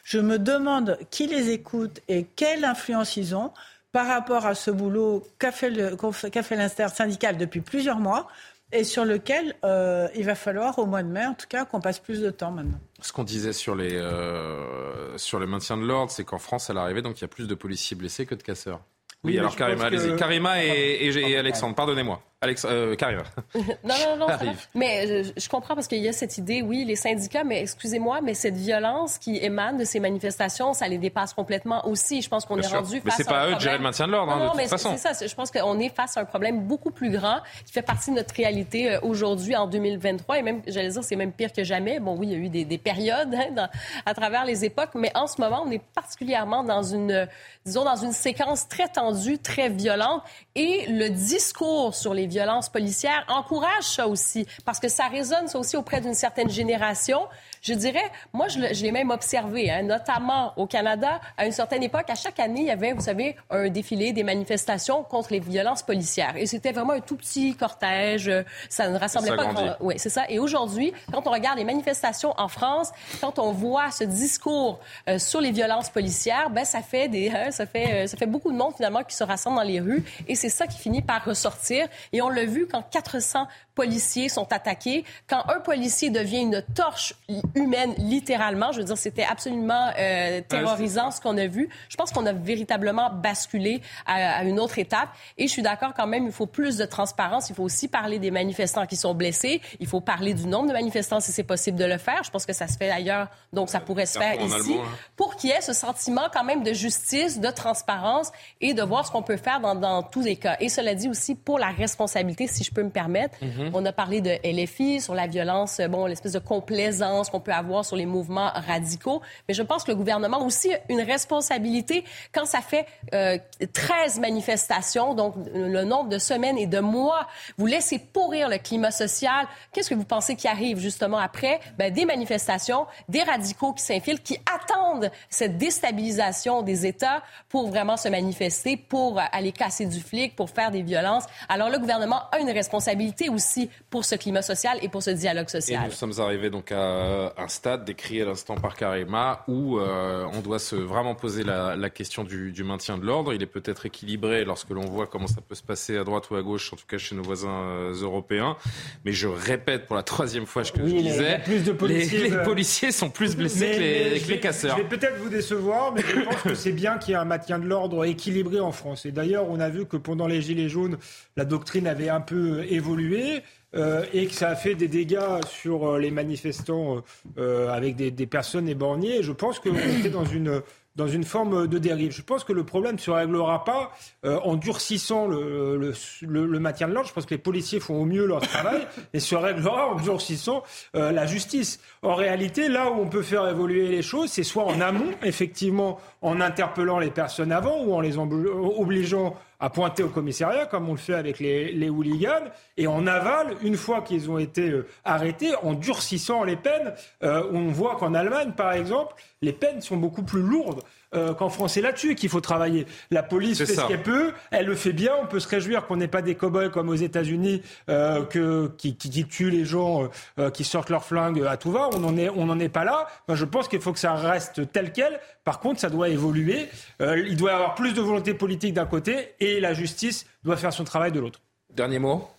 Je 0.04 0.20
me 0.20 0.38
demande 0.38 1.00
qui 1.10 1.26
les 1.26 1.50
écoute 1.50 2.00
et 2.08 2.26
quelle 2.36 2.64
influence 2.64 3.18
ils 3.18 3.36
ont 3.36 3.52
par 3.92 4.06
rapport 4.06 4.46
à 4.46 4.54
ce 4.54 4.70
boulot 4.70 5.26
qu'a 5.40 5.52
fait, 5.52 5.72
l'Inster 5.72 6.88
syndical 6.94 7.38
depuis 7.38 7.62
plusieurs 7.62 7.98
mois 7.98 8.28
et 8.72 8.84
sur 8.84 9.04
lequel 9.04 9.56
euh, 9.64 10.08
il 10.14 10.26
va 10.26 10.36
falloir, 10.36 10.78
au 10.78 10.86
mois 10.86 11.02
de 11.02 11.08
mai 11.08 11.26
en 11.26 11.34
tout 11.34 11.48
cas, 11.50 11.66
qu'on 11.66 11.82
passe 11.82 11.98
plus 11.98 12.22
de 12.22 12.30
temps 12.30 12.52
maintenant. 12.52 12.80
Ce 13.02 13.12
qu'on 13.12 13.24
disait 13.24 13.54
sur, 13.54 13.74
les, 13.74 13.96
euh, 13.96 15.18
sur 15.18 15.40
le 15.40 15.48
maintien 15.48 15.76
de 15.76 15.84
l'ordre, 15.84 16.12
c'est 16.12 16.24
qu'en 16.24 16.38
France, 16.38 16.70
à 16.70 16.74
l'arrivée, 16.74 17.02
donc 17.02 17.18
il 17.18 17.22
y 17.22 17.26
a 17.26 17.30
plus 17.30 17.48
de 17.48 17.56
policiers 17.56 17.98
blessés 17.98 18.28
que 18.28 18.36
de 18.36 18.44
casseurs. 18.44 18.82
Oui, 19.24 19.40
alors. 19.40 19.56
Karima 19.56 20.64
et, 20.64 21.36
Alexandre, 21.36 21.74
pardonnez-moi. 21.76 22.22
Alex, 22.42 22.66
euh, 22.70 22.96
non, 23.84 23.96
non, 24.18 24.28
non. 24.28 24.28
Mais 24.74 25.26
je, 25.36 25.50
comprends 25.50 25.76
parce 25.76 25.90
qu'il 25.90 25.98
y 25.98 26.08
a 26.08 26.14
cette 26.14 26.38
idée, 26.38 26.62
oui, 26.62 26.86
les 26.86 26.96
syndicats, 26.96 27.44
mais 27.44 27.64
excusez-moi, 27.64 28.22
mais 28.22 28.34
cette 28.34 28.56
violence 28.56 29.18
qui 29.18 29.36
émane 29.44 29.76
de 29.76 29.84
ces 29.84 30.00
manifestations, 30.00 30.74
ça 30.74 30.88
les 30.88 30.98
dépasse 30.98 31.34
complètement 31.34 31.86
aussi. 31.86 32.22
Je 32.22 32.30
pense 32.30 32.46
qu'on 32.46 32.58
est 32.58 32.66
rendu 32.68 33.02
face 33.02 33.04
mais 33.04 33.12
c'est 33.12 33.28
pas 33.28 33.42
à 33.42 33.48
eux 33.50 33.56
de 33.56 33.60
gérer 33.60 33.76
le 33.76 33.84
maintien 33.84 34.08
de 34.08 34.14
l'ordre, 34.14 34.32
hein, 34.32 34.54
de 34.56 34.62
toute 34.62 34.70
façon. 34.70 34.96
C'est 34.96 35.14
ça. 35.14 35.28
Je 35.28 35.36
pense 35.36 35.52
qu'on 35.52 35.80
est 35.80 35.94
face 35.94 36.16
à 36.16 36.22
un 36.22 36.26
problème 36.26 36.62
beaucoup 36.62 36.92
plus 36.92 37.12
grand 37.12 37.40
qui 37.66 37.74
fait 37.74 37.82
partie 37.82 38.12
de 38.12 38.16
notre 38.16 38.34
réalité 38.34 38.94
euh, 38.94 39.00
aujourd'hui, 39.02 39.58
en 39.58 39.68
2023. 39.68 40.40
Et 40.40 40.42
même, 40.42 40.62
j'allais 40.66 40.92
dire, 40.92 41.04
c'est 41.04 41.18
même 41.18 41.34
pire 41.34 41.52
que 41.52 41.66
jamais. 41.66 42.00
Bon, 42.00 42.16
oui, 42.16 42.28
il 42.28 42.32
y 42.32 42.36
a 42.36 42.40
eu 42.40 42.48
des, 42.48 42.64
des 42.64 42.78
périodes 42.78 43.36
hein, 43.36 43.68
à 44.06 44.14
travers 44.14 44.46
les 44.46 44.64
époques, 44.64 44.92
mais 44.96 45.12
en 45.14 45.28
ce 45.28 45.42
moment, 45.42 45.64
on 45.66 45.72
est 45.72 45.82
particulièrement 45.94 46.64
dans 46.64 46.84
une, 46.84 47.28
disons, 47.66 47.84
dans 47.84 47.98
une 47.98 48.14
séquence 48.14 48.70
très 48.70 48.88
tendue, 48.88 49.40
très 49.40 49.68
violente. 49.68 50.24
Et 50.56 50.86
le 50.88 51.10
discours 51.10 51.96
sur 51.96 52.14
les 52.14 52.29
violences 52.30 52.70
policières 52.70 53.26
encourage 53.28 53.84
ça 53.84 54.08
aussi, 54.08 54.48
parce 54.66 54.80
que 54.80 54.88
ça 54.88 55.08
résonne 55.08 55.48
ça 55.48 55.60
aussi 55.60 55.78
auprès 55.78 56.02
d'une 56.02 56.14
certaine 56.14 56.50
génération. 56.50 57.20
Je 57.62 57.74
dirais, 57.74 58.12
moi, 58.34 58.48
je, 58.48 58.60
l'ai 58.60 58.92
même 58.92 59.12
observé, 59.12 59.70
hein, 59.72 59.84
notamment 59.84 60.54
au 60.58 60.66
Canada, 60.66 61.20
à 61.38 61.46
une 61.46 61.52
certaine 61.52 61.84
époque, 61.84 62.10
à 62.10 62.16
chaque 62.16 62.40
année, 62.40 62.62
il 62.62 62.68
y 62.68 62.72
avait, 62.72 62.94
vous 62.94 63.02
savez, 63.02 63.36
un 63.50 63.70
défilé 63.70 64.14
des 64.14 64.24
manifestations 64.24 65.04
contre 65.04 65.34
les 65.34 65.40
violences 65.40 65.84
policières. 65.84 66.36
Et 66.38 66.46
c'était 66.46 66.72
vraiment 66.72 66.94
un 66.94 67.02
tout 67.02 67.16
petit 67.16 67.56
cortège, 67.56 68.32
ça 68.70 68.90
ne 68.90 68.98
rassemblait 68.98 69.36
pas... 69.36 69.78
Oui, 69.80 69.96
c'est 69.98 70.10
ça. 70.10 70.26
Et 70.30 70.40
aujourd'hui, 70.40 70.94
quand 71.12 71.28
on 71.28 71.32
regarde 71.32 71.58
les 71.58 71.64
manifestations 71.64 72.34
en 72.38 72.48
France, 72.48 72.92
quand 73.22 73.40
on 73.40 73.52
voit 73.52 73.92
ce 73.92 74.04
discours 74.04 74.80
euh, 75.08 75.20
sur 75.20 75.42
les 75.42 75.52
violences 75.52 75.90
policières, 75.90 76.50
ben 76.50 76.66
ça 76.66 76.82
fait 76.82 77.08
des, 77.08 77.30
hein, 77.30 77.52
ça 77.52 77.66
fait, 77.66 78.04
euh, 78.04 78.08
ça 78.08 78.18
fait 78.18 78.26
beaucoup 78.26 78.52
de 78.52 78.58
monde 78.58 78.74
finalement 78.76 79.04
qui 79.04 79.16
se 79.16 79.24
rassemble 79.24 79.58
dans 79.58 79.64
les 79.64 79.80
rues, 79.80 80.04
et 80.28 80.36
c'est 80.36 80.50
ça 80.50 80.68
qui 80.68 80.78
finit 80.78 81.02
par 81.02 81.24
ressortir. 81.24 81.88
Et 82.14 82.22
on 82.22 82.30
l'a 82.30 82.46
vu 82.46 82.68
quand 82.68 82.82
400 82.82 83.48
policiers 83.80 84.28
sont 84.28 84.52
attaqués, 84.52 85.06
quand 85.30 85.42
un 85.48 85.62
policier 85.62 86.10
devient 86.10 86.42
une 86.42 86.62
torche 86.76 87.14
humaine, 87.56 87.94
littéralement, 87.98 88.74
je 88.74 88.80
veux 88.80 88.84
dire, 88.84 88.98
c'était 88.98 89.24
absolument 89.24 89.92
euh, 89.98 90.42
terrorisant 90.42 91.12
ce 91.12 91.22
qu'on 91.22 91.38
a 91.38 91.48
vu. 91.48 91.70
Je 91.88 91.96
pense 91.96 92.12
qu'on 92.12 92.26
a 92.26 92.34
véritablement 92.34 93.10
basculé 93.10 93.82
à, 94.06 94.44
une 94.44 94.60
autre 94.60 94.80
étape. 94.80 95.08
Et 95.38 95.48
je 95.48 95.52
suis 95.54 95.62
d'accord 95.62 95.94
quand 95.96 96.08
même, 96.08 96.26
il 96.26 96.34
faut 96.34 96.46
plus 96.46 96.76
de 96.76 96.84
transparence. 96.84 97.50
Il 97.50 97.56
faut 97.56 97.64
aussi 97.64 97.88
parler 97.88 98.20
des 98.20 98.32
manifestants 98.32 98.86
qui 98.86 98.98
sont 98.98 99.14
blessés. 99.14 99.62
Il 99.80 99.88
faut 99.88 100.02
parler 100.02 100.34
du 100.34 100.46
nombre 100.46 100.68
de 100.68 100.74
manifestants 100.74 101.22
si 101.22 101.32
c'est 101.32 101.44
possible 101.44 101.78
de 101.78 101.86
le 101.86 101.98
faire. 101.98 102.22
Je 102.26 102.32
pense 102.32 102.46
que 102.46 102.52
ça 102.52 102.68
se 102.68 102.78
fait 102.78 102.92
ailleurs, 102.92 103.30
donc 103.54 103.70
ça 103.70 103.80
pourrait 103.80 104.08
se 104.08 104.20
faire 104.20 104.42
ici. 104.42 104.76
Hein. 104.78 104.84
Pour 105.16 105.38
qu'il 105.38 105.52
y 105.52 105.54
ait 105.54 105.62
ce 105.62 105.72
sentiment 105.72 106.28
quand 106.34 106.44
même 106.44 106.64
de 106.64 106.74
justice, 106.74 107.40
de 107.40 107.50
transparence 107.50 108.30
et 108.60 108.74
de 108.74 108.84
voir 108.84 109.08
ce 109.08 109.12
qu'on 109.12 109.24
peut 109.24 109.38
faire 109.38 109.62
dans, 109.62 109.76
dans, 109.76 110.04
tous 110.04 110.22
les 110.22 110.36
cas. 110.36 110.58
Et 110.60 110.68
cela 110.68 110.96
dit 110.96 111.08
aussi 111.08 111.34
pour 111.34 111.60
la 111.60 111.70
responsabilité, 111.70 112.48
si 112.48 112.66
je 112.66 112.72
peux 112.72 112.84
me 112.84 112.90
permettre. 112.90 113.38
Mm-hmm. 113.70 113.82
On 113.82 113.86
a 113.86 113.92
parlé 113.92 114.22
de 114.22 114.32
LFI, 114.44 115.02
sur 115.02 115.16
la 115.16 115.28
violence, 115.28 115.82
bon, 115.90 116.06
l'espèce 116.06 116.34
de 116.34 116.40
complaisance 116.40 117.30
qu'on 117.30 117.40
peut 117.40 117.54
avoir 117.54 117.86
sur 117.86 117.96
les 117.96 118.06
mouvements 118.06 118.52
radicaux. 118.54 119.22
Mais 119.48 119.54
je 119.54 119.64
pense 119.64 119.84
que 119.84 119.92
le 119.92 119.98
gouvernement 119.98 120.42
a 120.42 120.44
aussi 120.44 120.72
une 120.90 121.02
responsabilité 121.02 122.04
quand 122.34 122.46
ça 122.46 122.62
fait 122.62 122.86
euh, 123.14 123.38
13 123.74 124.20
manifestations, 124.20 125.14
donc 125.14 125.36
le 125.54 125.84
nombre 125.84 126.10
de 126.10 126.18
semaines 126.18 126.58
et 126.58 126.68
de 126.68 126.80
mois. 126.80 127.28
Vous 127.58 127.66
laissez 127.66 128.00
pourrir 128.00 128.50
le 128.50 128.58
climat 128.58 128.92
social. 128.92 129.48
Qu'est-ce 129.72 129.90
que 129.90 129.96
vous 129.96 130.06
pensez 130.06 130.36
qui 130.36 130.48
arrive 130.48 130.80
justement 130.80 131.18
après? 131.18 131.60
Ben, 131.78 131.94
des 131.94 132.06
manifestations, 132.06 132.86
des 133.08 133.24
radicaux 133.24 133.74
qui 133.74 133.84
s'infiltrent, 133.84 134.24
qui 134.24 134.38
attendent 134.54 135.12
cette 135.30 135.58
déstabilisation 135.58 136.62
des 136.62 136.86
États 136.86 137.24
pour 137.50 137.70
vraiment 137.70 137.98
se 137.98 138.10
manifester, 138.10 138.78
pour 138.78 139.20
aller 139.32 139.52
casser 139.52 139.86
du 139.86 140.00
flic, 140.00 140.36
pour 140.36 140.50
faire 140.50 140.72
des 140.72 140.82
violences. 140.82 141.26
Alors 141.48 141.70
le 141.70 141.80
gouvernement 141.80 142.22
a 142.32 142.40
une 142.40 142.50
responsabilité 142.50 143.30
aussi 143.30 143.59
aussi 143.60 143.70
pour 143.90 144.06
ce 144.06 144.16
climat 144.16 144.42
social 144.42 144.78
et 144.82 144.90
pour 144.90 145.04
ce 145.04 145.12
dialogue 145.12 145.50
social. 145.50 145.84
Et 145.84 145.86
nous 145.88 145.92
sommes 145.92 146.14
arrivés 146.20 146.50
donc 146.50 146.72
à 146.72 147.34
un 147.38 147.48
stade 147.48 147.86
décrit 147.86 148.22
à 148.22 148.26
l'instant 148.26 148.56
par 148.56 148.76
Karima 148.76 149.44
où 149.48 149.80
euh, 149.80 150.26
on 150.34 150.42
doit 150.42 150.60
se 150.60 150.76
vraiment 150.76 151.16
poser 151.16 151.44
la, 151.44 151.76
la 151.76 151.90
question 151.90 152.24
du, 152.24 152.52
du, 152.52 152.64
maintien 152.64 152.98
de 152.98 153.06
l'ordre. 153.06 153.34
Il 153.34 153.42
est 153.42 153.48
peut-être 153.48 153.86
équilibré 153.86 154.46
lorsque 154.46 154.70
l'on 154.70 154.86
voit 154.86 155.08
comment 155.08 155.28
ça 155.28 155.42
peut 155.42 155.56
se 155.56 155.64
passer 155.64 155.98
à 155.98 156.04
droite 156.04 156.30
ou 156.30 156.36
à 156.36 156.42
gauche, 156.42 156.72
en 156.74 156.76
tout 156.76 156.86
cas 156.88 156.98
chez 156.98 157.16
nos 157.16 157.24
voisins 157.24 157.50
euh, 157.50 157.94
européens. 157.94 158.58
Mais 159.06 159.12
je 159.12 159.28
répète 159.28 159.86
pour 159.86 159.96
la 159.96 160.04
troisième 160.04 160.46
fois 160.46 160.64
ce 160.64 160.72
que 160.72 160.86
je 160.86 160.96
disais, 160.96 161.40
plus 161.44 161.64
de 161.64 161.72
policiers, 161.72 162.24
les, 162.24 162.30
les, 162.30 162.44
policiers 162.44 162.92
sont 162.92 163.10
plus 163.10 163.36
blessés 163.36 163.72
que 163.72 163.80
les, 163.80 164.20
que 164.20 164.30
les 164.30 164.40
casseurs. 164.40 164.78
Je 164.78 164.84
vais 164.84 164.90
peut-être 164.90 165.18
vous 165.18 165.30
décevoir, 165.30 165.94
mais 165.94 166.02
je 166.02 166.22
pense 166.22 166.42
que 166.44 166.56
c'est 166.56 166.72
bien 166.72 166.98
qu'il 166.98 167.12
y 167.12 167.14
ait 167.14 167.20
un 167.20 167.26
maintien 167.26 167.60
de 167.60 167.66
l'ordre 167.66 168.06
équilibré 168.06 168.60
en 168.60 168.72
France. 168.72 169.06
Et 169.06 169.12
d'ailleurs, 169.12 169.50
on 169.50 169.60
a 169.60 169.70
vu 169.70 169.86
que 169.86 169.98
pendant 169.98 170.28
les 170.28 170.42
Gilets 170.42 170.70
jaunes, 170.70 170.98
la 171.36 171.46
doctrine 171.46 171.88
avait 171.88 172.10
un 172.10 172.22
peu 172.22 172.66
évolué. 172.70 173.42
Euh, 173.76 174.04
et 174.14 174.26
que 174.26 174.34
ça 174.34 174.50
a 174.50 174.56
fait 174.56 174.74
des 174.74 174.88
dégâts 174.88 175.44
sur 175.48 175.88
euh, 175.88 176.00
les 176.00 176.10
manifestants 176.10 177.04
euh, 177.38 177.70
avec 177.70 177.96
des, 177.96 178.10
des, 178.10 178.26
personnes 178.26 178.68
éborgnées. 178.68 179.22
Je 179.22 179.32
pense 179.32 179.60
qu'on 179.60 179.76
était 179.76 180.10
dans 180.10 180.26
une 180.26 180.64
dans 181.00 181.08
une 181.08 181.24
forme 181.24 181.68
de 181.68 181.78
dérive. 181.78 182.12
Je 182.12 182.22
pense 182.22 182.44
que 182.44 182.52
le 182.52 182.66
problème 182.66 182.96
ne 182.96 183.00
se 183.00 183.10
réglera 183.10 183.64
pas 183.64 183.92
euh, 184.26 184.38
en 184.44 184.56
durcissant 184.56 185.28
le, 185.28 185.78
le, 185.78 185.94
le, 186.22 186.46
le 186.46 186.60
maintien 186.60 186.90
de 186.90 186.94
l'ordre. 186.94 187.08
Je 187.08 187.14
pense 187.14 187.26
que 187.26 187.34
les 187.34 187.40
policiers 187.42 187.80
font 187.80 188.02
au 188.02 188.06
mieux 188.06 188.26
leur 188.26 188.42
travail 188.42 188.86
et 189.14 189.20
se 189.22 189.36
réglera 189.36 189.88
en 189.88 189.96
durcissant 189.96 190.62
euh, 190.96 191.12
la 191.12 191.26
justice. 191.26 191.80
En 192.02 192.16
réalité, 192.16 192.68
là 192.68 192.92
où 192.92 193.00
on 193.00 193.08
peut 193.08 193.22
faire 193.22 193.48
évoluer 193.48 193.88
les 193.88 194.02
choses, 194.02 194.30
c'est 194.30 194.44
soit 194.44 194.66
en 194.66 194.82
amont, 194.82 195.12
effectivement, 195.24 196.00
en 196.22 196.42
interpellant 196.42 197.00
les 197.00 197.12
personnes 197.12 197.54
avant 197.54 197.82
ou 197.84 197.94
en 197.94 198.02
les 198.02 198.18
obligeant 198.18 199.36
à 199.60 199.70
pointer 199.70 200.04
au 200.04 200.10
commissariat, 200.10 200.66
comme 200.66 200.88
on 200.88 200.94
le 200.94 200.98
fait 200.98 201.14
avec 201.14 201.40
les, 201.40 201.72
les 201.72 201.90
hooligans, 201.90 202.50
et 202.78 202.88
en 202.88 203.06
aval, 203.08 203.56
une 203.62 203.76
fois 203.76 204.02
qu'ils 204.02 204.32
ont 204.32 204.38
été 204.38 204.70
euh, 204.70 204.88
arrêtés, 205.04 205.54
en 205.64 205.74
durcissant 205.74 206.44
les 206.44 206.56
peines. 206.56 206.94
Euh, 207.24 207.44
on 207.52 207.68
voit 207.68 207.96
qu'en 207.98 208.14
Allemagne, 208.14 208.54
par 208.56 208.72
exemple, 208.72 209.16
les 209.42 209.54
peines 209.54 209.82
sont 209.82 209.98
beaucoup 209.98 210.24
plus 210.24 210.42
lourdes. 210.42 210.82
Euh, 211.16 211.34
qu'en 211.34 211.50
France. 211.50 211.74
C'est 211.74 211.82
là-dessus 211.82 212.14
qu'il 212.14 212.30
faut 212.30 212.40
travailler. 212.40 212.86
La 213.10 213.24
police 213.24 213.58
fait 213.58 213.66
ça. 213.66 213.82
ce 213.82 213.88
qu'elle 213.88 214.04
peut, 214.04 214.32
elle 214.52 214.68
le 214.68 214.76
fait 214.76 214.94
bien. 214.94 215.14
On 215.20 215.26
peut 215.26 215.40
se 215.40 215.48
réjouir 215.48 215.88
qu'on 215.88 215.96
n'ait 215.96 216.08
pas 216.08 216.22
des 216.22 216.36
cow-boys 216.36 216.70
comme 216.70 216.90
aux 216.90 216.96
États-Unis 216.96 217.64
euh, 217.90 218.24
que, 218.26 218.72
qui, 218.78 218.96
qui, 218.96 219.10
qui, 219.10 219.26
tuent 219.26 219.50
les 219.50 219.66
gens, 219.66 220.08
euh, 220.38 220.52
qui 220.52 220.64
sortent 220.64 220.92
leurs 220.92 221.04
flingues 221.04 221.44
à 221.48 221.58
tout 221.58 221.72
va. 221.72 221.90
On 221.94 222.00
n'en 222.00 222.16
est, 222.16 222.30
on 222.30 222.46
n'en 222.46 222.60
est 222.60 222.70
pas 222.70 222.84
là. 222.84 223.08
Moi, 223.28 223.36
je 223.36 223.46
pense 223.46 223.68
qu'il 223.68 223.82
faut 223.82 223.92
que 223.92 223.98
ça 223.98 224.14
reste 224.14 224.72
tel 224.72 224.92
quel. 224.92 225.20
Par 225.44 225.60
contre, 225.60 225.80
ça 225.80 225.90
doit 225.90 226.10
évoluer. 226.10 226.68
Euh, 227.02 227.18
il 227.28 227.38
doit 227.38 227.52
y 227.52 227.56
avoir 227.56 227.74
plus 227.74 227.94
de 227.94 228.02
volonté 228.02 228.36
politique 228.36 228.76
d'un 228.76 228.86
côté 228.86 229.34
et 229.40 229.60
la 229.60 229.74
justice 229.74 230.28
doit 230.44 230.58
faire 230.58 230.74
son 230.74 230.84
travail 230.84 231.12
de 231.12 231.20
l'autre. 231.20 231.42
Dernier 231.74 231.98
mot, 231.98 232.30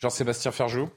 Jean-Sébastien 0.00 0.52
Ferjou. 0.52 0.90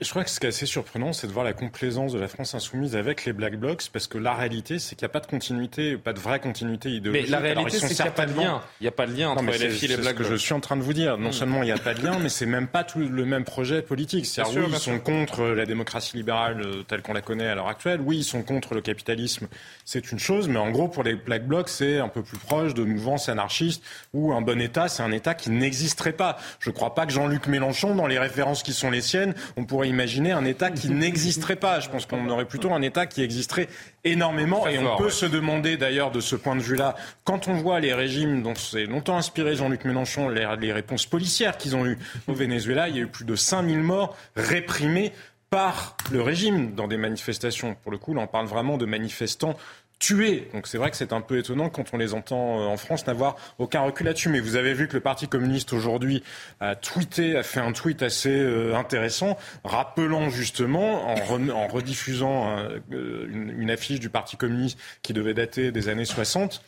Je 0.00 0.10
crois 0.10 0.24
que 0.24 0.30
ce 0.30 0.38
qui 0.40 0.46
est 0.46 0.50
assez 0.50 0.66
surprenant, 0.66 1.12
c'est 1.14 1.26
de 1.26 1.32
voir 1.32 1.44
la 1.44 1.54
complaisance 1.54 2.12
de 2.12 2.18
la 2.18 2.28
France 2.28 2.54
insoumise 2.54 2.96
avec 2.96 3.24
les 3.24 3.32
Black 3.32 3.56
Blocs, 3.56 3.88
parce 3.92 4.06
que 4.06 4.18
la 4.18 4.34
réalité, 4.34 4.78
c'est 4.78 4.94
qu'il 4.94 5.04
n'y 5.06 5.10
a 5.10 5.12
pas 5.12 5.20
de 5.20 5.26
continuité, 5.26 5.96
pas 5.96 6.12
de 6.12 6.20
vraie 6.20 6.38
continuité 6.38 6.90
idéologique. 6.90 7.26
Mais 7.26 7.30
la 7.30 7.38
réalité, 7.38 7.78
c'est 7.78 7.88
qu'il 7.94 8.02
n'y 8.02 8.08
a 8.08 8.12
pas 8.12 8.26
de 8.26 8.34
lien. 8.38 8.60
Il 8.80 8.84
n'y 8.84 8.88
a 8.88 8.92
pas 8.92 9.06
de 9.06 9.14
lien 9.16 9.30
entre 9.30 9.42
non, 9.42 9.52
LFI 9.52 9.84
et 9.86 9.88
les 9.88 9.96
Black 9.96 10.16
Blocs. 10.16 10.26
que 10.28 10.32
je 10.32 10.36
suis 10.36 10.52
en 10.52 10.60
train 10.60 10.76
de 10.76 10.82
vous 10.82 10.92
dire. 10.92 11.16
Non 11.16 11.30
Mm. 11.30 11.32
seulement 11.32 11.62
il 11.62 11.66
n'y 11.66 11.72
a 11.72 11.78
pas 11.78 11.94
de 11.94 12.02
lien, 12.02 12.18
mais 12.18 12.28
c'est 12.28 12.44
même 12.46 12.68
pas 12.68 12.84
tout 12.84 12.98
le 12.98 13.24
même 13.24 13.44
projet 13.44 13.80
politique. 13.80 14.26
C'est-à-dire, 14.26 14.52
sûr, 14.52 14.62
oui, 14.64 14.68
bien 14.68 14.76
ils 14.76 14.80
sont 14.80 14.92
sûr. 14.94 15.02
contre 15.02 15.44
la 15.46 15.64
démocratie 15.64 16.16
libérale 16.16 16.60
euh, 16.60 16.82
telle 16.82 17.00
qu'on 17.02 17.14
la 17.14 17.22
connaît 17.22 17.46
à 17.48 17.54
l'heure 17.54 17.68
actuelle. 17.68 18.00
Oui, 18.04 18.18
ils 18.18 18.24
sont 18.24 18.42
contre 18.42 18.74
le 18.74 18.82
capitalisme. 18.82 19.48
C'est 19.86 20.12
une 20.12 20.18
chose, 20.18 20.48
mais 20.48 20.58
en 20.58 20.70
gros, 20.70 20.88
pour 20.88 21.04
les 21.04 21.14
Black 21.14 21.46
Blocs, 21.46 21.68
c'est 21.70 21.98
un 22.00 22.08
peu 22.08 22.22
plus 22.22 22.36
proche 22.38 22.74
de 22.74 22.84
mouvances 22.84 23.28
anarchistes 23.30 23.82
où 24.12 24.32
un 24.34 24.42
bon 24.42 24.60
État, 24.60 24.88
c'est 24.88 25.02
un 25.02 25.12
État 25.12 25.34
qui 25.34 25.50
n'existerait 25.50 26.12
pas. 26.12 26.36
Je 26.58 26.68
ne 26.68 26.74
crois 26.74 26.94
pas 26.94 27.06
que 27.06 27.12
Jean-Luc 27.12 27.46
Mélenchon, 27.46 27.94
dans 27.94 28.06
les 28.06 28.18
références 28.18 28.62
qui 28.62 28.72
sont 28.74 28.90
les 28.90 29.00
siennes, 29.00 29.34
on 29.56 29.64
pourrait 29.70 29.88
imaginer 29.88 30.32
un 30.32 30.44
État 30.44 30.72
qui 30.72 30.90
n'existerait 30.90 31.54
pas. 31.54 31.78
Je 31.78 31.88
pense 31.88 32.04
qu'on 32.04 32.28
aurait 32.28 32.44
plutôt 32.44 32.74
un 32.74 32.82
État 32.82 33.06
qui 33.06 33.22
existerait 33.22 33.68
énormément. 34.02 34.62
Très 34.62 34.74
et 34.74 34.78
on 34.80 34.96
peut 34.96 35.04
ouais. 35.04 35.10
se 35.10 35.26
demander 35.26 35.76
d'ailleurs 35.76 36.10
de 36.10 36.18
ce 36.18 36.34
point 36.34 36.56
de 36.56 36.60
vue-là, 36.60 36.96
quand 37.22 37.46
on 37.46 37.54
voit 37.54 37.78
les 37.78 37.94
régimes 37.94 38.42
dont 38.42 38.56
s'est 38.56 38.86
longtemps 38.86 39.16
inspiré 39.16 39.54
Jean-Luc 39.54 39.84
Mélenchon, 39.84 40.28
les, 40.28 40.44
les 40.60 40.72
réponses 40.72 41.06
policières 41.06 41.56
qu'ils 41.56 41.76
ont 41.76 41.86
eues 41.86 41.98
au 42.26 42.34
Venezuela, 42.34 42.88
il 42.88 42.96
y 42.96 42.98
a 42.98 43.02
eu 43.02 43.06
plus 43.06 43.24
de 43.24 43.36
5000 43.36 43.78
morts 43.78 44.16
réprimés 44.34 45.12
par 45.50 45.96
le 46.10 46.20
régime 46.20 46.74
dans 46.74 46.88
des 46.88 46.96
manifestations. 46.96 47.76
Pour 47.82 47.92
le 47.92 47.98
coup, 47.98 48.12
là, 48.12 48.22
on 48.22 48.26
parle 48.26 48.46
vraiment 48.46 48.76
de 48.76 48.86
manifestants 48.86 49.56
tués. 50.00 50.48
Donc 50.52 50.66
c'est 50.66 50.78
vrai 50.78 50.90
que 50.90 50.96
c'est 50.96 51.12
un 51.12 51.20
peu 51.20 51.38
étonnant 51.38 51.68
quand 51.68 51.84
on 51.92 51.96
les 51.98 52.14
entend 52.14 52.58
euh, 52.60 52.64
en 52.64 52.76
France 52.76 53.06
n'avoir 53.06 53.36
aucun 53.58 53.82
recul 53.82 54.06
là-dessus. 54.06 54.30
Mais 54.30 54.40
vous 54.40 54.56
avez 54.56 54.74
vu 54.74 54.88
que 54.88 54.94
le 54.94 55.00
Parti 55.00 55.28
communiste 55.28 55.72
aujourd'hui 55.72 56.24
a 56.58 56.74
tweeté, 56.74 57.36
a 57.36 57.44
fait 57.44 57.60
un 57.60 57.70
tweet 57.70 58.02
assez 58.02 58.30
euh, 58.30 58.74
intéressant, 58.74 59.38
rappelant 59.62 60.28
justement, 60.30 61.06
en, 61.08 61.14
re- 61.14 61.52
en 61.52 61.68
rediffusant 61.68 62.58
euh, 62.58 63.26
une, 63.30 63.54
une 63.56 63.70
affiche 63.70 64.00
du 64.00 64.10
Parti 64.10 64.36
communiste 64.36 64.78
qui 65.02 65.12
devait 65.12 65.34
dater 65.34 65.70
des 65.70 65.88
années 65.88 66.04
60, 66.04 66.62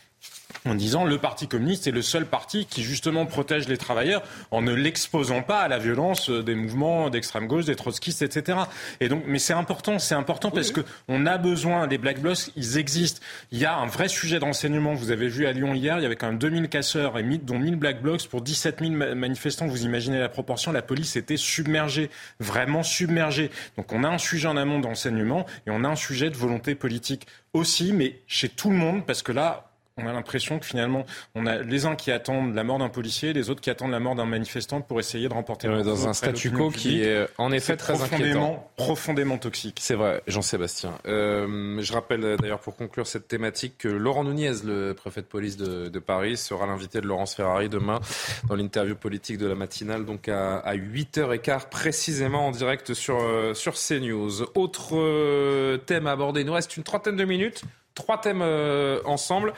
en 0.65 0.75
disant 0.77 1.05
le 1.05 1.19
Parti 1.19 1.49
communiste 1.49 1.87
est 1.89 1.93
le 1.93 2.03
seul 2.03 2.25
parti 2.27 2.67
qui 2.67 2.83
justement 2.83 3.27
protège 3.27 3.67
les 3.69 3.79
travailleurs 3.79 4.23
en 4.53 4.63
ne 4.63 4.73
l'exposant 4.73 5.43
pas 5.43 5.61
à 5.61 5.67
la 5.69 5.79
violence 5.79 6.31
euh, 6.31 6.43
des 6.43 6.55
mouvements 6.55 7.11
d'extrême 7.11 7.49
gauche, 7.49 7.65
des 7.65 7.75
trotskistes, 7.75 8.23
etc. 8.23 8.59
Et 9.01 9.09
donc, 9.09 9.25
mais 9.27 9.39
c'est 9.41 9.55
important, 9.55 9.99
c'est 9.99 10.15
important 10.15 10.51
parce 10.53 10.71
que 10.71 10.83
on 11.09 11.27
a 11.27 11.37
besoin 11.39 11.89
des 11.89 11.99
black 11.99 12.21
blocs, 12.21 12.51
ils 12.55 12.79
existent. 12.79 13.21
Il 13.51 13.59
y 13.59 13.65
a 13.65 13.77
un 13.77 13.87
vrai 13.87 14.07
sujet 14.09 14.39
d'enseignement. 14.39 14.95
Vous 14.95 15.11
avez 15.11 15.27
vu 15.29 15.47
à 15.47 15.53
Lyon 15.53 15.75
hier, 15.75 15.99
il 15.99 16.03
y 16.03 16.07
avait 16.07 16.17
quand 16.17 16.29
même 16.29 16.39
2000 16.39 16.69
casseurs 16.69 17.19
et 17.19 17.23
1000 17.25 17.45
dont 17.45 17.59
1000 17.59 17.77
black 17.77 18.01
blocs 18.03 18.29
pour 18.29 18.43
17 18.43 18.79
000 18.81 18.93
ma- 18.93 19.15
manifestants. 19.17 19.67
Vous 19.67 19.85
imaginez 19.85 20.21
la 20.21 20.29
proportion 20.29 20.71
La 20.71 20.83
police 20.83 21.17
était 21.17 21.37
submergée, 21.39 22.09
vraiment 22.39 22.85
submergée. 22.85 23.51
Donc, 23.77 23.93
on 23.93 24.05
a 24.05 24.09
un 24.09 24.19
sujet 24.19 24.47
en 24.47 24.57
amont 24.57 24.79
d'enseignement 24.79 25.45
et 25.67 25.71
on 25.71 25.83
a 25.83 25.89
un 25.89 25.97
sujet 25.97 26.31
de 26.31 26.37
volonté 26.37 26.75
politique 26.77 27.27
aussi, 27.53 27.93
mais 27.93 28.21
chez 28.29 28.49
tout 28.49 28.71
le 28.71 28.77
monde, 28.77 29.05
parce 29.07 29.23
que 29.23 29.33
là, 29.33 29.72
on 29.97 30.07
a 30.07 30.13
l'impression 30.13 30.59
que 30.59 30.67
finalement, 30.67 31.05
on 31.35 31.47
a 31.47 31.59
les 31.59 31.87
uns 31.87 31.97
qui 31.97 32.11
attendent 32.11 32.55
la 32.55 32.65
mort 32.65 32.79
d'un 32.79 32.89
policier, 32.89 33.33
les 33.33 33.51
autres 33.51 33.61
qui 33.61 33.71
attendent 33.71 33.91
la 33.91 34.01
mort 34.01 34.15
d'un 34.15 34.27
manifestant 34.27 34.81
pour 34.81 35.01
essayer 35.01 35.29
de 35.29 35.35
remporter 35.35 35.69
On 35.69 35.73
est 35.73 35.77
leur 35.77 35.85
dans 35.85 36.09
un 36.09 36.13
statu 36.13 36.51
quo 36.51 36.71
qui 36.71 37.03
est 37.03 37.27
en 37.39 37.53
effet 37.53 37.77
très 37.77 37.95
profondément, 37.95 38.45
inquiétant. 38.45 38.71
profondément 38.77 39.39
toxique. 39.39 39.79
C'est 39.81 39.95
vrai, 39.95 40.23
Jean-Sébastien. 40.27 40.93
Euh, 41.07 41.81
je 41.81 41.93
rappelle 41.93 42.25
euh, 42.25 42.37
d'ailleurs 42.37 42.61
pour 42.61 42.77
conclure 42.77 43.07
cette 43.07 43.29
thématique 43.29 43.79
que 43.79 43.89
Laurent 43.89 44.25
Nunez, 44.25 44.53
le 44.65 44.93
préfet 44.93 45.21
de 45.21 45.27
police 45.27 45.57
de, 45.57 45.89
de 45.89 45.99
Paris, 45.99 46.37
sera 46.37 46.67
l'invité 46.67 47.01
de 47.01 47.07
Laurence 47.07 47.35
Ferrari 47.35 47.69
demain 47.69 48.01
dans 48.49 48.55
l'interview 48.55 48.95
politique 48.95 49.39
de 49.39 49.47
la 49.47 49.55
matinale, 49.55 50.05
donc 50.05 50.29
à, 50.29 50.59
à 50.59 50.75
8h15 50.77 51.69
précisément 51.69 52.47
en 52.47 52.51
direct 52.51 52.95
sur, 52.95 53.19
euh, 53.21 53.55
sur 53.55 53.75
CNews. 53.75 54.43
Autre 54.55 54.97
euh, 54.97 55.77
thème 55.79 56.07
à 56.07 56.13
aborder, 56.13 56.41
il 56.41 56.47
nous 56.47 56.53
reste 56.53 56.77
une 56.77 56.83
trentaine 56.83 57.17
de 57.17 57.25
minutes. 57.25 57.63
Trois 57.95 58.19
thèmes 58.19 58.41
euh, 58.43 59.01
ensemble. 59.05 59.53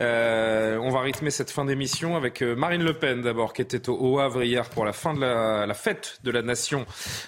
Euh, 0.00 0.78
on 0.78 0.90
va 0.90 1.00
rythmer 1.00 1.30
cette 1.30 1.50
fin 1.50 1.66
d'émission 1.66 2.16
avec 2.16 2.40
euh, 2.40 2.56
Marine 2.56 2.82
Le 2.82 2.94
Pen 2.94 3.20
d'abord, 3.20 3.52
qui 3.52 3.60
était 3.60 3.90
au, 3.90 4.18
Havre 4.18 4.42
hier 4.42 4.70
pour 4.70 4.86
la 4.86 4.94
fin 4.94 5.12
de 5.12 5.20
la, 5.20 5.74
fête 5.74 6.20
de 6.24 6.30
la 6.30 6.40
nation, 6.40 6.86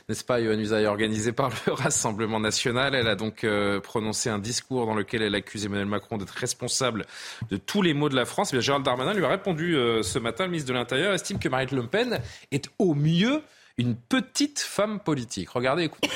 n'est-ce 0.09 0.25
pas, 0.25 0.41
Yohann 0.41 0.61
Usaï, 0.61 0.87
organisée 0.87 1.33
par 1.33 1.51
le 1.51 1.73
Rassemblement 1.73 2.41
national. 2.41 2.95
Elle 2.95 3.09
a 3.09 3.17
donc 3.17 3.47
prononcé 3.83 4.31
un 4.31 4.39
discours 4.39 4.87
dans 4.87 4.95
lequel 4.95 5.23
elle 5.23 5.35
accuse 5.35 5.67
Emmanuel 5.67 5.87
Macron 5.87 6.17
d'être 6.17 6.31
responsable 6.31 7.07
de 7.51 7.57
tous 7.57 7.83
les 7.83 7.93
maux 7.93 8.09
de 8.09 8.17
la 8.17 8.25
France. 8.25 8.51
Eh 8.53 8.57
bien, 8.57 8.61
Gérald 8.61 8.85
Darmanin 8.85 9.13
lui 9.13 9.25
a 9.25 9.29
répondu 9.29 9.77
ce 10.03 10.19
matin. 10.19 10.45
Le 10.45 10.51
ministre 10.51 10.69
de 10.69 10.75
l'Intérieur 10.75 11.13
estime 11.13 11.39
que 11.39 11.49
Marine 11.49 11.69
Le 11.73 11.87
Pen 11.87 12.21
est 12.51 12.71
au 12.79 12.95
mieux 12.95 13.43
une 13.77 13.95
petite 13.95 14.61
femme 14.61 15.01
politique. 15.01 15.51
Regardez, 15.51 15.85
écoutez. 15.85 16.09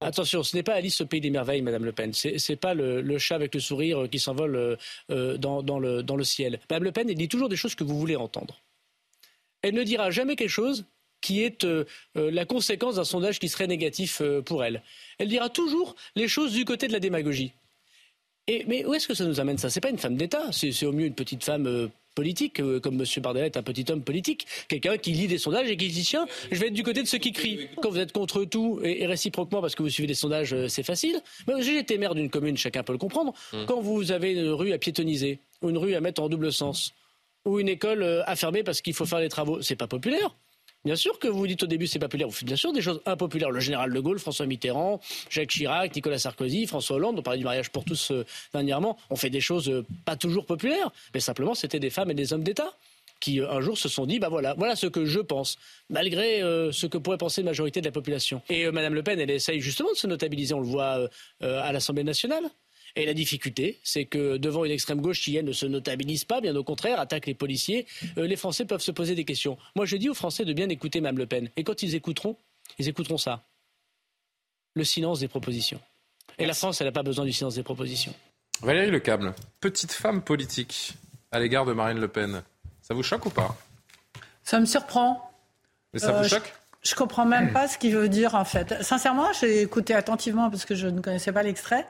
Attention, 0.00 0.42
ce 0.42 0.54
n'est 0.54 0.62
pas 0.62 0.74
Alice 0.74 1.00
au 1.00 1.06
pays 1.06 1.20
des 1.20 1.30
merveilles, 1.30 1.62
Madame 1.62 1.84
Le 1.84 1.92
Pen. 1.92 2.12
C'est 2.12 2.38
c'est 2.38 2.56
pas 2.56 2.74
le, 2.74 3.18
chat 3.18 3.34
avec 3.34 3.54
le 3.54 3.60
sourire 3.60 4.08
qui 4.10 4.18
s'envole 4.18 4.56
euh, 4.56 4.76
euh, 5.10 5.38
dans, 5.38 5.78
le, 5.78 6.24
ciel. 6.24 6.60
Madame 6.68 6.84
Le 6.84 6.92
Pen, 6.92 7.08
elle 7.08 7.16
dit 7.16 7.28
toujours 7.28 7.48
des 7.48 7.56
choses 7.56 7.74
que 7.74 7.84
vous 7.84 7.98
voulez 7.98 8.16
entendre. 8.16 8.60
Elle 9.62 9.74
ne 9.74 9.82
dira 9.82 10.10
jamais 10.10 10.36
quelque 10.36 10.50
chose 10.50 10.84
qui 11.20 11.42
est 11.42 11.64
euh, 11.64 11.84
euh, 12.16 12.30
la 12.30 12.44
conséquence 12.44 12.96
d'un 12.96 13.04
sondage 13.04 13.38
qui 13.38 13.48
serait 13.48 13.66
négatif 13.66 14.20
euh, 14.20 14.42
pour 14.42 14.62
elle. 14.64 14.82
Elle 15.18 15.28
dira 15.28 15.48
toujours 15.48 15.96
les 16.14 16.28
choses 16.28 16.52
du 16.52 16.64
côté 16.64 16.86
de 16.88 16.92
la 16.92 17.00
démagogie. 17.00 17.52
Mais 18.68 18.84
où 18.84 18.94
est-ce 18.94 19.08
que 19.08 19.14
ça 19.14 19.24
nous 19.24 19.40
amène 19.40 19.58
ça? 19.58 19.70
C'est 19.70 19.80
pas 19.80 19.90
une 19.90 19.98
femme 19.98 20.16
d'État, 20.16 20.52
c'est 20.52 20.86
au 20.86 20.92
mieux 20.92 21.06
une 21.06 21.14
petite 21.14 21.42
femme 21.42 21.66
euh, 21.66 21.88
politique, 22.16 22.58
euh, 22.58 22.80
comme 22.80 23.00
M. 23.00 23.04
Bardella 23.22 23.46
est 23.46 23.56
un 23.56 23.62
petit 23.62 23.84
homme 23.92 24.02
politique, 24.02 24.48
quelqu'un 24.66 24.96
qui 24.96 25.12
lit 25.12 25.28
des 25.28 25.38
sondages 25.38 25.70
et 25.70 25.76
qui 25.76 25.86
dit 25.88 26.02
tiens, 26.02 26.26
je 26.50 26.58
vais 26.58 26.66
être 26.66 26.74
du 26.74 26.82
côté 26.82 27.02
de 27.02 27.06
ceux 27.06 27.18
qui 27.18 27.30
crient. 27.30 27.68
Quand 27.80 27.90
vous 27.90 28.00
êtes 28.00 28.10
contre 28.10 28.44
tout 28.44 28.80
et, 28.82 29.06
réciproquement 29.06 29.60
parce 29.60 29.76
que 29.76 29.84
vous 29.84 29.90
suivez 29.90 30.08
des 30.08 30.14
sondages, 30.14 30.52
euh, 30.52 30.66
c'est 30.66 30.82
facile. 30.82 31.20
Mais 31.46 31.62
j'ai 31.62 31.78
été 31.78 31.98
maire 31.98 32.16
d'une 32.16 32.30
commune, 32.30 32.56
chacun 32.56 32.82
peut 32.82 32.92
le 32.92 32.98
comprendre. 32.98 33.32
Quand 33.68 33.80
vous 33.80 34.10
avez 34.10 34.32
une 34.32 34.48
rue 34.48 34.72
à 34.72 34.78
piétoniser 34.78 35.38
ou 35.62 35.70
une 35.70 35.78
rue 35.78 35.94
à 35.94 36.00
mettre 36.00 36.22
en 36.22 36.28
double 36.28 36.52
sens 36.52 36.92
ou 37.44 37.60
une 37.60 37.68
école 37.68 38.02
euh, 38.02 38.22
à 38.26 38.36
fermer 38.36 38.62
parce 38.62 38.80
qu'il 38.80 38.94
faut 38.94 39.06
faire 39.06 39.20
des 39.20 39.28
travaux, 39.28 39.62
c'est 39.62 39.76
pas 39.76 39.86
populaire. 39.86 40.36
Bien 40.86 40.94
sûr 40.94 41.18
que 41.18 41.26
vous 41.26 41.48
dites 41.48 41.64
au 41.64 41.66
début 41.66 41.88
c'est 41.88 41.98
populaire. 41.98 42.28
Vous 42.28 42.32
faites 42.32 42.46
bien 42.46 42.54
sûr 42.54 42.72
des 42.72 42.80
choses 42.80 43.00
impopulaires. 43.06 43.50
Le 43.50 43.58
général 43.58 43.92
de 43.92 43.98
Gaulle, 43.98 44.20
François 44.20 44.46
Mitterrand, 44.46 45.00
Jacques 45.28 45.48
Chirac, 45.48 45.92
Nicolas 45.96 46.20
Sarkozy, 46.20 46.68
François 46.68 46.94
Hollande, 46.94 47.18
on 47.18 47.22
parlait 47.22 47.38
du 47.40 47.44
mariage 47.44 47.70
pour 47.70 47.84
tous 47.84 48.12
euh, 48.12 48.24
dernièrement. 48.52 48.96
On 49.10 49.16
fait 49.16 49.28
des 49.28 49.40
choses 49.40 49.68
euh, 49.68 49.84
pas 50.04 50.14
toujours 50.14 50.46
populaires, 50.46 50.92
mais 51.12 51.18
simplement 51.18 51.54
c'était 51.56 51.80
des 51.80 51.90
femmes 51.90 52.12
et 52.12 52.14
des 52.14 52.32
hommes 52.32 52.44
d'État 52.44 52.72
qui 53.18 53.40
un 53.40 53.60
jour 53.60 53.76
se 53.76 53.88
sont 53.88 54.06
dit, 54.06 54.20
bah 54.20 54.28
voilà, 54.28 54.54
voilà 54.54 54.76
ce 54.76 54.86
que 54.86 55.06
je 55.06 55.18
pense, 55.18 55.58
malgré 55.90 56.42
ce 56.70 56.86
que 56.86 56.98
pourrait 56.98 57.16
penser 57.16 57.40
la 57.40 57.46
majorité 57.46 57.80
de 57.80 57.86
la 57.86 57.90
population. 57.90 58.42
Et 58.50 58.70
Madame 58.70 58.92
Le 58.92 59.02
Pen, 59.02 59.18
elle 59.18 59.30
essaye 59.30 59.58
justement 59.58 59.90
de 59.90 59.96
se 59.96 60.06
notabiliser, 60.06 60.52
on 60.52 60.60
le 60.60 60.66
voit 60.66 61.08
à 61.40 61.72
l'Assemblée 61.72 62.04
nationale. 62.04 62.44
Et 62.96 63.04
la 63.04 63.12
difficulté, 63.12 63.78
c'est 63.84 64.06
que 64.06 64.38
devant 64.38 64.64
une 64.64 64.72
extrême 64.72 65.02
gauche 65.02 65.20
qui, 65.20 65.36
elle, 65.36 65.44
ne 65.44 65.52
se 65.52 65.66
notabilise 65.66 66.24
pas, 66.24 66.40
bien 66.40 66.56
au 66.56 66.64
contraire, 66.64 66.98
attaque 66.98 67.26
les 67.26 67.34
policiers, 67.34 67.86
euh, 68.16 68.26
les 68.26 68.36
Français 68.36 68.64
peuvent 68.64 68.80
se 68.80 68.90
poser 68.90 69.14
des 69.14 69.26
questions. 69.26 69.58
Moi, 69.74 69.84
je 69.84 69.96
dis 69.96 70.08
aux 70.08 70.14
Français 70.14 70.46
de 70.46 70.52
bien 70.54 70.68
écouter 70.70 71.02
Mme 71.02 71.18
Le 71.18 71.26
Pen. 71.26 71.50
Et 71.56 71.62
quand 71.62 71.82
ils 71.82 71.94
écouteront, 71.94 72.36
ils 72.78 72.88
écouteront 72.88 73.18
ça. 73.18 73.44
Le 74.74 74.82
silence 74.82 75.20
des 75.20 75.28
propositions. 75.28 75.80
Et 76.38 76.46
la 76.46 76.54
France, 76.54 76.80
elle 76.80 76.86
n'a 76.86 76.92
pas 76.92 77.02
besoin 77.02 77.26
du 77.26 77.32
silence 77.32 77.54
des 77.54 77.62
propositions. 77.62 78.14
Valérie 78.62 78.90
Lecable, 78.90 79.34
petite 79.60 79.92
femme 79.92 80.22
politique 80.22 80.94
à 81.30 81.38
l'égard 81.38 81.66
de 81.66 81.74
Marine 81.74 82.00
Le 82.00 82.08
Pen. 82.08 82.42
Ça 82.80 82.94
vous 82.94 83.02
choque 83.02 83.26
ou 83.26 83.30
pas? 83.30 83.54
Ça 84.42 84.58
me 84.58 84.64
surprend. 84.64 85.30
Mais 85.92 85.98
ça 85.98 86.12
vous 86.12 86.24
euh, 86.24 86.28
choque? 86.28 86.50
je 86.86 86.94
comprends 86.94 87.26
même 87.26 87.52
pas 87.52 87.68
ce 87.68 87.78
qu'il 87.78 87.94
veut 87.94 88.08
dire 88.08 88.34
en 88.34 88.44
fait. 88.44 88.82
Sincèrement, 88.82 89.32
j'ai 89.40 89.62
écouté 89.62 89.94
attentivement 89.94 90.50
parce 90.50 90.64
que 90.64 90.74
je 90.74 90.86
ne 90.86 91.00
connaissais 91.00 91.32
pas 91.32 91.42
l'extrait. 91.42 91.86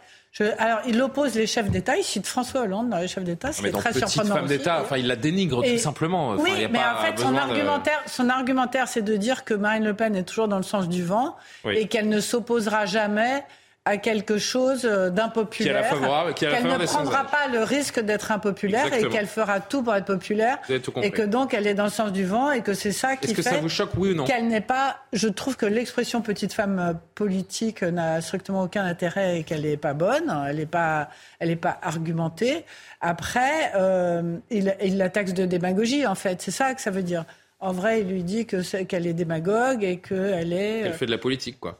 Alors, 0.58 0.80
il 0.86 1.00
oppose 1.00 1.34
les 1.34 1.46
chefs 1.46 1.70
d'État, 1.70 1.96
il 1.96 2.04
cite 2.04 2.26
François 2.26 2.62
Hollande 2.62 2.90
dans 2.90 2.98
les 2.98 3.08
chefs 3.08 3.24
d'État, 3.24 3.52
c'est 3.52 3.70
très 3.70 3.92
surprenant. 3.92 4.34
femme 4.34 4.46
d'État, 4.46 4.82
enfin, 4.82 4.98
il 4.98 5.06
la 5.06 5.16
dénigre 5.16 5.62
tout 5.62 5.78
simplement. 5.78 6.32
oui, 6.36 6.66
mais 6.70 6.78
en 6.78 7.02
fait, 7.02 7.18
son 7.18 7.36
argumentaire, 7.36 8.02
son 8.06 8.28
argumentaire, 8.28 8.88
c'est 8.88 9.02
de 9.02 9.16
dire 9.16 9.44
que 9.44 9.54
Marine 9.54 9.84
Le 9.84 9.94
Pen 9.94 10.14
est 10.14 10.24
toujours 10.24 10.48
dans 10.48 10.58
le 10.58 10.62
sens 10.62 10.88
du 10.88 11.02
vent 11.04 11.36
et 11.70 11.88
qu'elle 11.88 12.08
ne 12.08 12.20
s'opposera 12.20 12.86
jamais 12.86 13.44
à 13.86 13.98
quelque 13.98 14.36
chose 14.36 14.82
d'impopulaire, 14.82 15.88
qu'elle 16.34 16.64
ne 16.64 16.86
prendra 16.86 17.24
pas 17.24 17.46
le 17.50 17.62
risque 17.62 18.00
d'être 18.00 18.32
impopulaire 18.32 18.92
et 18.92 19.08
qu'elle 19.08 19.28
fera 19.28 19.60
tout 19.60 19.82
pour 19.82 19.94
être 19.94 20.04
populaire 20.04 20.58
et 21.02 21.10
que 21.12 21.22
donc 21.22 21.54
elle 21.54 21.68
est 21.68 21.74
dans 21.74 21.84
le 21.84 21.90
sens 21.90 22.10
du 22.10 22.24
vent 22.24 22.50
et 22.50 22.62
que 22.62 22.74
c'est 22.74 22.92
ça 22.92 23.16
qui 23.16 23.32
fait 23.32 23.42
ça 23.42 23.58
vous 23.58 23.68
choque, 23.68 23.90
oui 23.96 24.10
ou 24.10 24.14
non 24.14 24.24
qu'elle 24.24 24.48
n'est 24.48 24.60
pas. 24.60 24.96
Je 25.12 25.28
trouve 25.28 25.56
que 25.56 25.66
l'expression 25.66 26.20
petite 26.20 26.52
femme 26.52 26.98
politique 27.14 27.82
n'a 27.82 28.20
strictement 28.20 28.62
aucun 28.62 28.84
intérêt 28.84 29.38
et 29.38 29.42
qu'elle 29.44 29.62
n'est 29.62 29.76
pas 29.76 29.94
bonne, 29.94 30.34
elle 30.48 30.56
n'est 30.56 30.66
pas, 30.66 31.08
elle 31.38 31.50
n'est 31.50 31.56
pas 31.56 31.78
argumentée. 31.80 32.64
Après, 33.00 33.70
euh, 33.76 34.36
il, 34.50 34.74
il 34.82 34.98
la 34.98 35.10
taxe 35.10 35.32
de 35.32 35.46
démagogie 35.46 36.06
en 36.06 36.16
fait, 36.16 36.42
c'est 36.42 36.50
ça 36.50 36.74
que 36.74 36.80
ça 36.80 36.90
veut 36.90 37.04
dire. 37.04 37.24
En 37.58 37.72
vrai, 37.72 38.02
il 38.02 38.08
lui 38.08 38.22
dit 38.22 38.44
que 38.44 38.82
qu'elle 38.82 39.06
est 39.06 39.14
démagogue 39.14 39.82
et 39.82 39.96
qu'elle 39.96 40.52
est. 40.52 40.80
Elle 40.80 40.92
fait 40.92 41.06
de 41.06 41.10
la 41.10 41.16
politique, 41.16 41.58
quoi. 41.58 41.78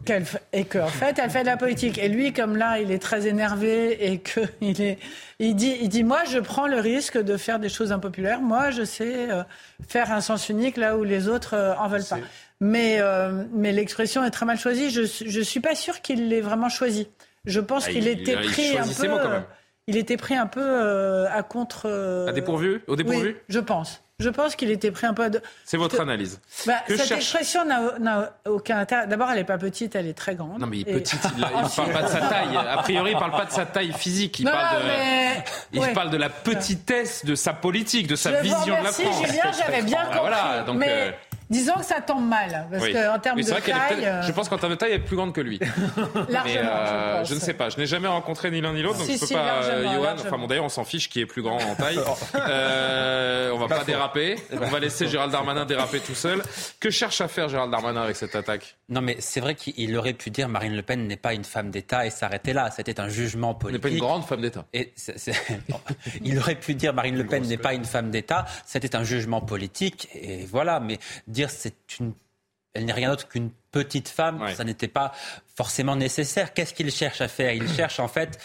et 0.55 0.65
qu'en 0.65 0.87
fait, 0.87 1.19
elle 1.23 1.29
fait 1.29 1.43
de 1.43 1.47
la 1.47 1.59
politique. 1.59 1.99
Et 1.99 2.09
lui, 2.09 2.33
comme 2.33 2.57
là, 2.57 2.81
il 2.81 2.91
est 2.91 2.99
très 2.99 3.27
énervé 3.27 4.11
et 4.11 4.19
que 4.19 4.41
il 4.63 4.81
est, 4.81 4.99
il 5.39 5.55
dit, 5.55 5.77
il 5.83 5.91
dit, 5.91 6.03
moi, 6.03 6.25
je 6.25 6.39
prends 6.39 6.67
le 6.67 6.81
risque 6.81 7.19
de 7.19 7.37
faire 7.37 7.59
des 7.59 7.69
choses 7.69 7.93
impopulaires. 7.93 8.41
Moi, 8.41 8.71
je 8.71 8.85
sais 8.85 9.31
euh, 9.31 9.43
faire 9.87 10.13
un 10.13 10.23
sens 10.23 10.49
unique 10.49 10.79
là 10.79 10.97
où 10.97 11.05
les 11.05 11.29
autres 11.29 11.53
euh, 11.53 11.75
en 11.77 11.89
veulent 11.89 12.09
pas. 12.09 12.21
Mais, 12.59 12.97
euh, 13.01 13.45
mais 13.53 13.71
l'expression 13.73 14.25
est 14.25 14.31
très 14.31 14.47
mal 14.47 14.59
choisie. 14.59 14.89
Je, 14.91 15.03
je 15.03 15.41
suis 15.43 15.61
pas 15.61 15.75
sûr 15.75 16.01
qu'il 16.01 16.31
l'ait 16.31 16.41
vraiment 16.41 16.71
choisi. 16.71 17.07
Je 17.45 17.61
pense 17.61 17.85
ah, 17.87 17.93
qu'il 17.93 18.09
était 18.09 18.37
pris 18.37 18.79
un 18.79 18.87
peu. 18.87 19.43
il 19.89 19.99
était 19.99 20.17
pris 20.17 20.37
un 20.37 20.47
peu 20.47 21.27
à 21.27 21.43
contre. 21.43 22.25
À 22.27 22.33
dépourvu, 22.33 22.81
au 22.87 22.97
dépourvu? 22.97 23.29
Oui, 23.29 23.37
je 23.51 23.61
pense. 23.61 24.03
Je 24.19 24.31
pense 24.31 24.57
qu'il 24.57 24.71
était 24.71 24.91
pris 24.91 25.07
un 25.07 25.13
peu 25.13 25.29
de... 25.29 25.43
C'est 25.67 25.77
votre 25.77 26.01
analyse. 26.01 26.41
Bah, 26.67 26.77
cette 26.89 27.13
expression 27.13 27.67
n'a 27.67 28.33
aucun 28.47 28.79
intérêt. 28.79 29.07
D'abord, 29.07 29.31
elle 29.31 29.37
n'est 29.37 29.45
pas 29.45 29.59
petite, 29.59 29.95
elle 29.95 30.07
est 30.07 30.15
très 30.15 30.35
grande. 30.35 30.59
Non, 30.59 30.67
mais 30.67 30.79
il 30.79 30.89
est 30.89 30.93
petite, 30.93 31.21
il 31.37 31.45
ne 31.45 31.77
parle 31.77 31.93
pas 31.93 32.03
de 32.03 32.09
sa 32.09 32.21
taille. 32.29 32.57
A 32.57 32.79
priori, 32.79 33.11
il 33.11 33.15
ne 33.15 33.21
parle 33.21 33.33
pas 33.33 33.45
de 33.45 33.51
sa 33.51 33.67
taille 33.67 33.93
physique. 33.93 34.41
Il, 34.41 34.47
parle, 34.47 34.83
de... 34.85 35.77
il 35.87 35.93
parle 35.93 36.09
de 36.09 36.17
la 36.17 36.31
petitesse 36.31 37.27
de 37.27 37.35
sa 37.35 37.53
politique, 37.53 38.07
de 38.07 38.17
sa 38.17 38.41
vision 38.41 38.79
de 38.79 38.85
la 38.85 38.93
France. 38.93 39.27
Julien, 39.27 39.53
j'avais 39.53 39.83
bien 39.83 40.05
compris. 40.05 40.19
Voilà, 40.21 40.63
donc, 40.63 40.79
mais... 40.79 40.89
Euh, 40.89 41.11
Disons 41.49 41.75
que 41.75 41.85
ça 41.85 42.01
tombe 42.01 42.27
mal, 42.27 42.67
parce 42.71 42.89
qu'en 42.89 43.19
termes 43.19 43.41
de 43.41 43.51
taille... 43.51 44.05
Euh, 44.05 44.23
je 44.23 44.33
pense 44.33 44.49
qu'en 44.49 44.59
termes 44.59 44.73
de 44.73 44.79
taille, 44.79 44.93
elle 44.93 45.01
est 45.01 45.05
plus 45.05 45.17
grande 45.17 45.33
que 45.33 45.41
lui. 45.41 45.59
Largement, 46.29 46.61
euh, 46.65 47.25
je, 47.25 47.35
ne 47.35 47.39
sais 47.39 47.55
pas. 47.55 47.69
Je 47.69 47.79
n'ai 47.79 47.87
jamais 47.87 48.09
rencontré 48.09 48.51
ni 48.51 48.61
l'un 48.61 48.73
ni 48.73 48.83
l'autre, 48.83 48.99
donc 48.99 49.07
je 49.07 49.13
ne 49.13 49.19
peux 49.19 49.35
pas... 49.35 49.95
Johan, 49.95 50.15
enfin 50.19 50.39
bon, 50.39 50.47
d'ailleurs, 50.47 50.65
on 50.65 50.71
s'en 50.71 50.85
fiche 50.85 51.09
qui 51.09 51.21
est 51.21 51.27
plus 51.27 51.43
grand 51.43 51.57
en 51.57 51.75
taille. 51.79 52.01
euh, 52.35 53.51
on 53.53 53.59
va 53.59 53.69
pas, 53.69 53.85
déraper. 53.85 54.37
On 54.53 54.67
va 54.67 54.81
laisser 54.81 55.07
Gérald 55.07 55.31
Darmanin 55.31 55.65
déraper 55.67 56.01
tout 56.01 56.15
seul. 56.15 56.43
Que 56.81 56.91
cherche 56.91 57.21
à 57.21 57.29
faire 57.29 57.49
Gérald 57.49 57.71
Darmanin 57.71 58.03
avec 58.03 58.17
cette 58.17 58.35
attaque? 58.35 58.77
Non, 58.89 59.01
mais 59.01 59.17
c'est 59.21 59.41
vrai 59.41 59.55
qu'il 59.55 59.97
aurait 59.97 60.13
pu 60.13 60.31
dire 60.31 60.49
Marine 60.49 60.75
Le 60.75 60.83
Pen 60.83 61.07
n'est 61.07 61.17
pas 61.17 61.35
une 61.35 61.45
femme 61.45 61.71
d'État 61.71 62.07
et 62.07 62.11
s'arrêter 62.11 62.53
là. 62.53 62.71
C'était 62.71 63.01
un 63.01 63.09
jugement 63.09 63.55
politique. 63.55 63.85
N'est 63.85 63.91
pas 63.91 63.95
une 63.95 64.01
grande 64.01 64.25
femme 64.25 64.41
d'État. 64.41 64.65
Et 64.73 64.93
il 66.25 66.39
aurait 66.39 66.55
pu 66.57 66.75
dire 66.75 66.93
Marine 66.93 67.17
Le 67.17 67.27
Pen 67.27 67.45
n'est 67.45 67.57
pas 67.57 67.75
une 67.75 67.85
femme 67.85 68.11
d'État. 68.11 68.47
C'était 68.65 68.97
un 68.97 69.05
jugement 69.05 69.41
politique 69.41 70.09
et 70.15 70.45
voilà. 70.51 70.81
Mais 70.81 70.99
dire 71.37 71.51
c'est 71.51 71.99
une 72.01 72.15
elle 72.77 72.85
n'est 72.85 72.93
rien 72.93 73.09
d'autre 73.09 73.27
qu'une 73.27 73.51
petite 73.73 74.09
femme, 74.09 74.55
ça 74.55 74.63
n'était 74.63 74.87
pas 74.87 75.13
forcément 75.55 75.97
nécessaire. 75.97 76.53
Qu'est-ce 76.53 76.75
qu'il 76.75 76.91
cherche 76.91 77.23
à 77.23 77.29
faire? 77.29 77.53
Il 77.55 77.69
cherche 77.77 78.01
en 78.01 78.09
fait 78.09 78.39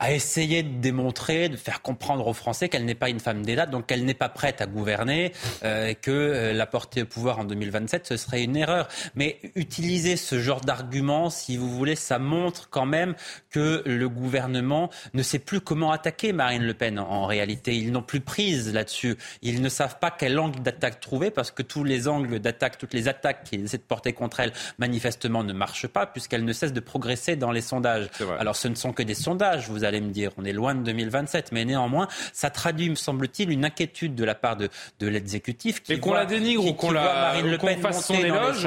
à 0.00 0.12
essayer 0.12 0.62
de 0.62 0.80
démontrer, 0.80 1.50
de 1.50 1.56
faire 1.56 1.82
comprendre 1.82 2.26
aux 2.26 2.32
Français 2.32 2.70
qu'elle 2.70 2.86
n'est 2.86 2.94
pas 2.94 3.10
une 3.10 3.20
femme 3.20 3.44
d'État, 3.44 3.66
donc 3.66 3.86
qu'elle 3.86 4.06
n'est 4.06 4.14
pas 4.14 4.30
prête 4.30 4.62
à 4.62 4.66
gouverner, 4.66 5.32
euh, 5.62 5.92
que 5.92 6.10
euh, 6.10 6.52
la 6.54 6.66
porter 6.66 7.02
au 7.02 7.06
pouvoir 7.06 7.38
en 7.38 7.44
2027, 7.44 8.06
ce 8.06 8.16
serait 8.16 8.42
une 8.42 8.56
erreur. 8.56 8.88
Mais 9.14 9.38
utiliser 9.54 10.16
ce 10.16 10.40
genre 10.40 10.62
d'argument, 10.62 11.28
si 11.28 11.58
vous 11.58 11.68
voulez, 11.68 11.96
ça 11.96 12.18
montre 12.18 12.70
quand 12.70 12.86
même 12.86 13.14
que 13.50 13.82
le 13.84 14.08
gouvernement 14.08 14.88
ne 15.12 15.22
sait 15.22 15.38
plus 15.38 15.60
comment 15.60 15.92
attaquer 15.92 16.32
Marine 16.32 16.64
Le 16.64 16.74
Pen 16.74 16.98
en, 16.98 17.26
réalité. 17.26 17.76
Ils 17.76 17.92
n'ont 17.92 18.02
plus 18.02 18.20
prise 18.20 18.72
là-dessus. 18.72 19.16
Ils 19.42 19.60
ne 19.60 19.68
savent 19.68 19.98
pas 19.98 20.10
quel 20.10 20.38
angle 20.38 20.60
d'attaque 20.60 21.00
trouver 21.00 21.30
parce 21.30 21.50
que 21.50 21.62
tous 21.62 21.84
les 21.84 22.08
angles 22.08 22.38
d'attaque, 22.38 22.78
toutes 22.78 22.94
les 22.94 23.06
attaques 23.06 23.44
qu'ils 23.44 23.64
essaient 23.64 23.76
de 23.76 23.82
porter 23.82 24.14
contre 24.14 24.40
elle, 24.40 24.52
manifestement 24.78 25.44
ne 25.44 25.52
marchent 25.52 25.88
pas 25.88 26.06
puisqu'elle 26.06 26.46
ne 26.46 26.52
cesse 26.54 26.72
de 26.72 26.80
progresser 26.80 27.36
dans 27.36 27.52
les 27.52 27.60
sondages. 27.60 28.08
Alors 28.38 28.56
ce 28.56 28.68
ne 28.68 28.74
sont 28.74 28.92
que 28.92 29.02
des 29.02 29.14
sondages, 29.14 29.68
vous 29.68 29.84
allez 29.90 30.00
me 30.00 30.10
dire. 30.10 30.30
On 30.38 30.44
est 30.44 30.52
loin 30.52 30.74
de 30.74 30.82
2027, 30.82 31.52
mais 31.52 31.64
néanmoins, 31.64 32.08
ça 32.32 32.48
traduit, 32.50 32.88
me 32.88 32.94
semble-t-il, 32.94 33.50
une 33.50 33.64
inquiétude 33.64 34.14
de 34.14 34.24
la 34.24 34.34
part 34.34 34.56
de, 34.56 34.68
de 35.00 35.06
l'exécutif. 35.06 35.82
Et 35.88 35.98
qu'on 35.98 36.14
la 36.14 36.24
dénigre 36.24 36.64
ou 36.64 36.72
qu'on 36.72 36.90
la 36.90 37.02
Marine 37.02 37.50
Le 37.50 37.58
Pen 37.58 37.80
fasse 37.80 38.06
son 38.06 38.14
éloge, 38.14 38.66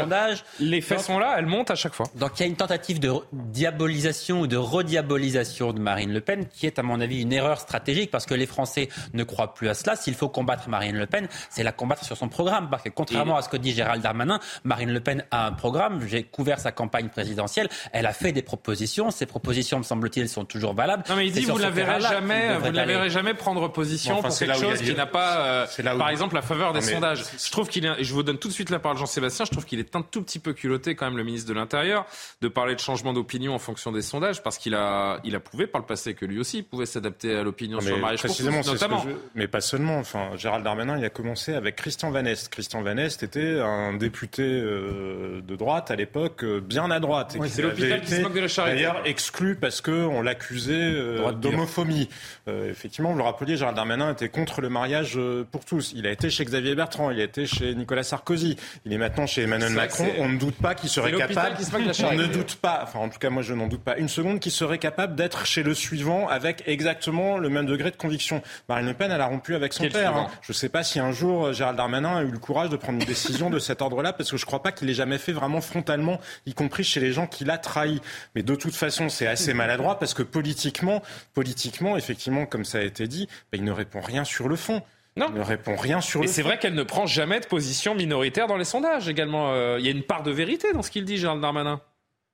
les, 0.59 0.69
les 0.69 0.81
faits 0.81 0.99
sont 0.99 1.19
là, 1.19 1.35
elle 1.37 1.45
monte 1.45 1.71
à 1.71 1.75
chaque 1.75 1.93
fois. 1.93 2.05
Donc 2.15 2.39
il 2.39 2.43
y 2.43 2.45
a 2.45 2.47
une 2.47 2.55
tentative 2.55 2.99
de 2.99 3.11
diabolisation 3.31 4.41
ou 4.41 4.47
de 4.47 4.57
rediabolisation 4.57 5.73
de 5.73 5.79
Marine 5.79 6.13
Le 6.13 6.21
Pen 6.21 6.45
qui 6.47 6.65
est, 6.65 6.79
à 6.79 6.83
mon 6.83 6.99
avis, 6.99 7.21
une 7.21 7.33
erreur 7.33 7.59
stratégique 7.59 8.11
parce 8.11 8.25
que 8.25 8.33
les 8.33 8.45
Français 8.45 8.89
ne 9.13 9.23
croient 9.23 9.53
plus 9.53 9.69
à 9.69 9.73
cela. 9.73 9.95
S'il 9.95 10.13
faut 10.13 10.29
combattre 10.29 10.69
Marine 10.69 10.97
Le 10.97 11.07
Pen, 11.07 11.27
c'est 11.49 11.63
la 11.63 11.71
combattre 11.71 12.03
sur 12.03 12.17
son 12.17 12.29
programme. 12.29 12.69
Parce 12.69 12.83
que 12.83 12.89
contrairement 12.89 13.37
à 13.37 13.41
ce 13.41 13.49
que 13.49 13.57
dit 13.57 13.71
Gérald 13.71 14.01
Darmanin, 14.03 14.39
Marine 14.63 14.91
Le 14.91 14.99
Pen 14.99 15.23
a 15.31 15.47
un 15.47 15.51
programme. 15.51 16.05
J'ai 16.07 16.23
couvert 16.23 16.59
sa 16.59 16.71
campagne 16.71 17.09
présidentielle. 17.09 17.69
Elle 17.91 18.05
a 18.05 18.13
fait 18.13 18.31
des 18.31 18.41
propositions. 18.41 19.11
Ces 19.11 19.25
propositions, 19.25 19.77
me 19.79 19.83
semble-t 19.83 20.19
il, 20.19 20.29
sont 20.29 20.45
toujours 20.45 20.73
valables 20.73 21.03
il 21.19 21.31
dit 21.31 21.45
vous 21.45 21.57
ne 21.57 21.63
la 21.63 21.69
verrez 21.69 22.01
jamais, 22.01 22.57
vous 22.57 22.67
ne 22.67 22.75
la 22.75 22.85
verrez 22.85 23.09
jamais 23.09 23.33
prendre 23.33 23.67
position 23.71 24.21
pour 24.21 24.37
quelque 24.37 24.59
chose 24.59 24.81
qui 24.81 24.93
n'a 24.93 25.05
pas, 25.05 25.39
euh, 25.39 25.97
par 25.97 26.09
exemple, 26.09 26.35
la 26.35 26.41
faveur 26.41 26.73
des 26.73 26.81
sondages. 26.81 27.23
Je 27.43 27.51
trouve 27.51 27.69
qu'il 27.69 27.85
est, 27.85 28.03
je 28.03 28.13
vous 28.13 28.23
donne 28.23 28.37
tout 28.37 28.47
de 28.47 28.53
suite 28.53 28.69
la 28.69 28.79
parole, 28.79 28.97
Jean-Sébastien. 28.97 29.45
Je 29.45 29.51
trouve 29.51 29.65
qu'il 29.65 29.79
est 29.79 29.95
un 29.95 30.01
tout 30.01 30.21
petit 30.21 30.39
peu 30.39 30.53
culotté 30.53 30.95
quand 30.95 31.05
même 31.05 31.17
le 31.17 31.23
ministre 31.23 31.49
de 31.49 31.53
l'Intérieur 31.53 32.05
de 32.41 32.47
parler 32.47 32.75
de 32.75 32.79
changement 32.79 33.13
d'opinion 33.13 33.53
en 33.53 33.59
fonction 33.59 33.91
des 33.91 34.01
sondages, 34.01 34.43
parce 34.43 34.57
qu'il 34.57 34.75
a, 34.75 35.19
il 35.23 35.35
a 35.35 35.39
prouvé 35.39 35.67
par 35.67 35.81
le 35.81 35.87
passé 35.87 36.13
que 36.13 36.25
lui 36.25 36.39
aussi 36.39 36.63
pouvait 36.63 36.85
s'adapter 36.85 37.35
à 37.35 37.43
l'opinion 37.43 37.79
sur 37.81 37.95
le 37.95 38.01
mariage 38.01 38.19
précisément, 38.19 38.61
notamment. 38.65 39.05
Mais 39.35 39.47
pas 39.47 39.61
seulement. 39.61 39.97
Enfin, 39.99 40.31
Gérald 40.37 40.63
Darmanin, 40.63 40.97
il 40.97 41.05
a 41.05 41.09
commencé 41.09 41.53
avec 41.53 41.75
Christian 41.75 42.11
Van 42.11 42.25
Est. 42.25 42.49
Christian 42.49 42.81
Van 42.81 42.97
Est 42.97 43.23
était 43.23 43.59
un 43.59 43.93
député 43.93 44.43
euh, 44.43 45.41
de 45.41 45.55
droite 45.55 45.91
à 45.91 45.95
l'époque, 45.95 46.43
euh, 46.43 46.59
bien 46.59 46.89
à 46.91 46.99
droite. 46.99 47.37
c'est 47.47 47.61
l'hôpital 47.61 48.01
qui 48.01 48.11
se 48.11 48.21
moque 48.21 48.33
de 48.33 48.39
la 48.41 48.47
charité. 48.47 48.75
D'ailleurs, 48.75 49.01
exclu 49.05 49.55
parce 49.55 49.81
qu'on 49.81 50.21
l'accusait 50.21 50.73
euh, 51.03 51.31
d'homophobie. 51.31 52.09
Euh, 52.47 52.69
effectivement, 52.69 53.11
vous 53.11 53.17
le 53.17 53.23
rappeliez, 53.23 53.57
Gérald 53.57 53.75
Darmanin 53.75 54.11
était 54.11 54.29
contre 54.29 54.61
le 54.61 54.69
mariage 54.69 55.13
euh, 55.17 55.45
pour 55.49 55.65
tous. 55.65 55.93
Il 55.95 56.07
a 56.07 56.11
été 56.11 56.29
chez 56.29 56.45
Xavier 56.45 56.75
Bertrand, 56.75 57.11
il 57.11 57.19
a 57.19 57.23
été 57.23 57.45
chez 57.45 57.75
Nicolas 57.75 58.03
Sarkozy, 58.03 58.57
il 58.85 58.93
est 58.93 58.97
maintenant 58.97 59.25
chez 59.27 59.43
Emmanuel 59.43 59.73
Macron. 59.73 60.07
On 60.19 60.29
ne 60.29 60.37
doute 60.37 60.55
pas 60.55 60.75
qu'il 60.75 60.89
serait 60.89 61.11
capable. 61.11 61.57
on 62.03 62.13
ne 62.13 62.25
doute 62.27 62.55
pas, 62.55 62.81
enfin 62.83 62.99
en 62.99 63.09
tout 63.09 63.19
cas 63.19 63.29
moi 63.29 63.41
je 63.41 63.53
n'en 63.53 63.67
doute 63.67 63.83
pas 63.83 63.97
une 63.97 64.09
seconde, 64.09 64.39
qu'il 64.39 64.51
serait 64.51 64.77
capable 64.77 65.15
d'être 65.15 65.45
chez 65.45 65.63
le 65.63 65.73
suivant 65.73 66.27
avec 66.27 66.63
exactement 66.67 67.37
le 67.37 67.49
même 67.49 67.65
degré 67.65 67.91
de 67.91 67.95
conviction. 67.95 68.41
Marine 68.69 68.87
Le 68.87 68.93
Pen, 68.93 69.11
elle 69.11 69.21
a 69.21 69.27
rompu 69.27 69.55
avec 69.55 69.73
son 69.73 69.87
père. 69.89 70.15
Hein. 70.15 70.27
Je 70.41 70.51
ne 70.51 70.55
sais 70.55 70.69
pas 70.69 70.83
si 70.83 70.99
un 70.99 71.11
jour 71.11 71.53
Gérald 71.53 71.77
Darmanin 71.77 72.17
a 72.17 72.23
eu 72.23 72.31
le 72.31 72.39
courage 72.39 72.69
de 72.69 72.77
prendre 72.77 72.99
une 72.99 73.05
décision 73.05 73.49
de 73.49 73.59
cet 73.59 73.81
ordre-là, 73.81 74.13
parce 74.13 74.31
que 74.31 74.37
je 74.37 74.43
ne 74.43 74.47
crois 74.47 74.61
pas 74.61 74.71
qu'il 74.71 74.89
ait 74.89 74.93
jamais 74.93 75.17
fait 75.17 75.31
vraiment 75.31 75.61
frontalement, 75.61 76.19
y 76.45 76.53
compris 76.53 76.83
chez 76.83 76.99
les 76.99 77.11
gens 77.11 77.27
qu'il 77.27 77.49
a 77.49 77.57
trahis. 77.57 78.01
Mais 78.35 78.43
de 78.43 78.55
toute 78.55 78.75
façon, 78.75 79.09
c'est 79.09 79.27
assez 79.27 79.53
maladroit 79.53 79.99
parce 79.99 80.13
que 80.13 80.23
politiquement, 80.23 80.92
politiquement, 81.33 81.97
effectivement, 81.97 82.45
comme 82.45 82.65
ça 82.65 82.79
a 82.79 82.81
été 82.81 83.07
dit, 83.07 83.27
bah, 83.51 83.57
il 83.57 83.63
ne 83.63 83.71
répond 83.71 84.01
rien 84.01 84.23
sur 84.23 84.47
le 84.49 84.55
fond. 84.55 84.81
Non. 85.15 85.27
Il 85.29 85.35
ne 85.35 85.43
répond 85.43 85.75
rien 85.75 86.01
sur 86.01 86.21
le 86.21 86.25
Et 86.25 86.27
c'est 86.27 86.41
vrai 86.41 86.57
qu'elle 86.57 86.73
ne 86.73 86.83
prend 86.83 87.05
jamais 87.05 87.39
de 87.39 87.45
position 87.45 87.93
minoritaire 87.93 88.47
dans 88.47 88.57
les 88.57 88.65
sondages 88.65 89.07
également. 89.07 89.53
Euh, 89.53 89.77
il 89.79 89.85
y 89.85 89.87
a 89.87 89.91
une 89.91 90.01
part 90.03 90.23
de 90.23 90.31
vérité 90.31 90.73
dans 90.73 90.81
ce 90.81 90.89
qu'il 90.89 91.05
dit, 91.05 91.17
Gérald 91.17 91.39
Darmanin. 91.39 91.81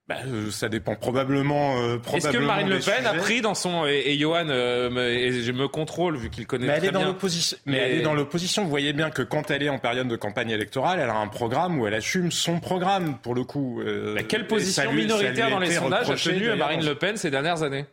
bah, 0.07 0.15
euh, 0.27 0.49
ça 0.49 0.69
dépend 0.69 0.95
probablement. 0.95 1.77
Euh, 1.81 1.97
probablement 1.97 2.17
Est-ce 2.17 2.29
que 2.37 2.37
Marine 2.41 2.69
Le 2.69 2.79
Pen 2.79 3.05
a 3.05 3.15
pris 3.15 3.41
dans 3.41 3.53
son 3.53 3.85
et, 3.85 4.03
et 4.05 4.17
Johan 4.17 4.47
euh, 4.49 4.89
me, 4.89 5.01
et 5.09 5.41
je 5.43 5.51
me 5.51 5.67
contrôle 5.67 6.15
vu 6.15 6.29
qu'il 6.29 6.47
connaît 6.47 6.67
mais 6.67 6.77
très 6.77 6.87
elle 6.87 6.95
est 6.95 6.99
dans 6.99 7.03
l'opposition. 7.03 7.57
Mais 7.65 7.77
elle 7.79 7.97
est 7.99 8.01
dans 8.01 8.13
l'opposition. 8.13 8.63
Vous 8.63 8.69
voyez 8.69 8.93
bien 8.93 9.09
que 9.09 9.23
quand 9.23 9.51
elle 9.51 9.61
est 9.61 9.69
en 9.69 9.77
période 9.79 10.07
de 10.07 10.15
campagne 10.15 10.49
électorale, 10.51 10.99
elle 11.01 11.09
a 11.09 11.17
un 11.17 11.27
programme 11.27 11.79
où 11.81 11.85
elle 11.85 11.93
assume 11.95 12.31
son 12.31 12.61
programme 12.61 13.17
pour 13.17 13.35
le 13.35 13.43
coup. 13.43 13.81
Quelle 14.29 14.47
position 14.47 14.89
lui- 14.93 15.01
minoritaire 15.01 15.49
dans 15.49 15.59
les 15.59 15.71
sondages 15.71 16.09
a 16.09 16.15
tenu 16.15 16.55
Marine 16.55 16.85
Le 16.85 16.95
Pen 16.95 17.17
ces 17.17 17.29
dernières 17.29 17.61
années? 17.61 17.85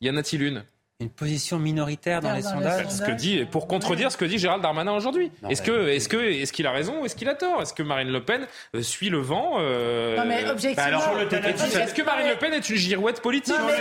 Y 0.00 0.10
en 0.10 0.16
a-t-il 0.16 0.42
une? 0.42 0.64
Une 0.98 1.10
position 1.10 1.58
minoritaire 1.58 2.22
dans 2.22 2.32
les 2.32 2.40
sondages. 2.40 2.88
ce 2.88 3.02
que 3.02 3.10
dit, 3.10 3.44
pour 3.44 3.66
contredire 3.68 4.10
ce 4.10 4.16
que 4.16 4.24
dit 4.24 4.38
Gérald 4.38 4.62
Darmanin 4.62 4.92
aujourd'hui. 4.92 5.30
Est-ce 5.50 5.60
mais- 5.60 5.66
que, 5.68 5.88
est-ce 5.88 6.08
que, 6.08 6.16
est-ce 6.16 6.54
qu'il 6.54 6.66
a 6.66 6.72
raison 6.72 7.02
ou 7.02 7.04
est-ce 7.04 7.14
qu'il 7.14 7.28
a 7.28 7.34
tort? 7.34 7.60
Est-ce 7.60 7.74
que 7.74 7.82
Marine 7.82 8.08
Le 8.10 8.24
Pen 8.24 8.46
euh, 8.74 8.82
suit 8.82 9.10
le 9.10 9.18
vent 9.18 9.56
euh, 9.58 10.16
Non, 10.16 10.24
mais 10.24 10.48
objectivement- 10.48 10.86
alors, 10.86 11.02
Sur 11.02 11.14
le 11.14 11.22
est-ce 11.26 11.78
est-ce 11.78 11.92
que 11.94 12.00
Marine 12.00 12.28
Le 12.30 12.36
Pen 12.38 12.54
est 12.54 12.66
une 12.70 12.76
girouette 12.76 13.20
politique? 13.20 13.52
Non, 13.58 13.66
mais 13.66 13.72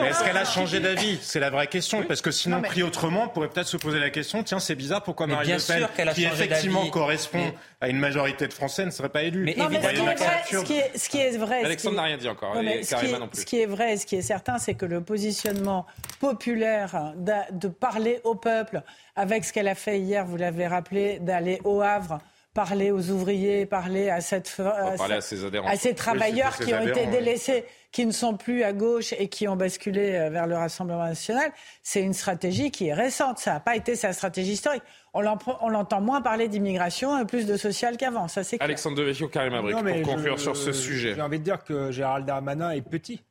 Mais 0.00 0.08
est-ce 0.10 0.22
qu'elle 0.22 0.36
a 0.36 0.44
changé 0.44 0.78
d'avis? 0.78 1.18
C'est 1.22 1.40
la 1.40 1.50
vraie 1.50 1.66
question. 1.66 2.04
Parce 2.04 2.20
que 2.20 2.30
sinon, 2.30 2.56
Non, 2.56 2.62
mais- 2.62 2.68
pris 2.68 2.84
autrement, 2.84 3.24
on 3.24 3.28
pourrait 3.28 3.48
peut-être 3.48 3.66
se 3.66 3.76
poser 3.76 3.98
la 3.98 4.10
question 4.10 4.44
tiens, 4.44 4.60
c'est 4.60 4.76
bizarre, 4.76 5.02
pourquoi 5.02 5.26
Marine 5.26 5.50
Le 5.50 5.56
Pen, 5.66 5.78
sûr 5.78 5.92
qu'elle 5.94 6.08
a 6.08 6.12
qui 6.14 6.22
changé 6.22 6.44
effectivement 6.44 6.80
d'avis. 6.80 6.90
correspond 6.92 7.38
Mais- 7.38 7.54
à 7.82 7.88
une 7.88 7.98
majorité 7.98 8.46
de 8.46 8.52
Français, 8.52 8.84
ne 8.84 8.90
serait 8.90 9.08
pas 9.08 9.22
élue 9.22 9.42
Mais 9.44 9.54
Non, 9.56 9.68
mais 9.70 9.78
Vous 9.78 9.84
ce 9.84 9.88
qui, 9.88 9.94
est 9.94 9.98
la 9.98 10.04
vrai, 10.04 10.14
caricature 10.14 10.60
ce, 10.60 10.64
qui 10.66 10.76
est, 10.78 10.98
ce 10.98 11.08
qui 11.08 11.18
est 11.18 11.36
vrai, 11.38 11.60
ce 11.60 11.66
Alexandre 11.66 11.94
qui- 11.94 12.00
n'a 12.02 12.06
rien 12.08 12.16
dit 12.18 12.28
encore, 12.28 12.54
Non, 12.54 12.60
et 12.62 12.82
ce, 12.82 12.94
qui 12.94 13.06
est, 13.06 13.18
non 13.18 13.28
plus. 13.28 13.40
ce 13.40 13.46
qui 13.46 13.60
est 13.60 13.66
vrai, 13.66 13.96
ce 13.96 14.04
qui 14.06 14.16
est 14.16 14.22
certain, 14.22 14.58
c'est 14.58 14.74
que 14.74 14.84
le 14.84 15.00
positionnement 15.00 15.86
populaire 16.20 17.14
de 17.16 17.68
parler 17.68 18.20
au 18.24 18.34
peuple, 18.34 18.82
avec 19.16 19.44
ce 19.44 19.52
qu'elle 19.52 19.68
a 19.68 19.74
fait 19.74 19.98
hier, 19.98 20.26
vous 20.26 20.36
l'avez 20.36 20.66
rappelé, 20.66 21.18
d'aller 21.20 21.60
au 21.64 21.80
Havre, 21.80 22.18
parler 22.52 22.90
aux 22.90 23.10
ouvriers, 23.10 23.64
parler 23.64 24.10
à 24.10 24.20
cette 24.20 24.50
va 24.58 24.92
parler 24.98 25.14
à 25.14 25.20
ses 25.20 25.44
adhérents. 25.44 25.68
à 25.68 25.76
ces 25.76 25.94
travailleurs 25.94 26.58
qui 26.58 26.74
ont 26.74 26.80
été 26.86 27.06
délaissés, 27.06 27.64
qui 27.92 28.04
ne 28.06 28.10
sont 28.12 28.36
plus 28.36 28.62
à 28.64 28.72
gauche 28.72 29.14
et 29.18 29.28
qui 29.28 29.46
ont 29.48 29.56
basculé 29.56 30.14
euh, 30.16 30.30
vers 30.30 30.46
le 30.46 30.56
Rassemblement 30.56 31.04
national, 31.06 31.50
c'est 31.82 32.02
une 32.02 32.12
stratégie 32.12 32.70
qui 32.70 32.88
est 32.88 32.94
récente. 32.94 33.38
Ça 33.38 33.54
n'a 33.54 33.60
pas 33.60 33.76
été 33.76 33.94
sa 33.96 34.12
stratégie 34.12 34.52
historique. 34.52 34.82
On 35.12 35.20
l'en- 35.20 35.38
on 35.60 35.68
l'entend 35.68 36.00
moins 36.00 36.20
parler 36.20 36.46
d'immigration 36.48 37.18
et 37.18 37.24
plus 37.24 37.46
de 37.46 37.56
social 37.56 37.96
qu'avant. 37.96 38.28
Ça, 38.28 38.44
c'est. 38.44 38.60
Alexandre 38.60 38.96
Devecchio, 38.96 39.28
Non, 39.72 39.82
mais 39.82 40.02
pour 40.02 40.14
conclure 40.14 40.36
je- 40.36 40.42
sur 40.42 40.56
ce 40.56 40.72
sujet. 40.72 41.14
J'ai 41.14 41.22
envie 41.22 41.38
de 41.38 41.44
dire 41.44 41.64
que 41.64 41.90
Gérald 41.90 42.26
Darmanin 42.26 42.70
est 42.70 42.82
petit. 42.82 43.22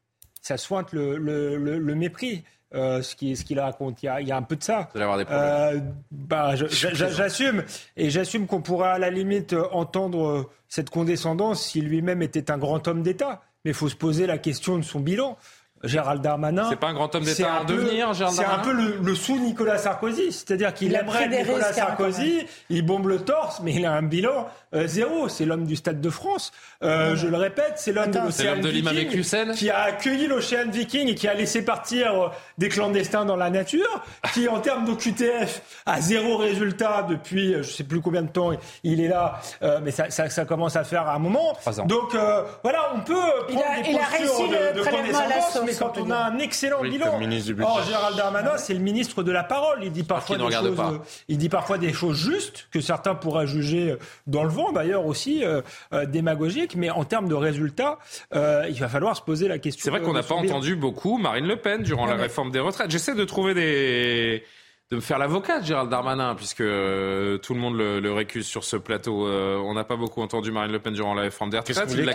Ça 0.42 0.58
sointe 0.58 0.92
le, 0.94 1.18
le- 1.18 1.58
le- 1.58 1.78
le 1.80 1.96
mépris. 1.96 2.44
euh, 2.76 3.02
ce 3.02 3.16
qu'il 3.16 3.36
ce 3.36 3.44
raconte, 3.60 4.04
il 4.04 4.06
y, 4.06 4.10
a, 4.10 4.22
il 4.22 4.28
y 4.28 4.32
a 4.32 4.38
un 4.38 4.44
peu 4.44 4.56
de 4.56 4.62
ça. 4.64 4.90
Vous 4.94 4.98
allez 5.00 5.04
avoir 5.04 5.18
des 5.18 5.26
problèmes. 5.26 5.44
Euh, 5.44 5.80
bah, 6.12 6.54
j'assume 6.54 7.64
et 7.98 8.12
j'assume 8.12 8.46
qu'on 8.46 8.62
pourrait 8.62 8.90
à 8.90 9.00
la 9.00 9.10
limite 9.10 9.54
euh, 9.54 9.64
entendre 9.72 10.28
euh, 10.28 10.50
cette 10.68 10.92
condescendance 10.92 11.64
si 11.66 11.82
lui-même 11.82 12.22
était 12.22 12.52
un 12.52 12.60
grand 12.60 12.88
homme 12.88 13.02
d'État. 13.02 13.42
Mais 13.66 13.72
il 13.72 13.74
faut 13.74 13.90
se 13.90 13.96
poser 13.96 14.28
la 14.28 14.38
question 14.38 14.78
de 14.78 14.84
son 14.84 15.00
bilan. 15.00 15.36
Gérald 15.84 16.22
Darmanin. 16.22 16.68
C'est 16.70 16.76
pas 16.80 16.88
un 16.88 16.94
grand 16.94 17.14
homme 17.16 17.24
d'État 17.24 17.62
en 17.62 17.66
peu- 17.66 17.74
devenir, 17.76 18.14
Gérald 18.14 18.36
C'est 18.38 18.46
un 18.46 18.60
peu 18.60 18.72
le, 18.74 18.98
le 19.02 19.16
sous-Nicolas 19.16 19.78
Sarkozy. 19.78 20.32
C'est-à-dire 20.32 20.74
qu'il 20.74 20.94
aimerait 20.96 21.28
Nicolas 21.28 21.74
Sarkozy, 21.74 22.46
il 22.70 22.86
bombe 22.86 23.08
le 23.08 23.20
torse, 23.20 23.62
mais 23.64 23.74
il 23.74 23.86
a 23.86 23.92
un 23.94 24.02
bilan 24.04 24.48
euh, 24.74 24.88
zéro. 24.88 25.28
C'est 25.30 25.46
l'homme 25.46 25.66
du 25.66 25.76
Stade 25.76 26.02
de 26.02 26.10
France. 26.10 26.52
Euh, 26.84 27.16
je 27.16 27.28
le 27.28 27.38
répète, 27.38 27.74
c'est 27.78 27.92
l'homme 27.92 28.12
de 28.12 28.20
l'Océan 28.20 28.52
l'homme 28.52 28.62
de 28.62 28.70
l'imam 28.70 28.94
Viking 28.94 29.54
qui 29.54 29.70
a 29.70 29.80
accueilli 29.84 30.28
l'Océan 30.28 30.70
Viking 30.70 31.08
et 31.10 31.16
qui 31.16 31.28
a 31.28 31.34
laissé 31.34 31.64
partir 31.64 32.12
euh, 32.24 32.28
des 32.58 32.70
clandestins 32.70 33.26
dans 33.26 33.36
la 33.36 33.50
nature, 33.50 34.04
qui 34.34 34.48
en 34.48 34.60
termes 34.60 34.86
d'OQTF 34.86 35.62
a 35.86 36.02
zéro 36.02 36.38
résultat 36.38 37.06
depuis 37.10 37.54
euh, 37.54 37.64
je 37.64 37.72
sais 37.72 37.84
plus 37.84 38.02
combien 38.02 38.22
de 38.22 38.30
temps 38.30 38.52
il 38.84 39.02
est 39.02 39.08
là, 39.08 39.40
euh, 39.64 39.80
mais 39.84 39.92
ça, 39.92 40.10
ça, 40.10 40.30
ça 40.30 40.46
commence 40.46 40.76
à 40.76 40.84
faire 40.84 41.08
un 41.10 41.20
moment. 41.20 41.54
Trois 41.62 41.80
ans. 41.82 41.86
Donc 41.86 42.14
euh, 42.16 42.44
voilà, 42.64 42.92
on 42.96 43.00
peut 43.02 43.14
prendre 43.16 43.50
Il 43.50 43.58
a- 43.80 43.82
des 43.82 43.90
il 43.90 43.96
a 43.96 44.00
postures 44.00 44.18
réussi 44.20 44.50
de, 44.50 44.78
le 44.78 44.84
de 44.84 45.16
à 45.16 45.69
mais 45.70 45.76
quand 45.78 45.98
on 45.98 46.10
a 46.12 46.18
un 46.18 46.38
excellent 46.40 46.80
Oui, 46.82 46.90
bilan. 46.92 47.20
Or, 47.64 47.84
Gérald 47.84 48.18
Darmanin, 48.18 48.58
c'est 48.58 48.74
le 48.74 48.80
ministre 48.80 49.24
de 49.24 49.32
la 49.32 49.44
parole. 49.44 49.80
Il 49.84 49.92
dit 49.92 50.04
parfois 50.04 50.38
des 50.38 50.52
choses, 50.52 50.76
pas. 50.76 50.92
euh, 50.94 50.98
il 51.28 51.38
dit 51.38 51.50
parfois 51.50 51.78
des 51.78 51.94
choses 51.94 52.18
justes 52.18 52.68
que 52.72 52.82
certains 52.82 53.16
pourraient 53.16 53.48
juger 53.48 53.92
euh, 53.92 54.00
dans 54.28 54.44
le 54.44 54.50
vent, 54.50 54.72
d'ailleurs 54.72 55.06
aussi 55.06 55.44
euh, 55.44 55.62
euh, 55.94 56.06
démagogiques. 56.06 56.76
Mais 56.76 56.90
en 56.90 57.04
termes 57.04 57.28
de 57.30 57.36
résultats, 57.36 58.00
euh, 58.36 58.66
il 58.70 58.80
va 58.80 58.88
falloir 58.90 59.16
se 59.16 59.22
poser 59.22 59.48
la 59.48 59.60
question. 59.60 59.84
C'est 59.84 59.90
vrai 59.92 60.02
qu'on 60.02 60.14
n'a 60.14 60.24
pas 60.24 60.40
bilan. 60.42 60.56
entendu 60.56 60.76
beaucoup 60.76 61.18
Marine 61.18 61.46
Le 61.48 61.56
Pen 61.58 61.84
durant 61.84 62.06
la 62.06 62.16
mais- 62.16 62.24
réforme 62.24 62.52
des 62.52 62.60
retraites. 62.60 62.92
J'essaie 62.92 63.16
de 63.16 63.24
trouver 63.26 63.54
des 63.54 64.44
de 64.92 64.96
me 64.96 65.02
faire 65.02 65.20
l'avocat 65.20 65.60
de 65.60 65.66
Gérald 65.68 65.88
Darmanin, 65.92 66.34
puisque 66.34 66.62
euh, 66.62 67.38
tout 67.38 67.54
le 67.54 67.60
monde 67.60 67.78
le, 67.78 68.00
le 68.00 68.12
récuse 68.12 68.48
sur 68.48 68.64
ce 68.64 68.76
plateau. 68.76 69.28
Euh, 69.28 69.56
on 69.58 69.76
n'a 69.76 69.84
pas 69.84 69.96
beaucoup 69.96 70.24
entendu 70.24 70.52
Marine 70.52 70.72
Le 70.72 70.80
Pen 70.80 70.94
durant 70.94 71.14
la 71.14 71.22
réforme 71.22 71.52
des 71.52 71.60
Qu'est-ce 71.60 71.80
retraites. 71.82 71.96
que 71.96 72.02
vous 72.02 72.10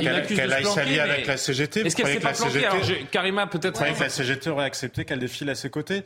Il 0.00 0.04
l'accuse 0.04 0.36
qu'elle 0.38 0.52
aille 0.54 0.64
s'allier 0.64 1.00
avec 1.00 1.26
la 1.26 1.36
CGT. 1.36 1.80
Est-ce 1.80 1.94
qu'elle 1.94 2.06
s'est 2.06 2.20
pas 2.20 2.30
la 2.30 2.34
planquée 2.34 2.50
CGT 2.52 2.66
Alors, 2.66 2.82
j'ai- 2.82 3.06
Karima, 3.12 3.46
peut-être. 3.46 3.66
Vous 3.66 3.72
croyez 3.72 3.92
que 3.94 4.00
la 4.00 4.08
CGT 4.08 4.48
aurait 4.48 4.64
accepté 4.64 5.04
qu'elle 5.04 5.18
défile 5.18 5.50
à 5.50 5.54
ses 5.54 5.68
côtés 5.68 6.02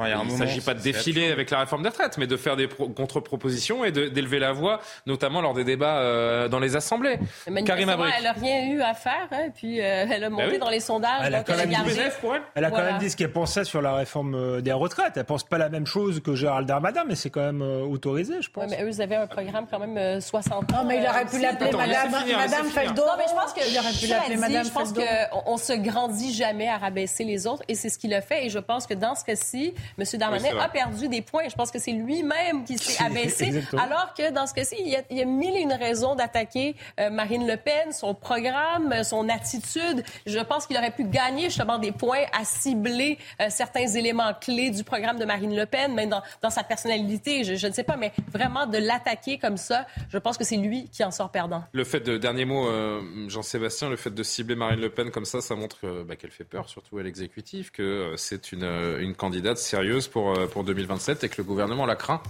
Enfin, 0.00 0.22
il 0.24 0.32
ne 0.32 0.38
s'agit 0.38 0.60
pas 0.62 0.72
de 0.74 0.80
défiler 0.80 1.30
avec 1.30 1.50
la 1.50 1.58
réforme 1.60 1.82
des 1.82 1.90
retraites, 1.90 2.16
mais 2.16 2.26
de 2.26 2.36
faire 2.36 2.56
des 2.56 2.68
pro- 2.68 2.88
contre-propositions 2.88 3.84
et 3.84 3.92
d'élever 3.92 4.38
la 4.38 4.52
voix, 4.52 4.80
notamment 5.06 5.40
lors 5.42 5.52
des 5.54 5.64
débats 5.64 5.98
euh, 5.98 6.48
dans 6.48 6.58
les 6.58 6.74
assemblées. 6.76 7.18
Brick. 7.46 7.68
elle 7.68 8.24
n'a 8.24 8.32
rien 8.32 8.66
eu 8.68 8.80
à 8.80 8.94
faire, 8.94 9.28
hein, 9.32 9.48
puis 9.54 9.80
euh, 9.80 10.06
elle 10.10 10.24
a 10.24 10.30
monté 10.30 10.52
oui. 10.52 10.58
dans 10.58 10.70
les 10.70 10.80
sondages. 10.80 11.22
Elle 11.24 11.34
a 11.34 11.42
quand 11.42 11.52
elle 11.52 11.58
même 11.60 11.70
gardé. 11.70 11.90
BZF 11.92 12.18
pour 12.20 12.34
elle? 12.34 12.42
Elle 12.54 12.64
a 12.64 12.70
quand 12.70 12.76
Voilà. 12.76 12.92
même 12.92 13.00
dit 13.00 13.10
ce 13.10 13.16
qu'elle 13.16 13.32
pensait 13.32 13.64
sur 13.64 13.82
la 13.82 13.94
réforme 13.94 14.34
euh, 14.34 14.60
des 14.60 14.72
retraites. 14.72 15.16
Elle 15.16 15.24
pense 15.24 15.44
pas 15.44 15.58
la 15.58 15.68
même 15.68 15.86
chose 15.86 16.20
que 16.22 16.34
Gérald 16.34 16.66
Darmanin, 16.66 17.04
mais 17.06 17.14
c'est 17.14 17.30
quand 17.30 17.40
même 17.42 17.62
euh, 17.62 17.82
autorisé, 17.82 18.34
je 18.40 18.50
pense. 18.50 18.70
mais 18.70 18.82
eux, 18.82 18.88
ils 18.88 19.02
avaient 19.02 19.16
un 19.16 19.26
programme 19.26 19.66
quand 19.70 19.78
même 19.78 19.96
euh, 19.98 20.20
60 20.20 20.72
ans. 20.72 20.76
Non, 20.78 20.84
mais 20.84 20.98
il 21.02 21.06
aurait 21.06 21.24
euh, 21.24 21.28
pu 21.28 21.40
l'appeler 21.40 21.70
Madame, 21.72 21.88
laissez 21.88 22.18
finir, 22.22 22.38
Madame 22.38 22.50
laissez 22.50 22.70
finir. 22.70 22.72
Feldo. 22.86 23.02
Non, 23.02 23.12
mais 23.18 23.24
je 23.28 23.34
pense 23.34 23.52
que 23.52 23.60
il 23.70 23.78
aurait 23.78 23.92
pu 23.92 24.06
l'appeler 24.06 24.36
Madame 24.36 24.64
Je 24.64 24.70
pense 24.70 24.92
qu'on 24.92 25.42
on 25.46 25.56
se 25.56 25.72
grandit 25.74 26.32
jamais 26.34 26.68
à 26.68 26.78
rabaisser 26.78 27.24
les 27.24 27.46
autres 27.46 27.62
et 27.68 27.74
c'est 27.74 27.88
ce 27.88 27.98
qu'il 27.98 28.14
a 28.14 28.20
fait. 28.20 28.46
Et 28.46 28.48
je 28.50 28.58
pense 28.58 28.86
que 28.86 28.94
dans 28.94 29.14
ce 29.14 29.24
cas-ci, 29.24 29.74
M. 29.98 30.04
Darmanin 30.18 30.48
Oui, 30.52 30.60
a 30.60 30.68
perdu 30.68 31.08
des 31.08 31.22
points. 31.22 31.48
Je 31.48 31.54
pense 31.54 31.70
que 31.70 31.78
c'est 31.78 31.92
lui-même 31.92 32.64
qui 32.64 32.78
s'est 32.78 33.02
abaissé. 33.04 33.62
Alors 33.78 34.14
que 34.16 34.30
dans 34.30 34.46
ce 34.46 34.54
cas-ci, 34.54 34.76
il 34.78 34.88
y 34.88 34.96
a, 34.96 35.02
il 35.10 35.18
y 35.18 35.22
a 35.22 35.26
mille 35.26 35.56
et 35.56 35.60
une 35.60 35.72
raisons 35.72 36.14
d'attaquer 36.14 36.76
euh, 36.98 37.10
Marine 37.10 37.46
Le 37.46 37.56
Pen, 37.56 37.92
son 37.92 38.14
programme, 38.14 38.92
euh, 38.92 39.02
son 39.02 39.28
attitude. 39.28 40.04
Je 40.26 40.38
pense 40.38 40.66
qu'il 40.66 40.76
aurait 40.76 40.90
pu 40.90 41.04
gagner 41.04 41.44
justement 41.44 41.78
des 41.78 41.92
points 41.92 42.24
à 42.38 42.44
cibler 42.44 43.18
euh, 43.40 43.46
certains 43.48 43.86
éléments 43.86 44.32
clés 44.40 44.70
du 44.70 44.84
programme 44.84 45.18
de 45.18 45.24
Marine 45.24 45.56
Le 45.56 45.66
Pen, 45.66 45.94
même 45.94 46.10
dans, 46.10 46.22
dans 46.42 46.50
sa 46.50 46.62
personnalité. 46.62 47.44
Je, 47.44 47.54
je 47.54 47.66
ne 47.66 47.72
sais 47.72 47.84
pas, 47.84 47.96
mais 47.96 48.12
vraiment 48.32 48.66
de 48.66 48.78
l'attaquer 48.78 49.38
comme 49.38 49.56
ça, 49.56 49.86
je 50.10 50.18
pense 50.18 50.38
que 50.38 50.44
c'est 50.44 50.56
lui 50.56 50.88
qui 50.90 51.02
en 51.04 51.10
sort 51.10 51.30
perdant. 51.30 51.64
Le 51.72 51.84
fait 51.84 52.00
de, 52.00 52.18
dernier 52.18 52.44
mot, 52.44 52.68
euh, 52.68 53.00
Jean-Sébastien, 53.28 53.88
le 53.88 53.96
fait 53.96 54.14
de 54.14 54.22
cibler 54.22 54.54
Marine 54.54 54.80
Le 54.80 54.90
Pen 54.90 55.10
comme 55.10 55.24
ça, 55.24 55.40
ça 55.40 55.54
montre 55.54 56.04
bah, 56.04 56.16
qu'elle 56.16 56.30
fait 56.30 56.44
peur, 56.44 56.68
surtout 56.68 56.98
à 56.98 57.02
l'exécutif, 57.02 57.70
que 57.70 58.14
c'est 58.16 58.52
une, 58.52 58.64
une 59.00 59.14
candidate 59.14 59.58
sérieuse 59.58 59.79
pour, 60.08 60.36
euh, 60.36 60.46
pour 60.46 60.64
2027 60.64 61.24
et 61.24 61.28
que 61.28 61.36
le 61.38 61.44
gouvernement 61.44 61.86
la 61.86 61.96
craint. 61.96 62.22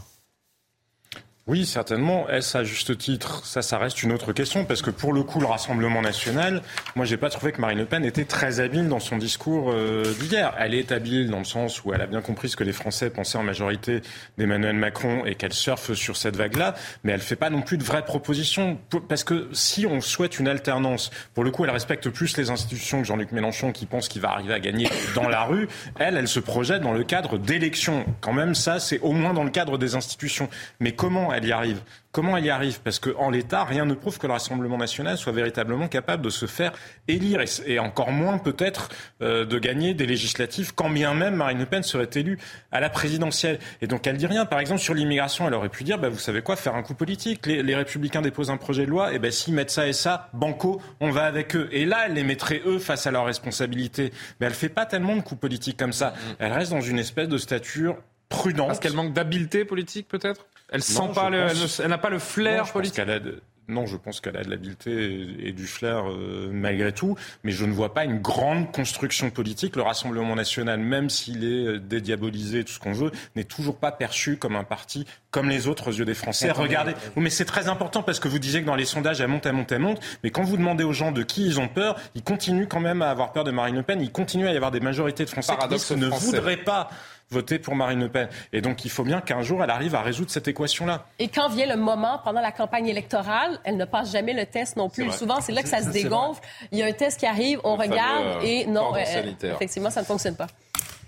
Oui, 1.50 1.66
certainement. 1.66 2.28
Est-ce 2.28 2.56
à 2.56 2.62
juste 2.62 2.96
titre? 2.96 3.44
Ça, 3.44 3.60
ça 3.60 3.76
reste 3.76 4.04
une 4.04 4.12
autre 4.12 4.32
question, 4.32 4.64
parce 4.64 4.82
que 4.82 4.90
pour 4.90 5.12
le 5.12 5.24
coup, 5.24 5.40
le 5.40 5.46
Rassemblement 5.46 6.00
national, 6.00 6.62
moi, 6.94 7.04
j'ai 7.04 7.16
pas 7.16 7.28
trouvé 7.28 7.50
que 7.50 7.60
Marine 7.60 7.78
Le 7.78 7.86
Pen 7.86 8.04
était 8.04 8.24
très 8.24 8.60
habile 8.60 8.86
dans 8.86 9.00
son 9.00 9.16
discours 9.16 9.72
euh, 9.72 10.04
d'hier. 10.20 10.54
Elle 10.60 10.74
est 10.74 10.92
habile 10.92 11.28
dans 11.28 11.40
le 11.40 11.44
sens 11.44 11.84
où 11.84 11.92
elle 11.92 12.02
a 12.02 12.06
bien 12.06 12.20
compris 12.20 12.50
ce 12.50 12.56
que 12.56 12.62
les 12.62 12.72
Français 12.72 13.10
pensaient 13.10 13.36
en 13.36 13.42
majorité 13.42 14.00
d'Emmanuel 14.38 14.76
Macron 14.76 15.24
et 15.26 15.34
qu'elle 15.34 15.52
surfe 15.52 15.92
sur 15.94 16.16
cette 16.16 16.36
vague-là, 16.36 16.76
mais 17.02 17.10
elle 17.10 17.20
fait 17.20 17.34
pas 17.34 17.50
non 17.50 17.62
plus 17.62 17.78
de 17.78 17.82
vraies 17.82 18.04
propositions. 18.04 18.78
Parce 19.08 19.24
que 19.24 19.48
si 19.52 19.86
on 19.86 20.00
souhaite 20.00 20.38
une 20.38 20.46
alternance, 20.46 21.10
pour 21.34 21.42
le 21.42 21.50
coup, 21.50 21.64
elle 21.64 21.70
respecte 21.70 22.10
plus 22.10 22.36
les 22.36 22.50
institutions 22.50 23.00
que 23.00 23.08
Jean-Luc 23.08 23.32
Mélenchon 23.32 23.72
qui 23.72 23.86
pense 23.86 24.06
qu'il 24.06 24.22
va 24.22 24.30
arriver 24.30 24.54
à 24.54 24.60
gagner 24.60 24.88
dans 25.16 25.28
la 25.28 25.42
rue. 25.42 25.66
Elle, 25.98 26.16
elle 26.16 26.28
se 26.28 26.38
projette 26.38 26.82
dans 26.82 26.94
le 26.94 27.02
cadre 27.02 27.38
d'élections. 27.38 28.04
Quand 28.20 28.34
même, 28.34 28.54
ça, 28.54 28.78
c'est 28.78 29.00
au 29.00 29.10
moins 29.10 29.34
dans 29.34 29.42
le 29.42 29.50
cadre 29.50 29.78
des 29.78 29.96
institutions. 29.96 30.48
Mais 30.78 30.92
comment 30.92 31.32
y 31.44 31.52
arrive 31.52 31.82
Comment 32.12 32.36
elle 32.36 32.44
y 32.44 32.50
arrive? 32.50 32.80
Parce 32.80 32.98
qu'en 32.98 33.30
l'état, 33.30 33.62
rien 33.62 33.84
ne 33.84 33.94
prouve 33.94 34.18
que 34.18 34.26
le 34.26 34.32
Rassemblement 34.32 34.76
national 34.76 35.16
soit 35.16 35.32
véritablement 35.32 35.86
capable 35.86 36.24
de 36.24 36.30
se 36.30 36.46
faire 36.46 36.72
élire, 37.06 37.40
et, 37.66 37.78
encore 37.78 38.10
moins 38.10 38.38
peut-être 38.38 38.88
euh, 39.22 39.44
de 39.44 39.58
gagner 39.60 39.94
des 39.94 40.06
législatives, 40.06 40.74
quand 40.74 40.90
bien 40.90 41.14
même 41.14 41.36
Marine 41.36 41.60
Le 41.60 41.66
Pen 41.66 41.84
serait 41.84 42.10
élue 42.16 42.36
à 42.72 42.80
la 42.80 42.90
présidentielle. 42.90 43.60
Et 43.80 43.86
donc 43.86 44.08
elle 44.08 44.16
dit 44.16 44.26
rien. 44.26 44.44
Par 44.44 44.58
exemple, 44.58 44.80
sur 44.80 44.92
l'immigration, 44.92 45.46
elle 45.46 45.54
aurait 45.54 45.68
pu 45.68 45.84
dire, 45.84 45.98
bah, 45.98 46.08
vous 46.08 46.18
savez 46.18 46.42
quoi, 46.42 46.56
faire 46.56 46.74
un 46.74 46.82
coup 46.82 46.94
politique. 46.94 47.46
Les, 47.46 47.62
les 47.62 47.76
républicains 47.76 48.22
déposent 48.22 48.50
un 48.50 48.56
projet 48.56 48.86
de 48.86 48.90
loi, 48.90 49.14
et 49.14 49.20
ben 49.20 49.30
s'ils 49.30 49.54
mettent 49.54 49.70
ça 49.70 49.86
et 49.86 49.92
ça, 49.92 50.30
banco, 50.32 50.82
on 50.98 51.10
va 51.10 51.26
avec 51.26 51.54
eux. 51.54 51.68
Et 51.70 51.84
là, 51.84 52.06
elle 52.06 52.14
les 52.14 52.24
mettrait 52.24 52.60
eux 52.66 52.80
face 52.80 53.06
à 53.06 53.12
leurs 53.12 53.26
responsabilités. 53.26 54.12
Mais 54.40 54.48
elle 54.48 54.54
fait 54.54 54.68
pas 54.68 54.84
tellement 54.84 55.14
de 55.14 55.20
coups 55.20 55.40
politiques 55.40 55.76
comme 55.76 55.92
ça. 55.92 56.14
Elle 56.40 56.52
reste 56.52 56.72
dans 56.72 56.80
une 56.80 56.98
espèce 56.98 57.28
de 57.28 57.38
stature 57.38 57.98
prudente. 58.28 58.68
Parce 58.68 58.80
qu'elle 58.80 58.94
manque 58.94 59.12
d'habileté 59.12 59.64
politique, 59.64 60.08
peut-être? 60.08 60.46
Elle 60.70 60.82
sent 60.82 61.00
Non, 61.00 61.08
pas, 61.12 61.26
je 61.26 61.36
le- 61.36 61.46
pense- 61.60 61.80
elle 61.80 61.88
n'a 61.88 61.98
pas 61.98 62.10
le 62.10 62.16
Non, 62.16 62.20
flair 62.20 62.62
pense 62.62 62.72
politique. 62.72 62.96
qu'elle 62.96 63.10
a 63.10 63.18
de- 63.20 63.42
non, 63.68 63.86
je 63.86 63.96
pense 63.96 64.20
qu'elle 64.20 64.36
a 64.36 64.42
de 64.42 64.50
l'habileté 64.50 65.28
et, 65.46 65.52
du 65.52 65.66
flair 65.68 66.08
euh, 66.10 66.50
malgré 66.52 66.90
tout, 66.92 67.16
mais 67.44 67.52
je 67.52 67.64
ne 67.64 67.72
vois 67.72 67.94
pas 67.94 68.04
une 68.04 68.18
grande 68.18 68.72
construction 68.72 69.30
politique. 69.30 69.76
Le 69.76 69.82
Rassemblement 69.82 70.34
national, 70.34 70.80
même 70.80 71.08
s'il 71.08 71.44
est 71.44 71.66
euh, 71.66 71.78
dédiabolisé, 71.78 72.64
tout 72.64 72.72
ce 72.72 72.80
qu'on 72.80 72.92
veut, 72.92 73.12
n'est 73.36 73.44
toujours 73.44 73.76
pas 73.76 73.92
perçu 73.92 74.38
comme 74.38 74.56
un 74.56 74.64
parti 74.64 75.06
comme 75.30 75.48
les 75.48 75.68
autres 75.68 75.90
aux 75.90 75.92
yeux 75.92 76.04
des 76.04 76.14
Français. 76.14 76.50
Regardez, 76.50 76.94
mais 77.14 77.30
c'est 77.30 77.44
très 77.44 77.68
important 77.68 78.02
parce 78.02 78.18
que 78.18 78.26
vous 78.26 78.40
disiez 78.40 78.62
que 78.62 78.66
dans 78.66 78.74
les 78.74 78.84
sondages, 78.84 79.20
elle 79.20 79.28
monte, 79.28 79.46
elle 79.46 79.52
monte, 79.52 79.70
elle 79.70 79.78
monte, 79.78 80.00
mais 80.24 80.30
quand 80.30 80.42
vous 80.42 80.56
demandez 80.56 80.82
aux 80.82 80.92
gens 80.92 81.12
de 81.12 81.22
qui 81.22 81.46
ils 81.46 81.60
ont 81.60 81.68
peur, 81.68 81.94
ils 82.16 82.22
continuent 82.24 82.66
quand 82.66 82.80
même 82.80 83.02
à 83.02 83.10
avoir 83.10 83.30
peur 83.32 83.44
de 83.44 83.52
Marine 83.52 83.76
Le 83.76 83.84
Pen, 83.84 84.00
il 84.02 84.10
continue 84.10 84.48
à 84.48 84.52
y 84.52 84.56
avoir 84.56 84.72
des 84.72 84.80
majorités 84.80 85.24
de 85.24 85.30
Français 85.30 85.52
qui 85.86 85.94
ne 85.94 86.06
voudraient 86.08 86.56
pas 86.56 86.90
voter 87.30 87.58
pour 87.58 87.74
Marine 87.74 88.00
Le 88.00 88.08
Pen. 88.08 88.28
Et 88.52 88.60
donc 88.60 88.84
il 88.84 88.90
faut 88.90 89.04
bien 89.04 89.20
qu'un 89.20 89.42
jour 89.42 89.62
elle 89.62 89.70
arrive 89.70 89.94
à 89.94 90.02
résoudre 90.02 90.30
cette 90.30 90.48
équation-là. 90.48 91.06
Et 91.18 91.28
quand 91.28 91.48
vient 91.48 91.66
le 91.66 91.76
moment, 91.76 92.20
pendant 92.24 92.40
la 92.40 92.52
campagne 92.52 92.88
électorale, 92.88 93.58
elle 93.64 93.76
ne 93.76 93.84
passe 93.84 94.12
jamais 94.12 94.32
le 94.32 94.46
test 94.46 94.76
non 94.76 94.88
plus. 94.88 95.10
Souvent, 95.12 95.40
c'est 95.40 95.52
là 95.52 95.62
que 95.62 95.68
ça 95.68 95.82
se 95.82 95.90
dégonfle. 95.90 96.40
Il 96.72 96.78
y 96.78 96.82
a 96.82 96.86
un 96.86 96.92
test 96.92 97.20
qui 97.20 97.26
arrive, 97.26 97.60
on 97.64 97.76
regarde 97.76 98.26
euh, 98.26 98.40
et 98.42 98.66
non, 98.66 98.94
euh, 98.94 99.32
effectivement, 99.42 99.90
ça 99.90 100.00
ne 100.00 100.06
fonctionne 100.06 100.36
pas. 100.36 100.46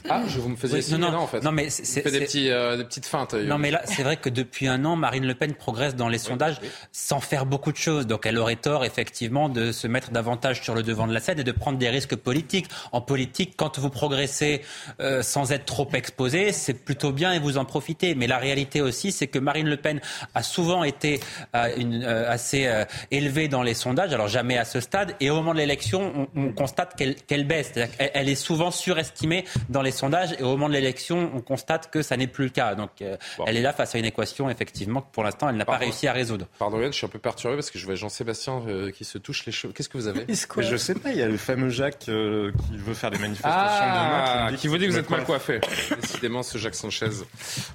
Ah, 0.08 0.22
je 0.26 0.40
vous 0.40 0.48
me 0.48 0.56
faisais 0.56 0.96
non, 0.98 1.10
non, 1.10 1.18
en 1.18 1.26
fait. 1.26 1.42
Non, 1.42 1.52
mais 1.52 1.70
c'est 1.70 2.08
des, 2.10 2.20
petits, 2.20 2.50
euh, 2.50 2.76
des 2.76 2.84
petites 2.84 3.06
feintes. 3.06 3.34
Non, 3.34 3.58
mais 3.58 3.70
là, 3.70 3.82
c'est 3.84 4.02
vrai 4.02 4.16
que 4.16 4.28
depuis 4.28 4.66
un 4.66 4.84
an, 4.84 4.96
Marine 4.96 5.26
Le 5.26 5.34
Pen 5.34 5.54
progresse 5.54 5.94
dans 5.94 6.08
les 6.08 6.18
sondages 6.18 6.60
sans 6.90 7.20
faire 7.20 7.46
beaucoup 7.46 7.72
de 7.72 7.76
choses. 7.76 8.06
Donc, 8.06 8.26
elle 8.26 8.38
aurait 8.38 8.56
tort, 8.56 8.84
effectivement, 8.84 9.48
de 9.48 9.70
se 9.72 9.86
mettre 9.86 10.10
davantage 10.10 10.62
sur 10.62 10.74
le 10.74 10.82
devant 10.82 11.06
de 11.06 11.14
la 11.14 11.20
scène 11.20 11.38
et 11.38 11.44
de 11.44 11.52
prendre 11.52 11.78
des 11.78 11.88
risques 11.88 12.16
politiques. 12.16 12.66
En 12.90 13.00
politique, 13.00 13.54
quand 13.56 13.78
vous 13.78 13.90
progressez 13.90 14.62
euh, 15.00 15.22
sans 15.22 15.52
être 15.52 15.64
trop 15.64 15.88
exposé, 15.94 16.52
c'est 16.52 16.74
plutôt 16.74 17.12
bien 17.12 17.32
et 17.32 17.38
vous 17.38 17.56
en 17.56 17.64
profitez. 17.64 18.14
Mais 18.14 18.26
la 18.26 18.38
réalité 18.38 18.80
aussi, 18.80 19.12
c'est 19.12 19.28
que 19.28 19.38
Marine 19.38 19.68
Le 19.68 19.76
Pen 19.76 20.00
a 20.34 20.42
souvent 20.42 20.84
été 20.84 21.20
euh, 21.54 21.68
une, 21.76 22.02
assez 22.04 22.68
élevée 23.10 23.48
dans 23.48 23.62
les 23.62 23.74
sondages, 23.74 24.12
alors 24.12 24.28
jamais 24.28 24.58
à 24.58 24.64
ce 24.64 24.80
stade. 24.80 25.14
Et 25.20 25.30
au 25.30 25.36
moment 25.36 25.52
de 25.52 25.58
l'élection, 25.58 26.28
on, 26.34 26.40
on, 26.40 26.52
constate 26.52 26.96
qu'elle 26.96 27.46
baisse. 27.46 27.72
Elle, 27.76 28.10
elle 28.14 28.28
est 28.28 28.34
souvent 28.34 28.70
surestimée 28.70 29.44
dans 29.68 29.82
les 29.82 29.91
sondages 29.92 30.34
et 30.38 30.42
au 30.42 30.48
moment 30.48 30.68
de 30.68 30.74
l'élection, 30.74 31.30
on 31.34 31.40
constate 31.40 31.90
que 31.90 32.02
ça 32.02 32.16
n'est 32.16 32.26
plus 32.26 32.44
le 32.44 32.50
cas. 32.50 32.74
Donc 32.74 32.90
euh, 33.00 33.16
elle 33.46 33.56
est 33.56 33.62
là 33.62 33.72
face 33.72 33.94
à 33.94 33.98
une 33.98 34.04
équation, 34.04 34.50
effectivement, 34.50 35.02
que 35.02 35.12
pour 35.12 35.24
l'instant, 35.24 35.48
elle 35.48 35.56
n'a 35.56 35.64
pas 35.64 35.76
réussi 35.76 36.06
à 36.06 36.12
résoudre. 36.12 36.46
Pardon, 36.58 36.80
je 36.82 36.90
suis 36.90 37.06
un 37.06 37.08
peu 37.08 37.18
perturbé 37.18 37.56
parce 37.56 37.70
que 37.70 37.78
je 37.78 37.86
vois 37.86 37.94
Jean-Sébastien 37.94 38.62
euh, 38.66 38.90
qui 38.90 39.04
se 39.04 39.18
touche 39.18 39.46
les 39.46 39.52
cheveux. 39.52 39.72
Qu'est-ce 39.72 39.88
que 39.88 39.98
vous 39.98 40.08
avez 40.08 40.26
Je 40.28 40.76
sais 40.76 40.94
pas, 40.94 41.10
il 41.10 41.18
y 41.18 41.22
a 41.22 41.28
le 41.28 41.36
fameux 41.36 41.68
Jacques 41.68 42.08
euh, 42.08 42.52
qui 42.66 42.76
veut 42.76 42.94
faire 42.94 43.10
des 43.10 43.18
manifestations 43.18 43.52
ah, 43.54 44.46
demain. 44.48 44.56
Qui, 44.56 44.68
vous 44.68 44.78
dit 44.78 44.86
que 44.86 44.92
vous 44.92 44.98
êtes 44.98 45.10
mal 45.10 45.24
coiffé. 45.24 45.60
Décidément, 46.00 46.42
ce 46.42 46.58
Jacques 46.58 46.74
Sanchez, 46.74 47.10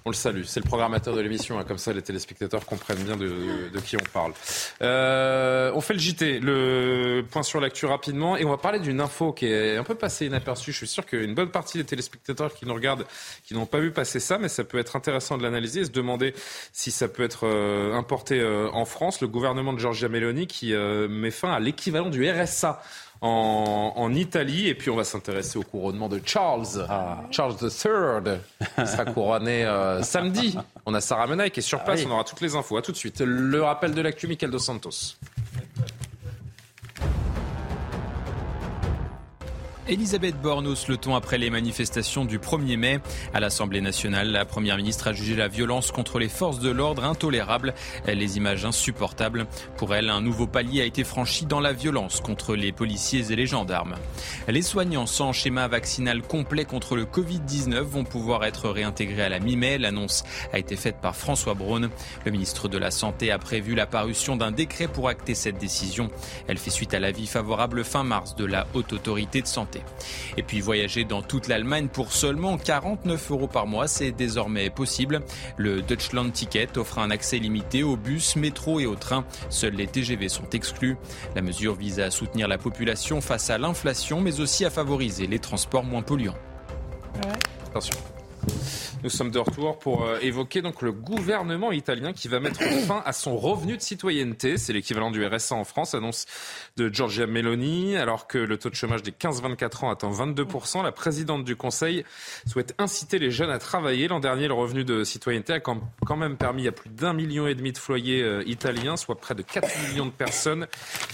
on 0.06 0.10
le 0.10 0.16
salue. 0.16 0.44
C'est 0.46 0.60
le 0.60 0.68
programmateur 0.68 1.16
de 1.16 1.22
l'émission. 1.22 1.60
Hein. 1.60 1.64
comme 1.68 1.78
ça, 1.78 1.94
les 1.94 2.02
téléspectateurs 2.02 2.66
comprennent 2.66 3.04
bien 3.04 3.18
de, 3.18 3.70
de 3.74 3.80
qui 3.80 3.98
on 3.98 4.04
parle. 4.14 4.34
on 4.82 5.82
fait 5.82 5.94
le 5.94 6.00
JT, 6.00 6.40
le 6.40 7.24
point 7.30 7.44
sur 7.44 7.60
l'actu 7.60 7.86
rapidement. 7.86 8.38
Et 8.38 8.46
on 8.46 8.50
va 8.50 8.58
parler 8.58 8.80
d'une 8.80 9.02
info 9.02 9.32
qui 9.32 9.46
est 9.46 9.78
un 9.78 9.84
peu 9.84 9.96
passée 9.96 10.26
inaperçue. 10.26 10.72
Je 10.72 10.78
suis 10.78 10.88
sûr 10.88 11.06
qu'une 11.06 11.34
bonne 11.34 11.50
partie 11.50 11.78
des 11.78 11.84
téléspectateurs 11.84 12.07
spectateurs 12.08 12.54
qui 12.54 12.66
nous 12.66 12.74
regardent, 12.74 13.06
qui 13.44 13.54
n'ont 13.54 13.66
pas 13.66 13.80
vu 13.80 13.92
passer 13.92 14.20
ça, 14.20 14.38
mais 14.38 14.50
ça 14.50 14.64
peut 14.64 14.80
être 14.80 14.96
intéressant 14.96 15.38
de 15.38 15.44
l'analyser 15.44 15.82
et 15.82 15.86
se 15.86 15.92
demander 15.92 16.34
si 16.74 16.92
ça 16.92 17.08
peut 17.08 17.24
être 17.24 17.46
euh, 17.46 17.94
importé 17.94 18.40
euh, 18.40 18.70
en 18.74 18.86
France. 18.86 19.22
Le 19.22 19.28
gouvernement 19.28 19.74
de 19.74 19.80
Giorgia 19.80 20.10
Meloni 20.10 20.48
qui 20.48 20.74
euh, 20.74 21.08
met 21.08 21.32
fin 21.32 21.52
à 21.52 21.60
l'équivalent 21.60 22.10
du 22.10 22.30
RSA. 22.30 22.82
En, 23.20 24.14
Italie. 24.14 24.68
Et 24.68 24.76
puis 24.76 24.92
on 24.92 24.96
va 24.96 25.04
s'intéresser 25.04 25.58
au 25.58 25.64
couronnement 25.64 26.08
de 26.08 26.22
Charles, 26.24 26.86
ah. 26.88 27.24
Charles 27.32 27.56
III, 27.60 28.38
qui 28.60 28.88
sera 28.88 29.06
couronné 29.06 29.66
samedi. 30.04 30.56
On 30.86 30.94
a 30.94 31.02
Sarah 31.02 31.26
Menaille 31.26 31.50
qui 31.50 31.62
est 31.62 31.64
sur 31.64 31.84
place, 31.84 32.02
ah 32.04 32.08
on 32.08 32.12
aura 32.12 32.24
toutes 32.24 32.42
les 32.42 32.56
infos. 32.56 32.78
À 32.78 32.84
tout 32.84 32.92
de 32.92 32.98
suite. 32.98 33.22
Le 33.22 33.60
rappel 33.64 33.96
de 33.96 34.02
l'actu, 34.02 34.28
Michael 34.28 34.52
Dos 34.52 34.60
Santos. 34.60 35.16
Elisabeth 39.90 40.36
Borne 40.42 40.68
hausse 40.68 40.90
le 40.90 40.98
ton 40.98 41.16
après 41.16 41.38
les 41.38 41.50
manifestations 41.50 42.26
du 42.26 42.40
1er 42.40 42.76
mai. 42.76 43.00
À 43.34 43.40
l'Assemblée 43.40 43.80
nationale, 43.80 44.32
la 44.32 44.44
Première 44.44 44.76
ministre 44.76 45.08
a 45.08 45.14
jugé 45.14 45.34
la 45.34 45.48
violence 45.48 45.92
contre 45.92 46.20
les 46.20 46.28
forces 46.28 46.60
de 46.60 46.70
l'ordre 46.70 47.06
intolérable, 47.06 47.74
les 48.06 48.36
images 48.36 48.66
insupportables. 48.66 49.48
Pour 49.78 49.96
elle, 49.96 50.10
un 50.10 50.20
nouveau 50.20 50.46
palier 50.46 50.82
a 50.82 50.86
été 50.86 51.06
franchi 51.06 51.46
dans 51.46 51.62
la 51.62 51.72
violence 51.72 52.20
contre 52.20 52.54
les 52.54 52.74
policiers 52.74 53.32
et 53.32 53.36
les 53.38 53.48
gendarmes. 53.48 53.96
Les 54.50 54.62
soignants 54.62 55.06
sans 55.06 55.32
schéma 55.32 55.70
vaccinal 55.70 56.22
complet 56.22 56.66
contre 56.66 56.98
le 56.98 57.06
Covid-19 57.06 57.80
vont 57.80 58.04
pouvoir 58.04 58.44
être 58.44 58.70
réintégrés 58.70 59.24
à 59.24 59.30
la 59.30 59.40
mi-mai. 59.40 59.78
L'annonce 59.78 60.26
a 60.52 60.60
été 60.60 60.76
faite 60.76 60.98
par 61.02 61.16
François 61.16 61.54
Braun. 61.54 61.90
Le 62.26 62.32
ministre 62.32 62.68
de 62.68 62.78
la 62.78 62.92
Santé 62.92 63.32
a 63.32 63.40
prévu 63.40 63.74
la 63.74 63.86
parution 63.86 64.36
d'un 64.36 64.52
décret 64.52 64.90
pour 64.90 65.08
acter 65.08 65.34
cette 65.34 65.60
décision. 65.60 66.10
Elle 66.50 66.58
fait 66.58 66.72
suite 66.72 66.94
à 66.94 67.00
l'avis 67.00 67.28
favorable 67.28 67.86
fin 67.86 68.04
mars 68.04 68.36
de 68.36 68.44
la 68.44 68.68
Haute 68.74 68.92
Autorité 68.92 69.42
de 69.42 69.48
Santé. 69.48 69.77
Et 70.38 70.44
puis 70.44 70.62
voyager 70.62 71.04
dans 71.04 71.22
toute 71.22 71.48
l'Allemagne 71.48 71.88
pour 71.88 72.12
seulement 72.12 72.58
49 72.58 73.32
euros 73.32 73.48
par 73.48 73.68
mois, 73.68 73.88
c'est 73.88 74.12
désormais 74.12 74.70
possible. 74.70 75.22
Le 75.58 75.82
Deutschland 75.82 76.30
Ticket 76.32 76.78
offre 76.78 77.00
un 77.00 77.12
accès 77.12 77.38
limité 77.38 77.84
aux 77.84 77.98
bus, 77.98 78.36
métro 78.36 78.80
et 78.80 78.86
aux 78.86 78.96
trains. 78.96 79.26
Seuls 79.50 79.74
les 79.74 79.88
TGV 79.88 80.30
sont 80.30 80.50
exclus. 80.52 80.98
La 81.36 81.42
mesure 81.42 81.76
vise 81.76 82.00
à 82.00 82.12
soutenir 82.12 82.48
la 82.48 82.58
population 82.58 83.22
face 83.22 83.50
à 83.50 83.58
l'inflation, 83.58 84.22
mais 84.22 84.40
aussi 84.40 84.66
à 84.66 84.70
favoriser 84.70 85.28
les 85.28 85.40
transports 85.40 85.84
moins 85.84 86.02
polluants. 86.02 86.38
Attention. 87.70 87.98
Nous 89.04 89.12
sommes 89.12 89.30
de 89.30 89.38
retour 89.38 89.78
pour 89.78 90.06
euh, 90.06 90.18
évoquer 90.22 90.64
donc 90.64 90.82
le 90.82 90.92
gouvernement 90.92 91.72
italien 91.72 92.14
qui 92.14 92.28
va 92.28 92.40
mettre 92.40 92.62
fin 92.88 93.04
à 93.06 93.14
son 93.14 93.38
revenu 93.38 93.78
de 93.78 93.82
citoyenneté. 93.82 94.58
C'est 94.58 94.74
l'équivalent 94.74 95.12
du 95.12 95.24
RSA 95.24 95.56
en 95.56 95.64
France, 95.64 95.94
annonce 95.94 96.26
de 96.78 96.92
Giorgia 96.92 97.28
Meloni. 97.28 97.96
Alors 97.96 98.26
que 98.26 98.40
le 98.40 98.58
taux 98.58 98.70
de 98.70 98.76
chômage 98.76 99.04
des 99.04 99.12
15-24 99.12 99.86
ans 99.86 99.90
atteint 99.92 100.10
22%, 100.10 100.84
la 100.84 100.92
présidente 100.92 101.46
du 101.46 101.56
Conseil 101.56 102.06
souhaite 102.48 102.74
inciter 102.80 103.20
les 103.20 103.30
jeunes 103.30 103.52
à 103.52 103.60
travailler. 103.60 104.08
L'an 104.08 104.20
dernier, 104.20 104.48
le 104.48 104.56
revenu 104.56 104.84
de 104.84 105.04
citoyenneté 105.04 105.54
a 105.54 105.60
quand 105.60 106.16
même 106.16 106.36
permis 106.36 106.68
à 106.68 106.72
plus 106.72 106.90
d'un 106.90 107.14
million 107.14 107.48
et 107.48 107.54
demi 107.54 107.74
de 107.74 107.78
foyers 107.78 108.24
euh, 108.24 108.44
italiens, 108.48 108.98
soit 108.98 109.16
près 109.16 109.36
de 109.36 109.44
4 109.44 109.90
millions 109.90 110.08
de 110.08 110.12
personnes, 110.12 110.68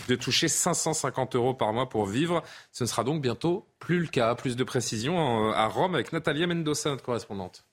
de 0.07 0.15
toucher 0.15 0.47
550 0.47 1.35
euros 1.35 1.53
par 1.53 1.73
mois 1.73 1.89
pour 1.89 2.05
vivre. 2.05 2.43
Ce 2.71 2.85
ne 2.85 2.87
sera 2.87 3.03
donc 3.03 3.21
bientôt 3.21 3.67
plus 3.79 3.99
le 3.99 4.07
cas. 4.07 4.33
Plus 4.35 4.55
de 4.55 4.63
précisions 4.63 5.49
euh, 5.49 5.53
à 5.53 5.67
Rome 5.67 5.95
avec 5.95 6.13
Natalia 6.13 6.47
Mendoza, 6.47 6.89
notre 6.89 7.03
correspondante. 7.03 7.65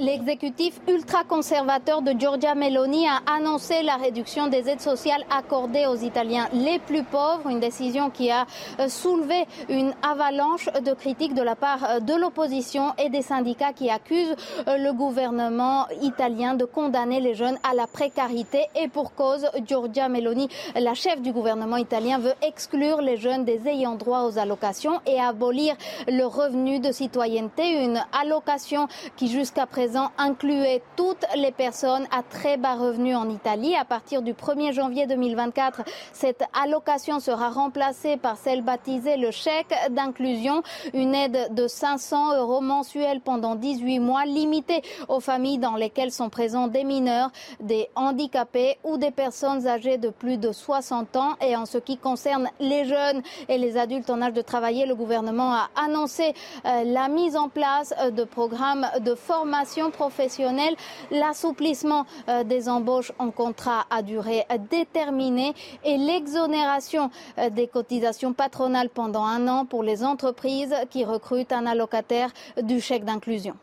L'exécutif 0.00 0.80
ultra-conservateur 0.88 2.02
de 2.02 2.18
Giorgia 2.18 2.56
Meloni 2.56 3.06
a 3.06 3.20
annoncé 3.32 3.84
la 3.84 3.94
réduction 3.94 4.48
des 4.48 4.68
aides 4.68 4.80
sociales 4.80 5.24
accordées 5.30 5.86
aux 5.86 5.94
Italiens 5.94 6.48
les 6.52 6.80
plus 6.80 7.04
pauvres, 7.04 7.48
une 7.48 7.60
décision 7.60 8.10
qui 8.10 8.28
a 8.28 8.44
euh, 8.80 8.88
soulevé 8.88 9.46
une 9.68 9.94
avalanche 10.02 10.68
de 10.84 10.92
critiques 10.94 11.34
de 11.34 11.42
la 11.42 11.54
part 11.54 11.84
euh, 11.84 12.00
de 12.00 12.12
l'opposition 12.12 12.92
et 12.98 13.08
des 13.08 13.22
syndicats 13.22 13.72
qui 13.72 13.88
accusent 13.88 14.34
euh, 14.66 14.78
le 14.78 14.92
gouvernement 14.92 15.86
italien 16.02 16.54
de 16.54 16.64
condamner 16.64 17.20
les 17.20 17.36
jeunes 17.36 17.58
à 17.62 17.72
la 17.72 17.86
précarité. 17.86 18.64
Et 18.74 18.88
pour 18.88 19.14
cause, 19.14 19.46
Giorgia 19.64 20.08
Meloni, 20.08 20.48
la 20.74 20.94
chef 20.94 21.22
du 21.22 21.30
gouvernement 21.30 21.76
italien, 21.76 22.18
veut 22.18 22.34
exclure 22.42 23.00
les 23.00 23.16
jeunes 23.16 23.44
des 23.44 23.68
ayants 23.68 23.94
droit 23.94 24.22
aux 24.22 24.40
allocations 24.40 25.00
et 25.06 25.20
abolir 25.20 25.76
le 26.08 26.24
revenu 26.24 26.80
de 26.80 26.90
citoyenneté, 26.90 27.84
une 27.84 28.02
allocation 28.12 28.88
qui 29.14 29.28
jusqu'à 29.28 29.66
présent 29.66 29.83
incluait 30.18 30.82
toutes 30.96 31.24
les 31.36 31.52
personnes 31.52 32.06
à 32.10 32.22
très 32.22 32.56
bas 32.56 32.74
revenus 32.74 33.16
en 33.16 33.28
Italie. 33.28 33.74
À 33.76 33.84
partir 33.84 34.22
du 34.22 34.32
1er 34.32 34.72
janvier 34.72 35.06
2024, 35.06 35.82
cette 36.12 36.44
allocation 36.52 37.20
sera 37.20 37.50
remplacée 37.50 38.16
par 38.16 38.36
celle 38.36 38.62
baptisée 38.62 39.16
le 39.16 39.30
chèque 39.30 39.74
d'inclusion, 39.90 40.62
une 40.92 41.14
aide 41.14 41.54
de 41.54 41.66
500 41.66 42.36
euros 42.38 42.60
mensuels 42.60 43.20
pendant 43.20 43.54
18 43.54 43.98
mois, 44.00 44.24
limitée 44.24 44.82
aux 45.08 45.20
familles 45.20 45.58
dans 45.58 45.76
lesquelles 45.76 46.12
sont 46.12 46.30
présents 46.30 46.68
des 46.68 46.84
mineurs, 46.84 47.30
des 47.60 47.88
handicapés 47.94 48.78
ou 48.84 48.96
des 48.96 49.10
personnes 49.10 49.66
âgées 49.66 49.98
de 49.98 50.10
plus 50.10 50.38
de 50.38 50.52
60 50.52 51.16
ans. 51.16 51.36
Et 51.40 51.56
en 51.56 51.66
ce 51.66 51.78
qui 51.78 51.96
concerne 51.96 52.48
les 52.60 52.84
jeunes 52.84 53.22
et 53.48 53.58
les 53.58 53.76
adultes 53.76 54.10
en 54.10 54.22
âge 54.22 54.32
de 54.32 54.42
travailler, 54.42 54.86
le 54.86 54.94
gouvernement 54.94 55.52
a 55.52 55.68
annoncé 55.76 56.34
euh, 56.64 56.84
la 56.84 57.08
mise 57.08 57.36
en 57.36 57.48
place 57.48 57.94
euh, 58.00 58.10
de 58.10 58.24
programmes 58.24 58.86
de 59.00 59.14
formation 59.14 59.73
professionnelle, 59.90 60.74
l'assouplissement 61.10 62.06
euh, 62.28 62.44
des 62.44 62.68
embauches 62.68 63.12
en 63.18 63.30
contrat 63.30 63.86
à 63.90 64.02
durée 64.02 64.44
déterminée 64.70 65.54
et 65.84 65.96
l'exonération 65.96 67.10
euh, 67.38 67.50
des 67.50 67.66
cotisations 67.66 68.32
patronales 68.32 68.88
pendant 68.88 69.24
un 69.24 69.48
an 69.48 69.64
pour 69.64 69.82
les 69.82 70.04
entreprises 70.04 70.74
qui 70.90 71.04
recrutent 71.04 71.52
un 71.52 71.66
allocataire 71.66 72.30
du 72.62 72.80
chèque 72.80 73.04
d'inclusion. 73.04 73.54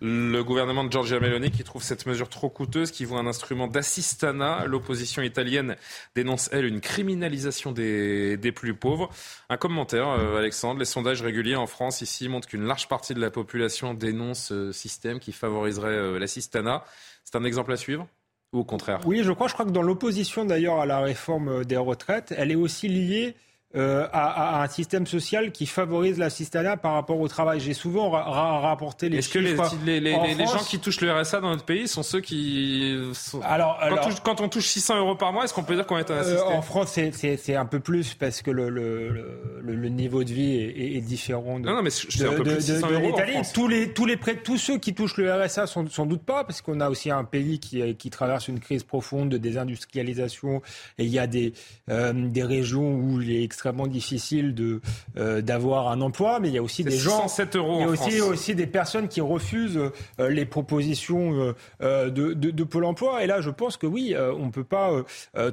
Le 0.00 0.42
gouvernement 0.42 0.82
de 0.82 0.90
Giorgia 0.90 1.20
Meloni 1.20 1.50
qui 1.50 1.62
trouve 1.62 1.82
cette 1.82 2.04
mesure 2.06 2.28
trop 2.28 2.50
coûteuse, 2.50 2.90
qui 2.90 3.04
voit 3.04 3.20
un 3.20 3.26
instrument 3.26 3.68
d'assistanat. 3.68 4.66
L'opposition 4.66 5.22
italienne 5.22 5.76
dénonce, 6.16 6.50
elle, 6.52 6.64
une 6.64 6.80
criminalisation 6.80 7.72
des, 7.72 8.52
plus 8.54 8.74
pauvres. 8.74 9.08
Un 9.48 9.56
commentaire, 9.56 10.08
euh, 10.08 10.38
Alexandre. 10.38 10.80
Les 10.80 10.84
sondages 10.84 11.22
réguliers 11.22 11.56
en 11.56 11.66
France 11.66 12.00
ici 12.00 12.28
montrent 12.28 12.48
qu'une 12.48 12.64
large 12.64 12.88
partie 12.88 13.14
de 13.14 13.20
la 13.20 13.30
population 13.30 13.94
dénonce 13.94 14.46
ce 14.46 14.72
système 14.72 15.20
qui 15.20 15.32
favoriserait 15.32 15.88
euh, 15.88 16.18
l'assistanat. 16.18 16.84
C'est 17.24 17.36
un 17.36 17.44
exemple 17.44 17.72
à 17.72 17.76
suivre 17.76 18.06
Ou 18.52 18.58
au 18.60 18.64
contraire? 18.64 19.00
Oui, 19.06 19.22
je 19.22 19.32
crois. 19.32 19.46
Je 19.46 19.54
crois 19.54 19.64
que 19.64 19.70
dans 19.70 19.82
l'opposition 19.82 20.44
d'ailleurs 20.44 20.80
à 20.80 20.86
la 20.86 21.00
réforme 21.00 21.64
des 21.64 21.76
retraites, 21.76 22.34
elle 22.36 22.50
est 22.50 22.56
aussi 22.56 22.88
liée 22.88 23.36
euh, 23.76 24.06
à, 24.12 24.62
un 24.62 24.68
système 24.68 25.06
social 25.06 25.52
qui 25.52 25.66
favorise 25.66 26.18
l'assistanat 26.18 26.76
par 26.76 26.92
rapport 26.92 27.18
au 27.18 27.28
travail. 27.28 27.60
J'ai 27.60 27.74
souvent 27.74 28.10
rapporté 28.10 29.08
les 29.08 29.18
Est-ce 29.18 29.28
que 29.28 29.38
les, 29.38 30.00
les, 30.00 30.46
gens 30.46 30.64
qui 30.68 30.78
touchent 30.78 31.00
le 31.00 31.12
RSA 31.12 31.40
dans 31.40 31.50
notre 31.50 31.64
pays 31.64 31.88
sont 31.88 32.02
ceux 32.02 32.20
qui... 32.20 32.96
Alors, 33.42 33.80
quand, 34.24 34.40
on 34.40 34.48
touche 34.48 34.66
600 34.66 34.98
euros 34.98 35.14
par 35.16 35.32
mois, 35.32 35.44
est-ce 35.44 35.54
qu'on 35.54 35.64
peut 35.64 35.74
dire 35.74 35.86
qu'on 35.86 35.98
est 35.98 36.10
un 36.10 36.18
assisté 36.18 36.42
En 36.42 36.62
France, 36.62 36.98
c'est 37.12 37.56
un 37.56 37.66
peu 37.66 37.80
plus 37.80 38.14
parce 38.14 38.42
que 38.42 38.50
le, 38.50 38.68
le, 38.68 39.60
le, 39.62 39.88
niveau 39.88 40.24
de 40.24 40.32
vie 40.32 40.56
est, 40.56 40.96
est 40.96 41.00
différent 41.00 41.58
de, 41.58 41.66
non, 41.66 41.76
non, 41.76 41.82
mais 41.82 41.90
c'est 41.90 42.26
un 42.26 42.32
peu 42.32 42.42
plus 42.42 42.60
600 42.60 42.90
euros 42.90 43.08
l'Italie. 43.08 43.34
Tous 43.52 43.68
les, 43.68 43.92
tous, 43.92 44.06
les, 44.06 44.16
tous 44.16 44.58
ceux 44.58 44.78
qui 44.78 44.94
touchent 44.94 45.16
le 45.16 45.32
RSA 45.32 45.66
sont 45.66 45.88
sans 45.88 46.06
doute 46.06 46.22
pas, 46.22 46.44
parce 46.44 46.62
qu'on 46.62 46.80
a 46.80 46.88
aussi 46.88 47.10
un 47.10 47.24
pays 47.24 47.58
qui, 47.58 47.94
qui 47.96 48.10
traverse 48.10 48.48
une 48.48 48.60
crise 48.60 48.82
profonde 48.82 49.28
de 49.28 49.38
désindustrialisation 49.38 50.62
et 50.98 51.04
il 51.04 51.10
y 51.10 51.18
a 51.18 51.26
des, 51.26 51.52
euh, 51.90 52.12
des 52.12 52.42
régions 52.42 52.94
où 52.94 53.18
les 53.18 53.42
extrêmement 53.64 53.86
difficile 53.86 54.54
de 54.54 54.80
euh, 55.16 55.40
d'avoir 55.40 55.88
un 55.88 56.02
emploi, 56.02 56.38
mais 56.38 56.48
il 56.48 56.54
y 56.54 56.58
a 56.58 56.62
aussi 56.62 56.84
des 56.84 56.98
gens, 56.98 57.26
euros 57.54 57.76
il 57.78 57.80
y 57.80 57.84
a 57.84 57.88
aussi, 57.88 58.20
aussi 58.20 58.54
des 58.54 58.66
personnes 58.66 59.08
qui 59.08 59.22
refusent 59.22 59.78
euh, 60.20 60.28
les 60.28 60.44
propositions 60.44 61.54
euh, 61.80 62.10
de, 62.10 62.34
de, 62.34 62.50
de, 62.50 62.64
Pôle 62.64 62.84
Emploi. 62.84 63.24
Et 63.24 63.26
là, 63.26 63.40
je 63.40 63.48
pense 63.48 63.78
que 63.78 63.86
oui, 63.86 64.14
on 64.38 64.50
peut 64.50 64.64
pas 64.64 64.90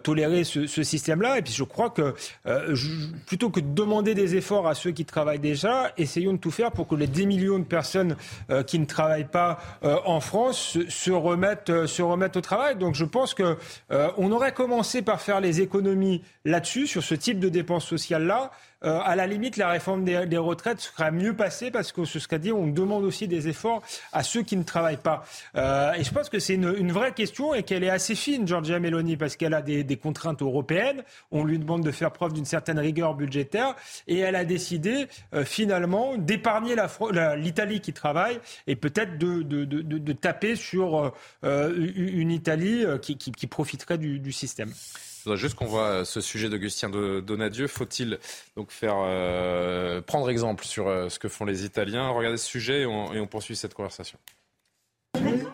tolérer 0.04 0.44
ce, 0.44 0.68
ce 0.68 0.84
système-là. 0.84 1.38
Et 1.38 1.42
puis, 1.42 1.54
je 1.54 1.64
crois 1.64 1.90
que 1.90 2.16
plutôt 3.26 3.50
que 3.50 3.60
de 3.60 3.74
demander 3.74 4.14
des 4.14 4.36
efforts 4.36 4.68
à 4.68 4.76
ceux 4.76 4.92
qui 4.92 5.06
travaillent 5.06 5.40
déjà, 5.40 5.92
essayons 5.98 6.34
de 6.34 6.38
tout 6.38 6.52
faire 6.52 6.72
pour 6.72 6.88
que 6.88 6.96
les 6.96 7.08
10 7.08 7.28
millions 7.28 7.60
de 7.60 7.64
personnes 7.64 8.16
qui 8.68 8.80
ne 8.80 8.86
travaillent 8.86 9.30
pas 9.30 9.60
en 9.84 10.20
France 10.20 10.78
se, 10.88 11.12
remettent 11.12 11.86
se 11.86 12.02
remettent 12.02 12.38
au 12.38 12.42
travail. 12.42 12.76
Donc, 12.76 12.96
je 12.96 13.06
pense 13.06 13.34
que 13.34 13.58
on 14.18 14.32
aurait 14.32 14.54
commencé 14.54 15.02
par 15.02 15.22
faire 15.22 15.42
les 15.42 15.62
économies 15.62 16.22
là-dessus 16.46 16.88
sur 16.88 17.04
ce 17.04 17.16
type 17.16 17.40
de 17.40 17.50
dépenses 17.50 17.92
sociales-là, 18.02 18.52
euh, 18.84 19.00
à 19.04 19.16
la 19.16 19.28
limite, 19.28 19.58
la 19.58 19.70
réforme 19.70 20.04
des, 20.04 20.38
retraites 20.38 20.80
serait 20.80 21.12
mieux 21.12 21.36
passée 21.36 21.70
parce 21.70 21.92
que 21.92 22.04
ce 22.04 22.20
serait 22.20 22.40
dit, 22.40 22.52
on 22.52 22.68
demande 22.68 23.04
aussi 23.04 23.28
des 23.28 23.48
efforts 23.48 23.84
à 24.12 24.24
ceux 24.24 24.42
qui 24.42 24.58
ne 24.58 24.64
travaillent 24.64 24.98
pas. 24.98 25.24
Euh, 25.56 25.94
et 25.94 26.04
je 26.04 26.12
pense 26.12 26.30
que 26.30 26.40
c'est 26.40 26.56
une, 26.56 26.92
vraie 26.92 27.14
question 27.14 27.54
et 27.54 27.62
qu'elle 27.64 27.84
est 27.84 27.90
assez 27.90 28.16
fine, 28.16 28.48
Giorgia 28.48 28.80
Meloni, 28.80 29.18
parce 29.18 29.36
qu'elle 29.36 29.54
a 29.54 29.62
des, 29.62 29.98
contraintes 29.98 30.42
européennes. 30.42 31.04
On 31.32 31.44
lui 31.44 31.60
demande 31.60 31.84
de 31.84 31.92
faire 31.92 32.12
preuve 32.12 32.34
d'une 32.34 32.46
certaine 32.46 32.80
rigueur 32.80 33.14
budgétaire 33.14 33.76
et 34.08 34.18
elle 34.18 34.36
a 34.36 34.46
décidé 34.46 35.08
euh, 35.36 35.46
finalement 35.46 36.18
d'épargner 36.18 36.76
l'Italie 37.38 37.82
qui 37.82 37.94
travaille 37.94 38.40
et 38.66 38.76
peut-être 38.76 39.20
de, 39.20 40.14
taper 40.14 40.56
sur 40.56 41.14
une 41.44 42.32
Italie 42.32 42.86
qui, 43.02 43.48
profiterait 43.48 43.98
du 43.98 44.32
système. 44.32 44.72
Je 45.22 45.26
voudrais 45.26 45.38
juste 45.38 45.54
qu'on 45.54 45.68
voit 45.68 45.88
euh, 45.88 46.04
ce 46.04 46.20
sujet 46.20 46.50
d'Augustin 46.50 46.90
Donadieu. 46.90 47.68
Faut-il 47.68 48.18
donc 48.58 48.72
faire 48.72 48.96
euh, 48.98 50.02
prendre 50.02 50.32
exemple 50.32 50.66
sur 50.66 50.88
euh, 50.88 51.10
ce 51.10 51.20
que 51.20 51.28
font 51.30 51.46
les 51.46 51.64
Italiens 51.64 52.10
Regardez 52.10 52.38
ce 52.38 52.48
sujet 52.48 52.82
et 52.82 52.86
on, 52.88 53.28
poursuit 53.28 53.56
cette 53.56 53.76
conversation? 53.76 54.18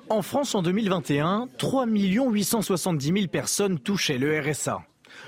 En 0.07 0.22
France, 0.22 0.56
en 0.56 0.61
2021, 0.61 1.49
3 1.57 1.85
870 1.85 3.07
000 3.07 3.27
personnes 3.27 3.77
touchaient 3.77 4.18
le 4.18 4.39
RSA. 4.39 4.85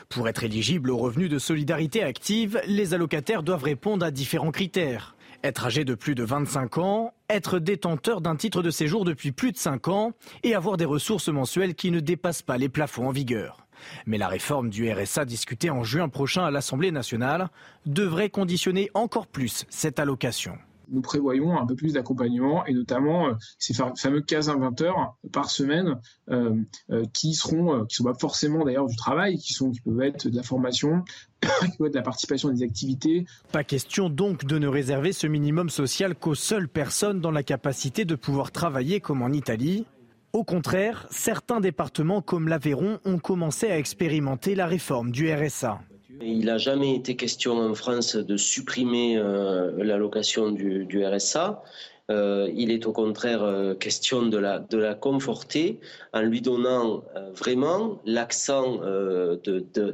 Pour 0.08 0.30
être 0.30 0.46
éligible 0.46 0.90
au 0.90 0.98
revenu 0.98 1.28
de 1.28 1.38
solidarité 1.38 2.02
active, 2.02 2.62
les 2.66 2.94
allocataires 2.94 3.44
doivent 3.44 3.64
répondre 3.64 4.06
à 4.06 4.12
différents 4.12 4.52
critères. 4.52 5.18
Être 5.44 5.66
âgé 5.66 5.84
de 5.84 5.96
plus 5.96 6.16
de 6.16 6.24
25 6.24 6.78
ans, 6.78 7.14
être 7.30 7.60
détenteur 7.60 8.22
d'un 8.22 8.38
titre 8.38 8.62
de 8.62 8.72
séjour 8.72 9.04
depuis 9.04 9.34
plus 9.34 9.52
de 9.52 9.58
5 9.58 9.90
ans 9.90 10.14
et 10.44 10.56
avoir 10.56 10.78
des 10.78 10.86
ressources 10.86 11.28
mensuelles 11.28 11.76
qui 11.76 11.92
ne 11.92 12.00
dépassent 12.00 12.42
pas 12.42 12.58
les 12.58 12.70
plafonds 12.70 13.10
en 13.10 13.12
vigueur. 13.12 13.66
Mais 14.06 14.18
la 14.18 14.28
réforme 14.28 14.70
du 14.70 14.92
RSA 14.92 15.26
discutée 15.26 15.70
en 15.70 15.84
juin 15.84 16.10
prochain 16.10 16.44
à 16.44 16.52
l'Assemblée 16.52 16.92
nationale 16.92 17.50
devrait 17.86 18.30
conditionner 18.30 18.90
encore 18.94 19.28
plus 19.28 19.66
cette 19.70 20.00
allocation 20.00 20.58
nous 20.92 21.02
prévoyons 21.02 21.58
un 21.58 21.66
peu 21.66 21.76
plus 21.76 21.94
d'accompagnement 21.94 22.66
et 22.66 22.74
notamment 22.74 23.30
euh, 23.30 23.34
ces 23.58 23.74
fameux 23.74 24.22
15 24.22 24.50
à 24.50 24.56
20 24.56 24.82
heures 24.82 25.16
par 25.32 25.50
semaine 25.50 26.00
euh, 26.30 26.56
euh, 26.92 27.06
qui 27.14 27.34
seront, 27.34 27.86
qui 27.86 27.96
sont 27.96 28.04
pas 28.04 28.14
forcément 28.14 28.66
d'ailleurs 28.66 28.88
du 28.88 28.96
travail, 28.96 29.38
qui 29.38 29.54
sont, 29.54 29.72
qui 29.72 29.82
peuvent 29.82 30.02
être 30.02 30.28
de 30.28 30.36
la 30.36 30.44
formation, 30.44 31.04
qui 31.42 31.78
peuvent 31.78 31.88
être 31.88 31.94
de 31.94 32.00
la 32.00 32.04
participation 32.04 32.50
à 32.50 32.54
des 32.54 32.64
activités. 32.64 33.26
Pas 33.52 33.64
question 33.64 34.10
donc 34.10 34.46
de 34.46 34.58
ne 34.58 34.68
réserver 34.68 35.14
ce 35.14 35.28
minimum 35.28 35.70
social 35.70 36.16
qu'aux 36.16 36.36
seules 36.36 36.70
personnes 36.70 37.22
dans 37.22 37.32
la 37.32 37.44
capacité 37.44 38.06
de 38.06 38.16
pouvoir 38.16 38.52
travailler 38.52 39.00
comme 39.00 39.22
en 39.22 39.30
Italie. 39.30 39.86
Au 40.32 40.44
contraire, 40.44 41.08
certains 41.10 41.60
départements 41.60 42.22
comme 42.22 42.48
l'Aveyron 42.48 43.00
ont 43.04 43.18
commencé 43.18 43.72
à 43.72 43.80
expérimenter 43.80 44.54
la 44.54 44.68
réforme 44.68 45.12
du 45.12 45.34
RSA. 45.34 45.80
Il 46.22 46.46
n'a 46.46 46.60
jamais 46.60 46.96
été 46.96 47.16
question 47.16 47.58
en 47.58 47.74
France 47.74 48.16
de 48.16 48.38
supprimer 48.38 49.18
euh, 49.18 49.72
l'allocation 49.84 50.52
du, 50.52 51.04
RSA. 51.04 51.64
Euh, 52.12 52.48
il 52.54 52.70
est 52.70 52.86
au 52.86 52.92
contraire 52.92 53.42
euh, 53.42 53.74
question 53.74 54.28
de 54.28 54.38
la, 54.38 54.60
de 54.60 54.78
la 54.78 54.94
conforter 54.94 55.80
en 56.14 56.22
lui 56.22 56.42
donnant 56.42 57.04
vraiment 57.36 58.00
l'accent 58.06 58.82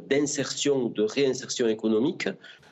d'insertion, 0.10 0.90
de, 0.90 0.94
de 0.94 1.04
réinsertion 1.04 1.68
économique. 1.70 2.28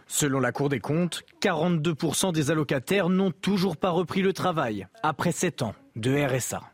Selon 0.08 0.42
la 0.42 0.52
Cour 0.52 0.68
des 0.68 0.80
comptes, 0.80 1.24
42% 1.42 2.34
des 2.34 2.52
allocataires 2.52 3.08
n'ont 3.08 3.32
toujours 3.32 3.78
pas 3.78 3.90
repris 3.92 4.22
le 4.22 4.34
travail 4.34 4.88
après 5.02 5.32
7 5.32 5.62
ans 5.62 5.76
de 5.96 6.12
RSA. 6.12 6.73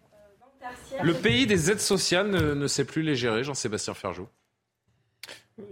Le 1.01 1.13
pays 1.13 1.47
des 1.47 1.71
aides 1.71 1.79
sociales 1.79 2.29
ne, 2.29 2.67
sait 2.67 2.83
plus 2.83 3.01
les 3.01 3.15
gérer, 3.15 3.43
Jean-Sébastien 3.43 3.93
Ferjou. 3.93 4.27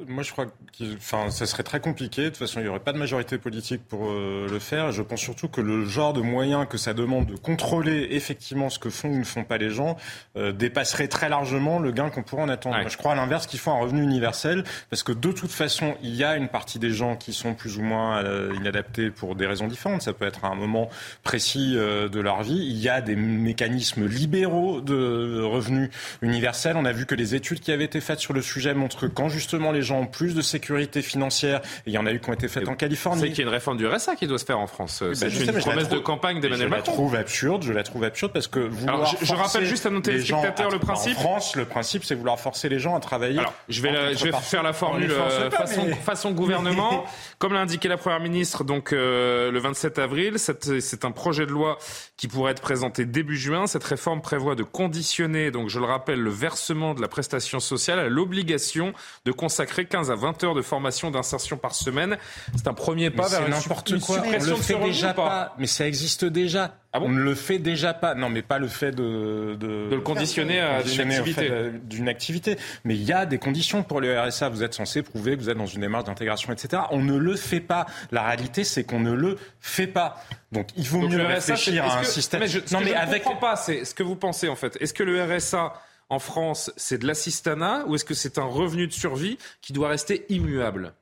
Moi, 0.07 0.23
je 0.23 0.31
crois 0.31 0.45
que 0.45 0.95
enfin, 0.95 1.30
ça 1.31 1.45
serait 1.45 1.64
très 1.64 1.80
compliqué. 1.80 2.23
De 2.23 2.30
toute 2.30 2.38
façon, 2.38 2.59
il 2.59 2.64
n'y 2.64 2.69
aurait 2.69 2.80
pas 2.80 2.93
de 2.93 2.97
majorité 2.97 3.38
politique 3.38 3.81
pour 3.88 4.09
euh, 4.09 4.47
le 4.49 4.59
faire. 4.59 4.91
Je 4.91 5.01
pense 5.01 5.19
surtout 5.19 5.47
que 5.47 5.61
le 5.61 5.85
genre 5.85 6.14
de 6.14 6.22
moyens 6.22 6.65
que 6.69 6.77
ça 6.77 6.93
demande 6.93 7.26
de 7.26 7.35
contrôler 7.35 8.07
effectivement 8.11 8.69
ce 8.69 8.80
que 8.80 8.89
font 8.89 9.09
ou 9.09 9.18
ne 9.18 9.23
font 9.23 9.43
pas 9.43 9.57
les 9.57 9.69
gens 9.69 9.97
euh, 10.35 10.51
dépasserait 10.51 11.07
très 11.07 11.30
largement 11.30 11.80
le 11.80 11.91
gain 11.91 12.09
qu'on 12.09 12.23
pourrait 12.23 12.43
en 12.43 12.49
attendre. 12.49 12.77
je 12.88 12.97
crois 12.97 13.14
à 13.14 13.15
l'inverse 13.15 13.47
qu'il 13.47 13.59
faut 13.59 13.72
un 13.72 13.80
revenu 13.80 14.01
universel 14.01 14.64
parce 14.89 15.03
que 15.03 15.11
de 15.11 15.31
toute 15.31 15.51
façon, 15.51 15.95
il 16.01 16.15
y 16.15 16.23
a 16.23 16.35
une 16.35 16.47
partie 16.47 16.80
des 16.80 16.91
gens 16.91 17.15
qui 17.15 17.34
sont 17.34 17.53
plus 17.53 17.77
ou 17.77 17.81
moins 17.81 18.23
euh, 18.23 18.53
inadaptés 18.55 19.09
pour 19.09 19.35
des 19.35 19.47
raisons 19.47 19.68
différentes. 19.68 20.01
Ça 20.01 20.14
peut 20.14 20.26
être 20.26 20.45
à 20.45 20.49
un 20.49 20.55
moment 20.55 20.89
précis 21.23 21.76
de 21.76 22.19
leur 22.19 22.43
vie. 22.43 22.57
Il 22.57 22.77
y 22.77 22.89
a 22.89 23.01
des 23.01 23.15
mécanismes 23.15 24.05
libéraux 24.05 24.81
de 24.81 25.41
revenus 25.41 25.89
universels. 26.22 26.76
On 26.77 26.85
a 26.85 26.91
vu 26.91 27.05
que 27.05 27.15
les 27.15 27.35
études 27.35 27.59
qui 27.59 27.72
avaient 27.72 27.85
été 27.85 28.01
faites 28.01 28.19
sur 28.19 28.34
le 28.34 28.41
sujet 28.41 28.73
montrent 28.73 28.99
que 28.99 29.05
quand 29.05 29.30
justement 29.30 29.72
les 29.72 29.76
gens 29.81 29.99
ont 29.99 30.07
plus 30.07 30.35
de 30.35 30.41
sécurité 30.41 31.01
financière. 31.01 31.61
il 31.85 31.93
y 31.93 31.97
en 31.97 32.05
a 32.05 32.11
eu 32.11 32.19
qui 32.19 32.29
ont 32.29 32.33
été 32.33 32.47
faites 32.47 32.67
en 32.67 32.75
Californie. 32.75 33.21
C'est 33.21 33.29
qu'il 33.29 33.39
y 33.39 33.41
a 33.41 33.47
une 33.47 33.53
réforme 33.53 33.77
du 33.77 33.87
RSA 33.87 34.15
qui 34.15 34.27
doit 34.27 34.37
se 34.37 34.45
faire 34.45 34.59
en 34.59 34.67
France. 34.67 35.03
c'est 35.13 35.45
bah, 35.45 35.53
une 35.53 35.59
promesse 35.59 35.89
de 35.89 35.99
campagne 35.99 36.39
d'Emmanuel 36.39 36.69
Macron. 36.69 36.83
Je 36.85 36.89
la 36.89 36.95
trouve 36.95 37.15
absurde. 37.15 37.63
Je 37.63 37.73
la 37.73 37.83
trouve 37.83 38.03
absurde 38.03 38.31
parce 38.33 38.47
que 38.47 38.69
Alors, 38.87 39.15
je, 39.21 39.33
rappelle 39.33 39.65
juste 39.65 39.85
à 39.85 39.89
nos 39.89 40.01
téléspectateurs 40.01 40.69
le 40.69 40.79
principe. 40.79 41.17
En 41.17 41.21
France, 41.21 41.55
le 41.55 41.65
principe, 41.65 42.03
c'est 42.03 42.15
vouloir 42.15 42.39
forcer 42.39 42.69
les 42.69 42.79
gens 42.79 42.95
à 42.95 42.99
travailler. 42.99 43.39
Alors, 43.39 43.53
je 43.69 43.81
vais, 43.81 44.15
je 44.15 44.25
vais 44.25 44.31
faire 44.31 44.63
la 44.63 44.73
formule 44.73 45.11
euh, 45.11 45.49
façon, 45.51 45.87
façon 46.03 46.31
gouvernement. 46.31 47.05
Comme 47.39 47.53
l'a 47.53 47.61
indiqué 47.61 47.87
la 47.87 47.97
Première 47.97 48.19
ministre, 48.19 48.63
donc 48.63 48.93
euh, 48.93 49.51
le 49.51 49.59
27 49.59 49.99
avril, 49.99 50.35
c'est 50.37 51.05
un 51.05 51.11
projet 51.11 51.45
de 51.45 51.51
loi 51.51 51.77
qui 52.15 52.27
pourrait 52.27 52.51
être 52.51 52.61
présenté 52.61 53.05
début 53.05 53.37
juin. 53.37 53.67
Cette 53.67 53.83
réforme 53.83 54.21
prévoit 54.21 54.55
de 54.55 54.63
conditionner, 54.63 55.51
donc 55.51 55.69
je 55.69 55.79
le 55.79 55.85
rappelle, 55.85 56.19
le 56.19 56.29
versement 56.29 56.93
de 56.93 57.01
la 57.01 57.07
prestation 57.07 57.59
sociale 57.59 57.99
à 57.99 58.09
l'obligation 58.09 58.93
de 59.25 59.31
consacrer 59.31 59.66
15 59.85 60.11
à 60.11 60.15
20 60.15 60.44
heures 60.44 60.56
de 60.56 60.61
formation 60.61 61.11
d'insertion 61.11 61.57
par 61.57 61.76
semaine. 61.76 62.18
C'est 62.56 62.68
un 62.68 62.73
premier 62.73 63.10
pas 63.10 63.27
vers 63.27 63.48
n'importe 63.48 63.99
quoi. 63.99 64.22
On 64.26 64.31
le 64.31 64.56
fait 64.56 64.80
déjà 64.80 65.14
pas. 65.14 65.56
Mais 65.57 65.68
ça 65.68 65.88
existe 65.88 66.26
déjà. 66.26 66.76
Ah 66.94 66.99
on 67.02 67.10
ne 67.10 67.19
le 67.19 67.35
fait 67.35 67.60
déjà 67.60 67.94
pas. 67.94 68.15
Non, 68.15 68.30
mais 68.30 68.41
pas 68.41 68.60
le 68.60 68.68
fait 68.68 68.91
de 68.91 69.56
de, 69.60 69.88
le 69.91 70.02
conditionner 70.02 70.60
à 70.60 70.81
une 70.81 71.11
activité. 71.11 71.52
D'une 71.84 72.10
activité. 72.10 72.57
Mais 72.85 72.95
il 72.95 73.03
y 73.03 73.11
a 73.11 73.26
des 73.26 73.38
conditions 73.38 73.84
pour 73.84 74.02
le 74.02 74.19
RSA. 74.19 74.49
Vous 74.49 74.64
êtes 74.64 74.73
censé 74.73 75.02
prouver 75.02 75.35
que 75.35 75.41
vous 75.41 75.49
êtes 75.49 75.57
dans 75.57 75.65
une 75.65 75.81
démarche 75.81 76.06
d'intégration, 76.06 76.52
etc. 76.53 76.84
On 76.91 77.03
ne 77.03 77.18
le 77.18 77.35
fait 77.35 77.60
pas. 77.60 77.85
La 78.11 78.23
réalité, 78.23 78.64
c'est 78.64 78.84
qu'on 78.84 78.99
ne 78.99 79.11
le 79.11 79.38
fait 79.60 79.88
pas. 79.88 80.23
Donc 80.52 80.68
il 80.77 80.88
vaut 80.88 81.07
mieux 81.07 81.26
réfléchir 81.26 81.84
à 81.84 81.99
un 81.99 82.03
système. 82.03 82.39
Mais 82.39 82.48
je, 82.48 82.60
non, 82.72 82.80
mais 82.84 82.94
avec... 82.94 83.23
comprends 83.23 83.39
pas, 83.39 83.56
c'est 83.56 83.85
ce 83.85 83.94
que 83.94 84.03
vous 84.03 84.15
pensez 84.15 84.48
en 84.48 84.56
fait. 84.56 84.77
Est-ce 84.80 84.94
que 84.94 85.03
le 85.03 85.22
RSA 85.23 85.73
en 86.09 86.19
France, 86.19 86.71
c'est 86.77 86.99
de 86.99 87.07
l'assistanat 87.07 87.85
ou 87.85 87.95
est-ce 87.95 88.05
que 88.05 88.13
c'est 88.13 88.38
un 88.38 88.45
revenu 88.45 88.88
de 88.88 88.93
survie 88.93 89.38
qui 89.61 89.73
doit 89.73 89.89
rester 89.89 90.25
immuable? 90.29 90.93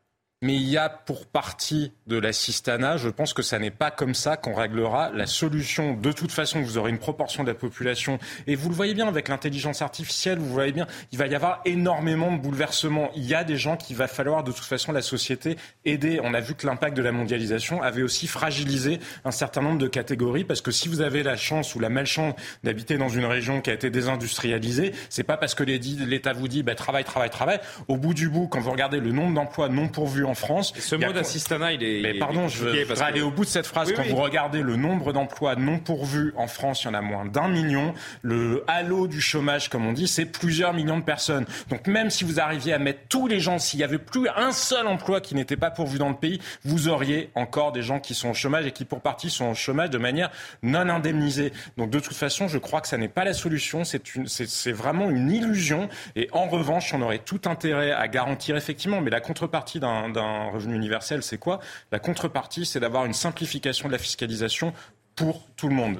Mais 0.41 0.56
il 0.56 0.70
y 0.70 0.78
a 0.78 0.90
pour 0.90 1.26
partie 1.26 1.94
de 2.07 2.18
l'assistanat, 2.18 2.98
je 2.98 3.10
pense 3.10 3.34
que 3.34 3.41
ça 3.41 3.57
n'est 3.57 3.72
pas 3.72 3.90
comme 3.90 4.14
ça 4.14 4.38
qu'on 4.38 4.53
réglera 4.53 5.10
la 5.12 5.28
solution. 5.28 5.94
De 5.94 6.12
toute 6.12 6.32
façon, 6.32 6.62
vous 6.62 6.78
aurez 6.78 6.91
une 6.91 6.99
proportion 6.99 7.44
de 7.44 7.49
la 7.49 7.56
population, 7.56 8.20
et 8.45 8.56
vous 8.56 8.70
le 8.70 8.76
voyez 8.76 8.94
bien 8.94 9.07
avec 9.07 9.30
l'intelligence 9.30 9.82
artificielle, 9.82 10.38
vous 10.38 10.52
voyez 10.52 10.74
bien, 10.74 10.88
il 11.12 11.18
va 11.18 11.28
y 11.28 11.36
avoir 11.36 11.62
énormément 11.66 12.32
de 12.32 12.38
bouleversements. 12.38 13.12
Il 13.16 13.26
y 13.26 13.34
a 13.34 13.44
des 13.44 13.56
gens 13.56 13.78
qu'il 13.78 13.95
va 13.95 14.07
falloir 14.07 14.44
de 14.44 14.52
toute 14.52 14.66
façon 14.66 14.91
la 14.91 15.02
société 15.02 15.56
aider. 15.86 16.20
On 16.22 16.34
a 16.34 16.41
vu 16.41 16.53
que 16.53 16.68
l'impact 16.68 16.98
de 16.98 17.02
la 17.02 17.14
mondialisation 17.14 17.82
avait 17.82 18.03
aussi 18.03 18.28
fragilisé 18.28 18.99
un 19.24 19.32
certain 19.32 19.62
nombre 19.62 19.80
de 19.80 19.88
catégories, 19.88 20.44
parce 20.44 20.62
que 20.62 20.72
si 20.72 20.90
vous 20.90 21.02
avez 21.02 21.24
la 21.24 21.38
chance 21.38 21.76
ou 21.76 21.80
la 21.80 21.90
malchance 21.90 22.36
d'habiter 22.64 22.98
dans 22.98 23.10
une 23.10 23.26
région 23.26 23.62
qui 23.62 23.70
a 23.70 23.74
été 23.74 23.90
désindustrialisée, 23.90 24.94
c'est 25.10 25.24
pas 25.24 25.38
parce 25.38 25.56
que 25.56 25.64
l'État 25.64 26.34
vous 26.34 26.49
dit 26.49 26.62
bah, 26.62 26.76
travail, 26.76 27.06
travail, 27.06 27.30
travail. 27.30 27.60
Au 27.88 27.98
bout 27.98 28.14
du 28.14 28.30
bout, 28.30 28.48
quand 28.48 28.60
vous 28.60 28.72
regardez 28.72 28.99
le 28.99 29.12
nombre 29.12 29.34
d'emplois 29.34 29.70
non 29.70 29.88
pourvus 29.88 30.24
en 30.26 30.35
France. 30.35 30.73
ce 30.77 30.95
mot 30.95 31.14
d'assistanat, 31.14 31.73
il 31.73 31.84
est. 31.84 32.02
Mais 32.02 32.14
pardon, 32.19 32.47
je 32.47 32.65
veux 32.65 33.02
aller 33.02 33.22
au 33.22 33.31
bout 33.31 33.45
de 33.45 33.49
cette 33.49 33.68
phrase. 33.68 33.93
Quand 33.93 34.03
vous 34.03 34.15
regardez 34.15 34.61
le 34.61 34.76
nombre 34.76 35.14
d'emplois 35.14 35.56
non 35.56 35.80
pourvus 35.80 36.34
en 36.38 36.47
France, 36.47 36.84
il 36.84 36.88
y 36.88 36.89
en 36.89 36.93
a 36.93 37.02
moins 37.02 37.26
d'un 37.26 37.47
million. 37.47 37.93
Le 38.22 38.64
halo 38.68 39.07
du 39.07 39.22
chômage, 39.22 39.69
comme 39.69 39.85
on 39.85 39.93
dit, 39.93 40.07
c'est 40.07 40.26
plusieurs 40.26 40.73
millions 40.73 40.97
de 40.97 41.03
personnes. 41.03 41.45
Donc 41.69 41.88
même 41.88 42.10
si 42.10 42.23
vous 42.23 42.39
arriviez 42.39 42.73
à 42.73 42.80
mettre 42.80 43.02
tous 43.10 43.27
les 43.27 43.39
gens, 43.39 43.60
s'il 43.60 43.80
y 43.80 43.84
avait 43.84 43.97
plus 43.97 44.27
un 44.35 44.52
seul 44.52 44.88
emploi 44.88 45.22
qui 45.22 45.35
n'était 45.35 45.57
pas 45.57 45.72
pourvu 45.72 45.97
dans 45.97 46.10
le 46.10 46.15
pays, 46.15 46.39
vous 46.64 46.88
auriez 46.88 47.30
encore 47.35 47.72
des 47.72 47.81
gens 47.81 47.99
qui 47.99 48.14
sont 48.14 48.30
au 48.30 48.34
chômage 48.34 48.65
et 48.65 48.72
qui 48.72 48.85
pour 48.85 49.02
partie 49.02 49.30
sont 49.30 49.52
au 49.52 49.53
chômage 49.53 49.89
de 49.89 49.97
manière 49.97 50.31
non 50.64 50.89
indemnisée. 50.89 51.53
Donc 51.77 51.89
de 51.89 51.99
toute 51.99 52.15
façon, 52.15 52.47
je 52.47 52.57
crois 52.57 52.81
que 52.81 52.88
ça 52.88 52.97
n'est 52.97 53.07
pas 53.07 53.23
la 53.23 53.34
solution. 53.34 53.84
C'est 53.84 54.72
vraiment 54.72 55.10
une 55.10 55.31
illusion. 55.31 55.89
Et 56.15 56.27
en 56.31 56.47
revanche, 56.47 56.93
on 56.93 57.02
aurait 57.02 57.19
tout 57.19 57.41
intérêt 57.45 57.91
à 57.91 58.07
garantir 58.07 58.56
effectivement, 58.56 59.02
mais 59.02 59.11
la 59.11 59.22
contrepartie 59.22 59.80
d'un 59.80 60.15
un 60.18 60.50
revenu 60.50 60.76
universel, 60.76 61.24
c'est 61.24 61.38
quoi? 61.38 61.60
La 61.92 62.00
contrepartie, 62.00 62.66
c'est 62.66 62.80
d'avoir 62.80 63.06
une 63.06 63.14
simplification 63.14 63.88
de 63.88 63.94
la 63.94 64.00
fiscalisation 64.00 64.74
pour 65.16 65.46
tout 65.56 65.68
le 65.68 65.76
monde 65.76 66.00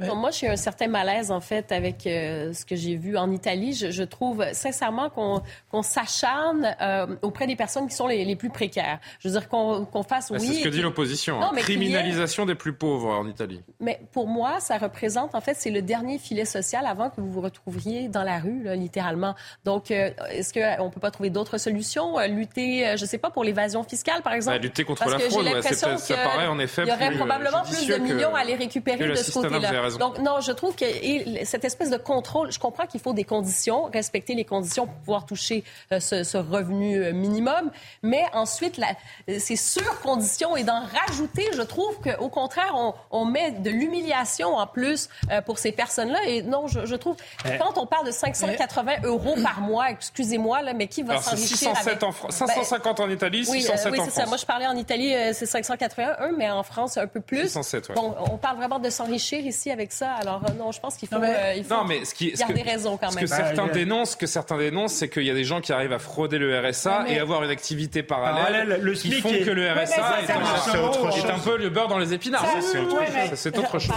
moi, 0.00 0.30
j'ai 0.30 0.48
un 0.48 0.56
certain 0.56 0.88
malaise, 0.88 1.30
en 1.30 1.40
fait, 1.40 1.72
avec 1.72 2.06
euh, 2.06 2.52
ce 2.52 2.64
que 2.64 2.76
j'ai 2.76 2.96
vu 2.96 3.16
en 3.16 3.30
Italie. 3.30 3.72
Je, 3.72 4.02
trouve 4.02 4.44
sincèrement 4.52 5.10
qu'on 5.10 5.82
s'acharne 5.82 6.76
euh, 6.80 7.16
auprès 7.22 7.46
des 7.46 7.56
personnes 7.56 7.88
qui 7.88 7.94
sont 7.94 8.06
les, 8.06 8.36
plus 8.36 8.50
précaires. 8.50 8.98
Je 9.20 9.28
veux 9.28 9.38
dire 9.38 9.48
qu'on 9.48 10.02
fasse, 10.06 10.30
oui... 10.30 10.40
C'est 10.40 10.54
ce 10.54 10.64
que 10.64 10.68
dit 10.68 10.82
l'opposition. 10.82 11.42
Hein. 11.42 11.50
Criminalisation 11.56 12.44
des 12.44 12.54
plus 12.54 12.72
pauvres 12.72 13.08
en 13.08 13.26
Italie. 13.26 13.62
Mais 13.80 14.00
pour 14.12 14.28
moi, 14.28 14.60
ça 14.60 14.76
représente, 14.78 15.34
en 15.34 15.40
fait, 15.40 15.54
c'est 15.56 15.70
le 15.70 15.82
dernier 15.82 16.18
filet 16.18 16.44
social 16.44 16.86
avant 16.86 17.08
que 17.08 17.20
vous 17.20 17.30
vous 17.30 17.40
retrouviez 17.40 18.08
dans 18.08 18.22
la 18.22 18.38
rue, 18.38 18.64
littéralement. 18.76 19.34
Donc, 19.64 19.90
euh, 19.90 20.10
est-ce 20.30 20.52
qu'on 20.52 20.84
ne 20.84 20.90
peut 20.90 21.00
pas 21.00 21.10
trouver 21.10 21.30
d'autres 21.30 21.58
solutions? 21.58 22.18
lutter, 22.28 22.96
je 22.96 23.02
ne 23.02 23.08
sais 23.08 23.18
pas, 23.18 23.30
pour 23.30 23.44
l'évasion 23.44 23.82
fiscale, 23.82 24.22
par 24.22 24.34
exemple? 24.34 24.58
lutter 24.58 24.84
contre 24.84 25.08
la 25.08 25.18
fraude, 25.18 25.46
ouais, 25.46 25.62
ça 25.62 26.16
paraît 26.16 26.46
en 26.46 26.58
effet 26.58 26.82
Il 26.84 26.88
y 26.88 26.92
aurait 26.92 27.16
probablement 27.16 27.62
plus 27.62 27.86
de 27.86 27.96
millions 27.96 28.34
à 28.34 28.44
les 28.44 28.54
récupérer 28.54 29.08
de 29.08 29.14
ce 29.14 29.32
côté-là. 29.32 29.85
Donc, 29.98 30.18
non, 30.18 30.40
je 30.40 30.52
trouve 30.52 30.74
que 30.74 30.84
cette 31.44 31.64
espèce 31.64 31.90
de 31.90 31.96
contrôle, 31.96 32.50
je 32.52 32.58
comprends 32.58 32.86
qu'il 32.86 33.00
faut 33.00 33.12
des 33.12 33.24
conditions, 33.24 33.84
respecter 33.92 34.34
les 34.34 34.44
conditions 34.44 34.86
pour 34.86 34.96
pouvoir 34.96 35.26
toucher 35.26 35.64
euh, 35.92 36.00
ce, 36.00 36.36
revenu 36.36 36.96
euh, 36.96 37.12
minimum, 37.12 37.70
mais 38.02 38.24
ensuite, 38.32 38.80
ces 39.38 39.56
surconditions 39.56 40.56
et 40.56 40.64
d'en 40.64 40.82
rajouter, 40.84 41.46
je 41.54 41.62
trouve 41.62 41.98
qu'au 42.00 42.28
contraire, 42.28 42.74
on, 43.10 43.24
met 43.26 43.50
de 43.50 43.70
l'humiliation 43.70 44.54
en 44.54 44.66
plus 44.66 45.08
euh, 45.30 45.40
pour 45.40 45.58
ces 45.58 45.72
personnes-là. 45.72 46.20
Et 46.26 46.42
non, 46.42 46.66
je, 46.68 46.94
trouve, 46.94 47.16
quand 47.58 47.76
on 47.78 47.86
parle 47.86 48.06
de 48.06 48.12
580 48.12 49.02
euros 49.04 49.34
par 49.42 49.60
mois, 49.60 49.90
excusez-moi, 49.90 50.62
là, 50.62 50.74
mais 50.74 50.86
qui 50.86 51.02
va 51.02 51.20
s'enrichir 51.20 51.72
avec... 51.76 52.02
en 52.02 52.12
550 52.30 53.00
en 53.00 53.10
Italie, 53.10 53.44
607 53.44 53.92
oui, 53.92 53.98
en 53.98 54.02
France. 54.02 54.14
Ça. 54.14 54.26
Moi, 54.26 54.36
je 54.36 54.46
parlais 54.46 54.66
en 54.66 54.76
Italie, 54.76 55.12
c'est 55.32 55.46
581, 55.46 56.32
mais 56.36 56.50
en 56.50 56.62
France, 56.62 56.96
un 56.96 57.06
peu 57.06 57.20
plus. 57.20 57.42
607, 57.42 57.92
Bon, 57.94 58.14
on 58.30 58.36
parle 58.36 58.56
vraiment 58.56 58.78
de 58.78 58.90
s'enrichir 58.90 59.44
ici 59.44 59.70
avec 59.70 59.75
ça. 59.92 60.12
Alors 60.12 60.42
euh, 60.48 60.52
non, 60.58 60.72
je 60.72 60.80
pense 60.80 60.96
qu'il 60.96 61.08
faut, 61.08 61.16
euh, 61.16 61.54
il 61.56 61.64
faut 61.64 61.74
non, 61.74 61.84
mais 61.84 62.04
ce 62.04 62.14
qui, 62.14 62.32
garder 62.32 62.62
que, 62.62 62.68
raison 62.68 62.96
quand 62.96 63.14
même. 63.14 63.14
Ce 63.14 63.20
que 63.20 63.26
certains 63.26 63.66
dénoncent, 63.68 64.10
ce 64.12 64.16
que 64.16 64.26
certains 64.26 64.58
dénoncent, 64.58 64.94
c'est 64.94 65.08
qu'il 65.08 65.24
y 65.24 65.30
a 65.30 65.34
des 65.34 65.44
gens 65.44 65.60
qui 65.60 65.72
arrivent 65.72 65.92
à 65.92 65.98
frauder 65.98 66.38
le 66.38 66.58
RSA 66.58 67.06
et 67.08 67.18
avoir 67.18 67.42
une 67.42 67.50
activité 67.50 68.02
parallèle, 68.02 68.78
le 68.80 68.92
qui 68.92 69.12
font 69.12 69.30
que 69.30 69.50
le 69.50 69.70
RSA 69.70 70.22
est, 70.22 71.30
un 71.30 71.38
peu 71.38 71.56
le 71.56 71.68
beurre 71.68 71.88
dans 71.88 71.98
les 71.98 72.12
épinards. 72.12 72.46
C'est 73.34 73.58
autre 73.58 73.78
chose. 73.78 73.94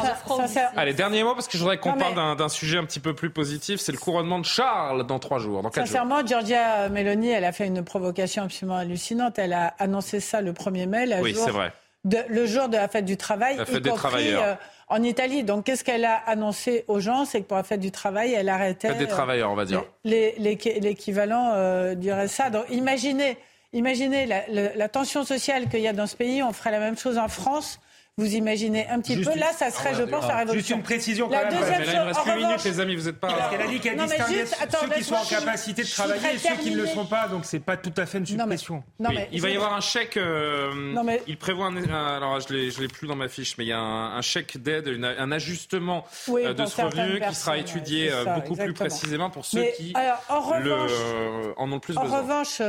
Allez, 0.76 0.93
dernier 0.93 1.23
mot 1.23 1.34
parce 1.34 1.47
que 1.47 1.57
je 1.57 1.64
voudrais 1.64 1.77
qu'on 1.77 1.93
parle 1.93 2.38
d'un 2.38 2.49
sujet 2.49 2.77
un 2.77 2.85
petit 2.85 2.99
peu 2.99 3.14
plus 3.14 3.30
positif. 3.30 3.80
C'est 3.80 3.91
le 3.91 3.97
couronnement 3.97 4.39
de 4.39 4.45
Charles 4.45 5.06
dans 5.06 5.19
trois 5.19 5.39
jours. 5.39 5.61
Dans 5.61 5.72
Sincèrement, 5.72 6.26
Giorgia 6.26 6.89
Meloni, 6.89 7.30
elle 7.30 7.45
a 7.45 7.51
fait 7.51 7.68
une 7.68 7.84
provocation 7.84 8.43
absolument 8.43 8.77
hallucinante. 8.77 9.39
Elle 9.39 9.53
a 9.53 9.73
annoncé 9.80 10.19
ça 10.19 10.41
le 10.41 10.53
1er 10.53 10.88
mai. 10.88 10.99
Oui, 11.22 11.35
c'est 11.35 11.51
vrai. 11.51 11.73
le 12.03 12.45
jour 12.45 12.69
de 12.69 12.76
la 12.76 12.88
fête 12.88 13.06
du 13.06 13.18
travail. 13.18 13.57
La 13.57 13.65
fête 13.65 13.84
des 13.84 13.91
travailleurs 13.91 14.57
en 14.89 15.03
Italie. 15.03 15.43
Donc, 15.43 15.65
qu'est-ce 15.65 15.83
qu'elle 15.83 16.05
a 16.05 16.15
annoncé 16.15 16.83
aux 16.87 16.99
gens? 16.99 17.25
C'est 17.25 17.41
que 17.41 17.45
pour 17.47 17.57
la 17.57 17.63
fête 17.63 17.79
du 17.79 17.91
travail, 17.91 18.33
elle 18.33 18.49
arrêtait. 18.49 18.93
des 18.95 19.07
travailleurs, 19.07 19.51
on 19.51 19.55
va 19.55 19.65
dire. 19.65 19.83
L'équivalent 20.03 21.51
euh, 21.53 21.95
du 21.95 22.11
RSA. 22.11 22.49
Donc, 22.49 22.65
imaginez, 22.69 23.37
imaginez 23.73 24.25
la, 24.25 24.43
la 24.75 24.89
tension 24.89 25.23
sociale 25.23 25.69
qu'il 25.69 25.81
y 25.81 25.87
a 25.87 25.93
dans 25.93 26.07
ce 26.07 26.15
pays. 26.15 26.41
On 26.43 26.51
ferait 26.51 26.71
la 26.71 26.79
même 26.79 26.97
chose 26.97 27.17
en 27.17 27.27
France. 27.27 27.79
Vous 28.19 28.35
imaginez 28.35 28.85
un 28.89 28.99
petit 28.99 29.15
peu. 29.15 29.33
Là, 29.37 29.53
ça 29.57 29.71
serait, 29.71 29.95
je 29.95 30.03
pense, 30.03 30.27
la 30.27 30.39
révolution. 30.39 30.53
Juste 30.53 30.69
une 30.71 30.83
précision 30.83 31.29
quand 31.29 31.35
la 31.35 31.49
même. 31.49 31.59
Deuxième 31.59 31.79
mais 31.79 31.85
là, 31.85 31.93
il 31.93 31.99
reste 31.99 32.25
8 32.25 32.35
minutes, 32.35 32.63
les 32.65 32.79
amis, 32.81 32.95
vous 32.97 33.05
n'êtes 33.05 33.19
pas. 33.19 33.27
Parce 33.27 33.49
qu'elle 33.49 33.61
a 33.61 33.67
dit 33.67 33.79
qu'elle 33.79 33.97
distinguait 33.97 34.45
ceux 34.45 34.89
qui 34.89 35.03
sont 35.03 35.15
en 35.15 35.25
capacité 35.25 35.83
de 35.83 35.87
travailler 35.87 36.35
et 36.35 36.37
ceux 36.37 36.55
qui 36.55 36.71
ne 36.71 36.77
le 36.77 36.87
sont 36.87 37.05
pas. 37.05 37.27
Donc, 37.29 37.45
c'est 37.45 37.59
pas 37.59 37.77
tout 37.77 37.93
à 37.95 38.05
fait 38.05 38.17
une 38.17 38.25
suppression. 38.25 38.83
Non, 38.99 39.09
mais, 39.13 39.29
il 39.31 39.41
va 39.41 39.49
y 39.49 39.55
avoir 39.55 39.73
un 39.73 39.79
chèque. 39.79 40.17
Euh, 40.17 40.73
non, 40.73 41.03
mais... 41.03 41.21
Il 41.27 41.37
prévoit 41.37 41.67
un. 41.67 41.77
Alors, 41.77 42.39
je 42.41 42.53
ne 42.53 42.81
l'ai 42.81 42.87
plus 42.87 43.07
dans 43.07 43.15
ma 43.15 43.29
fiche, 43.29 43.57
mais 43.57 43.63
il 43.63 43.69
y 43.69 43.73
a 43.73 43.79
un, 43.79 44.21
chèque 44.21 44.57
d'aide, 44.57 44.89
un 45.01 45.31
ajustement 45.31 46.05
euh, 46.29 46.53
de 46.53 46.65
ce 46.65 46.81
revenu 46.81 47.21
qui 47.21 47.35
sera 47.35 47.57
étudié 47.57 48.11
euh, 48.11 48.25
beaucoup 48.25 48.55
plus 48.55 48.73
précisément 48.73 49.29
pour 49.29 49.45
ceux 49.45 49.63
qui 49.77 49.93
en 50.27 51.71
ont 51.71 51.75
le 51.75 51.79
plus 51.79 51.95
besoin. 51.95 52.19
En 52.19 52.21
revanche, 52.21 52.61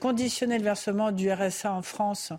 conditionner 0.00 0.58
le 0.58 0.64
versement 0.64 1.12
du 1.12 1.30
RSA 1.30 1.72
en 1.72 1.82
France 1.82 2.32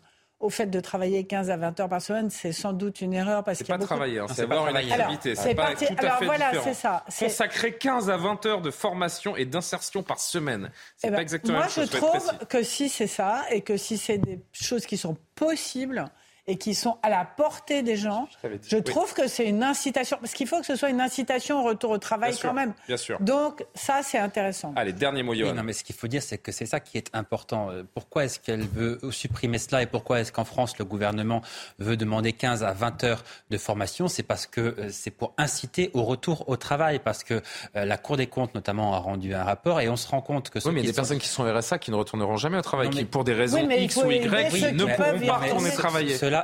au 0.46 0.50
fait 0.50 0.68
de 0.68 0.80
travailler 0.80 1.26
15 1.26 1.50
à 1.50 1.58
20 1.58 1.80
heures 1.80 1.90
par 1.90 2.02
semaine, 2.02 2.30
c'est 2.30 2.52
sans 2.52 2.72
doute 2.72 3.02
une 3.02 3.14
erreur 3.14 3.44
parce 3.44 3.58
qu'il 3.58 3.68
y 3.68 3.72
a 3.72 3.78
pas 3.78 3.84
travailler, 3.84 4.20
hein, 4.20 4.28
c'est 4.34 4.44
avoir 4.44 4.70
une 4.70 4.78
activité. 4.78 5.36
C'est 5.36 5.56
pas 5.56 5.74
tout 5.74 5.86
à 5.98 6.18
fait 6.18 6.26
voilà, 6.26 6.52
différent. 6.52 6.74
Ça. 6.74 7.04
Consacrer 7.20 7.74
15 7.74 8.10
à 8.10 8.18
20 8.18 8.46
heures 8.46 8.62
de 8.62 8.72
formation 8.72 9.36
et 9.36 9.46
d'insertion 9.46 10.04
par 10.04 10.20
semaine, 10.20 10.70
c'est 10.98 11.08
eh 11.08 11.12
pas 11.12 11.18
ben, 11.18 11.22
exactement 11.22 11.58
moi 11.58 11.68
la 11.68 11.82
même 11.82 11.90
chose. 11.90 12.02
Moi, 12.02 12.12
je 12.20 12.28
trouve 12.28 12.48
que 12.48 12.64
si 12.64 12.90
c'est 12.90 13.08
ça 13.08 13.44
et 13.50 13.62
que 13.62 13.76
si 13.76 13.98
c'est 13.98 14.20
des 14.20 14.40
choses 14.52 14.86
qui 14.86 14.98
sont 14.98 15.18
possibles, 15.34 16.06
et 16.48 16.58
qui 16.58 16.76
sont 16.76 16.98
à 17.02 17.10
la 17.10 17.26
portée 17.26 17.82
des 17.82 17.96
gens, 17.96 18.28
je, 18.68 18.78
trouve 18.78 19.14
que 19.14 19.28
c'est 19.28 19.46
une 19.46 19.64
incitation. 19.64 20.18
Parce 20.20 20.34
qu'il 20.34 20.48
faut 20.48 20.60
que 20.60 20.66
ce 20.66 20.76
soit 20.76 20.90
une 20.90 21.02
incitation 21.02 21.62
au 21.62 21.64
retour 21.64 21.90
au 21.92 21.98
travail 21.98 22.36
quand 22.40 22.54
même. 22.54 22.74
Bien 22.88 22.98
sûr. 22.98 23.18
Donc 23.20 23.66
ça, 23.74 24.02
c'est 24.04 24.20
intéressant. 24.20 24.74
Allez, 24.76 24.94
dernier 24.94 25.24
mot, 25.24 25.34
Yohann. 25.34 25.56
non, 25.56 25.64
mais 25.64 25.74
ce 25.74 25.84
qu'il 25.84 25.96
faut 25.96 26.08
dire, 26.08 26.22
c'est 26.22 26.38
que 26.38 26.52
c'est 26.52 26.68
ça 26.68 26.80
qui 26.80 26.98
est 26.98 27.10
important. 27.14 27.72
Euh, 27.72 27.84
pourquoi 27.94 28.26
est-ce 28.26 28.40
qu'elle 28.40 28.68
veut 28.68 29.00
supprimer 29.10 29.58
cela 29.58 29.82
et 29.82 29.88
pourquoi 29.88 30.20
est-ce 30.20 30.32
qu'en 30.32 30.46
France, 30.46 30.78
le 30.78 30.86
gouvernement 30.86 31.42
veut 31.80 31.98
demander 31.98 32.34
15 32.34 32.64
à 32.64 32.74
20 32.74 33.04
heures 33.04 33.24
de 33.50 33.58
formation? 33.58 34.08
C'est 34.08 34.24
parce 34.24 34.46
que 34.46 34.62
euh, 34.62 34.90
c'est 34.92 35.12
pour 35.12 35.34
inciter 35.38 35.90
au 35.94 36.04
retour 36.04 36.48
au 36.48 36.58
travail. 36.58 37.00
Parce 37.00 37.24
que 37.24 37.42
euh, 37.76 37.86
la 37.86 37.98
Cour 37.98 38.18
des 38.18 38.28
comptes, 38.28 38.54
notamment, 38.54 38.94
a 38.94 39.00
rendu 39.00 39.34
un 39.34 39.44
rapport 39.44 39.82
et 39.82 39.90
on 39.90 39.96
se 39.96 40.08
rend 40.08 40.22
compte 40.22 40.52
que... 40.52 40.60
Oui, 40.60 40.74
mais 40.74 40.82
il 40.82 40.86
y 40.86 40.88
a 40.90 40.92
des 40.92 40.96
personnes 40.96 41.20
qui 41.20 41.28
sont 41.28 41.44
RSA 41.44 41.80
qui 41.80 41.90
ne 41.90 41.96
retourneront 41.96 42.38
jamais 42.38 42.58
au 42.58 42.62
travail, 42.62 42.92
qui, 42.92 43.06
pour 43.06 43.24
des 43.24 43.34
raisons 43.34 43.68
X 43.68 43.98
ou 43.98 44.12
Y, 44.12 44.74
ne 44.74 44.86
pourront 44.86 45.26
pas 45.26 45.38
retourner 45.38 45.72
travailler 45.72 46.18
cela, 46.18 46.35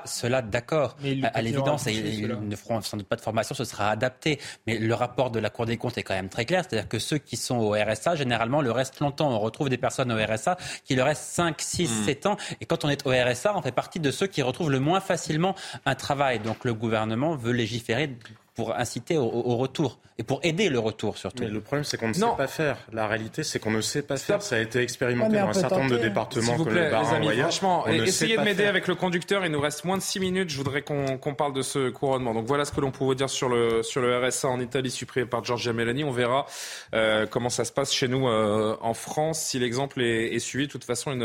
d'accord. 0.41 0.97
À 1.33 1.41
l'évidence, 1.41 1.85
ils, 1.87 2.27
ne 2.27 2.55
feront 2.55 2.81
sans 2.81 2.97
doute 2.97 3.07
pas 3.07 3.15
de 3.15 3.21
formation, 3.21 3.55
ce 3.55 3.63
sera 3.63 3.89
adapté. 3.89 4.39
Mais 4.67 4.77
le 4.77 4.93
rapport 4.93 5.31
de 5.31 5.39
la 5.39 5.49
Cour 5.49 5.65
des 5.65 5.77
comptes 5.77 5.97
est 5.97 6.03
quand 6.03 6.13
même 6.13 6.29
très 6.29 6.45
clair. 6.45 6.63
C'est-à-dire 6.67 6.89
que 6.89 6.99
ceux 6.99 7.17
qui 7.17 7.37
sont 7.37 7.57
au 7.57 7.71
RSA, 7.71 8.15
généralement, 8.15 8.61
le 8.61 8.71
restent 8.71 8.99
longtemps. 8.99 9.29
On 9.29 9.39
retrouve 9.39 9.69
des 9.69 9.77
personnes 9.77 10.11
au 10.11 10.17
RSA 10.17 10.57
qui 10.85 10.95
le 10.95 11.03
restent 11.03 11.23
5, 11.23 11.61
6, 11.61 12.05
7 12.05 12.25
ans. 12.25 12.37
Et 12.59 12.65
quand 12.65 12.85
on 12.85 12.89
est 12.89 13.05
au 13.05 13.11
RSA, 13.11 13.55
on 13.55 13.61
fait 13.61 13.71
partie 13.71 13.99
de 13.99 14.11
ceux 14.11 14.27
qui 14.27 14.41
retrouvent 14.41 14.71
le 14.71 14.79
moins 14.79 14.99
facilement 14.99 15.55
un 15.85 15.95
travail. 15.95 16.39
Donc 16.39 16.65
le 16.65 16.73
gouvernement 16.73 17.35
veut 17.35 17.53
légiférer 17.53 18.15
pour 18.55 18.75
inciter 18.75 19.17
au, 19.17 19.57
retour 19.57 19.99
et 20.21 20.23
pour 20.23 20.39
aider 20.43 20.69
le 20.69 20.77
retour 20.77 21.17
surtout. 21.17 21.41
Mais 21.41 21.49
le 21.49 21.61
problème, 21.61 21.83
c'est 21.83 21.97
qu'on 21.97 22.09
ne 22.09 22.13
sait 22.13 22.25
pas 22.37 22.45
faire. 22.45 22.77
La 22.93 23.07
réalité, 23.07 23.41
c'est 23.41 23.57
qu'on 23.57 23.71
ne 23.71 23.81
sait 23.81 24.03
pas 24.03 24.17
faire. 24.17 24.43
Ça 24.43 24.55
a 24.55 24.59
été 24.59 24.79
expérimenté 24.79 25.37
dans 25.37 25.47
un 25.47 25.53
certain 25.53 25.79
nombre 25.79 25.89
de 25.89 25.97
départements 25.97 26.55
vous 26.57 26.65
plaît, 26.65 26.91
les 26.91 27.15
amis, 27.15 27.39
Franchement, 27.39 27.87
essayez 27.87 28.37
de 28.37 28.43
m'aider 28.43 28.65
avec 28.65 28.87
le 28.87 28.93
conducteur. 28.93 29.43
Il 29.45 29.51
nous 29.51 29.59
reste 29.59 29.83
moins 29.83 29.97
de 29.97 30.03
6 30.03 30.19
minutes. 30.19 30.51
Je 30.51 30.57
voudrais 30.57 30.83
qu'on 30.83 31.33
parle 31.35 31.53
de 31.53 31.63
ce 31.63 31.89
couronnement. 31.89 32.35
Donc 32.35 32.45
voilà 32.45 32.65
ce 32.65 32.71
que 32.71 32.81
l'on 32.81 32.91
pouvait 32.91 33.15
dire 33.15 33.31
sur 33.31 33.49
le, 33.49 33.81
sur 33.81 33.99
le 33.99 34.15
RSA 34.15 34.47
en 34.47 34.59
Italie, 34.59 34.91
supprimé 34.91 35.25
par 35.25 35.43
Giorgia 35.43 35.73
Meloni. 35.73 36.03
On 36.03 36.11
verra 36.11 36.45
euh, 36.93 37.25
comment 37.25 37.49
ça 37.49 37.65
se 37.65 37.71
passe 37.71 37.91
chez 37.91 38.07
nous 38.07 38.27
euh, 38.27 38.77
en 38.79 38.93
France. 38.93 39.41
Si 39.41 39.57
l'exemple 39.57 40.03
est, 40.03 40.35
est, 40.35 40.39
suivi, 40.39 40.67
de 40.67 40.71
toute 40.71 40.83
façon, 40.83 41.11
une, 41.13 41.23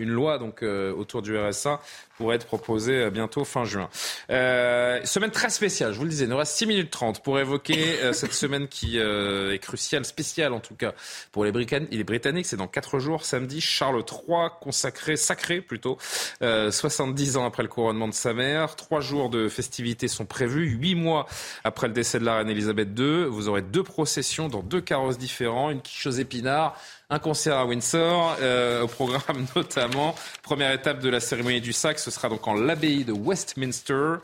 une 0.00 0.08
loi 0.08 0.38
donc, 0.38 0.62
euh, 0.62 0.90
autour 0.94 1.20
du 1.20 1.36
RSA 1.36 1.80
pourrait 2.16 2.36
être 2.36 2.46
proposée 2.46 3.10
bientôt 3.10 3.44
fin 3.44 3.64
juin. 3.64 3.90
semaine 4.28 5.30
très 5.30 5.50
spéciale, 5.50 5.92
je 5.92 5.98
vous 5.98 6.04
le 6.04 6.10
disais. 6.10 6.24
Il 6.24 6.30
nous 6.30 6.36
reste 6.38 6.56
6 6.56 6.66
minutes 6.66 6.90
30 6.90 7.22
pour 7.22 7.38
évoquer 7.38 7.98
euh, 8.02 8.12
cette 8.12 8.32
semaine 8.38 8.68
qui 8.68 8.98
euh, 8.98 9.52
est 9.52 9.58
cruciale, 9.58 10.04
spéciale 10.04 10.52
en 10.52 10.60
tout 10.60 10.74
cas 10.74 10.92
pour 11.32 11.44
les, 11.44 11.52
Britanniques. 11.52 12.46
C'est 12.46 12.56
dans 12.56 12.68
quatre 12.68 12.98
jours, 12.98 13.24
samedi, 13.24 13.60
Charles 13.60 14.02
III, 14.10 14.48
consacré, 14.60 15.16
sacré 15.16 15.60
plutôt, 15.60 15.98
70 16.40 17.36
ans 17.36 17.46
après 17.46 17.62
le 17.62 17.68
couronnement 17.68 18.08
de 18.08 18.14
sa 18.14 18.32
mère. 18.32 18.76
Trois 18.76 19.00
jours 19.00 19.30
de 19.30 19.48
festivités 19.48 20.08
sont 20.08 20.24
prévus, 20.24 20.68
huit 20.68 20.94
mois 20.94 21.26
après 21.64 21.88
le 21.88 21.92
décès 21.92 22.18
de 22.18 22.24
la 22.24 22.36
reine 22.36 22.48
Elisabeth 22.48 22.88
II. 22.96 23.24
Vous 23.24 23.48
aurez 23.48 23.62
deux 23.62 23.82
processions 23.82 24.48
dans 24.48 24.62
deux 24.62 24.80
carrosses 24.80 25.18
différents, 25.18 25.70
une 25.70 25.80
quiche 25.80 26.06
aux 26.06 26.10
épinards, 26.10 26.76
un 27.10 27.18
concert 27.18 27.56
à 27.56 27.64
Windsor, 27.64 28.36
euh, 28.40 28.82
au 28.82 28.88
programme 28.88 29.46
notamment. 29.56 30.14
Première 30.42 30.72
étape 30.72 31.00
de 31.00 31.08
la 31.08 31.20
cérémonie 31.20 31.60
du 31.60 31.72
sac, 31.72 31.98
ce 31.98 32.10
sera 32.10 32.28
donc 32.28 32.46
en 32.46 32.54
l'abbaye 32.54 33.04
de 33.04 33.12
Westminster, 33.12 34.16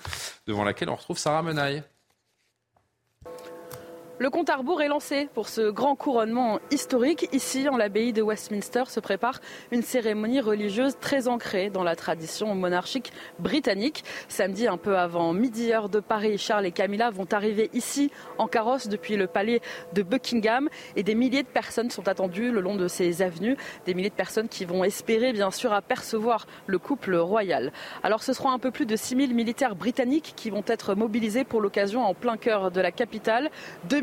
devant 0.46 0.64
laquelle 0.64 0.90
on 0.90 0.96
retrouve 0.96 1.18
Sarah 1.18 1.42
Menaille. 1.42 1.82
Le 4.20 4.30
compte 4.30 4.48
à 4.48 4.54
rebours 4.54 4.80
est 4.80 4.86
lancé 4.86 5.28
pour 5.34 5.48
ce 5.48 5.70
grand 5.70 5.96
couronnement 5.96 6.60
historique. 6.70 7.28
Ici, 7.32 7.68
en 7.68 7.76
l'abbaye 7.76 8.12
de 8.12 8.22
Westminster, 8.22 8.84
se 8.86 9.00
prépare 9.00 9.40
une 9.72 9.82
cérémonie 9.82 10.40
religieuse 10.40 10.96
très 11.00 11.26
ancrée 11.26 11.68
dans 11.68 11.82
la 11.82 11.96
tradition 11.96 12.54
monarchique 12.54 13.12
britannique. 13.40 14.04
Samedi, 14.28 14.68
un 14.68 14.76
peu 14.76 14.96
avant 14.96 15.32
midi 15.32 15.72
heure 15.72 15.88
de 15.88 15.98
Paris, 15.98 16.38
Charles 16.38 16.64
et 16.64 16.70
Camilla 16.70 17.10
vont 17.10 17.26
arriver 17.32 17.70
ici 17.72 18.12
en 18.38 18.46
carrosse 18.46 18.86
depuis 18.86 19.16
le 19.16 19.26
palais 19.26 19.60
de 19.94 20.04
Buckingham 20.04 20.68
et 20.94 21.02
des 21.02 21.16
milliers 21.16 21.42
de 21.42 21.48
personnes 21.48 21.90
sont 21.90 22.06
attendues 22.06 22.52
le 22.52 22.60
long 22.60 22.76
de 22.76 22.86
ces 22.86 23.20
avenues. 23.20 23.56
Des 23.84 23.94
milliers 23.94 24.10
de 24.10 24.14
personnes 24.14 24.48
qui 24.48 24.64
vont 24.64 24.84
espérer, 24.84 25.32
bien 25.32 25.50
sûr, 25.50 25.72
apercevoir 25.72 26.46
le 26.68 26.78
couple 26.78 27.16
royal. 27.16 27.72
Alors, 28.04 28.22
ce 28.22 28.32
seront 28.32 28.52
un 28.52 28.60
peu 28.60 28.70
plus 28.70 28.86
de 28.86 28.94
6000 28.94 29.34
militaires 29.34 29.74
britanniques 29.74 30.34
qui 30.36 30.50
vont 30.50 30.64
être 30.68 30.94
mobilisés 30.94 31.42
pour 31.42 31.60
l'occasion 31.60 32.04
en 32.04 32.14
plein 32.14 32.36
cœur 32.36 32.70
de 32.70 32.80
la 32.80 32.92
capitale. 32.92 33.50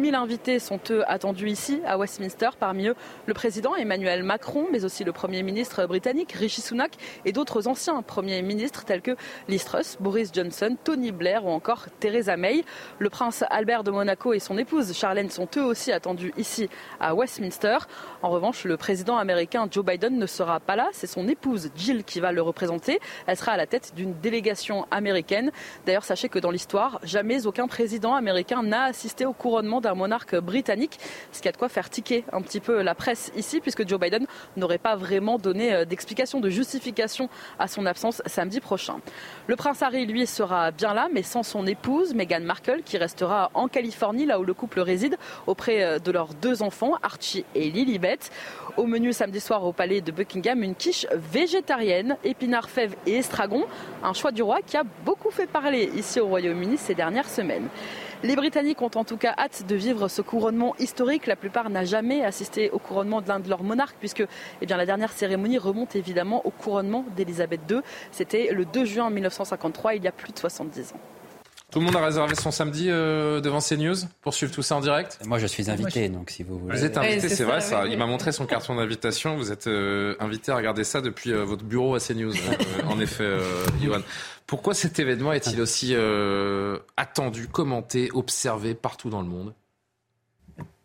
2000 0.01 0.15
invités 0.15 0.57
sont 0.57 0.79
eux 0.89 1.03
attendus 1.07 1.47
ici 1.47 1.79
à 1.85 1.95
Westminster. 1.95 2.49
Parmi 2.59 2.87
eux, 2.87 2.95
le 3.27 3.35
président 3.35 3.75
Emmanuel 3.75 4.23
Macron, 4.23 4.65
mais 4.71 4.83
aussi 4.83 5.03
le 5.03 5.11
Premier 5.11 5.43
ministre 5.43 5.85
britannique 5.85 6.31
Rishi 6.31 6.61
Sunak 6.61 6.93
et 7.23 7.31
d'autres 7.31 7.67
anciens 7.67 8.01
premiers 8.01 8.41
ministres 8.41 8.83
tels 8.83 9.03
que 9.03 9.15
Liz 9.47 9.63
Boris 9.99 10.31
Johnson, 10.33 10.75
Tony 10.83 11.11
Blair 11.11 11.45
ou 11.45 11.49
encore 11.49 11.85
Theresa 11.99 12.35
May. 12.35 12.63
Le 12.97 13.11
prince 13.11 13.43
Albert 13.51 13.83
de 13.83 13.91
Monaco 13.91 14.33
et 14.33 14.39
son 14.39 14.57
épouse 14.57 14.91
Charlène 14.91 15.29
sont 15.29 15.47
eux 15.57 15.63
aussi 15.63 15.91
attendus 15.91 16.33
ici 16.35 16.67
à 16.99 17.13
Westminster. 17.13 17.77
En 18.23 18.31
revanche, 18.31 18.63
le 18.63 18.77
président 18.77 19.17
américain 19.17 19.67
Joe 19.69 19.85
Biden 19.85 20.17
ne 20.17 20.25
sera 20.25 20.59
pas 20.59 20.75
là. 20.75 20.89
C'est 20.93 21.05
son 21.05 21.27
épouse 21.27 21.69
Jill 21.75 22.05
qui 22.05 22.19
va 22.19 22.31
le 22.31 22.41
représenter. 22.41 22.99
Elle 23.27 23.37
sera 23.37 23.51
à 23.51 23.57
la 23.57 23.67
tête 23.67 23.93
d'une 23.95 24.15
délégation 24.19 24.87
américaine. 24.89 25.51
D'ailleurs, 25.85 26.05
sachez 26.05 26.27
que 26.27 26.39
dans 26.39 26.49
l'histoire, 26.49 26.99
jamais 27.03 27.45
aucun 27.45 27.67
président 27.67 28.15
américain 28.15 28.63
n'a 28.63 28.85
assisté 28.85 29.27
au 29.27 29.33
couronnement 29.33 29.79
d'un 29.79 29.90
monarque 29.95 30.35
britannique, 30.35 30.99
ce 31.31 31.41
qui 31.41 31.47
a 31.47 31.51
de 31.51 31.57
quoi 31.57 31.69
faire 31.69 31.89
tiquer 31.89 32.23
un 32.31 32.41
petit 32.41 32.59
peu 32.59 32.81
la 32.81 32.95
presse 32.95 33.31
ici, 33.35 33.59
puisque 33.59 33.87
Joe 33.87 33.99
Biden 33.99 34.25
n'aurait 34.57 34.77
pas 34.77 34.95
vraiment 34.95 35.37
donné 35.37 35.73
euh, 35.73 35.85
d'explication, 35.85 36.39
de 36.39 36.49
justification 36.49 37.29
à 37.59 37.67
son 37.67 37.85
absence 37.85 38.21
samedi 38.25 38.59
prochain. 38.59 38.97
Le 39.47 39.55
prince 39.55 39.81
Harry, 39.81 40.05
lui, 40.05 40.25
sera 40.27 40.71
bien 40.71 40.93
là, 40.93 41.07
mais 41.13 41.23
sans 41.23 41.43
son 41.43 41.65
épouse, 41.67 42.13
Meghan 42.13 42.41
Markle, 42.41 42.81
qui 42.83 42.97
restera 42.97 43.51
en 43.53 43.67
Californie, 43.67 44.25
là 44.25 44.39
où 44.39 44.43
le 44.43 44.53
couple 44.53 44.79
réside, 44.79 45.17
auprès 45.47 45.83
euh, 45.83 45.99
de 45.99 46.11
leurs 46.11 46.33
deux 46.33 46.63
enfants, 46.63 46.93
Archie 47.03 47.45
et 47.55 47.69
Lilibet. 47.69 48.19
Au 48.77 48.85
menu 48.85 49.11
samedi 49.13 49.39
soir 49.39 49.65
au 49.65 49.73
palais 49.73 50.01
de 50.01 50.11
Buckingham, 50.11 50.63
une 50.63 50.75
quiche 50.75 51.05
végétarienne, 51.11 52.17
épinards, 52.23 52.69
fèves 52.69 52.95
et 53.05 53.15
estragon, 53.15 53.65
un 54.03 54.13
choix 54.13 54.31
du 54.31 54.43
roi 54.43 54.61
qui 54.65 54.77
a 54.77 54.83
beaucoup 55.05 55.31
fait 55.31 55.47
parler 55.47 55.91
ici 55.95 56.19
au 56.19 56.27
Royaume-Uni 56.27 56.77
ces 56.77 56.95
dernières 56.95 57.29
semaines. 57.29 57.67
Les 58.23 58.35
Britanniques 58.35 58.83
ont 58.83 58.91
en 58.93 59.03
tout 59.03 59.17
cas 59.17 59.33
hâte 59.35 59.65
de 59.67 59.75
vivre 59.75 60.07
ce 60.07 60.21
couronnement 60.21 60.75
historique. 60.77 61.25
La 61.25 61.35
plupart 61.35 61.71
n'a 61.71 61.85
jamais 61.85 62.23
assisté 62.23 62.69
au 62.69 62.77
couronnement 62.77 63.19
de 63.19 63.27
l'un 63.27 63.39
de 63.39 63.49
leurs 63.49 63.63
monarques, 63.63 63.95
puisque 63.99 64.23
eh 64.61 64.65
la 64.67 64.85
dernière 64.85 65.11
cérémonie 65.11 65.57
remonte 65.57 65.95
évidemment 65.95 66.45
au 66.45 66.51
couronnement 66.51 67.03
d'Elisabeth 67.15 67.61
II. 67.67 67.79
C'était 68.11 68.51
le 68.51 68.65
2 68.65 68.85
juin 68.85 69.09
1953, 69.09 69.95
il 69.95 70.03
y 70.03 70.07
a 70.07 70.11
plus 70.11 70.33
de 70.33 70.37
70 70.37 70.91
ans. 70.91 70.99
Tout 71.71 71.79
le 71.79 71.85
monde 71.85 71.95
a 71.95 72.03
réservé 72.03 72.35
son 72.35 72.51
samedi 72.51 72.87
euh, 72.89 73.39
devant 73.39 73.59
CNews 73.59 73.95
pour 74.21 74.33
suivre 74.33 74.51
tout 74.51 74.61
ça 74.61 74.75
en 74.75 74.81
direct 74.81 75.19
Moi, 75.25 75.39
je 75.39 75.47
suis 75.47 75.71
invité, 75.71 76.09
donc 76.09 76.29
si 76.29 76.43
vous 76.43 76.59
voulez. 76.59 76.77
Vous 76.77 76.83
êtes 76.83 76.97
invité, 76.97 77.29
c'est 77.29 77.45
vrai 77.45 77.61
ça. 77.61 77.87
Il 77.87 77.97
m'a 77.97 78.05
montré 78.05 78.33
son 78.33 78.45
carton 78.45 78.75
d'invitation. 78.75 79.37
Vous 79.37 79.53
êtes 79.53 79.67
euh, 79.67 80.15
invité 80.19 80.51
à 80.51 80.57
regarder 80.57 80.83
ça 80.83 80.99
depuis 80.99 81.31
euh, 81.31 81.45
votre 81.45 81.63
bureau 81.63 81.95
à 81.95 81.99
CNews. 81.99 82.33
en 82.87 82.99
effet, 82.99 83.37
Yohan. 83.81 84.01
Pourquoi 84.47 84.73
cet 84.73 84.99
événement 84.99 85.31
est-il 85.31 85.61
aussi 85.61 85.95
attendu, 86.97 87.47
commenté, 87.47 88.09
observé 88.13 88.75
partout 88.75 89.09
dans 89.09 89.21
le 89.21 89.27
monde? 89.29 89.53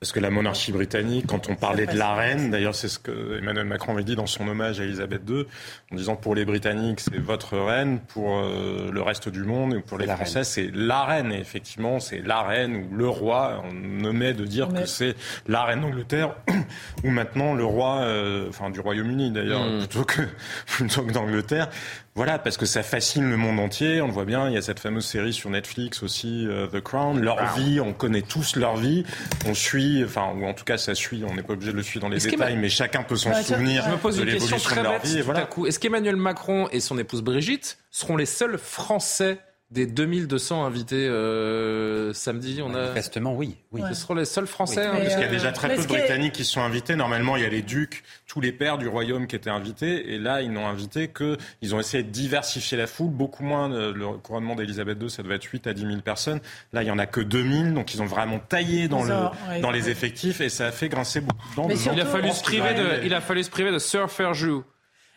Parce 0.01 0.13
que 0.13 0.21
la 0.21 0.29
monarchie 0.29 0.73
britannique, 0.73 1.27
quand 1.27 1.49
on 1.49 1.55
parlait 1.55 1.87
de 1.87 1.97
la 1.97 2.15
reine, 2.15 2.51
d'ailleurs 2.51 2.75
c'est 2.75 2.89
ce 2.89 2.99
que 2.99 3.39
Emmanuel 3.39 3.65
Macron 3.65 3.95
avait 3.95 4.05
dit 4.05 4.15
dans 4.15 4.27
son 4.27 4.47
hommage 4.47 4.79
à 4.79 4.85
Elisabeth 4.85 5.23
II, 5.27 5.47
en 5.91 5.97
disant 5.97 6.17
pour 6.17 6.35
les 6.35 6.45
Britanniques 6.45 7.01
c'est 7.01 7.19
votre 7.19 7.57
reine, 7.57 8.01
pour 8.09 8.37
euh, 8.37 8.91
le 8.93 9.03
reste 9.03 9.31
du 9.31 9.43
monde 9.43 9.75
et 9.75 9.81
pour 9.81 9.97
les 9.97 10.07
Français 10.07 10.45
c'est 10.45 10.71
la 10.75 11.05
reine. 11.05 11.33
Et 11.33 11.39
effectivement 11.39 11.99
c'est 11.99 12.21
la 12.21 12.43
reine 12.43 12.77
ou 12.77 12.95
le 12.95 13.09
roi. 13.09 13.65
On 13.65 14.05
omet 14.05 14.35
de 14.35 14.45
dire 14.45 14.69
que 14.69 14.85
c'est 14.85 15.15
la 15.47 15.65
reine 15.65 15.81
d'Angleterre 15.81 16.37
ou 17.05 17.09
maintenant 17.09 17.55
le 17.55 17.65
roi, 17.65 18.01
euh, 18.01 18.51
enfin 18.51 18.69
du 18.69 18.81
Royaume-Uni 18.81 19.31
d'ailleurs 19.31 19.65
hmm. 19.65 19.79
plutôt 19.79 20.05
que 20.05 20.23
plutôt 20.67 21.03
que 21.05 21.13
d'Angleterre. 21.13 21.71
Voilà, 22.17 22.39
parce 22.39 22.57
que 22.57 22.65
ça 22.65 22.83
fascine 22.83 23.29
le 23.29 23.37
monde 23.37 23.61
entier. 23.61 24.01
On 24.01 24.07
le 24.07 24.13
voit 24.13 24.25
bien. 24.25 24.49
Il 24.49 24.55
y 24.55 24.57
a 24.57 24.63
cette 24.63 24.81
fameuse 24.81 25.05
série 25.05 25.35
sur 25.35 25.51
Netflix 25.51 26.03
aussi, 26.03 26.47
euh, 26.49 26.67
The 26.67 26.81
Crown. 26.81 27.21
Leur 27.21 27.55
vie, 27.55 27.79
on 27.79 27.93
connaît 27.93 28.23
tous 28.23 28.57
leur 28.57 28.77
vie. 28.77 29.05
On 29.45 29.53
suit, 29.53 29.86
enfin, 30.05 30.33
ou 30.37 30.45
en 30.45 30.55
tout 30.55 30.65
cas, 30.65 30.79
ça 30.79 30.95
suit. 30.95 31.25
On 31.29 31.35
n'est 31.35 31.43
pas 31.43 31.55
obligé 31.55 31.73
de 31.73 31.77
le 31.77 31.83
suivre 31.83 32.03
dans 32.03 32.09
les 32.09 32.19
détails, 32.19 32.57
mais 32.57 32.69
chacun 32.69 33.03
peut 33.03 33.17
s'en 33.17 33.33
souvenir. 33.43 33.85
Je 33.85 33.91
me 33.91 33.97
pose 33.97 34.19
une 34.19 34.27
question 34.27 34.57
bête. 34.83 35.23
Voilà. 35.25 35.49
Est-ce 35.67 35.79
qu'Emmanuel 35.79 36.17
Macron 36.17 36.69
et 36.73 36.81
son 36.81 36.99
épouse 36.99 37.23
Brigitte 37.23 37.79
seront 37.91 38.17
les 38.17 38.27
seuls 38.27 38.59
Français 38.59 39.39
des 39.71 39.87
2200 39.87 40.65
invités 40.65 41.09
euh, 41.09 42.13
samedi, 42.13 42.61
on 42.63 42.73
a 42.73 42.83
manifestement 42.83 43.35
oui. 43.35 43.57
oui. 43.73 43.83
Ce 43.89 43.95
seront 43.95 44.15
les 44.15 44.25
seuls 44.25 44.47
Français. 44.47 44.87
Hein, 44.87 44.95
parce 44.97 45.15
qu'il 45.15 45.25
y 45.25 45.29
a 45.29 45.29
déjà 45.29 45.51
très 45.51 45.75
peu 45.75 45.83
de 45.83 45.89
Britanniques 45.89 46.35
qui 46.35 46.45
sont 46.45 46.61
invités. 46.61 46.95
Normalement, 46.95 47.37
il 47.37 47.43
y 47.43 47.47
a 47.47 47.49
les 47.49 47.63
ducs, 47.63 48.05
tous 48.29 48.41
les 48.41 48.53
pères 48.53 48.79
du 48.79 48.87
royaume 48.87 49.27
qui 49.27 49.35
étaient 49.35 49.51
invités, 49.51 50.15
et 50.15 50.19
là, 50.19 50.41
ils 50.41 50.53
n'ont 50.53 50.69
invité 50.69 51.09
que. 51.09 51.37
Ils 51.63 51.75
ont 51.75 51.81
essayé 51.81 52.05
de 52.05 52.11
diversifier 52.11 52.79
la 52.79 52.87
foule, 52.87 53.11
beaucoup 53.11 53.43
moins. 53.43 53.69
Le 53.69 54.19
couronnement 54.19 54.55
d'Elisabeth 54.55 55.03
II, 55.03 55.11
ça 55.11 55.25
devait 55.25 55.37
être 55.37 55.45
8 55.45 55.67
à 55.67 55.73
10 55.73 55.81
000 55.81 56.01
personnes. 56.01 56.41
Là, 56.73 56.85
il 56.85 56.87
y 56.87 56.91
en 56.93 56.99
a 56.99 57.07
que 57.07 57.21
2000, 57.21 57.75
donc 57.75 57.93
ils 57.93 58.03
ont 58.03 58.07
vraiment 58.07 58.39
taillé 58.39 58.87
dans, 58.87 59.03
le, 59.03 59.61
dans 59.61 59.73
les 59.73 59.91
effectifs, 59.91 60.41
et 60.41 60.49
ça 60.49 60.67
a 60.67 60.73
fait 60.73 60.89
grincer 60.89 61.21
beaucoup 61.21 61.51
de 61.51 61.57
dents. 61.57 61.69
Il 61.93 62.01
a 62.01 62.07
fallu 62.07 62.31
se 62.31 62.43
priver 62.43 62.75
de, 62.75 63.05
il 63.05 63.15
a 63.15 63.21
fallu 63.21 63.43
se 63.43 63.51
priver 63.51 63.73
de 63.73 63.79
Sir 63.79 64.11
Ferjou. 64.11 64.65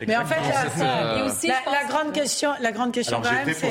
Mais 0.07 0.15
en 0.15 0.25
fait, 0.25 0.35
la, 1.47 1.83
grande 1.87 2.13
question, 2.13 2.51
la 2.61 2.71
grande 2.71 2.93
question 2.93 3.21
quand 3.21 3.31
même, 3.31 3.53
c'est 3.53 3.69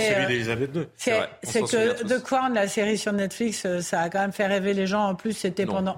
c'est 1.43 1.63
que 1.63 2.03
The 2.03 2.23
Crown, 2.23 2.53
la 2.55 2.69
série 2.69 2.99
sur 2.99 3.13
Netflix, 3.13 3.65
euh, 3.65 3.81
ça 3.81 4.03
a 4.03 4.11
quand 4.11 4.21
même 4.21 4.33
fait 4.33 4.47
rêver 4.47 4.75
les 4.75 4.87
gens. 4.87 5.07
En 5.07 5.15
plus, 5.15 5.33
c'était 5.33 5.67
pendant. 5.67 5.97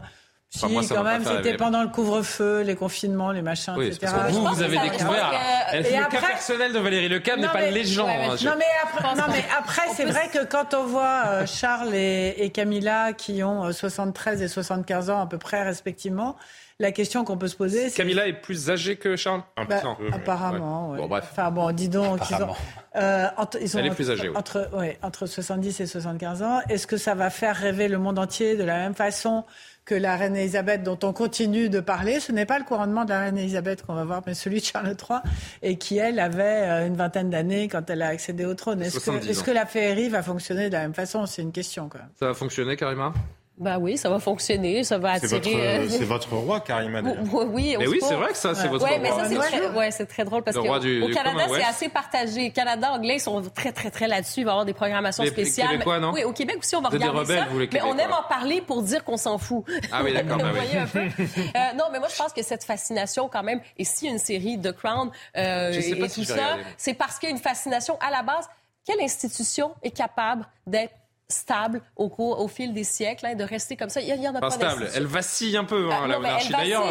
Si, 0.53 0.67
quand 0.89 1.05
même, 1.05 1.25
c'était 1.25 1.57
pendant 1.57 1.83
le 1.83 1.89
couvre-feu, 1.89 2.63
les 2.63 2.75
confinements, 2.75 3.31
les 3.31 3.43
machins, 3.43 3.75
oui, 3.77 3.87
etc. 3.87 4.01
Parce 4.13 4.27
que 4.27 4.33
vous, 4.33 4.47
vous 4.47 4.63
avez 4.63 4.79
découvert. 4.79 5.33
le 5.73 6.11
cas 6.11 6.21
personnel 6.21 6.73
de 6.73 6.79
Valérie 6.81 7.09
Lecam 7.09 7.41
n'est 7.41 7.49
pas 7.49 7.67
une 7.67 7.75
légende. 7.75 8.09
Hein, 8.09 8.35
non, 8.45 8.55
mais 8.59 8.65
après, 8.83 9.15
non, 9.15 9.25
mais 9.29 9.45
après 9.57 9.95
c'est 9.95 10.07
vrai 10.07 10.29
que 10.33 10.45
quand 10.45 10.75
on 10.75 10.87
voit 10.87 11.23
euh, 11.27 11.47
Charles 11.47 11.95
et, 11.95 12.35
et, 12.39 12.51
Camilla 12.51 13.13
qui 13.13 13.45
ont 13.45 13.71
73 13.71 14.43
euh, 14.43 14.45
et 14.47 14.49
75 14.49 15.11
ans 15.11 15.21
à 15.21 15.27
peu 15.27 15.39
près 15.39 15.63
respectivement, 15.63 16.37
la 16.81 16.93
question 16.93 17.25
qu'on 17.25 17.37
peut 17.37 17.47
se 17.47 17.57
poser, 17.57 17.91
c'est... 17.91 17.97
Camilla 17.97 18.27
est 18.27 18.33
plus 18.33 18.71
âgée 18.71 18.97
que 18.97 19.15
Charles? 19.15 19.43
Bah, 19.69 19.83
Apparemment, 20.13 20.97
Bon, 20.97 21.09
bref. 21.09 21.29
Enfin 21.31 21.51
bon, 21.51 21.71
dis 21.73 21.91
donc, 21.91 22.19
ils 22.31 22.43
ont, 22.43 22.55
euh, 22.97 23.29
ils 23.61 23.77
Elle 23.77 23.87
est 23.87 23.91
plus 23.91 24.11
âgée, 24.11 24.31
entre, 24.35 24.71
ouais, 24.75 24.99
entre 25.03 25.27
70 25.27 25.79
et 25.81 25.87
75 25.87 26.43
ans. 26.43 26.61
Est-ce 26.71 26.87
que 26.87 26.97
ça 26.97 27.15
va 27.15 27.29
faire 27.29 27.55
rêver 27.55 27.87
le 27.87 27.99
monde 27.99 28.19
entier 28.19 28.57
de 28.57 28.65
la 28.65 28.79
même 28.79 28.95
façon 28.95 29.45
que 29.85 29.95
la 29.95 30.17
reine 30.17 30.35
Elisabeth 30.35 30.83
dont 30.83 30.99
on 31.03 31.13
continue 31.13 31.69
de 31.69 31.81
parler? 31.81 32.19
Ce 32.19 32.33
n'est 32.33 32.47
pas 32.47 32.59
le 32.59 32.65
couronnement 32.65 33.05
de 33.05 33.11
la 33.11 33.21
reine 33.21 33.37
Elisabeth 33.37 33.85
qu'on 33.85 33.95
va 33.95 34.05
voir, 34.05 34.23
mais 34.27 34.33
celui 34.33 34.61
de 34.61 34.65
Charles 34.65 34.97
III, 34.97 35.19
et 35.63 35.77
qui, 35.77 35.99
elle, 35.99 36.19
avait 36.19 36.43
euh, 36.43 36.87
une 36.87 36.97
vingtaine 36.97 37.29
d'années 37.29 37.69
quand 37.69 37.91
elle 37.91 38.01
a 38.01 38.09
accédé 38.09 38.47
au 38.47 38.55
trône. 38.55 38.81
Est-ce 38.81 39.01
que, 39.01 39.29
est 39.29 39.45
que, 39.45 39.51
la 39.51 39.67
féerie 39.67 40.09
va 40.09 40.23
fonctionner 40.23 40.69
de 40.69 40.75
la 40.75 40.81
même 40.81 40.95
façon? 40.95 41.27
C'est 41.27 41.43
une 41.43 41.53
question, 41.53 41.91
quand 41.91 41.99
même. 41.99 42.09
Ça 42.19 42.27
va 42.27 42.35
fonctionner, 42.35 42.77
Karima? 42.77 43.13
Bah 43.61 43.77
oui, 43.79 43.99
ça 43.99 44.09
va 44.09 44.19
fonctionner, 44.19 44.83
ça 44.85 44.97
va 44.97 45.13
attirer. 45.13 45.87
C'est 45.87 45.99
votre, 45.99 46.03
euh, 46.03 46.05
votre, 46.07 46.33
roi, 46.35 46.61
Karima. 46.61 47.03
Oui, 47.03 47.77
mais 47.79 47.87
oui, 47.87 47.99
c'est 48.01 48.15
vrai 48.15 48.33
que 48.33 48.39
ça, 48.39 48.55
c'est 48.55 48.69
votre 48.69 48.87
ouais, 48.87 48.97
roi. 48.97 49.01
Mais 49.03 49.11
ça, 49.11 49.29
c'est 49.29 49.37
très, 49.37 49.69
ouais, 49.69 49.91
c'est 49.91 50.07
très 50.07 50.25
drôle 50.25 50.43
parce 50.43 50.57
qu'au 50.57 50.65
Canada, 50.65 51.45
c'est 51.47 51.65
assez 51.65 51.89
partagé. 51.91 52.51
Canada, 52.53 52.93
anglais, 52.93 53.17
ils 53.17 53.21
sont 53.21 53.43
très, 53.55 53.73
très, 53.73 53.91
très 53.91 54.09
là-dessus. 54.09 54.41
Il 54.41 54.45
va 54.45 54.53
y 54.53 54.53
avoir 54.53 54.65
des 54.65 54.73
programmations 54.73 55.23
les 55.25 55.31
spéciales. 55.31 55.73
Québécois, 55.73 56.01
non? 56.01 56.13
Oui, 56.13 56.25
au 56.25 56.33
Québec 56.33 56.57
aussi, 56.61 56.75
on 56.75 56.81
va 56.81 56.89
regarder 56.89 57.19
rebelles, 57.19 57.39
ça. 57.41 57.49
Vous, 57.51 57.59
les 57.59 57.69
mais 57.71 57.83
on 57.83 57.99
aime 57.99 58.13
en 58.13 58.27
parler 58.27 58.63
pour 58.63 58.83
dire 58.83 59.05
qu'on 59.05 59.19
s'en 59.19 59.37
fout. 59.37 59.63
Ah 59.93 60.01
oui, 60.03 60.15
d'accord. 60.15 60.39
Vous 60.43 60.55
voyez 60.55 60.79
un 60.79 60.87
peu? 60.87 61.01
euh, 61.01 61.59
non, 61.77 61.85
mais 61.93 61.99
moi, 61.99 62.09
je 62.11 62.17
pense 62.17 62.33
que 62.33 62.43
cette 62.43 62.65
fascination, 62.65 63.29
quand 63.29 63.43
même, 63.43 63.61
et 63.77 63.85
si 63.85 64.09
une 64.09 64.19
série 64.19 64.59
The 64.59 64.73
Crown 64.73 65.11
euh, 65.37 65.71
et 65.73 66.09
tout 66.09 66.25
ça, 66.25 66.57
c'est 66.79 66.95
parce 66.95 67.19
qu'il 67.19 67.29
y 67.29 67.33
a 67.33 67.35
une 67.35 67.43
fascination 67.43 67.99
à 68.01 68.11
la 68.11 68.23
base. 68.23 68.49
Quelle 68.87 69.03
institution 69.03 69.75
est 69.83 69.91
capable 69.91 70.47
d'être 70.67 70.95
stable 71.31 71.83
au, 71.97 72.09
cours, 72.09 72.41
au 72.41 72.49
fil 72.49 72.73
des 72.73 72.85
siècles, 72.85 73.27
hein, 73.27 73.35
de 73.35 73.45
rester 73.45 73.77
comme 73.77 73.89
ça. 73.89 74.01
Il 74.01 74.09
y, 74.09 74.29
en 74.29 74.35
a 74.35 74.41
pas, 74.41 74.51
stable. 74.51 74.89
Elle 74.95 75.07
vacille 75.07 75.57
un 75.57 75.65
peu, 75.65 75.91
hein, 75.91 76.01
ah, 76.03 76.07
la 76.07 76.17
monarchie. 76.19 76.53
D'ailleurs, 76.53 76.85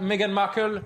Meghan 0.00 0.28
Markle 0.28 0.82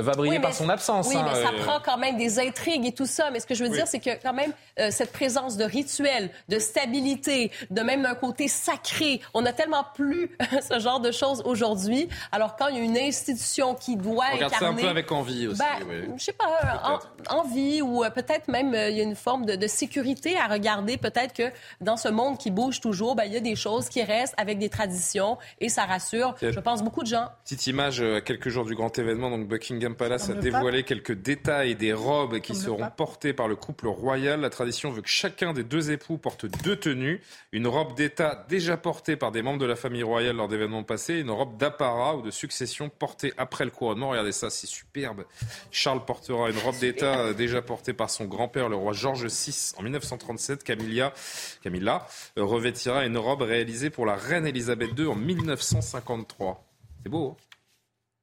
va 0.00 0.12
briller 0.12 0.40
par 0.40 0.54
son 0.54 0.70
absence. 0.70 1.08
Oui, 1.08 1.16
hein, 1.16 1.26
mais 1.28 1.42
ça 1.42 1.50
euh. 1.50 1.64
prend 1.64 1.78
quand 1.80 1.98
même 1.98 2.16
des 2.16 2.38
intrigues 2.38 2.86
et 2.86 2.92
tout 2.92 3.06
ça. 3.06 3.30
Mais 3.30 3.40
ce 3.40 3.46
que 3.46 3.54
je 3.54 3.62
veux 3.62 3.70
dire, 3.70 3.86
c'est 3.86 4.00
que 4.00 4.10
quand 4.22 4.32
même 4.32 4.52
euh, 4.78 4.90
cette 4.90 5.12
présence 5.12 5.58
de 5.58 5.64
rituel, 5.64 6.30
de 6.48 6.58
stabilité, 6.58 7.50
de 7.70 7.80
même 7.82 8.06
un 8.06 8.14
côté 8.14 8.48
sacré, 8.48 9.20
on 9.34 9.44
a 9.44 9.52
tellement 9.52 9.84
plus 9.94 10.30
ce 10.70 10.78
genre 10.78 11.00
de 11.00 11.12
choses 11.12 11.42
aujourd'hui. 11.44 12.08
Alors 12.30 12.56
quand 12.56 12.68
il 12.68 12.78
y 12.78 12.80
a 12.80 12.84
une 12.84 12.96
institution 12.96 13.74
qui 13.74 13.96
doit 13.96 14.24
on 14.32 14.36
regarde 14.36 14.54
incarner, 14.54 14.82
ça 14.82 14.86
un 14.86 14.88
peu 14.88 14.90
avec 14.90 15.12
envie 15.12 15.46
aussi. 15.46 15.58
Ben, 15.58 15.86
oui. 15.86 16.14
Je 16.16 16.24
sais 16.24 16.32
pas, 16.32 17.00
envie 17.28 17.82
ou 17.82 18.02
euh, 18.02 18.08
peut-être 18.08 18.48
même 18.48 18.74
il 18.74 18.96
y 18.96 19.00
a 19.00 19.04
une 19.04 19.16
forme 19.16 19.44
de, 19.44 19.56
de 19.56 19.66
sécurité 19.66 20.38
à 20.38 20.46
regarder. 20.46 20.96
Peut-être 20.96 21.34
que 21.34 21.52
dans 21.82 21.98
ce 21.98 22.08
monde 22.08 22.38
qui 22.38 22.50
bouge 22.50 22.80
toujours, 22.80 23.14
ben, 23.14 23.24
il 23.24 23.32
y 23.32 23.36
a 23.36 23.40
des 23.40 23.56
choses 23.56 23.90
qui 23.90 24.02
restent 24.02 24.34
avec 24.38 24.58
des 24.58 24.70
traditions 24.70 25.36
et 25.60 25.68
ça 25.68 25.84
rassure, 25.84 26.34
je 26.40 26.60
pense, 26.60 26.82
beaucoup 26.82 27.02
de 27.02 27.08
gens. 27.08 27.28
Petite 27.44 27.66
image 27.66 28.00
à 28.00 28.22
quelques 28.22 28.48
jours 28.48 28.64
du 28.64 28.74
grand 28.74 28.98
événement, 28.98 29.30
donc 29.30 29.46
Buckingham 29.48 29.81
Buckingham 29.82 29.96
Palace 29.96 30.30
a 30.30 30.34
dévoilé 30.34 30.84
quelques 30.84 31.12
détails 31.12 31.74
des 31.74 31.92
robes 31.92 32.38
qui 32.38 32.54
seront 32.54 32.88
portées 32.96 33.32
par 33.32 33.48
le 33.48 33.56
couple 33.56 33.88
royal. 33.88 34.40
La 34.40 34.48
tradition 34.48 34.92
veut 34.92 35.02
que 35.02 35.08
chacun 35.08 35.52
des 35.52 35.64
deux 35.64 35.90
époux 35.90 36.18
porte 36.18 36.46
deux 36.46 36.76
tenues. 36.76 37.20
Une 37.50 37.66
robe 37.66 37.96
d'État 37.96 38.46
déjà 38.48 38.76
portée 38.76 39.16
par 39.16 39.32
des 39.32 39.42
membres 39.42 39.58
de 39.58 39.66
la 39.66 39.74
famille 39.74 40.04
royale 40.04 40.36
lors 40.36 40.46
d'événements 40.46 40.84
passés, 40.84 41.18
une 41.18 41.32
robe 41.32 41.56
d'apparat 41.56 42.14
ou 42.14 42.22
de 42.22 42.30
succession 42.30 42.90
portée 42.90 43.32
après 43.38 43.64
le 43.64 43.72
couronnement. 43.72 44.10
Regardez 44.10 44.30
ça, 44.30 44.50
c'est 44.50 44.68
superbe. 44.68 45.24
Charles 45.72 46.04
portera 46.04 46.50
une 46.50 46.58
robe 46.58 46.78
d'État 46.78 47.34
déjà 47.34 47.60
portée 47.60 47.92
par 47.92 48.08
son 48.08 48.26
grand-père, 48.26 48.68
le 48.68 48.76
roi 48.76 48.92
George 48.92 49.26
VI, 49.26 49.72
en 49.78 49.82
1937. 49.82 50.62
Camilla, 50.62 51.12
Camilla 51.60 52.06
revêtira 52.36 53.04
une 53.04 53.18
robe 53.18 53.42
réalisée 53.42 53.90
pour 53.90 54.06
la 54.06 54.14
reine 54.14 54.46
Elisabeth 54.46 54.96
II 54.96 55.06
en 55.06 55.16
1953. 55.16 56.64
C'est 57.02 57.08
beau, 57.08 57.36
hein? 57.36 57.36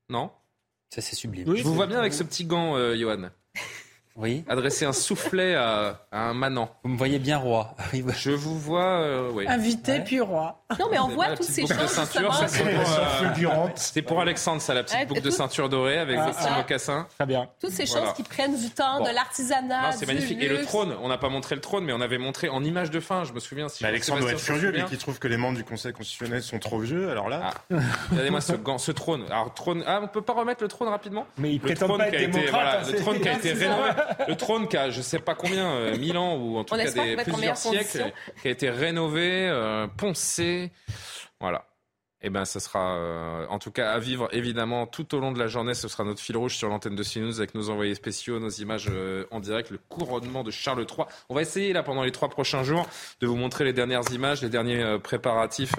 Non? 0.10 0.32
Ça, 0.90 1.02
c'est 1.02 1.16
sublime. 1.16 1.56
je 1.56 1.64
vous 1.64 1.74
vois 1.74 1.88
bien 1.88 2.00
avec 2.00 2.14
ce 2.14 2.24
petit 2.24 2.46
gant, 2.46 2.76
euh, 2.76 2.96
Johan. 2.96 3.30
Oui. 4.20 4.44
Adresser 4.50 4.86
un 4.86 4.92
soufflet 4.92 5.56
à, 5.56 6.02
un 6.12 6.34
manant. 6.34 6.70
Vous 6.84 6.90
me 6.90 6.98
voyez 6.98 7.20
bien 7.20 7.38
roi. 7.38 7.76
Je 8.18 8.32
vous 8.32 8.60
vois. 8.60 9.00
Euh, 9.00 9.32
oui. 9.34 9.46
Invité 9.48 10.02
puis 10.02 10.20
roi. 10.20 10.62
Non, 10.78 10.88
mais 10.92 11.00
on 11.00 11.08
voit 11.08 11.36
toutes 11.36 11.46
ces 11.46 11.62
choses. 11.62 11.78
De 11.78 11.88
ceinture, 11.88 12.34
c'est 13.76 14.02
pour, 14.02 14.20
Alexandre, 14.20 14.62
ça, 14.62 14.74
la 14.74 14.84
petite 14.84 15.08
boucle 15.08 15.22
de 15.22 15.30
ceinture 15.30 15.70
dorée 15.70 15.98
avec 15.98 16.18
ah, 16.20 16.26
vos 16.26 16.64
petits 16.64 16.84
Très 17.18 17.26
bien. 17.26 17.48
Toutes 17.62 17.72
ces 17.72 17.86
choses 17.86 18.14
qui 18.16 18.24
prennent 18.24 18.58
du 18.58 18.70
temps, 18.70 19.00
de 19.00 19.10
l'artisanat. 19.10 19.94
C'est 19.94 20.06
magnifique. 20.06 20.42
Et 20.42 20.50
le 20.50 20.64
trône, 20.64 20.94
on 21.02 21.08
n'a 21.08 21.18
pas 21.18 21.30
montré 21.30 21.56
le 21.56 21.62
trône, 21.62 21.86
mais 21.86 21.94
on 21.94 22.02
avait 22.02 22.18
montré 22.18 22.50
en 22.50 22.64
image 22.64 22.92
de 22.92 23.00
fin. 23.00 23.24
Je 23.24 23.34
me 23.34 23.40
souviens. 23.40 23.70
Si 23.70 23.86
Alexandre 23.86 24.22
doit 24.22 24.32
être 24.32 24.40
furieux, 24.40 24.72
lui 24.72 24.84
qui 24.84 24.98
trouve 24.98 25.20
que 25.20 25.28
les 25.28 25.38
membres 25.38 25.58
du 25.58 25.64
Conseil 25.64 25.94
constitutionnel 25.94 26.44
sont 26.44 26.60
trop 26.60 26.80
vieux. 26.80 27.10
Alors 27.10 27.30
là. 27.30 27.52
Ah. 27.72 27.78
Regardez-moi 28.12 28.42
ce 28.42 28.54
gant, 28.54 28.78
ce 28.78 28.92
trône. 28.92 29.24
Alors, 29.30 29.54
trône. 29.54 29.84
Ah, 29.88 30.02
on 30.04 30.08
peut 30.08 30.22
pas 30.22 30.34
remettre 30.34 30.64
le 30.64 30.68
trône 30.68 30.90
rapidement? 30.90 31.26
Mais 31.38 31.52
il 31.52 31.60
prétend 31.60 31.98
pas 31.98 32.08
être 32.08 32.32
démocrate. 32.32 32.92
Le 32.92 33.00
trône 33.00 33.20
qui 33.22 33.30
a 33.30 33.34
été 33.34 33.54
rénové 33.54 33.92
le 34.28 34.36
trône 34.36 34.68
qui 34.68 34.78
a, 34.78 34.90
je 34.90 35.02
sais 35.02 35.20
pas 35.20 35.36
combien, 35.36 35.72
euh, 35.72 35.98
mille 35.98 36.18
ans 36.18 36.36
ou 36.36 36.58
en 36.58 36.64
tout 36.64 36.76
cas 36.76 36.92
des, 36.92 37.16
plusieurs 37.18 37.58
siècles, 37.58 38.12
qui 38.42 38.48
a 38.48 38.52
été 38.52 38.70
rénové, 38.70 39.48
euh, 39.50 39.88
poncé. 39.88 40.72
Voilà. 41.40 41.66
Et 42.22 42.28
eh 42.28 42.30
ben, 42.30 42.44
ce 42.44 42.60
sera, 42.60 42.98
euh, 42.98 43.46
en 43.48 43.60
tout 43.60 43.72
cas, 43.72 43.94
à 43.94 44.00
vivre 44.00 44.28
évidemment 44.34 44.86
tout 44.86 45.16
au 45.16 45.22
long 45.22 45.32
de 45.32 45.40
la 45.40 45.48
journée. 45.48 45.74
Ce 45.74 45.88
sera 45.88 46.04
notre 46.04 46.20
fil 46.20 46.36
rouge 46.36 46.54
sur 46.58 46.68
l'antenne 46.68 46.96
de 46.96 47.02
CNews 47.02 47.40
avec 47.40 47.56
nos 47.56 47.70
envoyés 47.70 47.96
spéciaux, 47.96 48.40
nos 48.40 48.50
images 48.50 48.92
en 49.32 49.40
direct, 49.40 49.70
le 49.70 49.78
couronnement 49.78 50.44
de 50.44 50.52
Charles 50.52 50.82
III. 50.82 51.06
On 51.30 51.36
va 51.36 51.42
essayer 51.42 51.72
là 51.72 51.82
pendant 51.82 52.04
les 52.04 52.12
trois 52.12 52.28
prochains 52.28 52.62
jours 52.62 52.90
de 53.22 53.28
vous 53.28 53.38
montrer 53.38 53.64
les 53.64 53.72
dernières 53.72 54.12
images, 54.12 54.42
les 54.42 54.50
derniers 54.50 54.98
préparatifs 55.02 55.76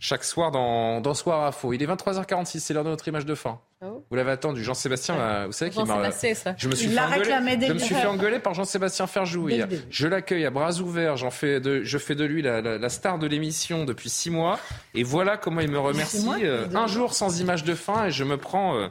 chaque 0.00 0.24
soir 0.24 0.50
dans, 0.50 1.00
dans 1.00 1.14
Soir 1.14 1.44
Info. 1.44 1.72
Il 1.72 1.80
est 1.80 1.86
23h46, 1.86 2.58
c'est 2.58 2.74
l'heure 2.74 2.82
de 2.82 2.90
notre 2.90 3.06
image 3.06 3.24
de 3.24 3.36
fin. 3.36 3.60
Oh. 3.82 4.04
Vous 4.10 4.16
l'avez 4.16 4.32
attendu, 4.32 4.62
Jean-Sébastien, 4.62 5.46
vous 5.46 5.52
savez 5.52 5.70
qu'il 5.70 5.82
m'a. 5.86 6.10
Je 6.58 6.68
me 6.68 6.74
suis, 6.74 6.88
fait 6.88 7.00
engueuler, 7.00 7.66
je 7.66 7.72
me 7.72 7.78
suis 7.78 7.94
fait 7.94 8.06
engueuler 8.06 8.38
par 8.38 8.52
Jean-Sébastien 8.52 9.06
Ferjou. 9.06 9.48
Je 9.88 10.06
l'accueille 10.06 10.44
à 10.44 10.50
bras 10.50 10.80
ouverts, 10.80 11.16
j'en 11.16 11.30
fais 11.30 11.60
de, 11.60 11.82
je 11.82 11.96
fais 11.96 12.14
de 12.14 12.24
lui 12.24 12.42
la, 12.42 12.88
star 12.90 13.18
de 13.18 13.26
l'émission 13.26 13.86
depuis 13.86 14.10
six 14.10 14.28
mois. 14.28 14.58
Et 14.94 15.02
voilà 15.02 15.38
comment 15.38 15.62
il 15.62 15.70
me 15.70 15.78
remercie. 15.78 16.28
Euh, 16.42 16.66
un 16.74 16.86
jour 16.88 17.14
sans 17.14 17.40
image 17.40 17.64
de 17.64 17.74
fin 17.74 18.06
et 18.06 18.10
je 18.10 18.24
me 18.24 18.36
prends 18.36 18.76
euh, 18.76 18.88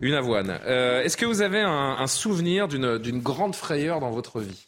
une 0.00 0.14
avoine. 0.14 0.60
Euh, 0.64 1.02
est-ce 1.02 1.18
que 1.18 1.26
vous 1.26 1.42
avez 1.42 1.60
un, 1.60 1.96
un 1.98 2.06
souvenir 2.06 2.68
d'une 2.68 3.20
grande 3.20 3.54
frayeur 3.54 4.00
dans 4.00 4.10
votre 4.10 4.40
vie? 4.40 4.66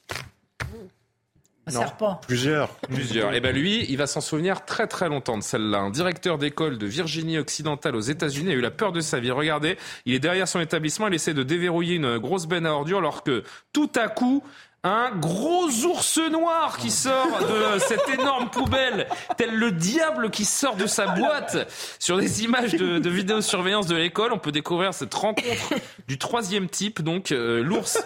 Serpent. 1.71 2.21
Plusieurs. 2.27 2.69
Plusieurs. 2.91 3.33
Et 3.33 3.39
eh 3.39 3.41
ben 3.41 3.55
lui, 3.55 3.87
il 3.89 3.97
va 3.97 4.07
s'en 4.07 4.21
souvenir 4.21 4.65
très 4.65 4.87
très 4.87 5.09
longtemps 5.09 5.39
de 5.39 5.43
celle-là. 5.43 5.79
Un 5.79 5.91
directeur 5.91 6.39
d'école 6.39 6.79
de 6.79 6.87
Virginie 6.87 7.39
occidentale 7.39 7.97
aux 7.97 8.01
États-Unis 8.01 8.53
a 8.53 8.55
eu 8.55 8.61
la 8.61 8.71
peur 8.71 8.93
de 8.93 9.01
sa 9.01 9.21
vie. 9.21 9.31
Regardez, 9.31 9.77
il 10.07 10.15
est 10.15 10.19
derrière 10.19 10.49
son 10.49 10.61
établissement, 10.61 11.09
il 11.09 11.15
essaie 11.15 11.35
de 11.35 11.43
déverrouiller 11.43 11.97
une 11.97 12.19
grosse 12.19 12.47
benne 12.47 12.67
à 12.67 12.73
ordures, 12.73 12.99
alors 12.99 13.23
que 13.23 13.43
tout 13.73 13.91
à 13.95 14.09
coup, 14.09 14.43
un 14.85 15.11
gros 15.11 15.69
ours 15.87 16.19
noir 16.31 16.77
qui 16.79 16.91
sort 16.91 17.41
de 17.41 17.79
cette 17.81 18.09
énorme 18.09 18.49
poubelle, 18.49 19.09
tel 19.37 19.55
le 19.55 19.73
diable 19.73 20.31
qui 20.31 20.45
sort 20.45 20.77
de 20.77 20.87
sa 20.87 21.09
boîte. 21.09 21.69
Sur 21.99 22.19
des 22.19 22.45
images 22.45 22.73
de, 22.73 22.99
de 22.99 23.11
vidéosurveillance 23.11 23.87
de 23.87 23.97
l'école, 23.97 24.33
on 24.33 24.39
peut 24.39 24.53
découvrir 24.53 24.95
cette 24.95 25.13
rencontre 25.15 25.75
du 26.07 26.17
troisième 26.17 26.69
type, 26.69 27.03
donc 27.03 27.33
euh, 27.33 27.61
l'ours 27.63 27.99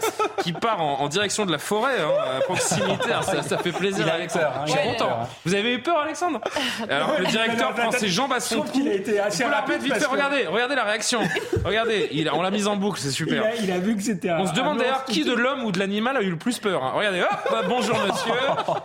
qui 0.43 0.53
part 0.55 0.81
en, 0.81 1.09
direction 1.09 1.44
de 1.44 1.53
la 1.53 1.59
forêt, 1.59 2.01
hein, 2.01 2.39
à 2.39 2.40
proximité. 2.40 3.11
Ça, 3.23 3.43
ça, 3.43 3.59
fait 3.59 3.73
plaisir, 3.73 4.09
Alexandre. 4.09 4.47
Hein, 4.57 4.65
Je 4.66 4.73
suis 4.73 4.81
content. 4.81 5.28
Vous 5.44 5.55
avez 5.55 5.74
eu 5.74 5.82
peur, 5.82 5.99
Alexandre? 5.99 6.40
Alors 6.89 7.16
le 7.19 7.27
directeur 7.27 7.74
prend 7.74 7.93
ses 7.93 8.09
jambes 8.09 8.32
à 8.32 8.40
son 8.40 8.62
cou. 8.62 8.81
On 8.82 9.49
la 9.49 9.62
pète 9.62 9.82
vite 9.82 9.94
fait. 9.94 10.07
Regardez, 10.07 10.47
regardez 10.47 10.74
la 10.74 10.85
réaction. 10.85 11.20
Regardez, 11.65 12.09
il, 12.12 12.31
on 12.31 12.40
l'a 12.40 12.51
mise 12.51 12.66
en 12.66 12.77
boucle, 12.77 12.99
c'est 12.99 13.11
super. 13.11 13.44
Il 13.62 13.70
a, 13.70 13.78
vu 13.78 13.94
que 13.94 14.03
c'était. 14.03 14.31
On 14.32 14.47
se 14.47 14.55
demande 14.55 14.78
d'ailleurs 14.78 15.05
qui 15.05 15.24
de 15.24 15.35
l'homme 15.35 15.65
ou 15.65 15.73
de 15.73 15.78
l'animal 15.78 16.16
a 16.16 16.23
eu 16.23 16.31
le 16.31 16.36
plus 16.36 16.59
peur. 16.62 16.82
Hein. 16.82 16.93
Regardez, 16.94 17.20
hop, 17.20 17.28
bah, 17.51 17.62
bonjour 17.68 17.98
monsieur. 17.98 18.32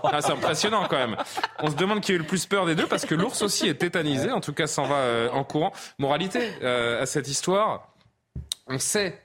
Ah, 0.03 0.21
c'est 0.21 0.33
impressionnant 0.33 0.85
quand 0.89 0.97
même. 0.97 1.15
On 1.59 1.69
se 1.69 1.75
demande 1.75 2.01
qui 2.01 2.11
a 2.11 2.15
eu 2.15 2.17
le 2.17 2.25
plus 2.25 2.45
peur 2.45 2.65
des 2.65 2.75
deux 2.75 2.87
parce 2.87 3.05
que 3.05 3.15
l'ours 3.15 3.41
aussi 3.41 3.67
est 3.67 3.75
tétanisé, 3.75 4.31
en 4.31 4.41
tout 4.41 4.53
cas 4.53 4.67
s'en 4.67 4.85
va 4.85 4.95
euh, 4.95 5.29
en 5.29 5.43
courant. 5.43 5.71
Moralité 5.99 6.51
euh, 6.61 7.01
à 7.01 7.05
cette 7.05 7.27
histoire, 7.27 7.93
on 8.67 8.79
sait 8.79 9.21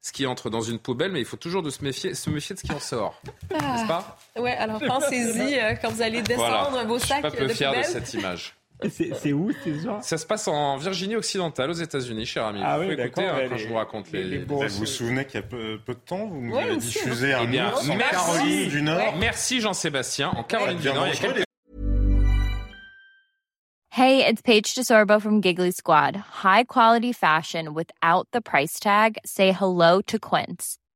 ce 0.00 0.12
qui 0.12 0.24
entre 0.24 0.50
dans 0.50 0.60
une 0.60 0.78
poubelle, 0.78 1.10
mais 1.10 1.18
il 1.18 1.26
faut 1.26 1.36
toujours 1.36 1.62
de 1.62 1.70
se, 1.70 1.82
méfier, 1.82 2.14
se 2.14 2.30
méfier 2.30 2.54
de 2.54 2.60
ce 2.60 2.66
qui 2.66 2.72
en 2.72 2.80
sort. 2.80 3.20
Ah. 3.52 3.74
N'est-ce 3.74 3.88
pas? 3.88 4.18
Ouais, 4.38 4.56
alors 4.56 4.80
pensez-y 4.80 5.58
euh, 5.58 5.74
quand 5.82 5.90
vous 5.90 6.02
allez 6.02 6.22
descendre 6.22 6.84
vos 6.86 6.98
sacs 6.98 7.24
Je 7.24 7.28
suis 7.28 7.38
pas 7.38 7.44
peu 7.44 7.48
fier 7.48 7.76
de 7.76 7.82
cette 7.82 8.14
image. 8.14 8.54
C'est 8.88 9.32
où 9.32 9.50
Ça 10.02 10.18
se 10.18 10.26
passe 10.26 10.48
en 10.48 10.76
Virginie 10.76 11.16
occidentale, 11.16 11.70
aux 11.70 11.74
États-Unis, 11.74 12.26
cher 12.26 12.46
ami. 12.46 12.60
Ah 12.62 12.78
vous 12.78 12.88
oui, 12.88 12.92
écouter 12.92 13.26
hein, 13.26 13.46
quand 13.48 13.56
je 13.56 13.68
vous 13.68 13.74
raconte 13.74 14.12
les. 14.12 14.38
vous 14.44 14.60
vous 14.60 14.86
souvenez 14.86 15.24
qu'il 15.24 15.40
y 15.40 15.42
a 15.42 15.46
peu, 15.46 15.78
de 15.86 15.92
temps, 15.92 16.26
vous 16.26 16.40
nous 16.40 16.56
avez 16.56 16.76
diffusé 16.76 17.32
un 17.32 17.50
eh 17.50 17.60
ours 17.60 17.88
en 17.88 17.98
Caroline 17.98 18.68
du 18.68 18.82
Nord. 18.82 19.16
Merci 19.18 19.60
Jean-Sébastien. 19.60 20.30
En 20.30 20.42
Caroline 20.42 20.78
du 20.78 20.88
Nord, 20.88 21.06
il 21.06 21.14
y 21.14 21.16
a 21.16 21.20
quelques 21.20 21.46
Hey, 23.90 24.26
it's 24.26 24.42
Paige 24.42 24.74
DeSorbo 24.74 25.22
from 25.22 25.40
Giggly 25.40 25.70
Squad. 25.70 26.16
High 26.16 26.64
quality 26.64 27.14
fashion 27.14 27.72
without 27.72 28.28
the 28.30 28.42
price 28.42 28.78
tag. 28.78 29.16
Say 29.24 29.52
hello 29.52 30.02
to 30.02 30.18
Quince. 30.18 30.76